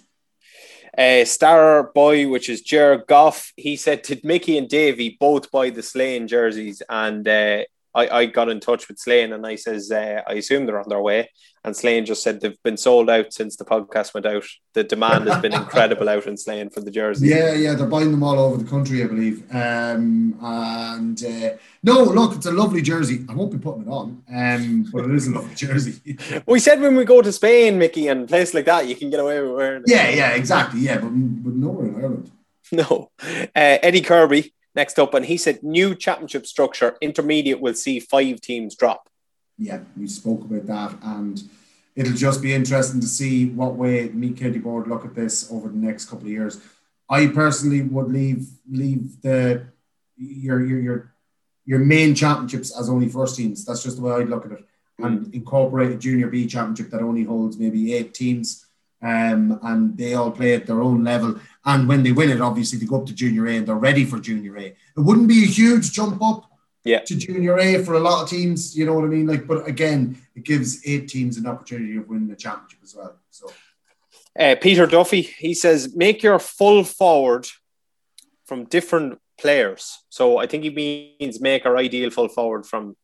Uh, 0.98 1.24
star 1.26 1.92
boy, 1.94 2.28
which 2.28 2.50
is 2.50 2.62
Jer 2.62 3.04
Goff, 3.08 3.54
he 3.56 3.76
said, 3.76 4.02
Did 4.02 4.24
Mickey 4.24 4.58
and 4.58 4.68
Davy 4.68 5.16
both 5.20 5.52
buy 5.52 5.70
the 5.70 5.84
Slane 5.84 6.28
jerseys? 6.28 6.82
And 6.90 7.28
uh, 7.28 7.64
I, 7.98 8.20
I 8.20 8.26
got 8.28 8.50
in 8.50 8.60
touch 8.60 8.88
with 8.88 9.00
Slane 9.00 9.34
and 9.34 9.46
I 9.46 9.56
says, 9.56 9.92
uh, 9.92 10.22
I 10.28 10.34
assume 10.34 10.68
they're 10.68 10.80
on 10.80 10.88
their 10.88 11.02
way. 11.02 11.32
And 11.64 11.76
Slane 11.76 12.06
just 12.06 12.22
said 12.22 12.40
they've 12.40 12.62
been 12.64 12.78
sold 12.78 13.10
out 13.10 13.34
since 13.34 13.58
the 13.58 13.66
podcast 13.66 14.14
went 14.14 14.28
out. 14.28 14.44
The 14.74 14.84
demand 14.84 15.28
has 15.28 15.42
been 15.42 15.54
incredible 15.62 16.08
out 16.08 16.28
in 16.28 16.38
Slane 16.38 16.70
for 16.70 16.80
the 16.80 16.92
jerseys. 16.92 17.28
Yeah, 17.28 17.54
yeah, 17.54 17.74
they're 17.74 17.88
buying 17.88 18.12
them 18.12 18.22
all 18.22 18.40
over 18.40 18.58
the 18.58 18.70
country, 18.70 19.04
I 19.04 19.08
believe. 19.08 19.44
Um, 19.52 20.38
and 20.40 21.26
uh, 21.26 21.58
no, 21.82 22.04
look, 22.04 22.36
it's 22.36 22.46
a 22.46 22.52
lovely 22.52 22.84
jersey. 22.84 23.26
I 23.28 23.34
won't 23.34 23.52
be 23.52 23.58
putting 23.58 23.82
it 23.82 23.90
on, 23.90 24.24
um, 24.34 24.86
but 24.94 25.06
it 25.06 25.12
is 25.16 25.28
a 25.28 25.32
lovely 25.32 25.56
jersey. 25.56 26.16
we 26.46 26.60
said 26.60 26.80
when 26.80 26.96
we 26.96 27.04
go 27.04 27.24
to 27.24 27.32
Spain, 27.32 27.80
Mickey, 27.80 28.08
and 28.08 28.30
places 28.30 28.54
like 28.54 28.66
that, 28.66 28.88
you 28.88 28.96
can 28.96 29.10
get 29.10 29.20
away 29.20 29.42
with 29.42 29.56
wearing 29.56 29.82
it. 29.82 29.90
Yeah, 29.90 30.10
yeah, 30.10 30.30
exactly. 30.36 30.82
Yeah, 30.82 31.00
but, 31.00 31.10
but 31.10 31.54
nowhere 31.54 31.88
in 31.88 31.96
Ireland. 31.96 32.32
No. 32.70 33.12
Uh, 33.24 33.46
Eddie 33.56 34.02
Kirby 34.02 34.54
next 34.78 34.98
up, 34.98 35.14
and 35.14 35.26
he 35.26 35.36
said 35.36 35.62
new 35.64 35.94
championship 35.94 36.46
structure, 36.46 36.96
intermediate 37.02 37.60
will 37.60 37.74
see 37.74 38.00
five 38.00 38.40
teams 38.40 38.76
drop. 38.76 39.10
Yeah, 39.58 39.80
we 39.98 40.08
spoke 40.08 40.42
about 40.42 40.68
that, 40.68 40.98
and 41.04 41.42
it'll 41.96 42.14
just 42.14 42.42
be 42.42 42.54
interesting 42.54 43.02
to 43.02 43.08
see 43.08 43.50
what 43.50 43.76
way 43.76 44.08
Meath 44.10 44.38
County 44.38 44.60
Board 44.60 44.88
look 44.88 45.04
at 45.04 45.16
this 45.16 45.52
over 45.52 45.68
the 45.68 45.76
next 45.76 46.06
couple 46.06 46.28
of 46.28 46.32
years. 46.32 46.62
I 47.10 47.28
personally 47.28 47.82
would 47.82 48.10
leave 48.10 48.48
leave 48.70 49.22
the 49.22 49.66
your 50.16 50.64
your 50.64 50.80
your 50.80 51.14
your 51.66 51.80
main 51.80 52.14
championships 52.14 52.78
as 52.80 52.88
only 52.88 53.10
first 53.10 53.36
teams. 53.36 53.66
That's 53.66 53.84
just 53.84 53.98
the 53.98 54.04
way 54.04 54.14
I'd 54.14 54.30
look 54.30 54.46
at 54.46 54.52
it, 54.52 54.64
and 55.00 55.34
incorporate 55.34 55.92
a 55.92 55.96
junior 55.96 56.28
B 56.28 56.46
championship 56.46 56.92
that 56.92 57.02
only 57.02 57.24
holds 57.24 57.58
maybe 57.58 57.96
eight 57.96 58.14
teams, 58.14 58.67
um, 59.02 59.60
and 59.64 59.98
they 59.98 60.14
all 60.14 60.32
play 60.32 60.56
at 60.56 60.66
their 60.66 60.82
own 60.82 61.04
level. 61.04 61.40
And 61.66 61.88
when 61.88 62.04
they 62.04 62.12
win 62.12 62.30
it, 62.30 62.42
obviously 62.42 62.80
they 62.80 62.86
go 62.86 63.02
up 63.02 63.08
to 63.08 63.14
junior 63.14 63.48
A 63.48 63.58
and 63.58 63.68
they're 63.68 63.76
ready 63.76 64.06
for 64.06 64.20
junior 64.20 64.58
A. 64.58 64.66
It 64.66 64.78
wouldn't 64.96 65.28
be 65.28 65.44
a 65.44 65.48
huge 65.48 65.92
jump 65.92 66.22
up 66.22 66.50
yeah. 66.84 67.00
to 67.00 67.16
junior 67.16 67.60
A 67.60 67.84
for 67.84 67.96
a 67.96 68.00
lot 68.00 68.24
of 68.24 68.30
teams. 68.30 68.78
You 68.78 68.86
know 68.86 68.94
what 68.94 69.04
I 69.04 69.08
mean? 69.08 69.28
Like, 69.28 69.46
but 69.46 69.68
again, 69.68 70.18
it 70.36 70.44
gives 70.44 70.86
eight 70.88 71.08
teams 71.08 71.38
an 71.38 71.46
opportunity 71.46 71.98
of 71.98 72.08
winning 72.08 72.28
the 72.28 72.36
championship 72.36 72.80
as 72.84 72.96
well. 72.96 73.18
So, 73.30 73.52
uh, 74.40 74.56
Peter 74.62 74.86
Duffy, 74.86 75.22
he 75.22 75.54
says, 75.54 75.96
make 75.96 76.24
your 76.24 76.40
full 76.40 76.84
forward 76.84 77.48
from 78.46 78.66
different 78.66 79.20
players. 79.40 80.00
So 80.10 80.38
I 80.38 80.48
think 80.48 80.64
he 80.64 80.70
means 80.70 81.42
make 81.42 81.66
our 81.66 81.78
ideal 81.78 82.10
full 82.10 82.30
forward 82.30 82.66
from 82.66 82.96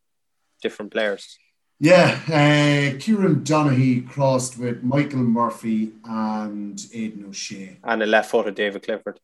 different 0.62 0.92
players. 0.92 1.38
Yeah, 1.84 2.18
uh, 2.28 2.98
Kieran 2.98 3.42
Donaghy 3.44 4.08
crossed 4.08 4.58
with 4.58 4.84
Michael 4.84 5.20
Murphy 5.20 5.92
and 6.06 6.80
Aidan 6.94 7.26
O'Shea. 7.28 7.78
And 7.84 8.02
a 8.02 8.06
left 8.06 8.32
footed 8.32 8.56
David 8.56 8.84
Clifford 8.84 9.20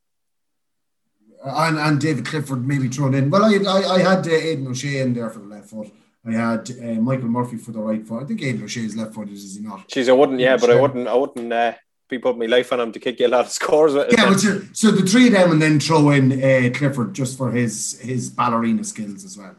and, 1.42 1.78
and 1.78 2.00
David 2.00 2.26
Clifford 2.26 2.66
maybe 2.66 2.88
thrown 2.88 3.14
in. 3.14 3.30
Well, 3.30 3.44
I 3.44 3.54
I, 3.66 3.94
I 3.94 3.98
had 4.00 4.26
uh, 4.26 4.30
Aidan 4.30 4.68
O'Shea 4.68 5.00
in 5.00 5.14
there 5.14 5.30
for 5.30 5.38
the 5.38 5.46
left 5.46 5.70
foot. 5.70 5.90
I 6.26 6.32
had 6.32 6.70
uh, 6.70 7.00
Michael 7.00 7.28
Murphy 7.28 7.56
for 7.56 7.72
the 7.72 7.80
right 7.80 8.06
foot. 8.06 8.22
I 8.22 8.26
think 8.26 8.42
Aidan 8.42 8.64
O'Shea 8.64 8.84
is 8.84 8.96
left 8.96 9.14
footed, 9.14 9.34
is 9.34 9.56
he 9.56 9.62
not? 9.62 9.90
She's 9.90 10.08
I 10.08 10.12
wouldn't, 10.12 10.38
yeah, 10.38 10.56
but 10.58 10.70
I 10.70 10.78
wouldn't, 10.78 11.08
I 11.08 11.14
wouldn't, 11.14 11.52
uh, 11.52 11.72
be 12.08 12.18
putting 12.18 12.40
my 12.40 12.46
life 12.46 12.72
on 12.72 12.80
him 12.80 12.92
to 12.92 12.98
kick 12.98 13.20
you 13.20 13.26
a 13.26 13.28
lot 13.28 13.46
of 13.46 13.52
scores. 13.52 13.94
Yeah, 13.94 14.28
but 14.28 14.40
so, 14.40 14.60
so 14.72 14.90
the 14.90 15.08
three 15.08 15.28
of 15.28 15.32
them, 15.32 15.52
and 15.52 15.62
then 15.62 15.80
throw 15.80 16.10
in 16.10 16.32
uh, 16.32 16.70
Clifford 16.74 17.14
just 17.14 17.38
for 17.38 17.52
his 17.52 17.98
his 18.00 18.28
ballerina 18.28 18.84
skills 18.84 19.24
as 19.24 19.38
well. 19.38 19.54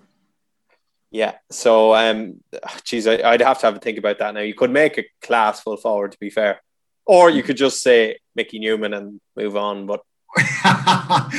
Yeah, 1.11 1.35
so 1.49 1.93
um, 1.93 2.41
geez, 2.83 3.05
I, 3.05 3.31
would 3.31 3.41
have 3.41 3.59
to 3.59 3.65
have 3.67 3.75
a 3.75 3.79
think 3.79 3.97
about 3.97 4.19
that 4.19 4.33
now. 4.33 4.41
You 4.41 4.55
could 4.55 4.71
make 4.71 4.97
a 4.97 5.05
class 5.21 5.61
full 5.61 5.77
forward, 5.77 6.13
to 6.13 6.19
be 6.19 6.29
fair, 6.29 6.61
or 7.05 7.29
you 7.29 7.43
could 7.43 7.57
just 7.57 7.81
say 7.81 8.17
Mickey 8.35 8.59
Newman 8.59 8.93
and 8.93 9.19
move 9.35 9.57
on. 9.57 9.85
But 9.85 10.01
God, 10.63 11.31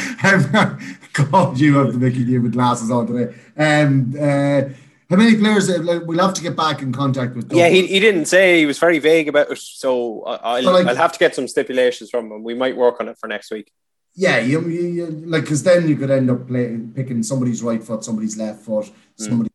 you 1.59 1.79
have 1.79 1.93
the 1.93 1.99
Mickey 1.99 2.25
Newman 2.25 2.51
glasses 2.51 2.91
on 2.91 3.07
today. 3.07 3.35
Um, 3.57 4.15
uh, 4.19 4.63
how 5.09 5.17
many 5.17 5.37
players? 5.37 5.69
Uh, 5.69 6.01
we'll 6.05 6.25
have 6.25 6.35
to 6.35 6.43
get 6.43 6.57
back 6.57 6.83
in 6.83 6.93
contact 6.93 7.35
with. 7.35 7.53
Yeah, 7.53 7.69
he, 7.69 7.87
he 7.87 8.01
didn't 8.01 8.27
say. 8.27 8.61
He 8.61 8.67
was 8.67 8.79
very 8.79 8.99
vague 8.99 9.29
about 9.29 9.51
it. 9.51 9.59
So 9.59 10.23
I'll, 10.23 10.63
like, 10.63 10.87
I'll 10.87 10.97
have 10.97 11.13
to 11.13 11.19
get 11.19 11.35
some 11.35 11.49
stipulations 11.49 12.11
from 12.11 12.33
him. 12.33 12.43
We 12.43 12.55
might 12.55 12.77
work 12.77 13.01
on 13.01 13.09
it 13.09 13.19
for 13.19 13.27
next 13.27 13.51
week. 13.51 13.71
Yeah, 14.15 14.41
you, 14.41 14.61
you, 14.69 14.83
you 14.83 15.07
like 15.07 15.45
because 15.45 15.63
then 15.63 15.89
you 15.89 15.97
could 15.97 16.11
end 16.11 16.31
up 16.31 16.47
playing, 16.47 16.93
picking 16.95 17.23
somebody's 17.23 17.63
right 17.63 17.83
foot, 17.83 18.05
somebody's 18.05 18.37
left 18.37 18.61
foot, 18.61 18.91
mm. 19.19 19.49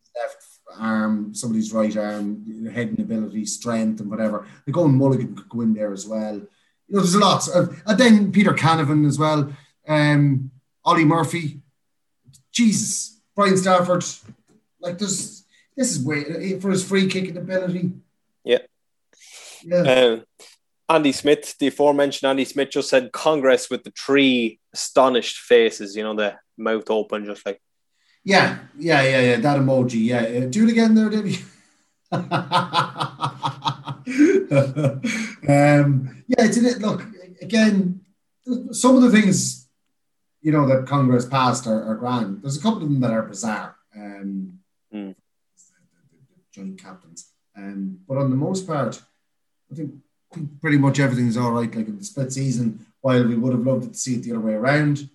Arm, 0.80 1.34
somebody's 1.34 1.74
right 1.74 1.96
arm, 1.96 2.70
head 2.72 2.90
and 2.90 3.00
ability, 3.00 3.46
strength, 3.46 4.02
and 4.02 4.10
whatever. 4.10 4.48
They 4.66 4.72
go 4.72 4.82
going 4.82 4.98
Mulligan 4.98 5.36
could 5.36 5.50
go 5.50 5.62
in 5.62 5.74
there 5.74 5.94
as 5.94 6.08
well 6.08 6.42
you 6.88 6.96
know, 6.96 7.02
there's 7.02 7.16
a 7.16 7.20
lot. 7.20 7.48
And 7.86 7.98
then 7.98 8.32
Peter 8.32 8.54
Canavan 8.54 9.06
as 9.06 9.20
well, 9.20 9.52
um, 9.88 10.52
Ollie 10.86 11.06
Murphy, 11.06 11.62
Jesus, 12.52 13.20
Brian 13.36 13.58
Stafford. 13.58 14.06
Like, 14.80 14.98
there's 14.98 15.44
this 15.76 15.92
is 15.92 16.04
way 16.04 16.60
for 16.60 16.72
his 16.72 16.84
free 16.84 17.08
kicking 17.08 17.38
ability. 17.38 17.92
Yeah. 18.44 18.60
Yeah. 19.64 19.78
Um, 19.82 20.24
Andy 20.90 21.12
Smith, 21.12 21.56
the 21.60 21.68
aforementioned 21.68 22.30
Andy 22.30 22.46
Smith, 22.46 22.70
just 22.70 22.90
said 22.90 23.12
Congress 23.12 23.70
with 23.70 23.84
the 23.84 23.92
three 23.92 24.60
astonished 24.74 25.40
faces, 25.40 25.96
you 25.96 26.04
know, 26.04 26.16
the 26.16 26.36
mouth 26.58 26.90
open, 26.90 27.26
just 27.26 27.46
like. 27.46 27.62
Yeah, 28.28 28.58
yeah, 28.78 29.04
yeah, 29.04 29.22
yeah. 29.22 29.38
That 29.38 29.58
emoji. 29.58 30.04
Yeah. 30.04 30.20
Uh, 30.20 30.50
do 30.50 30.66
it 30.66 30.72
again 30.72 30.96
there, 30.96 31.10
Debbie. 31.10 31.40
um, 35.48 36.24
yeah, 36.28 36.44
it's 36.44 36.58
it. 36.58 36.80
Look, 36.80 37.06
again, 37.42 38.02
some 38.72 38.98
of 38.98 39.02
the 39.02 39.12
things 39.12 39.70
you 40.42 40.52
know 40.52 40.68
that 40.68 40.88
Congress 40.88 41.26
passed 41.26 41.68
are, 41.68 41.82
are 41.90 41.96
grand. 41.96 42.42
There's 42.42 42.58
a 42.58 42.62
couple 42.62 42.84
of 42.84 42.90
them 42.90 43.00
that 43.00 43.12
are 43.12 43.22
bizarre. 43.22 43.78
Um, 43.96 44.60
mm. 44.94 45.16
Joint 46.52 46.82
captains, 46.84 47.32
um, 47.56 48.00
but 48.10 48.18
on 48.18 48.30
the 48.30 48.36
most 48.36 48.68
part, 48.68 49.02
I 49.72 49.76
think, 49.76 49.94
I 50.34 50.36
think 50.36 50.60
pretty 50.60 50.78
much 50.78 51.00
everything's 51.00 51.38
all 51.38 51.52
right. 51.52 51.74
Like 51.74 51.88
in 51.88 51.98
the 51.98 52.04
split 52.04 52.34
season, 52.34 52.88
while 53.00 53.26
we 53.26 53.36
would 53.36 53.54
have 53.54 53.66
loved 53.66 53.94
to 53.94 53.98
see 53.98 54.16
it 54.16 54.24
the 54.24 54.32
other 54.32 54.42
way 54.42 54.56
around, 54.56 55.10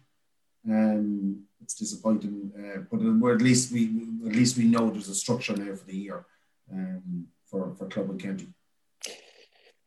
um, 0.67 1.45
it's 1.73 1.91
disappointing. 1.91 2.53
Uh, 2.57 2.83
but 2.91 3.33
at 3.35 3.43
least 3.43 3.73
we 3.73 3.85
at 4.27 4.37
least 4.37 4.57
we 4.57 4.65
know 4.65 4.91
there's 4.91 5.09
a 5.09 5.15
structure 5.15 5.57
now 5.57 5.75
for 5.75 5.85
the 5.87 5.97
year 5.97 6.25
um, 6.73 7.27
for 7.47 7.75
for 7.75 7.87
club 7.87 8.11
and 8.11 8.23
county. 8.23 8.49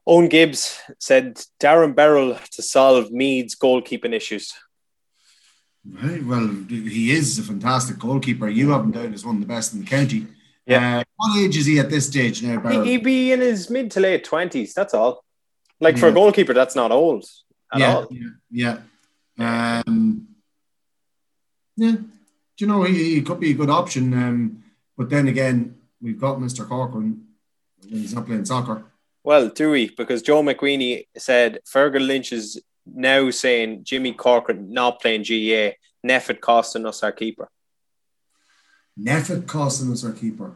Owen 0.07 0.29
Gibbs 0.29 0.79
said 0.99 1.41
Darren 1.59 1.95
Beryl 1.95 2.37
to 2.51 2.61
solve 2.61 3.11
Meath's 3.11 3.55
goalkeeping 3.55 4.13
issues. 4.13 4.53
Right, 5.87 6.23
well, 6.23 6.47
he 6.67 7.11
is 7.11 7.37
a 7.37 7.43
fantastic 7.43 7.99
goalkeeper. 7.99 8.47
You 8.47 8.71
have 8.71 8.81
him 8.81 8.91
down 8.91 9.13
as 9.13 9.25
one 9.25 9.35
of 9.35 9.41
the 9.41 9.47
best 9.47 9.73
in 9.73 9.81
the 9.81 9.85
county. 9.85 10.27
Yeah. 10.65 10.99
Uh, 10.99 11.03
what 11.15 11.39
age 11.39 11.57
is 11.57 11.67
he 11.67 11.79
at 11.79 11.91
this 11.91 12.07
stage 12.07 12.41
now, 12.41 12.59
Beryl? 12.59 12.83
He'd 12.83 13.03
be 13.03 13.31
in 13.31 13.39
his 13.39 13.69
mid 13.69 13.91
to 13.91 13.99
late 13.99 14.25
20s, 14.25 14.73
that's 14.73 14.95
all. 14.95 15.23
Like 15.79 15.95
yeah. 15.95 16.01
for 16.01 16.07
a 16.07 16.11
goalkeeper, 16.11 16.53
that's 16.53 16.75
not 16.75 16.91
old 16.91 17.25
yeah, 17.77 17.95
all. 17.95 18.07
Yeah, 18.51 18.77
yeah. 19.37 19.83
Um, 19.87 20.27
yeah. 21.75 21.91
Do 21.91 22.63
you 22.63 22.67
know, 22.67 22.83
he, 22.83 23.15
he 23.15 23.21
could 23.21 23.39
be 23.39 23.51
a 23.51 23.55
good 23.55 23.69
option. 23.69 24.13
Um, 24.13 24.63
but 24.97 25.09
then 25.09 25.27
again, 25.27 25.75
we've 26.01 26.19
got 26.19 26.37
Mr. 26.37 26.67
Corcoran 26.67 27.25
when 27.89 28.01
he's 28.01 28.13
not 28.13 28.25
playing 28.25 28.45
soccer. 28.45 28.85
Well, 29.23 29.49
do 29.49 29.71
we? 29.71 29.89
Because 29.89 30.21
Joe 30.21 30.41
McQueenie 30.41 31.07
said 31.17 31.59
Fergal 31.65 32.05
Lynch 32.05 32.31
is 32.31 32.61
now 32.85 33.29
saying 33.31 33.83
Jimmy 33.83 34.13
Corcoran 34.13 34.71
not 34.71 35.01
playing 35.01 35.23
GA, 35.23 35.75
NPHET 36.05 36.39
costing 36.39 36.85
us 36.85 37.03
our 37.03 37.11
keeper. 37.11 37.49
NPHET 38.99 39.47
costing 39.47 39.91
us 39.91 40.05
our 40.05 40.11
keeper. 40.11 40.53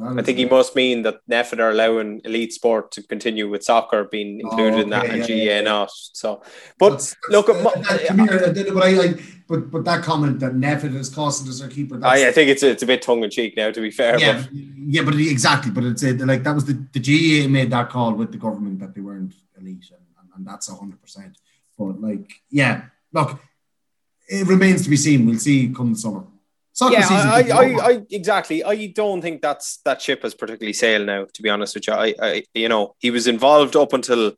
I, 0.00 0.20
I 0.20 0.22
think 0.22 0.38
he 0.38 0.46
must 0.46 0.74
mean 0.74 1.02
that 1.02 1.18
NPHET 1.30 1.58
are 1.58 1.70
allowing 1.70 2.22
elite 2.24 2.54
sport 2.54 2.90
to 2.92 3.02
continue 3.02 3.48
with 3.48 3.62
soccer 3.62 4.04
being 4.04 4.40
included 4.40 4.72
oh, 4.72 4.76
okay, 4.76 4.82
in 4.82 4.90
that 4.90 5.04
and 5.04 5.24
GA 5.24 5.56
yeah. 5.56 5.60
not. 5.60 5.90
So, 5.92 6.42
but 6.78 6.90
that's, 6.90 7.14
look, 7.28 7.48
that, 7.48 8.16
me, 8.16 8.70
but 8.72 8.82
I 8.82 8.92
like, 8.92 9.20
but 9.50 9.68
but 9.68 9.84
that 9.84 10.04
comment 10.04 10.38
that 10.38 10.52
NPHET 10.52 10.94
is 10.94 11.08
costing 11.08 11.48
us 11.48 11.60
our 11.60 11.68
keeper. 11.68 11.98
I, 12.04 12.28
I 12.28 12.32
think 12.32 12.50
it's 12.50 12.62
a, 12.62 12.70
it's 12.70 12.84
a 12.84 12.86
bit 12.86 13.02
tongue 13.02 13.24
in 13.24 13.30
cheek 13.30 13.56
now, 13.56 13.72
to 13.72 13.80
be 13.80 13.90
fair. 13.90 14.16
Yeah, 14.18 14.40
but. 14.40 14.52
yeah, 14.52 15.02
but 15.02 15.14
exactly. 15.16 15.72
But 15.72 15.84
it's 15.84 16.04
a, 16.04 16.12
like 16.12 16.44
that 16.44 16.54
was 16.54 16.64
the 16.64 16.74
the 16.92 17.00
GA 17.00 17.48
made 17.48 17.70
that 17.72 17.90
call 17.90 18.12
with 18.12 18.30
the 18.30 18.38
government 18.38 18.78
that 18.78 18.94
they 18.94 19.00
weren't 19.00 19.34
elite, 19.58 19.90
and, 19.90 20.06
and, 20.20 20.28
and 20.36 20.46
that's 20.46 20.70
hundred 20.70 21.02
percent. 21.02 21.36
But 21.76 22.00
like, 22.00 22.30
yeah, 22.48 22.84
look, 23.12 23.40
it 24.28 24.46
remains 24.46 24.84
to 24.84 24.90
be 24.90 24.96
seen. 24.96 25.26
We'll 25.26 25.38
see 25.38 25.72
come 25.76 25.92
the 25.94 25.98
summer. 25.98 26.22
Soccer 26.72 26.92
yeah, 26.94 27.08
I, 27.10 27.40
I, 27.50 27.64
I, 27.88 28.02
exactly. 28.08 28.62
I 28.62 28.86
don't 28.86 29.20
think 29.20 29.42
that's 29.42 29.78
that 29.78 30.00
ship 30.00 30.22
has 30.22 30.34
particularly 30.34 30.72
sailed 30.72 31.06
now. 31.06 31.26
To 31.34 31.42
be 31.42 31.50
honest 31.50 31.74
with 31.74 31.88
you, 31.88 31.94
I, 31.94 32.14
I, 32.22 32.44
you 32.54 32.68
know, 32.68 32.94
he 33.00 33.10
was 33.10 33.26
involved 33.26 33.74
up 33.74 33.92
until 33.92 34.32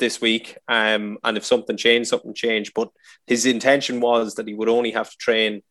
this 0.00 0.20
week, 0.20 0.58
um, 0.66 1.18
and 1.22 1.36
if 1.36 1.44
something 1.44 1.76
changed, 1.76 2.08
something 2.08 2.34
changed. 2.34 2.72
But 2.74 2.88
his 3.28 3.46
intention 3.46 4.00
was 4.00 4.34
that 4.34 4.48
he 4.48 4.54
would 4.54 4.68
only 4.68 4.90
have 4.90 5.08
to 5.08 5.16
train 5.16 5.62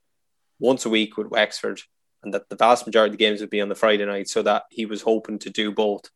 once 0.59 0.85
a 0.85 0.89
week 0.89 1.17
with 1.17 1.27
Wexford, 1.27 1.81
and 2.23 2.33
that 2.33 2.47
the 2.47 2.55
vast 2.55 2.85
majority 2.85 3.09
of 3.09 3.17
the 3.17 3.25
games 3.25 3.41
would 3.41 3.49
be 3.49 3.59
on 3.59 3.67
the 3.67 3.75
Friday 3.75 4.05
night, 4.05 4.29
so 4.29 4.41
that 4.43 4.63
he 4.69 4.85
was 4.85 5.01
hoping 5.01 5.39
to 5.39 5.49
do 5.49 5.73
both. 5.73 6.09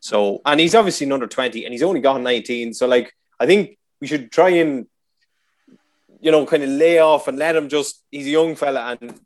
So, 0.00 0.42
and 0.44 0.60
he's 0.60 0.74
obviously 0.74 1.10
under 1.10 1.26
twenty, 1.26 1.64
and 1.64 1.72
he's 1.72 1.82
only 1.82 2.02
got 2.02 2.20
nineteen. 2.20 2.74
So, 2.74 2.86
like, 2.86 3.14
I 3.40 3.46
think 3.46 3.78
we 4.00 4.06
should 4.06 4.30
try 4.30 4.50
and 4.50 4.86
you 6.20 6.30
know, 6.30 6.46
kind 6.46 6.62
of 6.62 6.70
lay 6.70 6.98
off 7.00 7.28
and 7.28 7.36
let 7.38 7.54
him 7.54 7.68
just, 7.68 8.02
he's 8.10 8.26
a 8.26 8.30
young 8.30 8.56
fella 8.56 8.96
and 8.98 9.20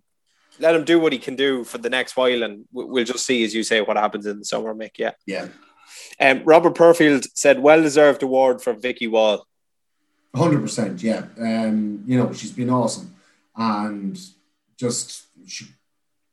let 0.58 0.74
him 0.74 0.84
do 0.84 0.98
what 0.98 1.12
he 1.12 1.18
can 1.20 1.36
do 1.36 1.62
for 1.62 1.78
the 1.78 1.88
next 1.88 2.16
while. 2.16 2.42
And 2.42 2.64
we'll 2.72 3.04
just 3.04 3.24
see, 3.24 3.44
as 3.44 3.54
you 3.54 3.62
say, 3.62 3.80
what 3.80 3.96
happens 3.96 4.26
in 4.26 4.40
the 4.40 4.44
summer, 4.44 4.74
Mick. 4.74 4.98
Yeah. 4.98 5.12
Yeah. 5.24 5.46
Um, 6.20 6.42
Robert 6.44 6.74
Perfield 6.74 7.26
said, 7.34 7.60
well 7.60 7.82
deserved 7.82 8.22
award 8.22 8.62
for 8.62 8.72
Vikki 8.72 9.06
Wall. 9.06 9.46
100%. 10.34 11.02
Yeah. 11.02 11.26
Um, 11.38 12.02
you 12.06 12.18
know, 12.18 12.32
she's 12.32 12.52
been 12.52 12.70
awesome. 12.70 13.14
And 13.56 14.18
just, 14.76 15.24
she 15.46 15.66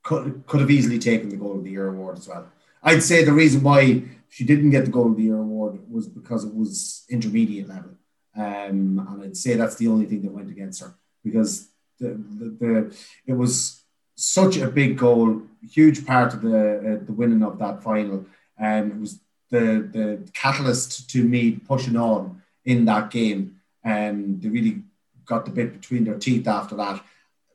could, 0.04 0.44
could 0.48 0.62
have 0.62 0.72
easily 0.72 1.00
taken 1.00 1.30
the 1.30 1.38
Goal 1.38 1.58
of 1.58 1.64
the 1.64 1.72
Year 1.72 1.88
award 1.88 2.18
as 2.18 2.28
well. 2.28 2.48
I'd 2.84 3.04
say 3.04 3.24
the 3.24 3.34
reason 3.34 3.64
why 3.64 4.04
she 4.30 4.44
didn't 4.44 4.70
get 4.70 4.86
the 4.86 4.92
Goal 4.92 5.12
of 5.12 5.18
the 5.18 5.24
Year 5.24 5.38
award 5.38 5.80
was 5.90 6.08
because 6.08 6.44
it 6.44 6.54
was 6.54 7.06
intermediate 7.10 7.68
level. 7.68 7.92
Um, 8.36 9.08
and 9.10 9.24
I'd 9.24 9.38
say 9.38 9.56
that's 9.56 9.78
the 9.78 9.88
only 9.88 10.06
thing 10.06 10.22
that 10.24 10.32
went 10.32 10.50
against 10.50 10.82
her 10.82 10.94
because 11.24 11.70
the, 12.00 12.10
the, 12.10 12.58
the 12.60 12.98
it 13.26 13.34
was 13.34 13.84
such 14.16 14.58
a 14.58 14.68
big 14.68 14.98
goal, 14.98 15.42
huge 15.70 16.06
part 16.06 16.34
of 16.34 16.42
the 16.42 16.78
uh, 16.78 17.06
the 17.06 17.14
winning 17.14 17.44
of 17.44 17.60
that 17.60 17.82
final. 17.82 18.26
And 18.58 18.92
um, 18.92 18.98
it 18.98 19.00
was 19.00 19.20
the 19.50 19.90
the 19.92 20.30
catalyst 20.34 21.10
to 21.12 21.24
me 21.24 21.52
pushing 21.52 21.98
on 21.98 22.42
in 22.66 22.86
that 22.86 23.12
game, 23.12 23.58
and 23.84 24.42
they 24.42 24.50
really 24.50 24.82
got 25.26 25.46
the 25.46 25.52
bit 25.52 25.74
between 25.74 26.04
their 26.04 26.18
teeth 26.18 26.48
after 26.48 26.76
that. 26.76 27.04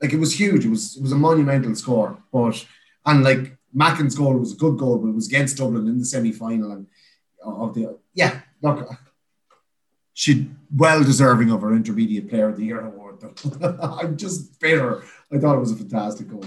Like 0.01 0.12
it 0.12 0.20
was 0.20 0.38
huge. 0.38 0.64
It 0.64 0.70
was 0.70 0.97
it 0.97 1.03
was 1.03 1.12
a 1.12 1.16
monumental 1.16 1.74
score, 1.74 2.18
but 2.32 2.64
and 3.07 3.24
like 3.24 3.57
Mackin's 3.72 4.14
goal 4.14 4.36
was 4.36 4.53
a 4.53 4.57
good 4.57 4.78
goal, 4.78 4.99
but 4.99 5.09
it 5.09 5.14
was 5.14 5.28
against 5.28 5.57
Dublin 5.57 5.88
in 5.88 5.99
the 5.99 6.05
semi 6.05 6.32
final 6.32 6.72
and 6.72 6.86
uh, 7.45 7.55
of 7.55 7.74
the 7.74 7.99
yeah. 8.14 8.41
Look, 8.62 8.91
she 10.14 10.51
well 10.74 11.03
deserving 11.03 11.51
of 11.51 11.62
her 11.62 11.74
intermediate 11.74 12.28
player 12.28 12.49
of 12.49 12.57
the 12.57 12.64
year 12.64 12.80
award. 12.80 13.20
Though 13.20 13.78
I'm 14.01 14.16
just 14.16 14.61
bitter. 14.61 15.03
I 15.32 15.38
thought 15.38 15.57
it 15.57 15.61
was 15.61 15.72
a 15.72 15.76
fantastic 15.76 16.28
goal. 16.28 16.45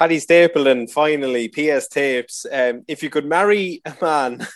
Paddy 0.00 0.18
Stapleton, 0.18 0.88
finally, 0.88 1.48
PS 1.48 1.86
tapes. 1.86 2.46
Um, 2.50 2.84
if 2.88 3.02
you 3.02 3.10
could 3.10 3.26
marry 3.26 3.82
a 3.84 3.94
man, 4.00 4.46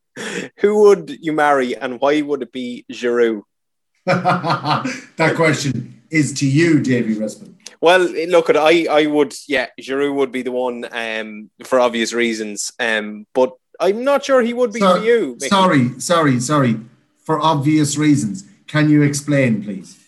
who 0.60 0.80
would 0.80 1.18
you 1.20 1.34
marry 1.34 1.76
and 1.76 2.00
why 2.00 2.22
would 2.22 2.40
it 2.40 2.52
be 2.52 2.86
Giroud? 2.90 3.42
that 4.06 5.34
question 5.36 6.02
is 6.10 6.32
to 6.40 6.48
you, 6.48 6.80
Davy 6.80 7.16
Rispin. 7.16 7.54
Well, 7.82 8.00
look, 8.00 8.48
at 8.48 8.56
I, 8.56 8.86
I 8.86 9.04
would, 9.04 9.34
yeah, 9.46 9.66
Giroud 9.78 10.14
would 10.14 10.32
be 10.32 10.40
the 10.40 10.52
one 10.52 10.86
um, 10.90 11.50
for 11.64 11.80
obvious 11.80 12.14
reasons. 12.14 12.72
Um, 12.80 13.26
but 13.34 13.52
I'm 13.78 14.04
not 14.04 14.24
sure 14.24 14.40
he 14.40 14.54
would 14.54 14.72
be 14.72 14.80
for 14.80 15.00
you. 15.00 15.34
Mickey. 15.34 15.48
Sorry, 15.48 16.00
sorry, 16.00 16.40
sorry 16.40 16.80
for 17.18 17.42
obvious 17.42 17.98
reasons. 17.98 18.44
Can 18.68 18.88
you 18.88 19.02
explain, 19.02 19.62
please? 19.62 19.98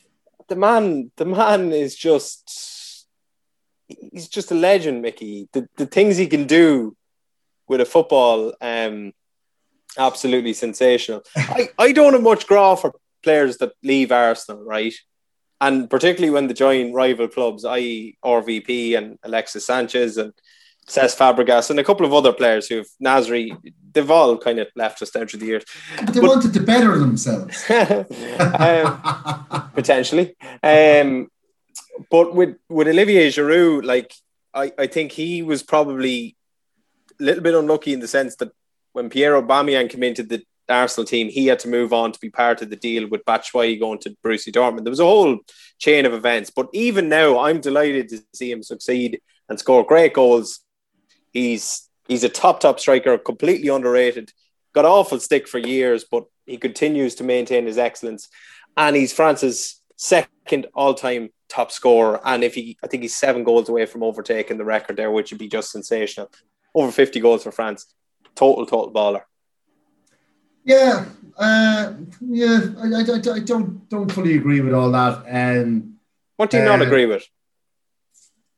The 0.48 0.56
man, 0.56 1.10
the 1.16 1.26
man 1.26 1.70
is 1.72 1.94
just 1.94 2.75
he's 3.88 4.28
just 4.28 4.50
a 4.50 4.54
legend, 4.54 5.02
Mickey. 5.02 5.48
The 5.52 5.68
the 5.76 5.86
things 5.86 6.16
he 6.16 6.26
can 6.26 6.46
do 6.46 6.96
with 7.68 7.80
a 7.80 7.84
football, 7.84 8.54
um, 8.60 9.12
Absolutely 9.98 10.52
sensational. 10.52 11.22
I, 11.36 11.68
I 11.78 11.92
don't 11.92 12.12
have 12.12 12.22
much 12.22 12.46
grá 12.46 12.78
for 12.78 12.94
players 13.22 13.58
that 13.58 13.72
leave 13.82 14.12
Arsenal, 14.12 14.62
right? 14.62 14.94
And 15.60 15.88
particularly 15.88 16.30
when 16.30 16.48
they 16.48 16.54
join 16.54 16.92
rival 16.92 17.28
clubs, 17.28 17.64
i.e., 17.64 18.18
RVP 18.22 18.98
and 18.98 19.18
Alexis 19.22 19.66
Sanchez 19.66 20.18
and 20.18 20.34
Cesc 20.86 21.16
Fabregas 21.16 21.70
and 21.70 21.80
a 21.80 21.84
couple 21.84 22.04
of 22.04 22.12
other 22.12 22.32
players 22.32 22.68
who've 22.68 22.86
Nasri, 23.02 23.56
they've 23.92 24.10
all 24.10 24.36
kind 24.36 24.58
of 24.58 24.68
left 24.76 25.00
us 25.00 25.10
down 25.10 25.26
through 25.26 25.40
the 25.40 25.46
years. 25.46 25.64
But 26.04 26.12
they 26.12 26.20
but, 26.20 26.28
wanted 26.28 26.52
to 26.52 26.60
better 26.60 26.98
themselves. 26.98 27.64
um, 27.70 29.70
potentially. 29.74 30.36
Um, 30.62 31.28
but 32.10 32.34
with, 32.34 32.56
with 32.68 32.88
Olivier 32.88 33.28
Giroud, 33.28 33.84
like, 33.84 34.12
I, 34.54 34.72
I 34.78 34.86
think 34.86 35.12
he 35.12 35.42
was 35.42 35.62
probably 35.62 36.36
a 37.20 37.24
little 37.24 37.42
bit 37.42 37.54
unlucky 37.54 37.92
in 37.92 38.00
the 38.00 38.08
sense 38.08 38.36
that 38.36 38.52
when 38.92 39.10
Pierre 39.10 39.40
Aubameyang 39.40 39.90
came 39.90 40.02
into 40.02 40.22
the 40.22 40.42
Arsenal 40.68 41.06
team, 41.06 41.28
he 41.28 41.46
had 41.46 41.58
to 41.60 41.68
move 41.68 41.92
on 41.92 42.12
to 42.12 42.18
be 42.18 42.30
part 42.30 42.62
of 42.62 42.70
the 42.70 42.76
deal 42.76 43.08
with 43.08 43.24
Batshuayi 43.24 43.78
going 43.78 43.98
to 44.00 44.16
Borussia 44.24 44.52
Dortmund. 44.52 44.84
There 44.84 44.90
was 44.90 45.00
a 45.00 45.04
whole 45.04 45.38
chain 45.78 46.06
of 46.06 46.14
events. 46.14 46.50
But 46.50 46.68
even 46.72 47.08
now, 47.08 47.38
I'm 47.38 47.60
delighted 47.60 48.08
to 48.08 48.22
see 48.34 48.50
him 48.50 48.62
succeed 48.62 49.20
and 49.48 49.58
score 49.58 49.84
great 49.84 50.14
goals. 50.14 50.60
He's 51.32 51.88
he's 52.08 52.24
a 52.24 52.28
top 52.28 52.60
top 52.60 52.80
striker, 52.80 53.18
completely 53.18 53.68
underrated. 53.68 54.32
Got 54.74 54.84
awful 54.84 55.20
stick 55.20 55.46
for 55.46 55.58
years, 55.58 56.04
but 56.10 56.24
he 56.46 56.56
continues 56.56 57.14
to 57.16 57.24
maintain 57.24 57.66
his 57.66 57.78
excellence. 57.78 58.28
And 58.76 58.96
he's 58.96 59.12
France's 59.12 59.80
second 59.96 60.66
all 60.74 60.94
time 60.94 61.30
top 61.48 61.72
scorer. 61.72 62.20
And 62.24 62.44
if 62.44 62.54
he, 62.54 62.76
I 62.82 62.86
think 62.86 63.02
he's 63.02 63.16
seven 63.16 63.44
goals 63.44 63.68
away 63.68 63.86
from 63.86 64.02
overtaking 64.02 64.58
the 64.58 64.64
record 64.64 64.96
there, 64.96 65.10
which 65.10 65.30
would 65.30 65.38
be 65.38 65.48
just 65.48 65.70
sensational. 65.70 66.30
Over 66.74 66.92
50 66.92 67.20
goals 67.20 67.42
for 67.42 67.52
France. 67.52 67.86
Total, 68.34 68.66
total 68.66 68.92
baller. 68.92 69.22
Yeah, 70.64 71.06
uh, 71.38 71.92
yeah, 72.20 72.58
I, 72.78 72.86
I, 72.86 73.34
I, 73.34 73.38
don't 73.38 73.88
don't 73.88 74.10
fully 74.10 74.36
agree 74.36 74.60
with 74.60 74.74
all 74.74 74.90
that. 74.90 75.24
Um, 75.30 75.94
what 76.36 76.50
do 76.50 76.56
you 76.56 76.64
uh, 76.64 76.66
not 76.66 76.82
agree 76.82 77.06
with? 77.06 77.24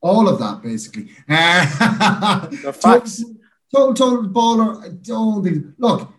All 0.00 0.26
of 0.26 0.38
that, 0.38 0.62
basically. 0.62 1.10
Uh, 1.28 2.46
the 2.62 2.72
facts. 2.72 3.22
Total, 3.74 3.92
total 3.94 4.30
baller. 4.30 4.82
I 4.82 4.88
don't 4.88 5.44
think. 5.44 5.66
Look, 5.76 6.10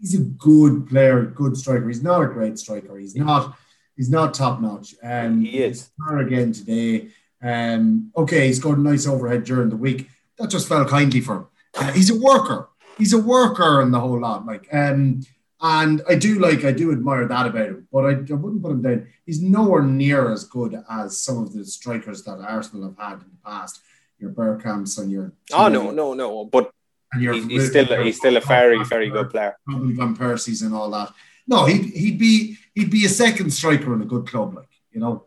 he's 0.00 0.18
a 0.18 0.22
good 0.22 0.88
player, 0.88 1.24
good 1.24 1.56
striker. 1.56 1.86
He's 1.86 2.02
not 2.02 2.22
a 2.22 2.26
great 2.26 2.58
striker. 2.58 2.98
He's 2.98 3.14
not. 3.14 3.56
He's 3.96 4.10
not 4.10 4.34
top 4.34 4.60
notch. 4.60 4.94
Um, 5.02 5.42
he 5.42 5.62
is. 5.62 5.90
Again 6.10 6.52
today. 6.52 7.08
Um, 7.42 8.10
okay, 8.16 8.46
he 8.48 8.52
scored 8.52 8.78
a 8.78 8.82
nice 8.82 9.06
overhead 9.06 9.44
during 9.44 9.70
the 9.70 9.76
week. 9.76 10.08
That 10.38 10.50
just 10.50 10.68
fell 10.68 10.84
kindly 10.84 11.20
for 11.20 11.36
him. 11.36 11.46
Uh, 11.74 11.92
he's 11.92 12.10
a 12.10 12.18
worker 12.18 12.68
he's 12.98 13.12
a 13.12 13.18
worker 13.18 13.80
and 13.80 13.92
the 13.92 14.00
whole 14.00 14.20
lot. 14.20 14.46
Like, 14.46 14.68
um, 14.72 15.20
and 15.60 16.02
I 16.08 16.14
do 16.16 16.38
like, 16.38 16.64
I 16.64 16.72
do 16.72 16.92
admire 16.92 17.26
that 17.26 17.46
about 17.46 17.68
him, 17.68 17.88
but 17.92 18.04
I, 18.04 18.10
I 18.10 18.36
wouldn't 18.36 18.62
put 18.62 18.72
him 18.72 18.82
down. 18.82 19.06
He's 19.24 19.40
nowhere 19.40 19.82
near 19.82 20.30
as 20.30 20.44
good 20.44 20.82
as 20.90 21.18
some 21.18 21.38
of 21.38 21.52
the 21.52 21.64
strikers 21.64 22.22
that 22.24 22.38
Arsenal 22.38 22.88
have 22.88 22.98
had 22.98 23.22
in 23.22 23.30
the 23.30 23.38
past. 23.44 23.80
Your 24.18 24.30
Bergkamps 24.30 24.98
and 24.98 25.10
your. 25.10 25.32
Oh 25.52 25.68
no, 25.68 25.90
no, 25.90 26.14
no! 26.14 26.44
But 26.44 26.70
he's, 27.18 27.46
he's 27.46 27.68
still 27.68 28.02
he's 28.02 28.16
still 28.16 28.36
a 28.36 28.40
very 28.40 28.82
very 28.84 29.10
good 29.10 29.28
player. 29.28 29.56
Probably 29.66 29.92
Van 29.92 30.14
Persie's 30.14 30.62
and 30.62 30.72
all 30.72 30.88
that. 30.92 31.12
No, 31.46 31.66
he'd 31.66 31.84
he'd 31.94 32.18
be 32.18 32.56
he'd 32.74 32.90
be 32.90 33.04
a 33.04 33.08
second 33.08 33.50
striker 33.50 33.94
in 33.94 34.02
a 34.02 34.06
good 34.06 34.26
club, 34.26 34.54
like 34.54 34.68
you 34.92 35.00
know 35.00 35.26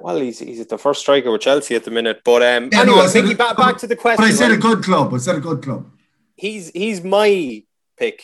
well, 0.00 0.20
he's 0.20 0.38
he's 0.38 0.66
the 0.66 0.78
first 0.78 1.00
striker 1.00 1.30
with 1.30 1.42
Chelsea 1.42 1.74
at 1.74 1.84
the 1.84 1.90
minute. 1.90 2.22
But 2.24 2.42
um, 2.42 2.70
yeah, 2.72 2.80
anyway, 2.80 2.96
no, 2.96 3.08
thinking 3.08 3.36
back, 3.36 3.56
back 3.56 3.78
to 3.78 3.86
the 3.86 3.96
question. 3.96 4.22
But 4.22 4.28
I 4.28 4.34
said 4.34 4.50
right? 4.50 4.58
a 4.58 4.60
good 4.60 4.82
club. 4.82 5.14
I 5.14 5.18
said 5.18 5.36
a 5.36 5.40
good 5.40 5.62
club. 5.62 5.90
He's 6.36 6.70
he's 6.70 7.02
my 7.02 7.62
pick. 7.98 8.22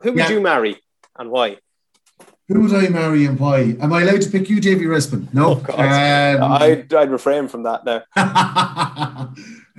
Who 0.00 0.12
would 0.12 0.18
yeah. 0.18 0.30
you 0.30 0.40
marry 0.40 0.80
and 1.18 1.30
why? 1.30 1.58
Who 2.48 2.62
would 2.62 2.74
I 2.74 2.88
marry 2.88 3.26
and 3.26 3.38
why? 3.38 3.76
Am 3.80 3.92
I 3.92 4.02
allowed 4.02 4.22
to 4.22 4.30
pick 4.30 4.48
you, 4.48 4.60
Davy 4.60 4.86
Rispin? 4.86 5.32
No. 5.32 5.62
Oh, 5.68 5.74
um, 5.74 6.52
I'd, 6.52 6.92
I'd 6.92 7.10
refrain 7.10 7.46
from 7.46 7.62
that 7.62 7.84
now. 7.84 8.02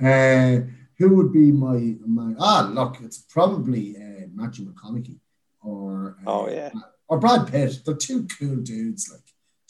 uh, 0.02 0.60
who 0.98 1.16
would 1.16 1.32
be 1.32 1.52
my, 1.52 1.96
my 2.06 2.34
ah 2.38 2.70
look? 2.72 2.96
It's 3.02 3.18
probably 3.18 3.96
uh, 3.96 4.28
Matthew 4.32 4.72
McConaughey 4.72 5.18
or 5.62 6.16
uh, 6.26 6.30
oh 6.30 6.50
yeah 6.50 6.70
or 7.08 7.18
Brad 7.18 7.46
Pitt. 7.46 7.80
They're 7.84 7.94
two 7.94 8.26
cool 8.38 8.56
dudes. 8.56 9.10
Like 9.10 9.20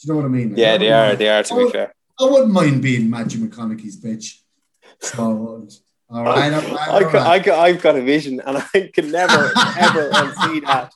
do 0.03 0.07
you 0.07 0.13
know 0.13 0.19
what 0.19 0.25
I 0.25 0.29
mean? 0.29 0.49
Like, 0.49 0.57
yeah, 0.57 0.77
they 0.77 0.91
are. 0.91 1.15
They 1.15 1.29
are. 1.29 1.43
To 1.43 1.55
be 1.55 1.71
fair, 1.71 1.93
I 2.19 2.25
wouldn't 2.25 2.51
mind 2.51 2.81
being 2.81 3.09
Matthew 3.09 3.39
McConaughey's 3.47 4.01
bitch. 4.01 4.39
So, 4.99 5.67
all 6.09 6.23
right, 6.23 6.53
all 6.53 6.53
right, 6.53 6.53
I, 6.53 6.97
I, 6.97 7.39
got, 7.39 7.59
I've 7.59 7.81
got 7.81 7.95
a 7.95 8.01
vision, 8.01 8.41
and 8.45 8.57
I 8.57 8.91
can 8.93 9.11
never 9.11 9.51
ever 9.77 10.09
unsee 10.11 10.61
that. 10.65 10.93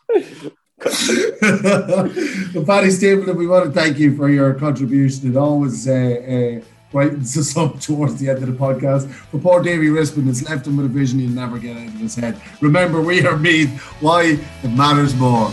well, 2.54 2.66
Paddy 2.66 2.92
Stapleton, 2.92 3.38
we 3.38 3.48
want 3.48 3.66
to 3.66 3.72
thank 3.72 3.98
you 3.98 4.16
for 4.16 4.30
your 4.30 4.54
contribution. 4.54 5.32
It 5.32 5.38
always 5.38 5.88
uh, 5.88 5.92
uh, 5.92 6.62
brightens 6.92 7.38
us 7.42 7.56
up 7.58 7.80
towards 7.80 8.18
the 8.18 8.30
end 8.30 8.40
of 8.40 8.48
the 8.48 8.54
podcast. 8.54 9.12
But 9.32 9.42
poor 9.42 9.62
Davy 9.62 9.88
Rispin, 9.88 10.26
has 10.28 10.48
left 10.48 10.68
him 10.68 10.78
with 10.78 10.86
a 10.86 10.90
vision 10.90 11.20
he'll 11.20 11.30
never 11.30 11.60
get 11.60 11.78
out 11.78 11.88
of 11.88 11.94
his 11.94 12.16
head. 12.16 12.42
Remember, 12.62 13.02
we 13.02 13.26
are 13.26 13.38
Meath. 13.38 13.78
Why 14.02 14.40
it 14.64 14.70
matters 14.70 15.16
more. 15.16 15.52